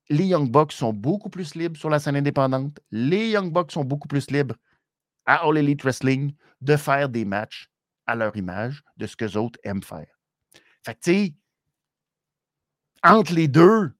les 0.09 0.25
Young 0.25 0.51
Bucks 0.51 0.73
sont 0.73 0.93
beaucoup 0.93 1.29
plus 1.29 1.55
libres 1.55 1.77
sur 1.77 1.89
la 1.89 1.99
scène 1.99 2.15
indépendante. 2.15 2.79
Les 2.91 3.29
Young 3.29 3.51
Bucks 3.51 3.71
sont 3.71 3.83
beaucoup 3.83 4.07
plus 4.07 4.29
libres 4.29 4.55
à 5.25 5.47
All 5.47 5.57
Elite 5.57 5.81
Wrestling 5.83 6.35
de 6.61 6.75
faire 6.75 7.09
des 7.09 7.25
matchs 7.25 7.69
à 8.05 8.15
leur 8.15 8.35
image 8.35 8.83
de 8.97 9.07
ce 9.07 9.15
que 9.15 9.25
les 9.25 9.37
autres 9.37 9.59
aiment 9.63 9.83
faire. 9.83 10.07
Fait 10.85 10.95
que, 10.95 11.33
entre 13.03 13.33
les 13.33 13.47
deux, 13.47 13.91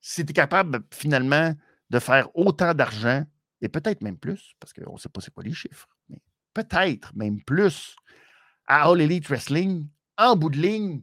si 0.00 0.24
tu 0.24 0.30
es 0.30 0.34
capable 0.34 0.80
finalement 0.92 1.54
de 1.90 1.98
faire 1.98 2.34
autant 2.34 2.72
d'argent, 2.72 3.24
et 3.60 3.68
peut-être 3.68 4.02
même 4.02 4.18
plus, 4.18 4.54
parce 4.60 4.72
qu'on 4.72 4.94
ne 4.94 4.98
sait 4.98 5.08
pas 5.08 5.20
c'est 5.20 5.32
quoi 5.32 5.42
les 5.42 5.52
chiffres, 5.52 5.88
mais 6.08 6.20
peut-être 6.54 7.14
même 7.14 7.42
plus 7.42 7.96
à 8.68 8.88
All 8.88 9.00
Elite 9.00 9.26
Wrestling, 9.28 9.88
en 10.18 10.36
bout 10.36 10.50
de 10.50 10.58
ligne, 10.58 11.02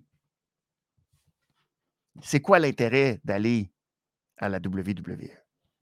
c'est 2.21 2.39
quoi 2.39 2.59
l'intérêt 2.59 3.19
d'aller 3.25 3.71
à 4.37 4.47
la 4.47 4.59
WWE? 4.59 5.31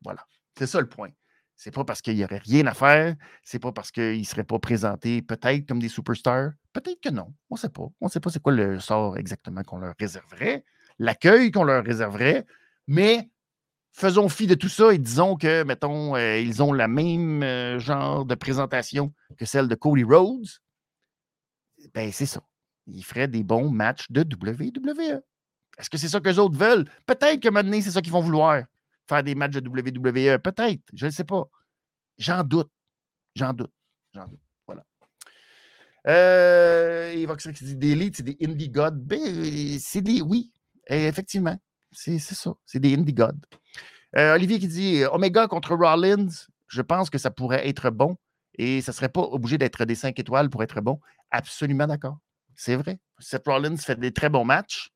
Voilà. 0.01 0.25
C'est 0.57 0.65
ça 0.65 0.79
le 0.79 0.87
point. 0.87 1.09
C'est 1.55 1.71
pas 1.71 1.83
parce 1.83 2.01
qu'il 2.01 2.15
n'y 2.15 2.23
aurait 2.23 2.39
rien 2.39 2.65
à 2.67 2.73
faire, 2.73 3.15
c'est 3.43 3.59
pas 3.59 3.71
parce 3.71 3.91
qu'ils 3.91 4.19
ne 4.19 4.23
seraient 4.23 4.43
pas 4.43 4.59
présentés 4.59 5.21
peut-être 5.21 5.67
comme 5.67 5.79
des 5.79 5.89
superstars. 5.89 6.51
Peut-être 6.71 6.99
que 7.01 7.09
non. 7.09 7.33
On 7.49 7.55
ne 7.55 7.59
sait 7.59 7.69
pas. 7.69 7.87
On 8.01 8.05
ne 8.05 8.09
sait 8.09 8.19
pas 8.19 8.29
c'est 8.31 8.41
quoi 8.41 8.53
le 8.53 8.79
sort 8.79 9.17
exactement 9.17 9.61
qu'on 9.63 9.77
leur 9.77 9.93
réserverait, 9.99 10.65
l'accueil 10.99 11.51
qu'on 11.51 11.63
leur 11.63 11.83
réserverait, 11.83 12.45
mais 12.87 13.29
faisons 13.91 14.29
fi 14.29 14.47
de 14.47 14.55
tout 14.55 14.69
ça 14.69 14.93
et 14.93 14.97
disons 14.97 15.35
que, 15.35 15.63
mettons, 15.63 16.15
euh, 16.15 16.39
ils 16.39 16.63
ont 16.63 16.73
la 16.73 16.87
même 16.87 17.43
euh, 17.43 17.77
genre 17.77 18.25
de 18.25 18.35
présentation 18.35 19.13
que 19.37 19.45
celle 19.45 19.67
de 19.67 19.75
Cody 19.75 20.03
Rhodes. 20.03 20.47
Ben, 21.93 22.11
c'est 22.11 22.25
ça. 22.25 22.41
Ils 22.87 23.03
feraient 23.03 23.27
des 23.27 23.43
bons 23.43 23.69
matchs 23.69 24.09
de 24.09 24.21
WWE. 24.21 25.21
Est-ce 25.77 25.89
que 25.89 25.97
c'est 25.97 26.09
ça 26.09 26.19
que 26.19 26.29
les 26.29 26.39
autres 26.39 26.57
veulent? 26.57 26.85
Peut-être 27.05 27.39
que 27.39 27.49
maintenant, 27.49 27.79
c'est 27.81 27.91
ça 27.91 28.01
qu'ils 28.01 28.11
vont 28.11 28.21
vouloir. 28.21 28.63
Faire 29.07 29.23
des 29.23 29.35
matchs 29.35 29.53
de 29.53 29.67
WWE. 29.67 30.39
Peut-être. 30.39 30.81
Je 30.93 31.05
ne 31.05 31.11
sais 31.11 31.23
pas. 31.23 31.43
J'en 32.17 32.43
doute. 32.43 32.69
J'en 33.35 33.53
doute. 33.53 33.71
J'en 34.13 34.27
doute. 34.27 34.39
Voilà. 34.67 34.85
Euh, 36.07 37.13
il 37.15 37.25
va 37.27 37.35
que 37.35 37.41
c'est 37.41 37.77
des 37.77 37.91
élites, 37.91 38.17
c'est 38.17 38.23
des 38.23 38.37
indie 38.45 38.69
gods. 38.69 38.91
Ben, 38.91 39.79
c'est 39.79 40.01
des. 40.01 40.21
Oui, 40.21 40.51
effectivement. 40.87 41.57
C'est 41.91 42.19
ça. 42.19 42.53
C'est 42.65 42.79
des 42.79 42.95
indie 42.95 43.13
gods. 43.13 43.31
Euh, 44.15 44.35
Olivier 44.35 44.59
qui 44.59 44.67
dit 44.67 45.03
Omega 45.11 45.47
contre 45.47 45.75
Rollins, 45.75 46.29
je 46.67 46.81
pense 46.81 47.09
que 47.09 47.17
ça 47.17 47.31
pourrait 47.31 47.67
être 47.67 47.89
bon 47.89 48.17
et 48.55 48.81
ça 48.81 48.91
ne 48.91 48.95
serait 48.95 49.09
pas 49.09 49.21
obligé 49.21 49.57
d'être 49.57 49.85
des 49.85 49.95
5 49.95 50.17
étoiles 50.19 50.49
pour 50.49 50.63
être 50.63 50.81
bon. 50.81 50.99
Absolument 51.31 51.87
d'accord. 51.87 52.17
C'est 52.55 52.75
vrai. 52.75 52.99
Seth 53.19 53.47
Rollins 53.47 53.77
fait 53.77 53.99
des 53.99 54.11
très 54.11 54.29
bons 54.29 54.45
matchs. 54.45 54.91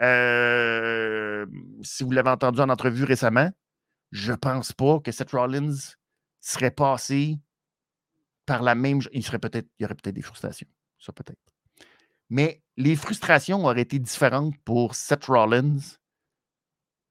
Euh, 0.00 1.46
si 1.82 2.04
vous 2.04 2.10
l'avez 2.10 2.30
entendu 2.30 2.60
en 2.60 2.68
entrevue 2.68 3.04
récemment, 3.04 3.50
je 4.12 4.32
ne 4.32 4.36
pense 4.36 4.72
pas 4.72 5.00
que 5.00 5.10
Seth 5.10 5.32
Rollins 5.32 5.74
serait 6.40 6.70
passé 6.70 7.38
par 8.46 8.62
la 8.62 8.74
même. 8.74 9.00
Il 9.12 9.20
il 9.20 9.24
y 9.80 9.84
aurait 9.84 9.94
peut-être 9.94 10.14
des 10.14 10.22
frustrations. 10.22 10.68
Ça 10.98 11.12
peut-être. 11.12 11.40
Mais 12.30 12.62
les 12.76 12.96
frustrations 12.96 13.64
auraient 13.64 13.82
été 13.82 13.98
différentes 13.98 14.56
pour 14.64 14.94
Seth 14.94 15.24
Rollins 15.26 15.78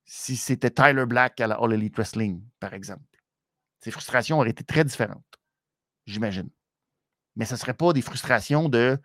si 0.05 0.37
c'était 0.37 0.71
Tyler 0.71 1.05
Black 1.05 1.41
à 1.41 1.47
la 1.47 1.55
All 1.55 1.73
Elite 1.73 1.95
Wrestling, 1.97 2.41
par 2.59 2.73
exemple. 2.73 3.03
Ces 3.79 3.91
frustrations 3.91 4.39
auraient 4.39 4.49
été 4.49 4.63
très 4.63 4.83
différentes, 4.83 5.39
j'imagine. 6.05 6.49
Mais 7.35 7.45
ce 7.45 7.53
ne 7.53 7.59
serait 7.59 7.73
pas 7.73 7.93
des 7.93 8.01
frustrations 8.01 8.69
de 8.69 8.99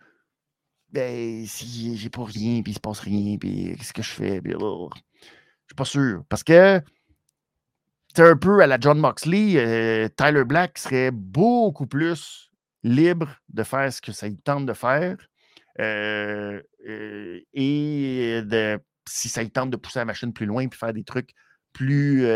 ben, 0.93 1.45
si 1.47 1.97
j'ai 1.97 2.09
pas 2.09 2.23
rien, 2.23 2.61
puis 2.61 2.71
il 2.71 2.75
se 2.75 2.79
passe 2.79 2.99
rien, 2.99 3.37
puis 3.37 3.75
qu'est-ce 3.77 3.93
que 3.93 4.03
je 4.03 4.11
fais? 4.11 4.41
Je 4.45 4.51
je 4.51 5.69
suis 5.69 5.75
pas 5.75 5.85
sûr. 5.85 6.23
Parce 6.29 6.43
que 6.43 6.81
c'est 8.15 8.21
un 8.21 8.37
peu 8.37 8.61
à 8.61 8.67
la 8.67 8.79
John 8.79 8.99
Moxley, 8.99 9.55
euh, 9.57 10.07
Tyler 10.15 10.43
Black 10.45 10.77
serait 10.77 11.09
beaucoup 11.09 11.87
plus 11.87 12.51
libre 12.83 13.35
de 13.49 13.63
faire 13.63 13.91
ce 13.91 14.01
que 14.01 14.11
ça 14.11 14.27
lui 14.27 14.37
tente 14.37 14.67
de 14.67 14.73
faire. 14.73 15.17
Euh, 15.79 16.61
euh, 16.87 17.41
et 17.53 18.41
de, 18.45 18.79
si 19.09 19.29
ça 19.29 19.41
lui 19.41 19.49
tente 19.49 19.71
de 19.71 19.77
pousser 19.77 19.97
la 19.97 20.05
machine 20.05 20.31
plus 20.31 20.45
loin, 20.45 20.67
puis 20.67 20.77
faire 20.77 20.93
des 20.93 21.03
trucs 21.03 21.31
plus, 21.73 22.27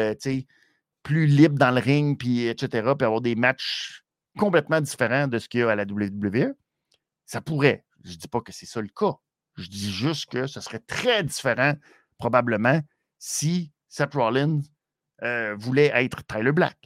plus 1.03 1.25
libres 1.25 1.57
dans 1.57 1.71
le 1.71 1.79
ring, 1.79 2.17
puis 2.17 2.47
etc., 2.47 2.93
puis 2.97 3.05
avoir 3.05 3.21
des 3.21 3.35
matchs 3.35 4.03
complètement 4.37 4.81
différents 4.81 5.27
de 5.27 5.39
ce 5.39 5.49
qu'il 5.49 5.61
y 5.61 5.63
a 5.63 5.71
à 5.71 5.75
la 5.75 5.83
WWE, 5.83 6.53
ça 7.25 7.41
pourrait. 7.41 7.85
Je 8.03 8.11
ne 8.11 8.17
dis 8.17 8.27
pas 8.27 8.41
que 8.41 8.51
c'est 8.51 8.65
ça 8.65 8.81
le 8.81 8.89
cas. 8.89 9.15
Je 9.55 9.67
dis 9.67 9.91
juste 9.91 10.29
que 10.29 10.47
ce 10.47 10.61
serait 10.61 10.79
très 10.79 11.23
différent, 11.23 11.73
probablement, 12.17 12.79
si 13.17 13.71
Seth 13.89 14.13
Rollins 14.13 14.61
euh, 15.23 15.55
voulait 15.57 15.91
être 15.93 16.25
Tyler 16.25 16.51
Black. 16.51 16.77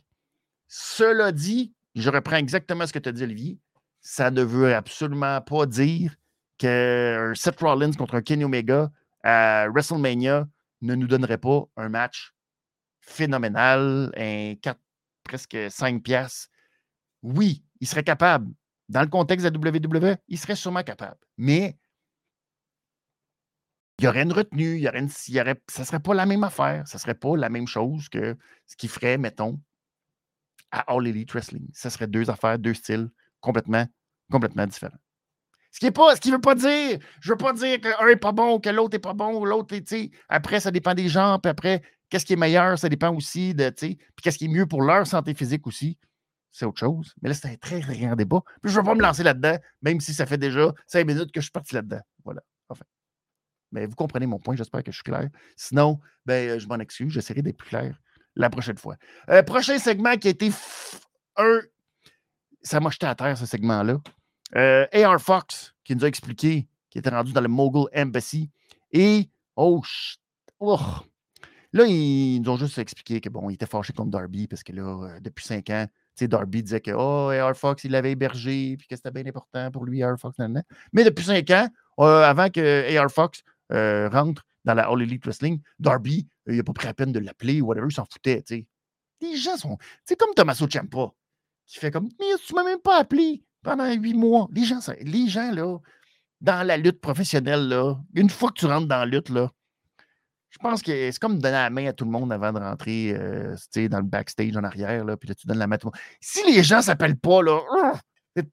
Cela 0.67 1.31
dit, 1.31 1.73
je 1.95 2.09
reprends 2.09 2.37
exactement 2.37 2.87
ce 2.87 2.93
que 2.93 2.99
tu 2.99 3.09
as 3.09 3.11
dit, 3.11 3.23
Olivier. 3.23 3.59
Ça 3.99 4.31
ne 4.31 4.41
veut 4.41 4.73
absolument 4.73 5.41
pas 5.41 5.65
dire 5.65 6.15
que 6.57 7.33
Seth 7.35 7.59
Rollins 7.59 7.91
contre 7.91 8.15
un 8.15 8.21
Kenny 8.21 8.45
Omega 8.45 8.89
à 9.23 9.67
WrestleMania 9.69 10.47
ne 10.81 10.95
nous 10.95 11.07
donnerait 11.07 11.37
pas 11.37 11.65
un 11.75 11.89
match 11.89 12.33
phénoménal, 13.01 14.11
un 14.15 14.55
4, 14.55 14.79
presque 15.23 15.57
5 15.69 16.01
piastres. 16.01 16.49
Oui, 17.21 17.63
il 17.79 17.87
serait 17.87 18.03
capable, 18.03 18.51
dans 18.89 19.01
le 19.01 19.07
contexte 19.07 19.45
de 19.45 19.65
la 19.65 19.71
WWE, 19.71 20.17
il 20.27 20.39
serait 20.39 20.55
sûrement 20.55 20.83
capable. 20.83 21.19
Mais 21.37 21.77
il 23.99 24.05
y 24.05 24.07
aurait 24.07 24.23
une 24.23 24.33
retenue, 24.33 24.77
il 24.77 24.81
y 24.81 24.89
aurait, 24.89 25.61
ça 25.67 25.81
ne 25.81 25.85
serait 25.85 25.99
pas 25.99 26.13
la 26.13 26.25
même 26.25 26.43
affaire. 26.43 26.87
Ça 26.87 26.97
ne 26.97 27.01
serait 27.01 27.13
pas 27.13 27.37
la 27.37 27.49
même 27.49 27.67
chose 27.67 28.09
que 28.09 28.35
ce 28.65 28.75
qu'il 28.75 28.89
ferait, 28.89 29.17
mettons, 29.17 29.59
à 30.71 30.91
All 30.91 31.07
Elite 31.07 31.31
Wrestling. 31.31 31.67
Ça 31.73 31.89
serait 31.89 32.07
deux 32.07 32.29
affaires, 32.29 32.57
deux 32.57 32.73
styles 32.73 33.09
complètement, 33.39 33.85
complètement 34.31 34.65
différents. 34.65 34.97
Ce 35.71 35.79
qui 35.79 35.85
ne 35.85 36.33
veut 36.33 36.41
pas 36.41 36.55
dire, 36.55 36.99
je 37.21 37.31
veux 37.31 37.37
pas 37.37 37.53
dire 37.53 37.79
qu'un 37.79 38.05
n'est 38.05 38.15
pas 38.17 38.31
bon, 38.31 38.59
que 38.59 38.69
l'autre 38.69 38.95
n'est 38.95 38.99
pas 38.99 39.13
bon, 39.13 39.45
l'autre, 39.45 39.77
tu 39.77 40.11
après, 40.27 40.59
ça 40.59 40.71
dépend 40.71 40.93
des 40.93 41.07
gens, 41.07 41.39
puis 41.39 41.49
après, 41.49 41.81
qu'est-ce 42.11 42.25
qui 42.25 42.33
est 42.33 42.37
meilleur, 42.37 42.77
ça 42.77 42.89
dépend 42.89 43.15
aussi 43.15 43.55
de, 43.55 43.69
tu 43.69 43.87
sais, 43.87 43.95
puis 43.95 44.21
qu'est-ce 44.21 44.37
qui 44.37 44.45
est 44.45 44.49
mieux 44.49 44.67
pour 44.67 44.83
leur 44.83 45.07
santé 45.07 45.33
physique 45.33 45.65
aussi 45.65 45.97
c'est 46.51 46.65
autre 46.65 46.79
chose. 46.79 47.13
Mais 47.21 47.29
là, 47.29 47.35
c'est 47.35 47.47
un 47.47 47.55
très 47.55 47.79
grand 47.79 48.15
débat. 48.15 48.41
Puis 48.61 48.71
je 48.71 48.77
ne 48.77 48.83
vais 48.83 48.89
pas 48.89 48.95
me 48.95 49.01
lancer 49.01 49.23
là-dedans, 49.23 49.57
même 49.81 49.99
si 49.99 50.13
ça 50.13 50.25
fait 50.25 50.37
déjà 50.37 50.73
cinq 50.85 51.07
minutes 51.07 51.31
que 51.31 51.39
je 51.39 51.45
suis 51.45 51.51
parti 51.51 51.73
là-dedans. 51.73 52.01
Voilà. 52.23 52.41
Enfin. 52.69 52.85
Mais 53.71 53.85
vous 53.85 53.95
comprenez 53.95 54.25
mon 54.27 54.37
point, 54.37 54.55
j'espère 54.55 54.83
que 54.83 54.91
je 54.91 54.97
suis 54.97 55.03
clair. 55.03 55.29
Sinon, 55.55 55.99
ben, 56.25 56.49
euh, 56.49 56.59
je 56.59 56.67
m'en 56.67 56.79
excuse, 56.79 57.11
j'essaierai 57.13 57.41
d'être 57.41 57.57
plus 57.57 57.69
clair 57.69 57.97
la 58.35 58.49
prochaine 58.49 58.77
fois. 58.77 58.95
Euh, 59.29 59.43
prochain 59.43 59.79
segment 59.79 60.17
qui 60.17 60.27
a 60.27 60.31
été 60.31 60.51
un. 61.37 61.61
Ça 62.61 62.79
m'a 62.79 62.89
jeté 62.89 63.07
à 63.07 63.15
terre, 63.15 63.37
ce 63.37 63.45
segment-là. 63.45 63.97
Euh, 64.55 64.85
AR 64.93 65.19
Fox, 65.21 65.73
qui 65.83 65.95
nous 65.95 66.03
a 66.03 66.07
expliqué 66.07 66.67
qu'il 66.89 66.99
était 66.99 67.09
rendu 67.09 67.31
dans 67.31 67.41
le 67.41 67.47
Mogul 67.47 67.87
Embassy. 67.95 68.49
Et, 68.91 69.29
oh, 69.55 69.81
oh, 70.59 70.79
là, 71.73 71.85
ils 71.85 72.39
nous 72.41 72.49
ont 72.51 72.57
juste 72.57 72.77
expliqué 72.77 73.21
que 73.21 73.29
bon, 73.29 73.49
il 73.49 73.55
était 73.55 73.65
fâché 73.65 73.93
contre 73.93 74.11
Darby 74.11 74.47
parce 74.47 74.63
que 74.63 74.73
là, 74.73 75.19
depuis 75.21 75.45
cinq 75.45 75.69
ans, 75.69 75.87
Darby 76.27 76.63
disait 76.63 76.81
que 76.81 76.91
oh, 76.91 77.31
Air 77.31 77.55
Fox, 77.55 77.83
il 77.83 77.91
l'avait 77.91 78.11
hébergé, 78.11 78.75
puis 78.77 78.87
que 78.87 78.95
c'était 78.95 79.11
bien 79.11 79.25
important 79.25 79.71
pour 79.71 79.85
lui, 79.85 80.01
Air 80.01 80.17
Fox. 80.19 80.37
Mais 80.93 81.03
depuis 81.03 81.25
cinq 81.25 81.49
ans, 81.51 81.67
euh, 81.99 82.23
avant 82.23 82.49
que 82.49 82.59
Air 82.59 83.09
Fox 83.11 83.43
euh, 83.71 84.09
rentre 84.09 84.45
dans 84.65 84.73
la 84.73 84.87
All 84.87 85.01
Elite 85.01 85.23
Wrestling, 85.25 85.59
Darby, 85.79 86.27
il 86.47 86.57
n'a 86.57 86.63
pas 86.63 86.73
pris 86.73 86.87
la 86.87 86.93
peine 86.93 87.11
de 87.11 87.19
l'appeler 87.19 87.61
ou 87.61 87.67
whatever, 87.67 87.87
il 87.89 87.93
s'en 87.93 88.05
foutait. 88.05 88.43
Les 89.21 89.35
gens 89.35 89.57
sont. 89.57 89.77
C'est 90.05 90.15
comme 90.15 90.33
Tommaso 90.35 90.67
Ciampa, 90.67 91.11
qui 91.65 91.79
fait 91.79 91.91
comme 91.91 92.09
Mais 92.19 92.35
tu 92.45 92.53
ne 92.53 92.59
m'as 92.59 92.65
même 92.65 92.79
pas 92.79 92.99
appelé 92.99 93.43
pendant 93.63 93.91
huit 93.91 94.13
mois. 94.13 94.47
Les 94.51 94.65
gens, 94.65 94.79
les 95.01 95.27
gens, 95.27 95.51
là, 95.51 95.77
dans 96.41 96.65
la 96.65 96.77
lutte 96.77 97.01
professionnelle, 97.01 97.67
là, 97.67 97.95
une 98.15 98.29
fois 98.29 98.49
que 98.49 98.59
tu 98.59 98.65
rentres 98.65 98.87
dans 98.87 98.97
la 98.99 99.05
lutte, 99.05 99.29
là, 99.29 99.51
je 100.51 100.57
pense 100.57 100.81
que 100.81 101.11
c'est 101.11 101.19
comme 101.19 101.39
donner 101.39 101.53
la 101.53 101.69
main 101.69 101.87
à 101.87 101.93
tout 101.93 102.03
le 102.03 102.11
monde 102.11 102.31
avant 102.33 102.51
de 102.51 102.59
rentrer 102.59 103.13
euh, 103.15 103.55
dans 103.89 103.99
le 103.99 104.05
backstage 104.05 104.55
en 104.57 104.63
arrière, 104.63 105.05
là, 105.05 105.15
puis 105.15 105.29
là, 105.29 105.35
tu 105.35 105.47
donnes 105.47 105.57
la 105.57 105.65
main 105.65 105.75
à 105.75 105.79
tout 105.79 105.87
le 105.87 105.91
monde. 105.97 106.01
Si 106.19 106.45
les 106.45 106.61
gens 106.61 106.77
ne 106.77 106.81
s'appellent 106.83 107.17
pas, 107.17 107.41
là, 107.41 107.61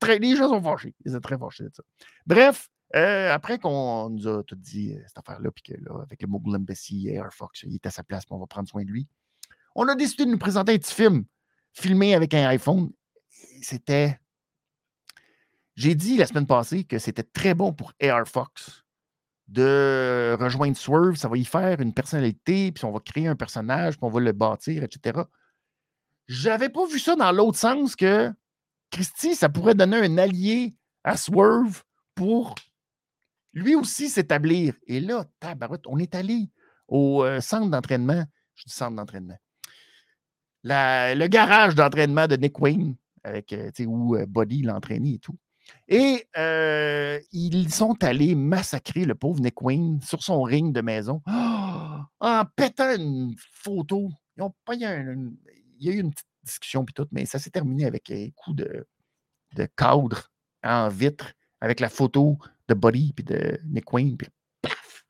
très, 0.01 0.19
les 0.19 0.37
gens 0.37 0.49
sont 0.49 0.63
fâchés. 0.63 0.95
Ils 1.05 1.13
sont 1.13 1.21
très 1.21 1.37
fâchés 1.37 1.65
de 1.65 1.71
ça. 1.75 1.83
Bref, 2.25 2.69
euh, 2.95 3.33
après 3.33 3.59
qu'on 3.59 4.11
nous 4.11 4.29
a 4.29 4.45
tout 4.45 4.55
dit 4.55 4.95
euh, 4.95 5.03
cette 5.07 5.19
affaire-là, 5.19 5.51
puis 5.51 5.63
que 5.63 5.81
là, 5.83 6.03
avec 6.03 6.23
le 6.23 6.29
Mogul 6.29 6.57
Embassy, 6.57 7.09
Air 7.09 7.33
Fox, 7.33 7.65
il 7.65 7.75
est 7.75 7.87
à 7.87 7.91
sa 7.91 8.05
place, 8.05 8.25
puis 8.25 8.35
on 8.35 8.39
va 8.39 8.47
prendre 8.47 8.69
soin 8.69 8.85
de 8.85 8.91
lui, 8.91 9.09
on 9.75 9.87
a 9.89 9.97
décidé 9.97 10.25
de 10.25 10.31
nous 10.31 10.39
présenter 10.39 10.75
un 10.75 10.79
petit 10.79 10.95
film 10.95 11.25
filmé 11.73 12.15
avec 12.15 12.33
un 12.33 12.47
iPhone. 12.49 12.91
C'était. 13.61 14.19
J'ai 15.75 15.95
dit 15.95 16.17
la 16.17 16.27
semaine 16.27 16.47
passée 16.47 16.85
que 16.85 16.99
c'était 16.99 17.23
très 17.23 17.55
bon 17.55 17.73
pour 17.73 17.93
Air 18.01 18.27
Fox 18.27 18.85
de 19.49 20.37
rejoindre 20.39 20.77
Swerve, 20.77 21.17
ça 21.17 21.29
va 21.29 21.39
y 21.39 21.45
faire 21.45 21.81
une 21.81 21.95
personnalité, 21.95 22.71
puis 22.71 22.85
on 22.85 22.93
va 22.93 23.01
créer 23.01 23.27
un 23.27 23.37
personnage, 23.37 23.97
puis 23.97 24.05
on 24.05 24.11
va 24.11 24.21
le 24.21 24.33
bâtir, 24.33 24.83
etc. 24.83 25.21
J'avais 26.29 26.69
pas 26.69 26.87
vu 26.87 26.99
ça 26.99 27.17
dans 27.17 27.33
l'autre 27.33 27.59
sens 27.59 27.97
que 27.97 28.31
Christy, 28.91 29.35
ça 29.35 29.49
pourrait 29.49 29.75
donner 29.75 29.97
un 29.97 30.19
allié 30.19 30.77
à 31.05 31.17
Swerve 31.17 31.83
pour 32.15 32.55
lui 33.55 33.75
aussi 33.75 34.09
s'établir. 34.09 34.75
Et 34.87 35.01
là, 35.01 35.25
tabarouette, 35.41 35.87
on 35.87 35.99
est 35.99 36.15
allé 36.15 36.51
au 36.87 37.25
euh, 37.25 37.41
centre 37.41 37.71
d'entraînement. 37.71 38.25
Je 38.55 38.65
dis 38.65 38.73
centre 38.73 38.97
d'entraînement. 38.97 39.39
le 40.65 41.27
garage 41.27 41.75
d'entraînement 41.75 42.27
de 42.27 42.37
Nick 42.37 42.59
Wayne, 42.61 42.97
avec, 43.25 43.53
euh, 43.53 43.71
où 43.87 44.17
euh, 44.17 44.27
Buddy 44.27 44.63
l'entraînait 44.63 45.15
et 45.15 45.19
tout. 45.19 45.37
Et 45.89 46.27
ils 47.33 47.73
sont 47.73 48.03
allés 48.05 48.35
massacrer 48.35 49.05
le 49.05 49.15
pauvre 49.15 49.41
Nick 49.41 49.61
Wayne 49.63 50.01
sur 50.03 50.23
son 50.23 50.43
ring 50.43 50.73
de 50.73 50.81
maison 50.83 51.23
en 52.21 52.45
pétant 52.57 52.95
une 52.95 53.35
photo. 53.53 54.11
Ils 54.37 54.45
pas, 54.65 54.75
il, 54.75 54.81
y 54.81 54.85
a 54.85 55.93
eu 55.93 56.01
une 56.01 56.11
petite 56.11 56.29
discussion 56.45 56.85
puis 56.85 56.95
tout, 56.95 57.07
mais 57.11 57.25
ça 57.25 57.39
s'est 57.39 57.51
terminé 57.51 57.87
avec 57.87 58.11
un 58.11 58.29
coup 58.37 58.53
de, 58.53 58.87
de 59.55 59.69
cadre 59.77 60.31
en 60.63 60.89
vitre 60.89 61.33
avec 61.61 61.81
la 61.81 61.89
photo 61.89 62.39
de 62.69 62.75
Buddy 62.75 63.13
puis 63.13 63.25
de 63.25 63.59
Nick 63.65 63.93
Wayne. 63.93 64.17
Puis 64.17 64.29
paf! 64.63 65.05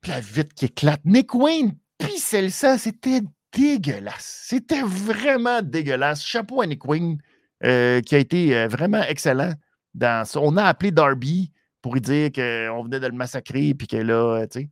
Puis 0.00 0.10
la 0.10 0.20
vitre 0.20 0.54
qui 0.54 0.66
éclate. 0.66 1.04
Nick 1.04 1.34
Wayne 1.34 1.76
pissait 1.98 2.50
ça. 2.50 2.78
C'était 2.78 3.20
dégueulasse. 3.52 4.44
C'était 4.46 4.82
vraiment 4.82 5.62
dégueulasse. 5.62 6.24
Chapeau 6.24 6.60
à 6.60 6.66
Nick 6.66 6.84
Wayne, 6.86 7.18
euh, 7.64 8.00
qui 8.00 8.14
a 8.14 8.18
été 8.18 8.56
euh, 8.56 8.68
vraiment 8.68 9.02
excellent 9.02 9.52
dans. 9.94 10.26
On 10.36 10.56
a 10.56 10.64
appelé 10.64 10.90
Darby 10.90 11.52
pour 11.82 11.94
lui 11.94 12.00
dire 12.00 12.30
qu'on 12.32 12.82
venait 12.84 13.00
de 13.00 13.06
le 13.06 13.12
massacrer, 13.12 13.74
puis 13.74 13.86
que 13.86 13.96
là, 13.96 14.46
tu 14.46 14.60
sais. 14.60 14.70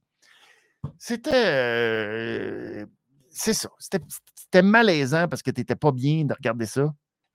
C'était. 0.98 1.30
Euh, 1.46 2.86
c'est 3.30 3.54
ça. 3.54 3.68
C'était 3.78 4.62
malaisant 4.62 5.28
parce 5.28 5.42
que 5.42 5.50
tu 5.50 5.60
n'étais 5.60 5.76
pas 5.76 5.92
bien 5.92 6.24
de 6.24 6.32
regarder 6.32 6.66
ça. 6.66 6.94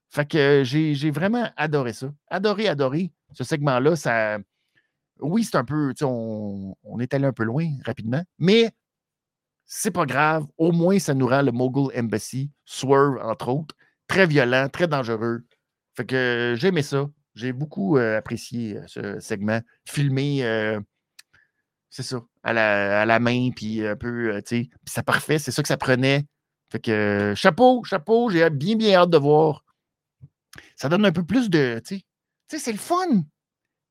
Fait 0.09 0.25
que 0.25 0.63
j'ai 0.65 1.11
vraiment 1.11 1.49
adoré 1.57 1.93
ça. 1.93 2.11
Adoré, 2.29 2.67
adoré. 2.67 3.11
Ce 3.33 3.43
segment-là, 3.43 3.95
ça. 3.95 4.37
Oui, 5.19 5.43
c'est 5.43 5.57
un 5.57 5.65
peu. 5.65 5.93
On, 6.01 6.75
on 6.83 6.99
est 6.99 7.13
allé 7.13 7.25
un 7.25 7.33
peu 7.33 7.43
loin 7.43 7.67
rapidement, 7.85 8.23
mais 8.39 8.71
c'est 9.65 9.91
pas 9.91 10.05
grave. 10.05 10.45
Au 10.57 10.71
moins, 10.73 10.99
ça 10.99 11.13
nous 11.13 11.27
rend 11.27 11.41
le 11.41 11.51
Mogul 11.51 11.91
Embassy, 11.97 12.51
Swerve, 12.65 13.19
entre 13.23 13.47
autres, 13.49 13.75
très 14.11 14.27
violent, 14.27 14.67
très 14.67 14.87
dangereux. 14.87 15.45
Fait 15.95 16.05
que 16.05 16.55
j'ai 16.57 16.67
aimé 16.67 16.81
ça. 16.81 17.09
J'ai 17.33 17.53
beaucoup 17.53 17.97
euh, 17.97 18.17
apprécié 18.17 18.75
euh, 18.77 18.83
ce 18.87 19.19
segment. 19.21 19.61
Filmé, 19.87 20.43
euh, 20.43 20.81
c'est 21.89 22.03
ça, 22.03 22.21
à 22.43 22.51
la, 22.51 23.01
à 23.01 23.05
la, 23.05 23.19
main, 23.19 23.51
puis 23.55 23.87
un 23.87 23.95
peu, 23.95 24.41
tu 24.45 24.63
sais, 24.63 24.69
c'est 24.85 25.05
parfait, 25.05 25.39
c'est 25.39 25.51
ça 25.51 25.61
que 25.61 25.67
ça 25.69 25.77
prenait. 25.77 26.25
Fait 26.69 26.81
que 26.81 27.33
chapeau, 27.37 27.83
chapeau, 27.85 28.29
j'ai 28.29 28.49
bien, 28.49 28.75
bien 28.75 28.99
hâte 28.99 29.09
de 29.09 29.17
voir. 29.17 29.63
Ça 30.75 30.89
donne 30.89 31.05
un 31.05 31.13
peu 31.13 31.25
plus 31.25 31.49
de, 31.49 31.81
tu 31.85 32.01
sais, 32.49 32.59
c'est 32.59 32.71
le 32.73 32.77
fun. 32.77 33.23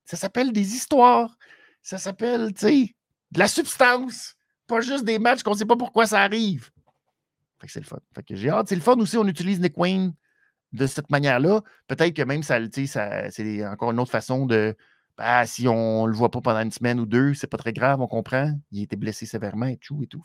Ça 0.05 0.19
s'appelle 0.19 0.53
des 0.53 0.75
histoires. 0.75 1.35
Ça 1.83 1.97
s'appelle, 1.97 2.53
tu 2.53 2.61
sais, 2.61 2.95
de 3.31 3.39
la 3.39 3.49
substance. 3.49 4.35
Pas 4.67 4.83
juste 4.83 5.05
des 5.05 5.19
matchs 5.19 5.43
qu'on 5.43 5.53
ne 5.53 5.57
sait 5.57 5.67
pas 5.67 5.77
pourquoi 5.77 6.07
ça 6.07 6.21
arrive. 6.21 6.71
C'est 7.67 7.81
le 7.81 7.87
fun. 7.87 7.99
J'ai 8.31 8.51
hâte. 8.51 8.69
C'est 8.69 8.75
le 8.75 8.81
fun 8.81 8.97
aussi, 8.99 9.17
on 9.17 9.27
utilise 9.27 9.61
Nick 9.61 9.77
Wayne 9.77 10.15
de 10.73 10.87
cette 10.87 11.11
manière-là. 11.11 11.63
Peut-être 11.89 12.15
que 12.15 12.23
même 12.23 12.43
ça, 12.43 12.59
c'est 13.31 13.67
encore 13.67 13.91
une 13.91 14.01
autre 14.01 14.11
façon 14.11 14.47
de. 14.47 14.77
Bah, 15.19 15.45
si 15.45 15.69
on 15.69 16.05
ne 16.05 16.11
le 16.11 16.17
voit 16.17 16.31
pas 16.31 16.41
pendant 16.41 16.61
une 16.61 16.71
semaine 16.71 16.99
ou 16.99 17.05
deux, 17.05 17.35
c'est 17.35 17.47
pas 17.47 17.59
très 17.59 17.75
grave, 17.75 18.01
on 18.01 18.07
comprend. 18.07 18.59
Il 18.73 18.83
était 18.83 18.97
blessé 18.97 19.27
sévèrement 19.27 19.67
et 19.67 19.77
tout 19.77 20.03
et 20.03 20.07
tout. 20.07 20.23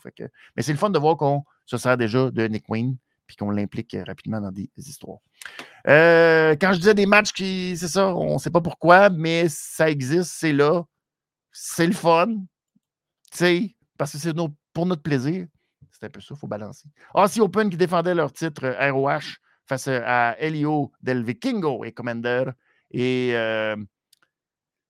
Mais 0.56 0.62
c'est 0.62 0.72
le 0.72 0.78
fun 0.78 0.88
de 0.88 0.98
voir 0.98 1.18
qu'on 1.18 1.44
se 1.66 1.76
sert 1.76 1.98
déjà 1.98 2.30
de 2.30 2.46
Nick 2.48 2.64
Wayne 2.68 2.96
puis 3.26 3.36
qu'on 3.36 3.50
l'implique 3.50 3.96
rapidement 4.06 4.40
dans 4.40 4.52
des, 4.52 4.70
histoires. 4.76 5.18
Euh, 5.88 6.54
quand 6.60 6.72
je 6.72 6.78
disais 6.78 6.94
des 6.94 7.06
matchs 7.06 7.32
qui, 7.32 7.76
c'est 7.76 7.88
ça, 7.88 8.14
on 8.14 8.34
ne 8.34 8.38
sait 8.38 8.50
pas 8.50 8.60
pourquoi, 8.60 9.10
mais 9.10 9.48
ça 9.48 9.90
existe, 9.90 10.30
c'est 10.32 10.52
là. 10.52 10.84
C'est 11.52 11.86
le 11.86 11.92
fun. 11.92 12.26
Tu 13.32 13.38
sais, 13.38 13.76
parce 13.98 14.12
que 14.12 14.18
c'est 14.18 14.34
pour 14.72 14.86
notre 14.86 15.02
plaisir. 15.02 15.46
C'est 15.98 16.06
un 16.06 16.10
peu 16.10 16.20
ça, 16.20 16.34
il 16.34 16.38
faut 16.38 16.46
balancer. 16.46 16.88
Aussie 17.14 17.40
Open 17.40 17.70
qui 17.70 17.76
défendait 17.78 18.14
leur 18.14 18.30
titre 18.30 18.68
ROH 18.90 19.08
euh, 19.08 19.20
face 19.64 19.88
à 19.88 20.36
Elio 20.38 20.92
Del 21.00 21.24
Vikingo 21.24 21.84
et 21.84 21.92
Commander. 21.92 22.44
Et 22.90 23.30
euh, 23.34 23.76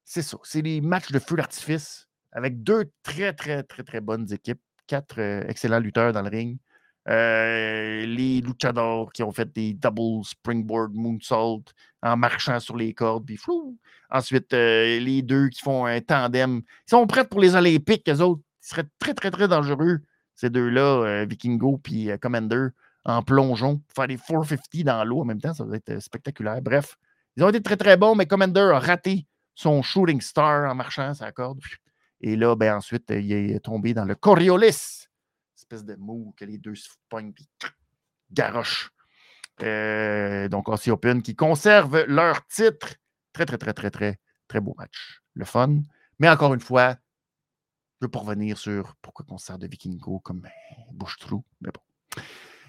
c'est 0.04 0.22
ça, 0.22 0.36
c'est 0.42 0.62
des 0.62 0.80
matchs 0.80 1.12
de 1.12 1.20
feu 1.20 1.36
d'artifice 1.36 2.08
avec 2.32 2.60
deux 2.64 2.90
très, 3.04 3.32
très, 3.32 3.62
très, 3.62 3.84
très 3.84 4.00
bonnes 4.00 4.26
équipes, 4.32 4.60
quatre 4.88 5.20
euh, 5.20 5.44
excellents 5.46 5.78
lutteurs 5.78 6.12
dans 6.12 6.22
le 6.22 6.28
ring. 6.28 6.58
les 7.06 8.40
luchadors 8.40 9.12
qui 9.12 9.22
ont 9.22 9.32
fait 9.32 9.52
des 9.52 9.74
double 9.74 10.24
springboard 10.24 10.92
moonsault 10.92 11.62
en 12.02 12.16
marchant 12.16 12.58
sur 12.58 12.76
les 12.76 12.92
cordes, 12.94 13.26
puis 13.26 13.36
flou. 13.36 13.78
Ensuite, 14.10 14.52
les 14.52 15.22
deux 15.22 15.48
qui 15.50 15.60
font 15.60 15.86
un 15.86 16.00
tandem. 16.00 16.62
Ils 16.86 16.90
sont 16.90 17.06
prêts 17.06 17.26
pour 17.26 17.40
les 17.40 17.54
Olympiques, 17.54 18.08
les 18.08 18.20
autres 18.20 18.42
serait 18.60 18.86
très, 18.98 19.14
très, 19.14 19.30
très 19.30 19.46
dangereux, 19.46 20.00
ces 20.36 20.50
deux-là, 20.50 21.02
euh, 21.02 21.26
Vikingo 21.28 21.78
puis 21.78 22.10
euh, 22.10 22.18
Commander, 22.18 22.68
en 23.04 23.22
plongeon. 23.22 23.82
Faire 23.94 24.06
des 24.06 24.18
450 24.18 24.84
dans 24.84 25.02
l'eau 25.04 25.22
en 25.22 25.24
même 25.24 25.40
temps, 25.40 25.54
ça 25.54 25.64
va 25.64 25.76
être 25.76 25.90
euh, 25.90 26.00
spectaculaire. 26.00 26.60
Bref, 26.62 26.96
ils 27.36 27.42
ont 27.42 27.48
été 27.48 27.62
très, 27.62 27.76
très 27.76 27.96
bons, 27.96 28.14
mais 28.14 28.26
Commander 28.26 28.70
a 28.72 28.78
raté 28.78 29.26
son 29.54 29.82
shooting 29.82 30.20
star 30.20 30.70
en 30.70 30.74
marchant 30.74 31.12
sa 31.14 31.32
corde. 31.32 31.60
Et 32.20 32.36
là, 32.36 32.54
ben, 32.54 32.76
ensuite, 32.76 33.04
il 33.10 33.32
est 33.32 33.60
tombé 33.60 33.94
dans 33.94 34.04
le 34.04 34.14
Coriolis, 34.14 35.08
espèce 35.56 35.84
de 35.84 35.96
mou 35.96 36.34
que 36.36 36.44
les 36.44 36.58
deux 36.58 36.74
se 36.74 36.88
pognent 37.08 37.32
puis 37.32 37.48
garochent. 38.30 38.90
donc, 39.58 40.68
Aussie 40.68 40.90
Open 40.90 41.22
qui 41.22 41.34
conserve 41.34 42.04
leur 42.06 42.46
titre. 42.46 42.94
Très, 43.32 43.46
très, 43.46 43.58
très, 43.58 43.72
très, 43.72 43.90
très, 43.90 44.18
très 44.48 44.60
beau 44.60 44.74
match. 44.78 45.20
Le 45.34 45.44
fun. 45.44 45.80
Mais 46.18 46.28
encore 46.28 46.54
une 46.54 46.60
fois, 46.60 46.96
je 47.98 48.04
ne 48.04 48.08
veux 48.08 48.10
pas 48.10 48.18
revenir 48.18 48.58
sur 48.58 48.94
pourquoi 49.00 49.24
on 49.30 49.38
sert 49.38 49.58
de 49.58 49.66
Vikingo 49.66 50.20
comme 50.20 50.40
ben, 50.40 50.50
bouche-trou, 50.92 51.42
mais 51.62 51.70
bon. 51.72 52.22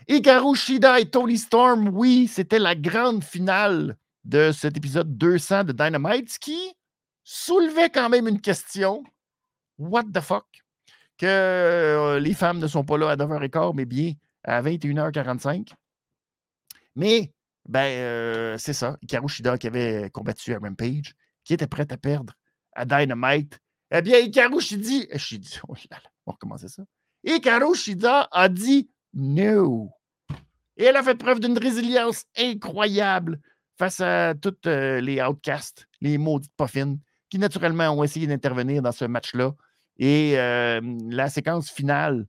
Hikaru 0.07 0.55
Shida 0.55 1.01
et 1.01 1.09
Tony 1.09 1.37
Storm, 1.37 1.89
oui, 1.89 2.29
c'était 2.29 2.59
la 2.59 2.75
grande 2.75 3.25
finale 3.25 3.97
de 4.23 4.53
cet 4.53 4.77
épisode 4.77 5.17
200 5.17 5.65
de 5.65 5.73
Dynamite, 5.73 6.39
qui 6.39 6.73
soulevait 7.25 7.89
quand 7.89 8.07
même 8.07 8.29
une 8.29 8.39
question. 8.39 9.03
What 9.77 10.05
the 10.13 10.21
fuck? 10.21 10.45
Que 11.17 11.25
euh, 11.25 12.19
les 12.21 12.33
femmes 12.33 12.59
ne 12.59 12.67
sont 12.67 12.85
pas 12.85 12.97
là 12.97 13.09
à 13.09 13.15
9h15, 13.17 13.73
mais 13.75 13.85
bien 13.85 14.13
à 14.45 14.61
21h45. 14.61 15.73
Mais, 16.95 17.33
ben, 17.67 17.81
euh, 17.81 18.57
c'est 18.57 18.71
ça. 18.71 18.97
Hikaru 19.01 19.27
Shida 19.27 19.57
qui 19.57 19.67
avait 19.67 20.09
combattu 20.11 20.53
à 20.53 20.59
Rampage, 20.59 21.15
qui 21.43 21.53
était 21.53 21.67
prête 21.67 21.91
à 21.91 21.97
perdre 21.97 22.33
à 22.73 22.85
Dynamite 22.85 23.59
eh 23.91 24.01
bien, 24.01 24.19
Hikaru 24.19 24.59
Shida, 24.59 25.05
eh, 25.09 25.17
oh 25.67 25.75
on 26.25 26.31
recommencer 26.31 26.67
ça. 26.67 26.83
Shida 27.75 28.27
a 28.31 28.49
dit 28.49 28.89
no. 29.13 29.89
Et 30.75 30.85
elle 30.85 30.95
a 30.95 31.03
fait 31.03 31.15
preuve 31.15 31.39
d'une 31.39 31.57
résilience 31.57 32.25
incroyable 32.37 33.39
face 33.77 34.01
à 34.01 34.33
toutes 34.35 34.67
euh, 34.67 34.99
les 34.99 35.21
outcasts, 35.21 35.87
les 36.01 36.17
maudites 36.17 36.51
poffines, 36.57 36.99
qui 37.29 37.39
naturellement 37.39 37.89
ont 37.89 38.03
essayé 38.03 38.27
d'intervenir 38.27 38.81
dans 38.81 38.91
ce 38.91 39.05
match-là. 39.05 39.53
Et 39.97 40.37
euh, 40.37 40.81
la 41.09 41.29
séquence 41.29 41.71
finale, 41.71 42.27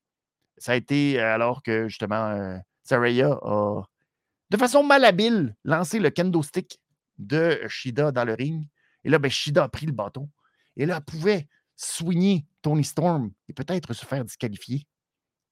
ça 0.56 0.72
a 0.72 0.76
été 0.76 1.20
euh, 1.20 1.34
alors 1.34 1.62
que 1.62 1.88
justement 1.88 2.60
Saraya 2.84 3.30
a, 3.42 3.82
de 4.50 4.56
façon 4.56 4.82
malhabile, 4.82 5.54
lancé 5.64 5.98
le 5.98 6.10
kendo 6.10 6.42
stick 6.42 6.80
de 7.18 7.60
Shida 7.68 8.12
dans 8.12 8.24
le 8.24 8.34
ring. 8.34 8.66
Et 9.04 9.10
là, 9.10 9.18
ben, 9.18 9.30
Shida 9.30 9.64
a 9.64 9.68
pris 9.68 9.86
le 9.86 9.92
bâton 9.92 10.28
et 10.78 10.86
là, 10.86 10.96
elle 10.96 11.04
pouvait 11.04 11.48
soigner 11.76 12.46
Tony 12.62 12.84
Storm 12.84 13.30
et 13.48 13.52
peut-être 13.52 13.92
se 13.92 14.06
faire 14.06 14.24
disqualifier. 14.24 14.86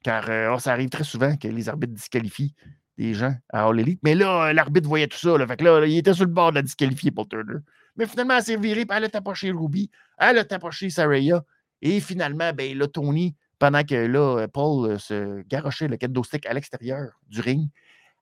Car 0.03 0.29
euh, 0.31 0.55
oh, 0.55 0.59
ça 0.59 0.73
arrive 0.73 0.89
très 0.89 1.05
souvent 1.05 1.37
que 1.37 1.49
les 1.49 1.69
arbitres 1.69 1.93
disqualifient 1.93 2.55
des 2.97 3.13
gens 3.13 3.35
à 3.51 3.67
All 3.67 3.79
Elite. 3.81 4.01
Mais 4.03 4.15
là, 4.15 4.53
l'arbitre 4.53 4.89
voyait 4.89 5.09
tout 5.09 5.19
ça. 5.19 5.37
Fait 5.47 5.61
il 5.61 5.99
était 5.99 6.15
sur 6.15 6.25
le 6.25 6.33
bord 6.33 6.51
de 6.51 6.57
la 6.57 6.63
disqualifier 6.63 7.11
pour 7.11 7.29
Turner. 7.29 7.59
Mais 7.97 8.07
finalement, 8.07 8.37
elle 8.37 8.43
s'est 8.43 8.57
virée, 8.57 8.87
elle 8.89 9.05
a 9.05 9.59
Ruby, 9.59 9.91
elle 10.19 10.39
a 10.39 10.45
tapoché 10.45 10.91
Saraya. 10.91 11.45
Et 11.83 12.01
finalement, 12.01 12.53
ben, 12.53 12.77
là, 12.77 12.87
Tony, 12.89 13.37
pendant 13.59 13.83
que 13.85 13.95
là, 13.95 14.47
Paul 14.49 14.91
euh, 14.91 14.99
se 14.99 15.43
garochait 15.43 15.89
le 15.89 15.97
kendo 15.97 16.23
stick 16.23 16.47
à 16.47 16.55
l'extérieur 16.55 17.21
du 17.27 17.41
ring, 17.41 17.69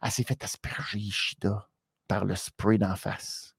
elle 0.03 0.11
s'est 0.11 0.25
fait 0.25 0.43
asperger 0.43 1.01
Shida 1.11 1.69
par 2.09 2.25
le 2.25 2.35
spray 2.35 2.79
d'en 2.79 2.97
face. 2.97 3.54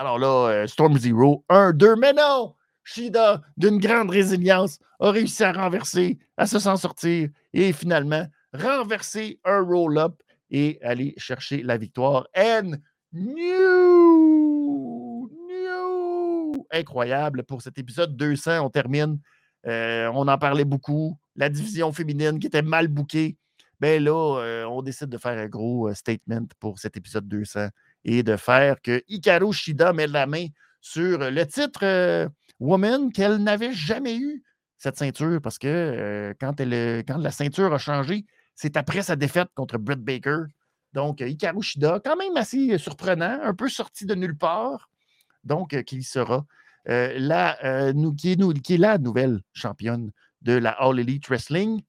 Alors 0.00 0.18
là, 0.18 0.48
euh, 0.48 0.66
Storm 0.66 0.96
Zero, 0.96 1.44
1, 1.50 1.74
2, 1.74 1.94
mais 1.96 2.14
non! 2.14 2.54
Shida, 2.84 3.42
d'une 3.58 3.76
grande 3.78 4.08
résilience, 4.08 4.78
a 4.98 5.10
réussi 5.10 5.44
à 5.44 5.52
renverser, 5.52 6.18
à 6.38 6.46
se 6.46 6.58
s'en 6.58 6.78
sortir 6.78 7.28
et 7.52 7.74
finalement 7.74 8.26
renverser 8.54 9.38
un 9.44 9.60
roll-up 9.60 10.14
et 10.50 10.78
aller 10.82 11.12
chercher 11.18 11.62
la 11.62 11.76
victoire. 11.76 12.26
And 12.34 12.76
new, 13.12 13.50
new, 15.28 16.66
incroyable 16.72 17.42
pour 17.42 17.60
cet 17.60 17.78
épisode 17.78 18.16
200. 18.16 18.64
On 18.64 18.70
termine. 18.70 19.18
Euh, 19.66 20.10
on 20.14 20.28
en 20.28 20.38
parlait 20.38 20.64
beaucoup. 20.64 21.18
La 21.36 21.50
division 21.50 21.92
féminine 21.92 22.38
qui 22.38 22.46
était 22.46 22.62
mal 22.62 22.88
bookée. 22.88 23.36
Ben 23.80 24.02
là, 24.02 24.38
euh, 24.40 24.64
on 24.64 24.80
décide 24.80 25.10
de 25.10 25.18
faire 25.18 25.38
un 25.38 25.46
gros 25.48 25.92
statement 25.92 26.46
pour 26.58 26.78
cet 26.78 26.96
épisode 26.96 27.28
200 27.28 27.68
et 28.04 28.22
de 28.22 28.36
faire 28.36 28.80
que 28.80 29.02
Hikaru 29.08 29.52
Shida 29.52 29.92
met 29.92 30.06
la 30.06 30.26
main 30.26 30.46
sur 30.80 31.18
le 31.18 31.44
titre 31.46 32.30
Woman 32.58 33.12
qu'elle 33.12 33.38
n'avait 33.38 33.72
jamais 33.72 34.16
eu 34.16 34.42
cette 34.78 34.96
ceinture 34.96 35.40
parce 35.42 35.58
que 35.58 36.34
quand, 36.40 36.58
elle, 36.60 37.04
quand 37.06 37.18
la 37.18 37.30
ceinture 37.30 37.72
a 37.74 37.78
changé, 37.78 38.24
c'est 38.54 38.76
après 38.76 39.02
sa 39.02 39.16
défaite 39.16 39.48
contre 39.54 39.78
Britt 39.78 40.00
Baker. 40.00 40.44
Donc, 40.92 41.20
Hikaru 41.20 41.62
Shida, 41.62 42.00
quand 42.04 42.16
même 42.16 42.36
assez 42.36 42.76
surprenant, 42.78 43.38
un 43.42 43.54
peu 43.54 43.68
sorti 43.68 44.06
de 44.06 44.14
nulle 44.14 44.36
part. 44.36 44.88
Donc, 45.44 45.80
qui 45.84 46.02
sera 46.02 46.44
qui 46.86 46.92
est 46.92 48.78
la 48.78 48.98
nouvelle 48.98 49.40
championne 49.52 50.10
de 50.40 50.54
la 50.54 50.70
All 50.70 50.98
Elite 50.98 51.28
Wrestling. 51.28 51.82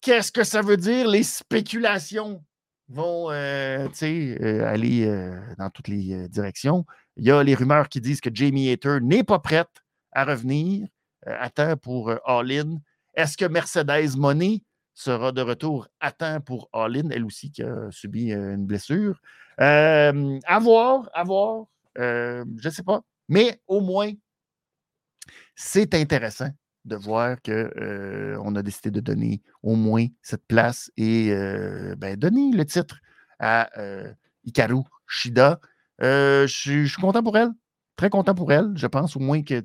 Qu'est-ce 0.00 0.30
que 0.30 0.44
ça 0.44 0.62
veut 0.62 0.76
dire? 0.76 1.08
Les 1.08 1.24
spéculations? 1.24 2.44
Vont 2.88 3.30
euh, 3.30 3.88
euh, 4.02 4.66
aller 4.66 5.06
euh, 5.06 5.40
dans 5.58 5.70
toutes 5.70 5.88
les 5.88 6.28
directions. 6.28 6.84
Il 7.16 7.24
y 7.24 7.30
a 7.30 7.42
les 7.42 7.54
rumeurs 7.54 7.88
qui 7.88 8.00
disent 8.00 8.20
que 8.20 8.30
Jamie 8.32 8.70
Hater 8.70 8.98
n'est 9.02 9.24
pas 9.24 9.38
prête 9.38 9.70
à 10.12 10.24
revenir 10.24 10.86
à 11.26 11.48
temps 11.48 11.76
pour 11.76 12.12
All 12.26 12.52
In. 12.52 12.78
Est-ce 13.14 13.36
que 13.36 13.46
Mercedes 13.46 14.16
Money 14.16 14.62
sera 14.92 15.32
de 15.32 15.40
retour 15.40 15.88
à 16.00 16.12
temps 16.12 16.40
pour 16.40 16.68
All 16.72 16.96
In, 16.96 17.10
elle 17.10 17.24
aussi 17.24 17.50
qui 17.50 17.62
a 17.62 17.90
subi 17.90 18.32
une 18.32 18.66
blessure? 18.66 19.20
à 19.56 20.58
voir, 20.60 21.08
à 21.14 21.24
voir. 21.24 21.64
je 21.96 22.44
ne 22.44 22.70
sais 22.70 22.82
pas. 22.82 23.00
Mais 23.28 23.60
au 23.66 23.80
moins, 23.80 24.12
c'est 25.54 25.94
intéressant 25.94 26.50
de 26.84 26.96
voir 26.96 27.36
qu'on 27.42 28.56
a 28.56 28.62
décidé 28.62 28.90
de 28.90 29.00
donner 29.00 29.42
au 29.62 29.74
moins 29.74 30.06
cette 30.22 30.46
place 30.46 30.90
et 30.96 31.30
ben, 31.96 32.16
donner 32.16 32.52
le 32.52 32.64
titre 32.64 32.98
à 33.38 33.70
Hikaru 34.44 34.82
Shida. 35.06 35.60
je 36.00 36.46
suis 36.46 37.00
content 37.00 37.22
pour 37.22 37.36
elle, 37.38 37.50
très 37.96 38.10
content 38.10 38.34
pour 38.34 38.52
elle. 38.52 38.72
Je 38.76 38.86
pense 38.86 39.16
au 39.16 39.20
moins 39.20 39.42
que 39.42 39.62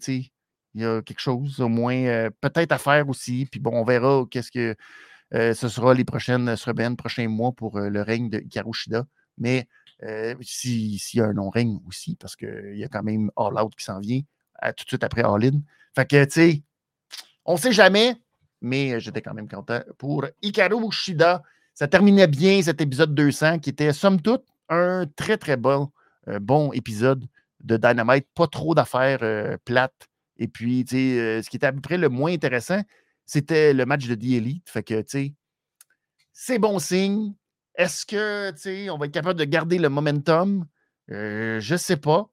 il 0.76 0.82
y 0.82 0.86
a 0.86 1.02
quelque 1.02 1.20
chose, 1.20 1.60
au 1.60 1.68
moins 1.68 2.30
peut-être 2.42 2.72
à 2.72 2.78
faire 2.78 3.10
aussi. 3.10 3.48
Puis 3.52 3.60
bon, 3.60 3.72
on 3.74 3.84
verra 3.84 4.26
qu'est-ce 4.30 4.52
que 4.52 4.76
ce 5.32 5.68
sera 5.68 5.94
les 5.94 6.06
prochaines 6.06 6.56
semaines, 6.56 6.96
prochains 6.96 7.28
mois 7.28 7.52
pour 7.52 7.80
le 7.80 8.02
règne 8.02 8.30
de 8.30 8.40
Hikaru 8.40 8.74
Shida. 8.74 9.06
Mais 9.38 9.68
s'il 10.42 11.00
y 11.14 11.20
a 11.20 11.26
un 11.26 11.34
long 11.34 11.50
règne 11.50 11.80
aussi, 11.86 12.16
parce 12.16 12.36
qu'il 12.36 12.76
y 12.76 12.84
a 12.86 12.88
quand 12.88 13.04
même 13.04 13.30
All 13.36 13.62
Out 13.62 13.76
qui 13.76 13.84
s'en 13.84 14.00
vient 14.00 14.22
tout 14.78 14.86
de 14.86 14.90
suite 14.90 15.04
après 15.04 15.24
All 15.24 15.44
In. 15.44 15.62
Fait 15.96 16.08
que, 16.08 16.24
tu 16.26 16.32
sais, 16.32 16.64
on 17.50 17.54
ne 17.54 17.58
sait 17.58 17.72
jamais, 17.72 18.16
mais 18.62 19.00
j'étais 19.00 19.24
quand 19.24 19.34
même 19.34 19.50
content 19.50 19.82
pour 19.98 20.24
Hikaru 20.44 20.92
Shida. 20.92 21.42
Ça 21.74 21.88
terminait 21.88 22.28
bien 22.28 22.62
cet 22.62 22.80
épisode 22.80 23.16
200 23.16 23.58
qui 23.58 23.72
était, 23.72 23.92
somme 23.92 24.22
toute, 24.22 24.46
un 24.70 25.08
très, 25.16 25.36
très 25.36 25.58
bon, 25.58 25.90
euh, 26.28 26.38
bon 26.38 26.72
épisode 26.74 27.26
de 27.62 27.76
Dynamite. 27.76 28.28
Pas 28.36 28.46
trop 28.46 28.76
d'affaires 28.76 29.24
euh, 29.24 29.58
plates. 29.66 30.08
Et 30.38 30.48
puis, 30.48 30.86
tu 30.86 30.96
euh, 30.96 31.42
ce 31.42 31.50
qui 31.50 31.56
était 31.56 31.66
à 31.66 31.74
peu 31.74 31.82
près 31.82 31.98
le 31.98 32.08
moins 32.08 32.32
intéressant, 32.32 32.82
c'était 33.26 33.74
le 33.74 33.84
match 33.88 34.06
de 34.08 34.14
The 34.14 34.26
Elite. 34.26 34.70
Fait 34.70 34.84
tu 34.84 35.04
sais, 35.08 35.34
c'est 36.32 36.60
bon 36.60 36.78
signe. 36.78 37.34
Est-ce 37.74 38.06
que, 38.06 38.52
tu 38.52 38.92
on 38.92 39.00
va 39.00 39.08
être 39.08 39.12
capable 39.12 39.40
de 39.40 39.46
garder 39.46 39.80
le 39.80 39.90
momentum? 39.90 40.68
je 41.08 41.74
ne 41.74 41.78
sais 41.78 41.98
pas. 41.98 42.30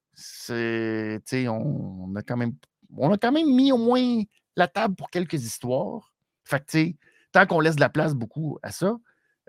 On, 0.50 2.08
même, 2.36 2.52
on 2.98 3.12
a 3.12 3.16
quand 3.16 3.32
même 3.32 3.54
mis 3.54 3.72
au 3.72 3.78
moins 3.78 4.22
la 4.56 4.68
table 4.68 4.94
pour 4.94 5.10
quelques 5.10 5.34
histoires. 5.44 6.12
Fait 6.44 6.96
tant 7.32 7.46
qu'on 7.46 7.60
laisse 7.60 7.76
de 7.76 7.80
la 7.80 7.88
place 7.88 8.14
beaucoup 8.14 8.58
à 8.62 8.70
ça, 8.70 8.96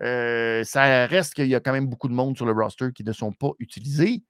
euh, 0.02 0.64
ça 0.64 1.06
reste 1.08 1.34
qu'il 1.34 1.48
y 1.48 1.56
a 1.56 1.60
quand 1.60 1.72
même 1.72 1.88
beaucoup 1.88 2.08
de 2.08 2.14
monde 2.14 2.36
sur 2.36 2.46
le 2.46 2.52
roster 2.52 2.92
qui 2.94 3.04
ne 3.04 3.14
sont 3.14 3.32
pas 3.32 3.52
utilisés. 3.60 4.24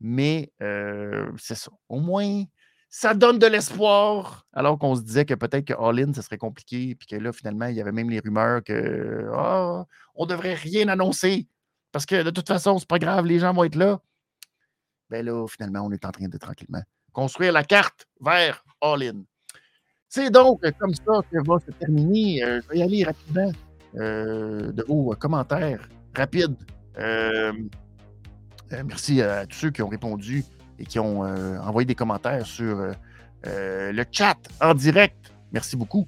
Mais 0.00 0.52
euh, 0.62 1.30
c'est 1.38 1.54
ça. 1.54 1.70
Au 1.88 2.00
moins, 2.00 2.44
ça 2.88 3.14
donne 3.14 3.38
de 3.38 3.46
l'espoir. 3.46 4.46
Alors 4.52 4.78
qu'on 4.78 4.96
se 4.96 5.02
disait 5.02 5.24
que 5.24 5.34
peut-être 5.34 5.64
que 5.64 5.74
All-In, 5.74 6.12
ça 6.14 6.22
serait 6.22 6.38
compliqué. 6.38 6.94
Puis 6.94 7.06
que 7.06 7.16
là, 7.16 7.32
finalement, 7.32 7.66
il 7.66 7.76
y 7.76 7.80
avait 7.80 7.92
même 7.92 8.10
les 8.10 8.20
rumeurs 8.20 8.62
que 8.62 9.30
oh, 9.32 9.84
on 10.14 10.26
devrait 10.26 10.54
rien 10.54 10.88
annoncer. 10.88 11.48
Parce 11.92 12.06
que 12.06 12.22
de 12.22 12.30
toute 12.30 12.48
façon, 12.48 12.78
c'est 12.78 12.88
pas 12.88 12.98
grave, 12.98 13.26
les 13.26 13.38
gens 13.38 13.52
vont 13.52 13.64
être 13.64 13.76
là. 13.76 14.00
Ben 15.10 15.24
là, 15.24 15.46
finalement, 15.46 15.82
on 15.82 15.92
est 15.92 16.04
en 16.04 16.10
train 16.10 16.28
de 16.28 16.38
tranquillement 16.38 16.82
construire 17.14 17.52
la 17.52 17.64
carte 17.64 18.06
vers 18.20 18.62
All-In. 18.82 19.22
C'est 20.14 20.30
donc 20.30 20.60
comme 20.78 20.94
ça 20.94 21.22
que 21.28 21.44
va 21.44 21.58
se 21.58 21.72
terminer. 21.72 22.44
Euh, 22.44 22.60
je 22.62 22.68
vais 22.68 22.78
y 22.78 22.82
aller 22.84 23.02
rapidement 23.02 23.50
euh, 23.96 24.70
de 24.70 24.84
vos 24.86 25.12
commentaires 25.18 25.88
rapides. 26.14 26.54
Euh, 27.00 27.52
merci 28.86 29.20
à 29.20 29.44
tous 29.44 29.56
ceux 29.56 29.70
qui 29.72 29.82
ont 29.82 29.88
répondu 29.88 30.44
et 30.78 30.86
qui 30.86 31.00
ont 31.00 31.22
envoyé 31.22 31.84
des 31.84 31.96
commentaires 31.96 32.46
sur 32.46 32.94
le 33.44 34.04
chat 34.12 34.36
en 34.60 34.74
direct. 34.74 35.16
Merci 35.50 35.76
beaucoup. 35.76 36.06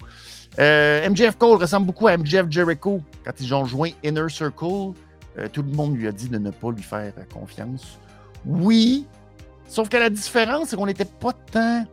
MJF 0.56 1.36
Cole 1.36 1.60
ressemble 1.60 1.86
beaucoup 1.86 2.06
à 2.06 2.16
MJF 2.16 2.46
Jericho 2.48 3.02
quand 3.24 3.40
ils 3.40 3.52
ont 3.56 3.64
joint 3.64 3.90
Inner 4.04 4.28
Circle. 4.28 4.92
tout 5.52 5.62
le 5.62 5.72
monde 5.72 5.96
lui 5.96 6.06
a 6.06 6.12
dit 6.12 6.28
de 6.28 6.38
ne 6.38 6.50
pas 6.50 6.70
lui 6.70 6.82
faire 6.82 7.12
confiance. 7.32 7.98
Oui, 8.44 9.04
sauf 9.66 9.88
que 9.88 9.96
la 9.96 10.10
différence, 10.10 10.68
c'est 10.68 10.76
qu'on 10.76 10.86
n'était 10.86 11.04
pas 11.04 11.32
tant 11.50 11.84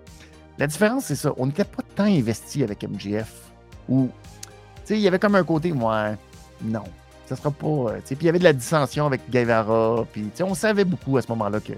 la 0.57 0.68
différence, 0.68 1.06
c'est 1.06 1.15
ça. 1.15 1.34
On 1.38 1.48
n'était 1.48 1.64
pas 1.64 1.83
tant 1.95 2.06
investi 2.06 2.64
avec 2.64 2.84
MGF. 2.84 3.32
Sais, 4.86 4.98
il 4.98 4.99
y 4.99 5.07
avait 5.07 5.20
comme 5.20 5.36
un 5.36 5.44
côté, 5.44 5.72
moi, 5.72 6.11
non, 6.61 6.84
ça 7.26 7.36
sera 7.36 7.52
pas. 7.52 7.68
Euh, 7.68 7.99
puis 8.06 8.18
il 8.22 8.26
y 8.26 8.30
avait 8.30 8.40
de 8.40 8.44
la 8.44 8.53
dissension 8.53 9.06
avec 9.06 9.22
Guevara. 9.30 10.06
Puis, 10.11 10.30
on 10.41 10.56
savait 10.56 10.86
beaucoup 10.86 11.18
à 11.18 11.22
ce 11.22 11.28
moment-là 11.30 11.60
que 11.60 11.74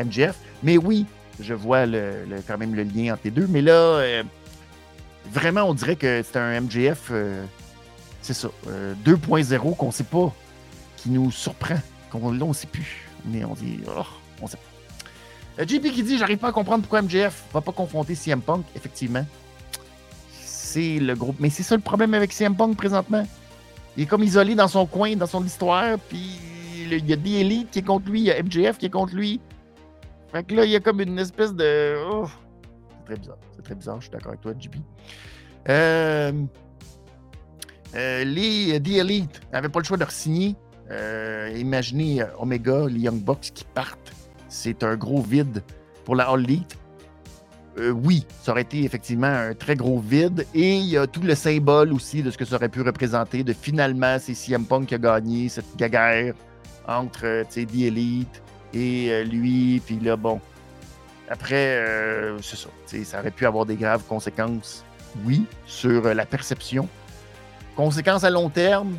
MGF. 0.00 0.36
Mais 0.62 0.76
oui, 0.76 1.06
je 1.40 1.54
vois 1.54 1.86
le, 1.86 2.26
quand 2.46 2.58
même 2.58 2.74
le 2.74 2.84
lien 2.84 3.14
entre 3.14 3.22
les 3.24 3.30
deux. 3.30 3.46
Mais 3.48 3.62
là, 3.62 3.72
euh, 3.72 4.22
vraiment, 5.30 5.62
on 5.64 5.74
dirait 5.74 5.96
que 5.96 6.22
c'est 6.22 6.38
un 6.38 6.60
MGF, 6.60 7.08
euh, 7.10 7.44
c'est 8.22 8.34
ça, 8.34 8.48
2.0 9.04 9.76
qu'on 9.76 9.90
sait 9.90 10.04
pas, 10.04 10.32
qui 10.96 11.10
nous 11.10 11.30
surprend. 11.30 11.78
Qu'on, 12.10 12.30
ne 12.30 12.52
sait 12.52 12.68
plus. 12.68 13.08
Mais 13.24 13.44
on 13.44 13.54
dit, 13.54 13.80
oh, 13.88 14.04
on 14.40 14.46
sait 14.46 14.56
pas. 14.56 15.64
JP 15.64 15.82
qui 15.92 16.02
dit 16.02 16.18
J'arrive 16.18 16.38
pas 16.38 16.48
à 16.48 16.52
comprendre 16.52 16.82
pourquoi 16.82 17.02
MJF 17.02 17.44
va 17.52 17.60
pas 17.60 17.72
confronter 17.72 18.14
CM 18.14 18.40
Punk. 18.40 18.64
Effectivement, 18.74 19.24
le 20.76 21.14
groupe. 21.14 21.36
Mais 21.40 21.50
c'est 21.50 21.62
ça 21.62 21.76
le 21.76 21.82
problème 21.82 22.14
avec 22.14 22.32
CM 22.32 22.56
Punk 22.56 22.76
présentement. 22.76 23.26
Il 23.96 24.04
est 24.04 24.06
comme 24.06 24.22
isolé 24.22 24.54
dans 24.54 24.68
son 24.68 24.86
coin, 24.86 25.14
dans 25.16 25.26
son 25.26 25.44
histoire. 25.44 25.98
Puis 26.08 26.38
il 26.90 27.08
y 27.08 27.12
a 27.12 27.16
des 27.16 27.30
élites 27.30 27.70
qui 27.70 27.80
est 27.80 27.82
contre 27.82 28.10
lui, 28.10 28.20
il 28.20 28.26
y 28.26 28.30
a 28.30 28.42
MJF 28.42 28.78
qui 28.78 28.86
est 28.86 28.90
contre 28.90 29.14
lui. 29.14 29.40
Fait 30.32 30.44
que 30.44 30.54
là, 30.54 30.64
il 30.64 30.70
y 30.70 30.76
a 30.76 30.80
comme 30.80 31.00
une 31.00 31.18
espèce 31.18 31.54
de. 31.54 31.96
C'est 32.88 33.04
très 33.06 33.16
bizarre. 33.16 33.38
C'est 33.54 33.62
très 33.62 33.74
bizarre, 33.74 33.96
je 34.00 34.06
suis 34.06 34.12
d'accord 34.12 34.28
avec 34.28 34.40
toi, 34.40 34.52
JP. 34.58 34.76
Euh, 35.68 36.32
euh, 37.94 38.24
les 38.24 38.80
The 38.80 38.98
Elite 38.98 39.40
n'avaient 39.52 39.68
pas 39.68 39.78
le 39.78 39.84
choix 39.84 39.96
de 39.96 40.04
re-signer. 40.04 40.56
imaginez 41.56 42.24
Omega, 42.38 42.86
les 42.88 43.00
Young 43.00 43.22
Bucks 43.22 43.52
qui 43.54 43.64
partent 43.72 44.14
c'est 44.54 44.84
un 44.84 44.96
gros 44.96 45.20
vide 45.20 45.62
pour 46.04 46.14
la 46.14 46.30
All 46.30 46.44
Elite. 46.44 46.78
Euh, 47.78 47.90
oui, 47.90 48.24
ça 48.42 48.52
aurait 48.52 48.62
été 48.62 48.84
effectivement 48.84 49.26
un 49.26 49.54
très 49.54 49.76
gros 49.76 49.98
vide. 49.98 50.46
Et 50.54 50.76
il 50.76 50.86
y 50.86 50.96
a 50.96 51.06
tout 51.06 51.20
le 51.22 51.34
symbole 51.34 51.92
aussi 51.92 52.22
de 52.22 52.30
ce 52.30 52.38
que 52.38 52.44
ça 52.44 52.56
aurait 52.56 52.68
pu 52.68 52.82
représenter, 52.82 53.42
de 53.42 53.52
finalement, 53.52 54.16
c'est 54.20 54.34
CM 54.34 54.64
Punk 54.64 54.86
qui 54.86 54.94
a 54.94 54.98
gagné 54.98 55.48
cette 55.48 55.76
guerre 55.76 56.34
entre 56.86 57.24
euh, 57.24 57.44
The 57.44 57.58
Elite 57.58 58.42
et 58.72 59.10
euh, 59.10 59.24
lui. 59.24 59.80
Puis 59.84 59.98
là, 60.00 60.16
bon, 60.16 60.40
après, 61.28 61.82
c'est 62.42 62.56
ça. 62.56 62.68
Ça 63.04 63.20
aurait 63.20 63.30
pu 63.30 63.46
avoir 63.46 63.66
des 63.66 63.76
graves 63.76 64.02
conséquences, 64.04 64.84
oui, 65.24 65.46
sur 65.66 66.02
la 66.14 66.26
perception. 66.26 66.88
Conséquences 67.76 68.24
à 68.24 68.30
long 68.30 68.50
terme, 68.50 68.94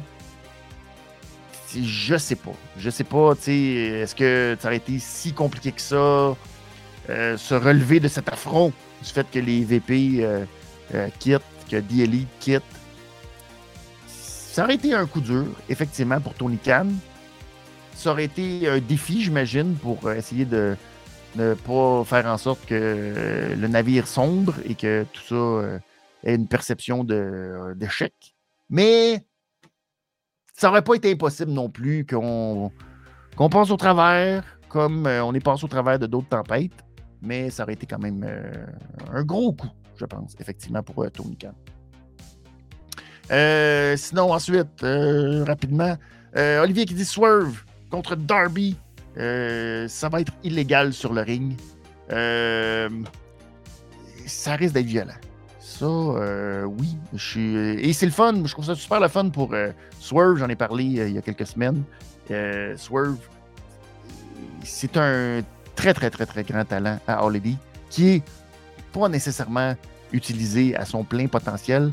je 1.84 2.18
sais 2.18 2.36
pas. 2.36 2.54
Je 2.78 2.90
sais 2.90 3.04
pas, 3.04 3.36
tu 3.36 3.42
sais, 3.44 3.54
est-ce 3.54 4.16
que 4.16 4.56
ça 4.60 4.68
aurait 4.68 4.78
été 4.78 5.00
si 5.00 5.34
compliqué 5.34 5.72
que 5.72 5.82
ça, 5.82 6.36
euh, 7.10 7.38
se 7.38 7.54
relever 7.54 8.00
de 8.00 8.08
cet 8.08 8.30
affront 8.30 8.74
du 9.04 9.10
fait 9.10 9.30
que 9.30 9.38
les 9.38 9.64
VP 9.64 10.24
euh, 10.24 10.46
euh, 10.96 11.08
quittent, 11.20 11.44
que 11.70 11.78
D.L.E. 11.78 12.26
quitte. 12.40 12.64
Ça 14.08 14.64
aurait 14.64 14.76
été 14.76 14.94
un 14.94 15.06
coup 15.06 15.22
dur, 15.22 15.46
effectivement, 15.70 16.20
pour 16.20 16.34
Tony 16.34 16.58
Khan. 16.58 16.88
Ça 17.94 18.12
aurait 18.12 18.26
été 18.26 18.68
un 18.68 18.80
défi, 18.80 19.22
j'imagine, 19.22 19.76
pour 19.76 20.12
essayer 20.12 20.46
de 20.46 20.76
ne 21.36 21.54
pas 21.54 22.04
faire 22.06 22.26
en 22.26 22.38
sorte 22.38 22.66
que 22.66 23.54
le 23.56 23.68
navire 23.68 24.08
sombre 24.08 24.56
et 24.68 24.74
que 24.74 25.06
tout 25.14 25.22
ça 25.30 25.80
ait 26.24 26.36
une 26.36 26.48
perception 26.48 27.04
d'échec. 27.76 28.14
Mais 28.70 29.26
ça 30.54 30.68
n'aurait 30.68 30.84
pas 30.84 30.96
été 30.96 31.12
impossible 31.12 31.52
non 31.52 31.70
plus 31.70 32.06
qu'on 32.06 32.72
passe 33.52 33.70
au 33.70 33.78
travers, 33.78 34.44
comme 34.70 35.06
on 35.06 35.34
est 35.34 35.44
passé 35.44 35.66
au 35.66 35.70
travers 35.70 36.00
de 36.00 36.08
d'autres 36.08 36.30
tempêtes, 36.30 36.85
mais 37.26 37.50
ça 37.50 37.64
aurait 37.64 37.74
été 37.74 37.86
quand 37.86 38.00
même 38.00 38.24
euh, 38.28 38.66
un 39.12 39.24
gros 39.24 39.54
coup, 39.54 39.72
je 39.98 40.06
pense, 40.06 40.36
effectivement, 40.40 40.84
pour 40.84 41.04
euh, 41.04 41.10
Tony 41.10 41.38
Khan. 41.38 41.54
sinon, 43.98 44.32
ensuite, 44.32 44.82
rapidement, 44.82 45.98
Olivier 46.36 46.86
qui 46.86 46.94
dit 46.94 47.06
Swerve 47.06 47.64
contre 47.90 48.16
Darby, 48.16 48.78
ça 49.16 50.10
va 50.10 50.22
être 50.22 50.34
illégal 50.44 50.94
sur 50.94 51.14
le 51.14 51.22
ring. 51.22 51.56
Euh, 52.12 52.90
ça 54.26 54.56
risque 54.56 54.74
d'être 54.74 54.86
violent. 54.86 55.14
Ça, 55.60 55.86
euh, 55.86 56.64
oui. 56.64 56.98
Je 57.14 57.24
suis... 57.24 57.56
Et 57.56 57.94
c'est 57.94 58.06
le 58.06 58.12
fun. 58.12 58.46
Je 58.46 58.52
trouve 58.52 58.66
ça 58.66 58.76
super 58.76 59.00
le 59.00 59.08
fun 59.08 59.30
pour 59.30 59.54
euh, 59.54 59.72
Swerve. 60.00 60.38
J'en 60.38 60.50
ai 60.50 60.56
parlé 60.56 60.84
il 60.84 61.12
y 61.12 61.18
a 61.18 61.22
quelques 61.22 61.48
semaines. 61.48 61.84
Swerve, 62.78 63.18
c'est 64.64 64.98
un 64.98 65.42
très, 65.76 65.94
très, 65.94 66.10
très, 66.10 66.26
très 66.26 66.44
grand 66.44 66.66
talent 66.66 67.00
à 67.08 67.26
Holiday 67.26 67.56
qui 67.90 68.10
est 68.10 68.24
pas 68.94 69.10
nécessairement 69.10 69.76
utilisé 70.12 70.76
à 70.76 70.86
son 70.86 71.04
plein 71.04 71.28
potentiel. 71.28 71.92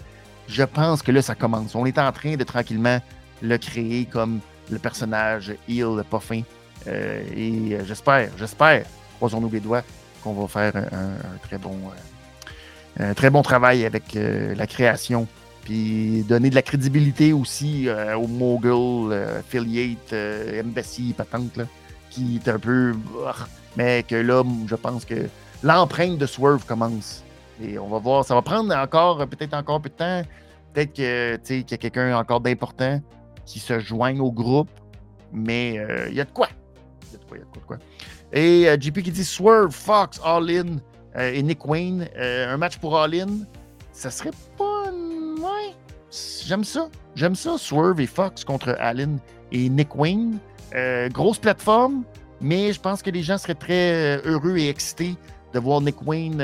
Je 0.48 0.62
pense 0.62 1.02
que 1.02 1.12
là, 1.12 1.22
ça 1.22 1.34
commence. 1.34 1.74
On 1.74 1.86
est 1.86 1.98
en 1.98 2.12
train 2.12 2.36
de 2.36 2.44
tranquillement 2.44 3.00
le 3.42 3.58
créer 3.58 4.06
comme 4.06 4.40
le 4.70 4.78
personnage 4.78 5.54
heel 5.68 6.02
pas 6.08 6.20
fin. 6.20 6.42
et 6.86 7.78
j'espère, 7.84 8.30
j'espère, 8.38 8.84
croisons-nous 9.16 9.50
les 9.50 9.60
doigts, 9.60 9.82
qu'on 10.22 10.32
va 10.32 10.48
faire 10.48 10.76
un, 10.76 11.38
très 11.42 11.58
bon 11.58 11.78
euh, 13.00 13.14
très 13.14 13.30
bon 13.30 13.42
travail 13.42 13.84
avec 13.84 14.16
euh, 14.16 14.54
la 14.54 14.66
création. 14.66 15.26
Puis 15.64 16.24
donner 16.28 16.50
de 16.50 16.56
la 16.56 16.62
crédibilité 16.62 17.32
aussi 17.32 17.88
euh, 17.88 18.16
au 18.16 18.26
Mogul, 18.26 19.12
Affiliate, 19.12 20.12
Embassy, 20.64 21.14
patente, 21.16 21.60
qui 22.10 22.40
est 22.44 22.48
un 22.48 22.58
peu. 22.58 22.94
Mais 23.76 24.02
que 24.02 24.16
là, 24.16 24.42
je 24.66 24.74
pense 24.74 25.04
que 25.04 25.28
l'empreinte 25.62 26.18
de 26.18 26.26
Swerve 26.26 26.64
commence. 26.66 27.24
Et 27.62 27.78
on 27.78 27.88
va 27.88 27.98
voir, 27.98 28.24
ça 28.24 28.34
va 28.34 28.42
prendre 28.42 28.74
encore, 28.74 29.18
peut-être 29.26 29.54
encore 29.54 29.80
peu 29.80 29.88
de 29.88 29.94
temps. 29.94 30.22
Peut-être 30.72 30.92
que, 30.94 31.36
qu'il 31.36 31.70
y 31.70 31.74
a 31.74 31.76
quelqu'un 31.76 32.16
encore 32.16 32.40
d'important 32.40 33.00
qui 33.44 33.60
se 33.60 33.78
joigne 33.78 34.20
au 34.20 34.32
groupe. 34.32 34.70
Mais 35.32 35.80
il 36.08 36.14
y 36.14 36.20
a 36.20 36.24
de 36.24 36.30
quoi. 36.30 36.48
Il 37.06 37.12
y 37.12 37.16
a 37.16 37.18
de 37.18 37.24
quoi, 37.24 37.36
il 37.38 37.40
y 37.40 37.42
a 37.42 37.46
de 37.60 37.66
quoi. 37.66 37.78
Et 38.32 38.68
euh, 38.68 38.76
JP 38.80 39.02
qui 39.02 39.10
dit 39.10 39.24
Swerve, 39.24 39.72
Fox, 39.72 40.18
All 40.24 40.50
In 40.50 40.78
euh, 41.16 41.32
et 41.32 41.42
Nick 41.42 41.66
Wayne. 41.66 42.08
Euh, 42.16 42.52
un 42.52 42.56
match 42.56 42.78
pour 42.78 42.98
All 42.98 43.14
In, 43.14 43.44
ça 43.92 44.10
serait 44.10 44.30
pas. 44.56 44.90
Ouais, 45.38 45.74
j'aime 46.46 46.64
ça. 46.64 46.88
J'aime 47.14 47.34
ça, 47.34 47.58
Swerve 47.58 48.00
et 48.00 48.06
Fox 48.06 48.44
contre 48.44 48.74
Allen 48.78 49.18
et 49.50 49.68
Nick 49.68 49.94
Wayne. 49.94 50.38
grosse 51.12 51.38
plateforme, 51.38 52.04
mais 52.42 52.72
je 52.72 52.80
pense 52.80 53.02
que 53.02 53.10
les 53.10 53.22
gens 53.22 53.38
seraient 53.38 53.54
très 53.54 54.20
heureux 54.26 54.56
et 54.56 54.68
excités 54.68 55.16
de 55.54 55.58
voir 55.58 55.80
Nick 55.80 56.06
Wayne 56.06 56.42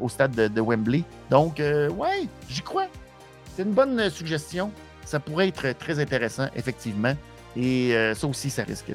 au 0.00 0.08
stade 0.08 0.34
de, 0.34 0.60
Wembley. 0.60 1.04
Donc, 1.30 1.58
ouais, 1.58 2.26
j'y 2.48 2.62
crois. 2.62 2.86
C'est 3.56 3.62
une 3.62 3.72
bonne 3.72 4.08
suggestion. 4.10 4.70
Ça 5.04 5.20
pourrait 5.20 5.48
être 5.48 5.72
très 5.78 5.98
intéressant, 5.98 6.48
effectivement. 6.54 7.14
Et 7.56 7.94
ça 8.14 8.26
aussi, 8.26 8.50
ça 8.50 8.64
risque 8.64 8.92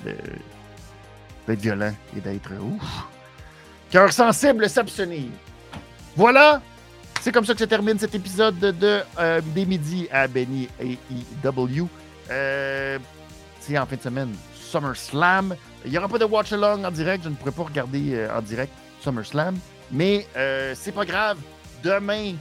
d'être 1.47 1.59
violent 1.59 1.93
et 2.15 2.21
d'être 2.21 2.51
ouf. 2.53 3.07
Cœur 3.89 4.11
sensible, 4.11 4.69
s'abstenir. 4.69 5.29
Voilà, 6.15 6.61
c'est 7.21 7.31
comme 7.31 7.45
ça 7.45 7.53
que 7.53 7.59
se 7.59 7.65
termine 7.65 7.99
cet 7.99 8.15
épisode 8.15 8.57
de 8.57 9.01
euh, 9.19 9.41
Des 9.53 10.09
à 10.11 10.27
Benny 10.27 10.67
AEW. 10.79 11.87
Euh, 12.31 12.99
c'est 13.59 13.77
en 13.77 13.85
fin 13.85 13.95
de 13.95 14.01
semaine, 14.01 14.33
SummerSlam. 14.67 15.55
Il 15.85 15.91
n'y 15.91 15.97
aura 15.97 16.07
pas 16.07 16.17
de 16.17 16.25
watch 16.25 16.51
along 16.53 16.83
en 16.83 16.91
direct, 16.91 17.23
je 17.23 17.29
ne 17.29 17.35
pourrai 17.35 17.51
pas 17.51 17.63
regarder 17.63 18.15
euh, 18.15 18.37
en 18.37 18.41
direct 18.41 18.73
SummerSlam, 19.01 19.57
mais 19.91 20.27
euh, 20.35 20.73
c'est 20.75 20.91
pas 20.91 21.05
grave. 21.05 21.37
Demain, 21.83 22.33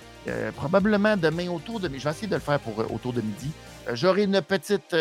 probablement 0.57 1.16
demain 1.16 1.48
autour 1.51 1.78
de 1.78 1.89
je 1.89 2.03
vais 2.03 2.11
essayer 2.11 2.27
de 2.27 2.35
le 2.35 2.40
faire 2.40 2.59
pour 2.59 2.78
autour 2.93 3.12
de 3.12 3.20
midi. 3.20 3.53
J'aurai 3.93 4.24
une 4.24 4.40
petite 4.40 4.97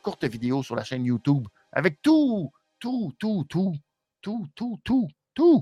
courte 0.00 0.24
vidéo 0.24 0.62
sur 0.62 0.76
la 0.76 0.84
chaîne 0.84 1.04
YouTube 1.04 1.46
avec 1.72 2.00
tout 2.00 2.50
tout, 2.82 3.12
tout, 3.16 3.44
tout, 3.48 3.76
tout, 4.20 4.44
tout, 4.56 4.80
tout, 4.82 5.08
tout, 5.34 5.60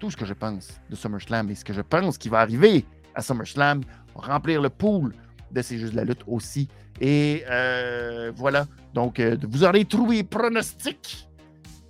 tout 0.00 0.10
ce 0.10 0.16
que 0.16 0.24
je 0.24 0.34
pense 0.34 0.80
de 0.90 0.96
SummerSlam 0.96 1.48
et 1.48 1.54
ce 1.54 1.64
que 1.64 1.72
je 1.72 1.80
pense 1.80 2.18
qui 2.18 2.28
va 2.28 2.40
arriver 2.40 2.84
à 3.14 3.22
SummerSlam, 3.22 3.82
remplir 4.16 4.60
le 4.60 4.68
pool 4.68 5.14
de 5.52 5.62
ces 5.62 5.78
Jeux 5.78 5.90
de 5.90 5.94
la 5.94 6.02
lutte 6.02 6.24
aussi. 6.26 6.66
Et 7.00 7.44
euh, 7.50 8.30
voilà, 8.36 8.66
donc 8.92 9.20
euh, 9.20 9.36
vous 9.48 9.64
aurez 9.64 9.84
trouvé 9.84 10.22
pronostic, 10.22 11.28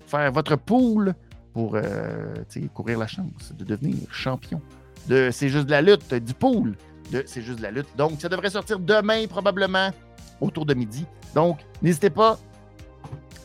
faire 0.07 0.31
votre 0.31 0.57
pool 0.57 1.15
pour 1.53 1.75
euh, 1.75 2.35
courir 2.73 2.99
la 2.99 3.09
chance 3.09 3.53
de 3.59 3.65
devenir 3.65 3.97
champion 4.13 4.61
de 5.09 5.31
ces 5.33 5.49
Jeux 5.49 5.65
de 5.65 5.71
la 5.71 5.83
lutte, 5.83 6.15
du 6.15 6.35
pool 6.35 6.77
de 7.11 7.25
ces 7.27 7.43
Jeux 7.43 7.57
de 7.57 7.63
la 7.63 7.73
lutte. 7.73 7.89
Donc, 7.97 8.21
ça 8.21 8.29
devrait 8.29 8.51
sortir 8.51 8.79
demain 8.79 9.27
probablement 9.27 9.91
autour 10.41 10.65
de 10.65 10.75
midi. 10.75 11.05
Donc, 11.35 11.59
n'hésitez 11.83 12.11
pas, 12.11 12.39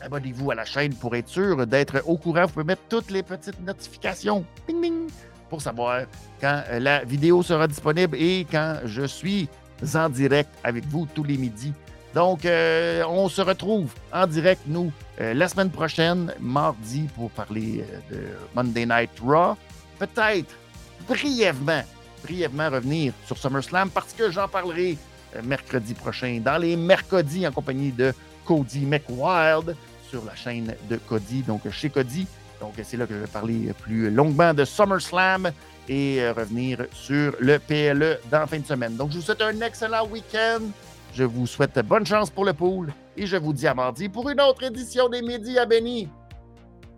abonnez-vous 0.02 0.52
à 0.52 0.54
la 0.54 0.64
chaîne 0.64 0.94
pour 0.94 1.16
être 1.16 1.28
sûr 1.28 1.66
d'être 1.66 2.00
au 2.06 2.16
courant. 2.16 2.46
Vous 2.46 2.52
pouvez 2.52 2.64
mettre 2.64 2.82
toutes 2.88 3.10
les 3.10 3.24
petites 3.24 3.60
notifications 3.60 4.44
pour 5.48 5.60
savoir 5.60 6.02
quand 6.40 6.62
la 6.78 7.04
vidéo 7.04 7.42
sera 7.42 7.66
disponible 7.66 8.16
et 8.16 8.46
quand 8.50 8.80
je 8.84 9.02
suis 9.02 9.48
en 9.94 10.08
direct 10.08 10.50
avec 10.64 10.84
vous 10.86 11.06
tous 11.14 11.24
les 11.24 11.36
midis. 11.36 11.72
Donc, 12.14 12.44
euh, 12.46 13.04
on 13.08 13.28
se 13.28 13.42
retrouve 13.42 13.92
en 14.12 14.26
direct, 14.26 14.62
nous, 14.66 14.90
euh, 15.20 15.34
la 15.34 15.48
semaine 15.48 15.70
prochaine, 15.70 16.32
mardi, 16.40 17.08
pour 17.14 17.30
parler 17.30 17.84
de 18.10 18.20
Monday 18.54 18.86
Night 18.86 19.10
Raw. 19.22 19.56
Peut-être 19.98 20.54
brièvement, 21.06 21.82
brièvement 22.22 22.70
revenir 22.70 23.12
sur 23.26 23.36
SummerSlam 23.36 23.90
parce 23.90 24.12
que 24.12 24.30
j'en 24.30 24.48
parlerai 24.48 24.96
mercredi 25.42 25.92
prochain 25.92 26.40
dans 26.42 26.56
les 26.56 26.76
mercredis 26.76 27.46
en 27.46 27.52
compagnie 27.52 27.92
de 27.92 28.14
Cody 28.46 28.86
McWild 28.86 29.76
sur 30.08 30.24
la 30.24 30.34
chaîne 30.34 30.74
de 30.88 30.96
Cody, 30.96 31.42
donc 31.42 31.68
chez 31.70 31.90
Cody. 31.90 32.26
Donc, 32.60 32.74
c'est 32.82 32.96
là 32.96 33.06
que 33.06 33.12
je 33.12 33.20
vais 33.20 33.26
parler 33.26 33.74
plus 33.82 34.10
longuement 34.10 34.54
de 34.54 34.64
SummerSlam 34.64 35.50
et 35.88 36.20
euh, 36.20 36.32
revenir 36.32 36.86
sur 36.92 37.34
le 37.40 37.58
PLE 37.58 38.18
dans 38.30 38.40
la 38.40 38.46
fin 38.46 38.58
de 38.58 38.66
semaine. 38.66 38.96
Donc, 38.96 39.10
je 39.10 39.16
vous 39.16 39.22
souhaite 39.22 39.42
un 39.42 39.60
excellent 39.60 40.06
week-end. 40.06 40.60
Je 41.12 41.24
vous 41.24 41.46
souhaite 41.46 41.78
bonne 41.80 42.04
chance 42.04 42.30
pour 42.30 42.44
le 42.44 42.52
pool 42.52 42.92
et 43.16 43.26
je 43.26 43.36
vous 43.36 43.52
dis 43.52 43.66
à 43.66 43.74
mardi 43.74 44.08
pour 44.08 44.28
une 44.28 44.40
autre 44.40 44.62
édition 44.64 45.08
des 45.08 45.22
Midi 45.22 45.58
à 45.58 45.64
Béni. 45.64 46.08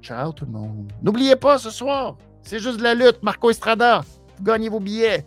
Ciao 0.02 0.32
tout 0.32 0.44
le 0.44 0.52
monde. 0.52 0.92
N'oubliez 1.02 1.36
pas 1.36 1.58
ce 1.58 1.70
soir, 1.70 2.16
c'est 2.42 2.58
juste 2.58 2.78
de 2.78 2.82
la 2.82 2.94
lutte. 2.94 3.22
Marco 3.22 3.50
Estrada, 3.50 4.02
vous 4.36 4.44
gagnez 4.44 4.68
vos 4.68 4.80
billets 4.80 5.24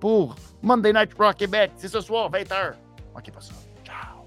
pour 0.00 0.36
Monday 0.62 0.92
Night 0.92 1.10
Raw 1.18 1.32
Québec. 1.32 1.72
C'est 1.76 1.88
ce 1.88 2.00
soir, 2.00 2.30
20h. 2.30 2.74
Manquez 3.14 3.32
pas 3.32 3.40
ça. 3.40 3.54
Ciao. 3.84 4.26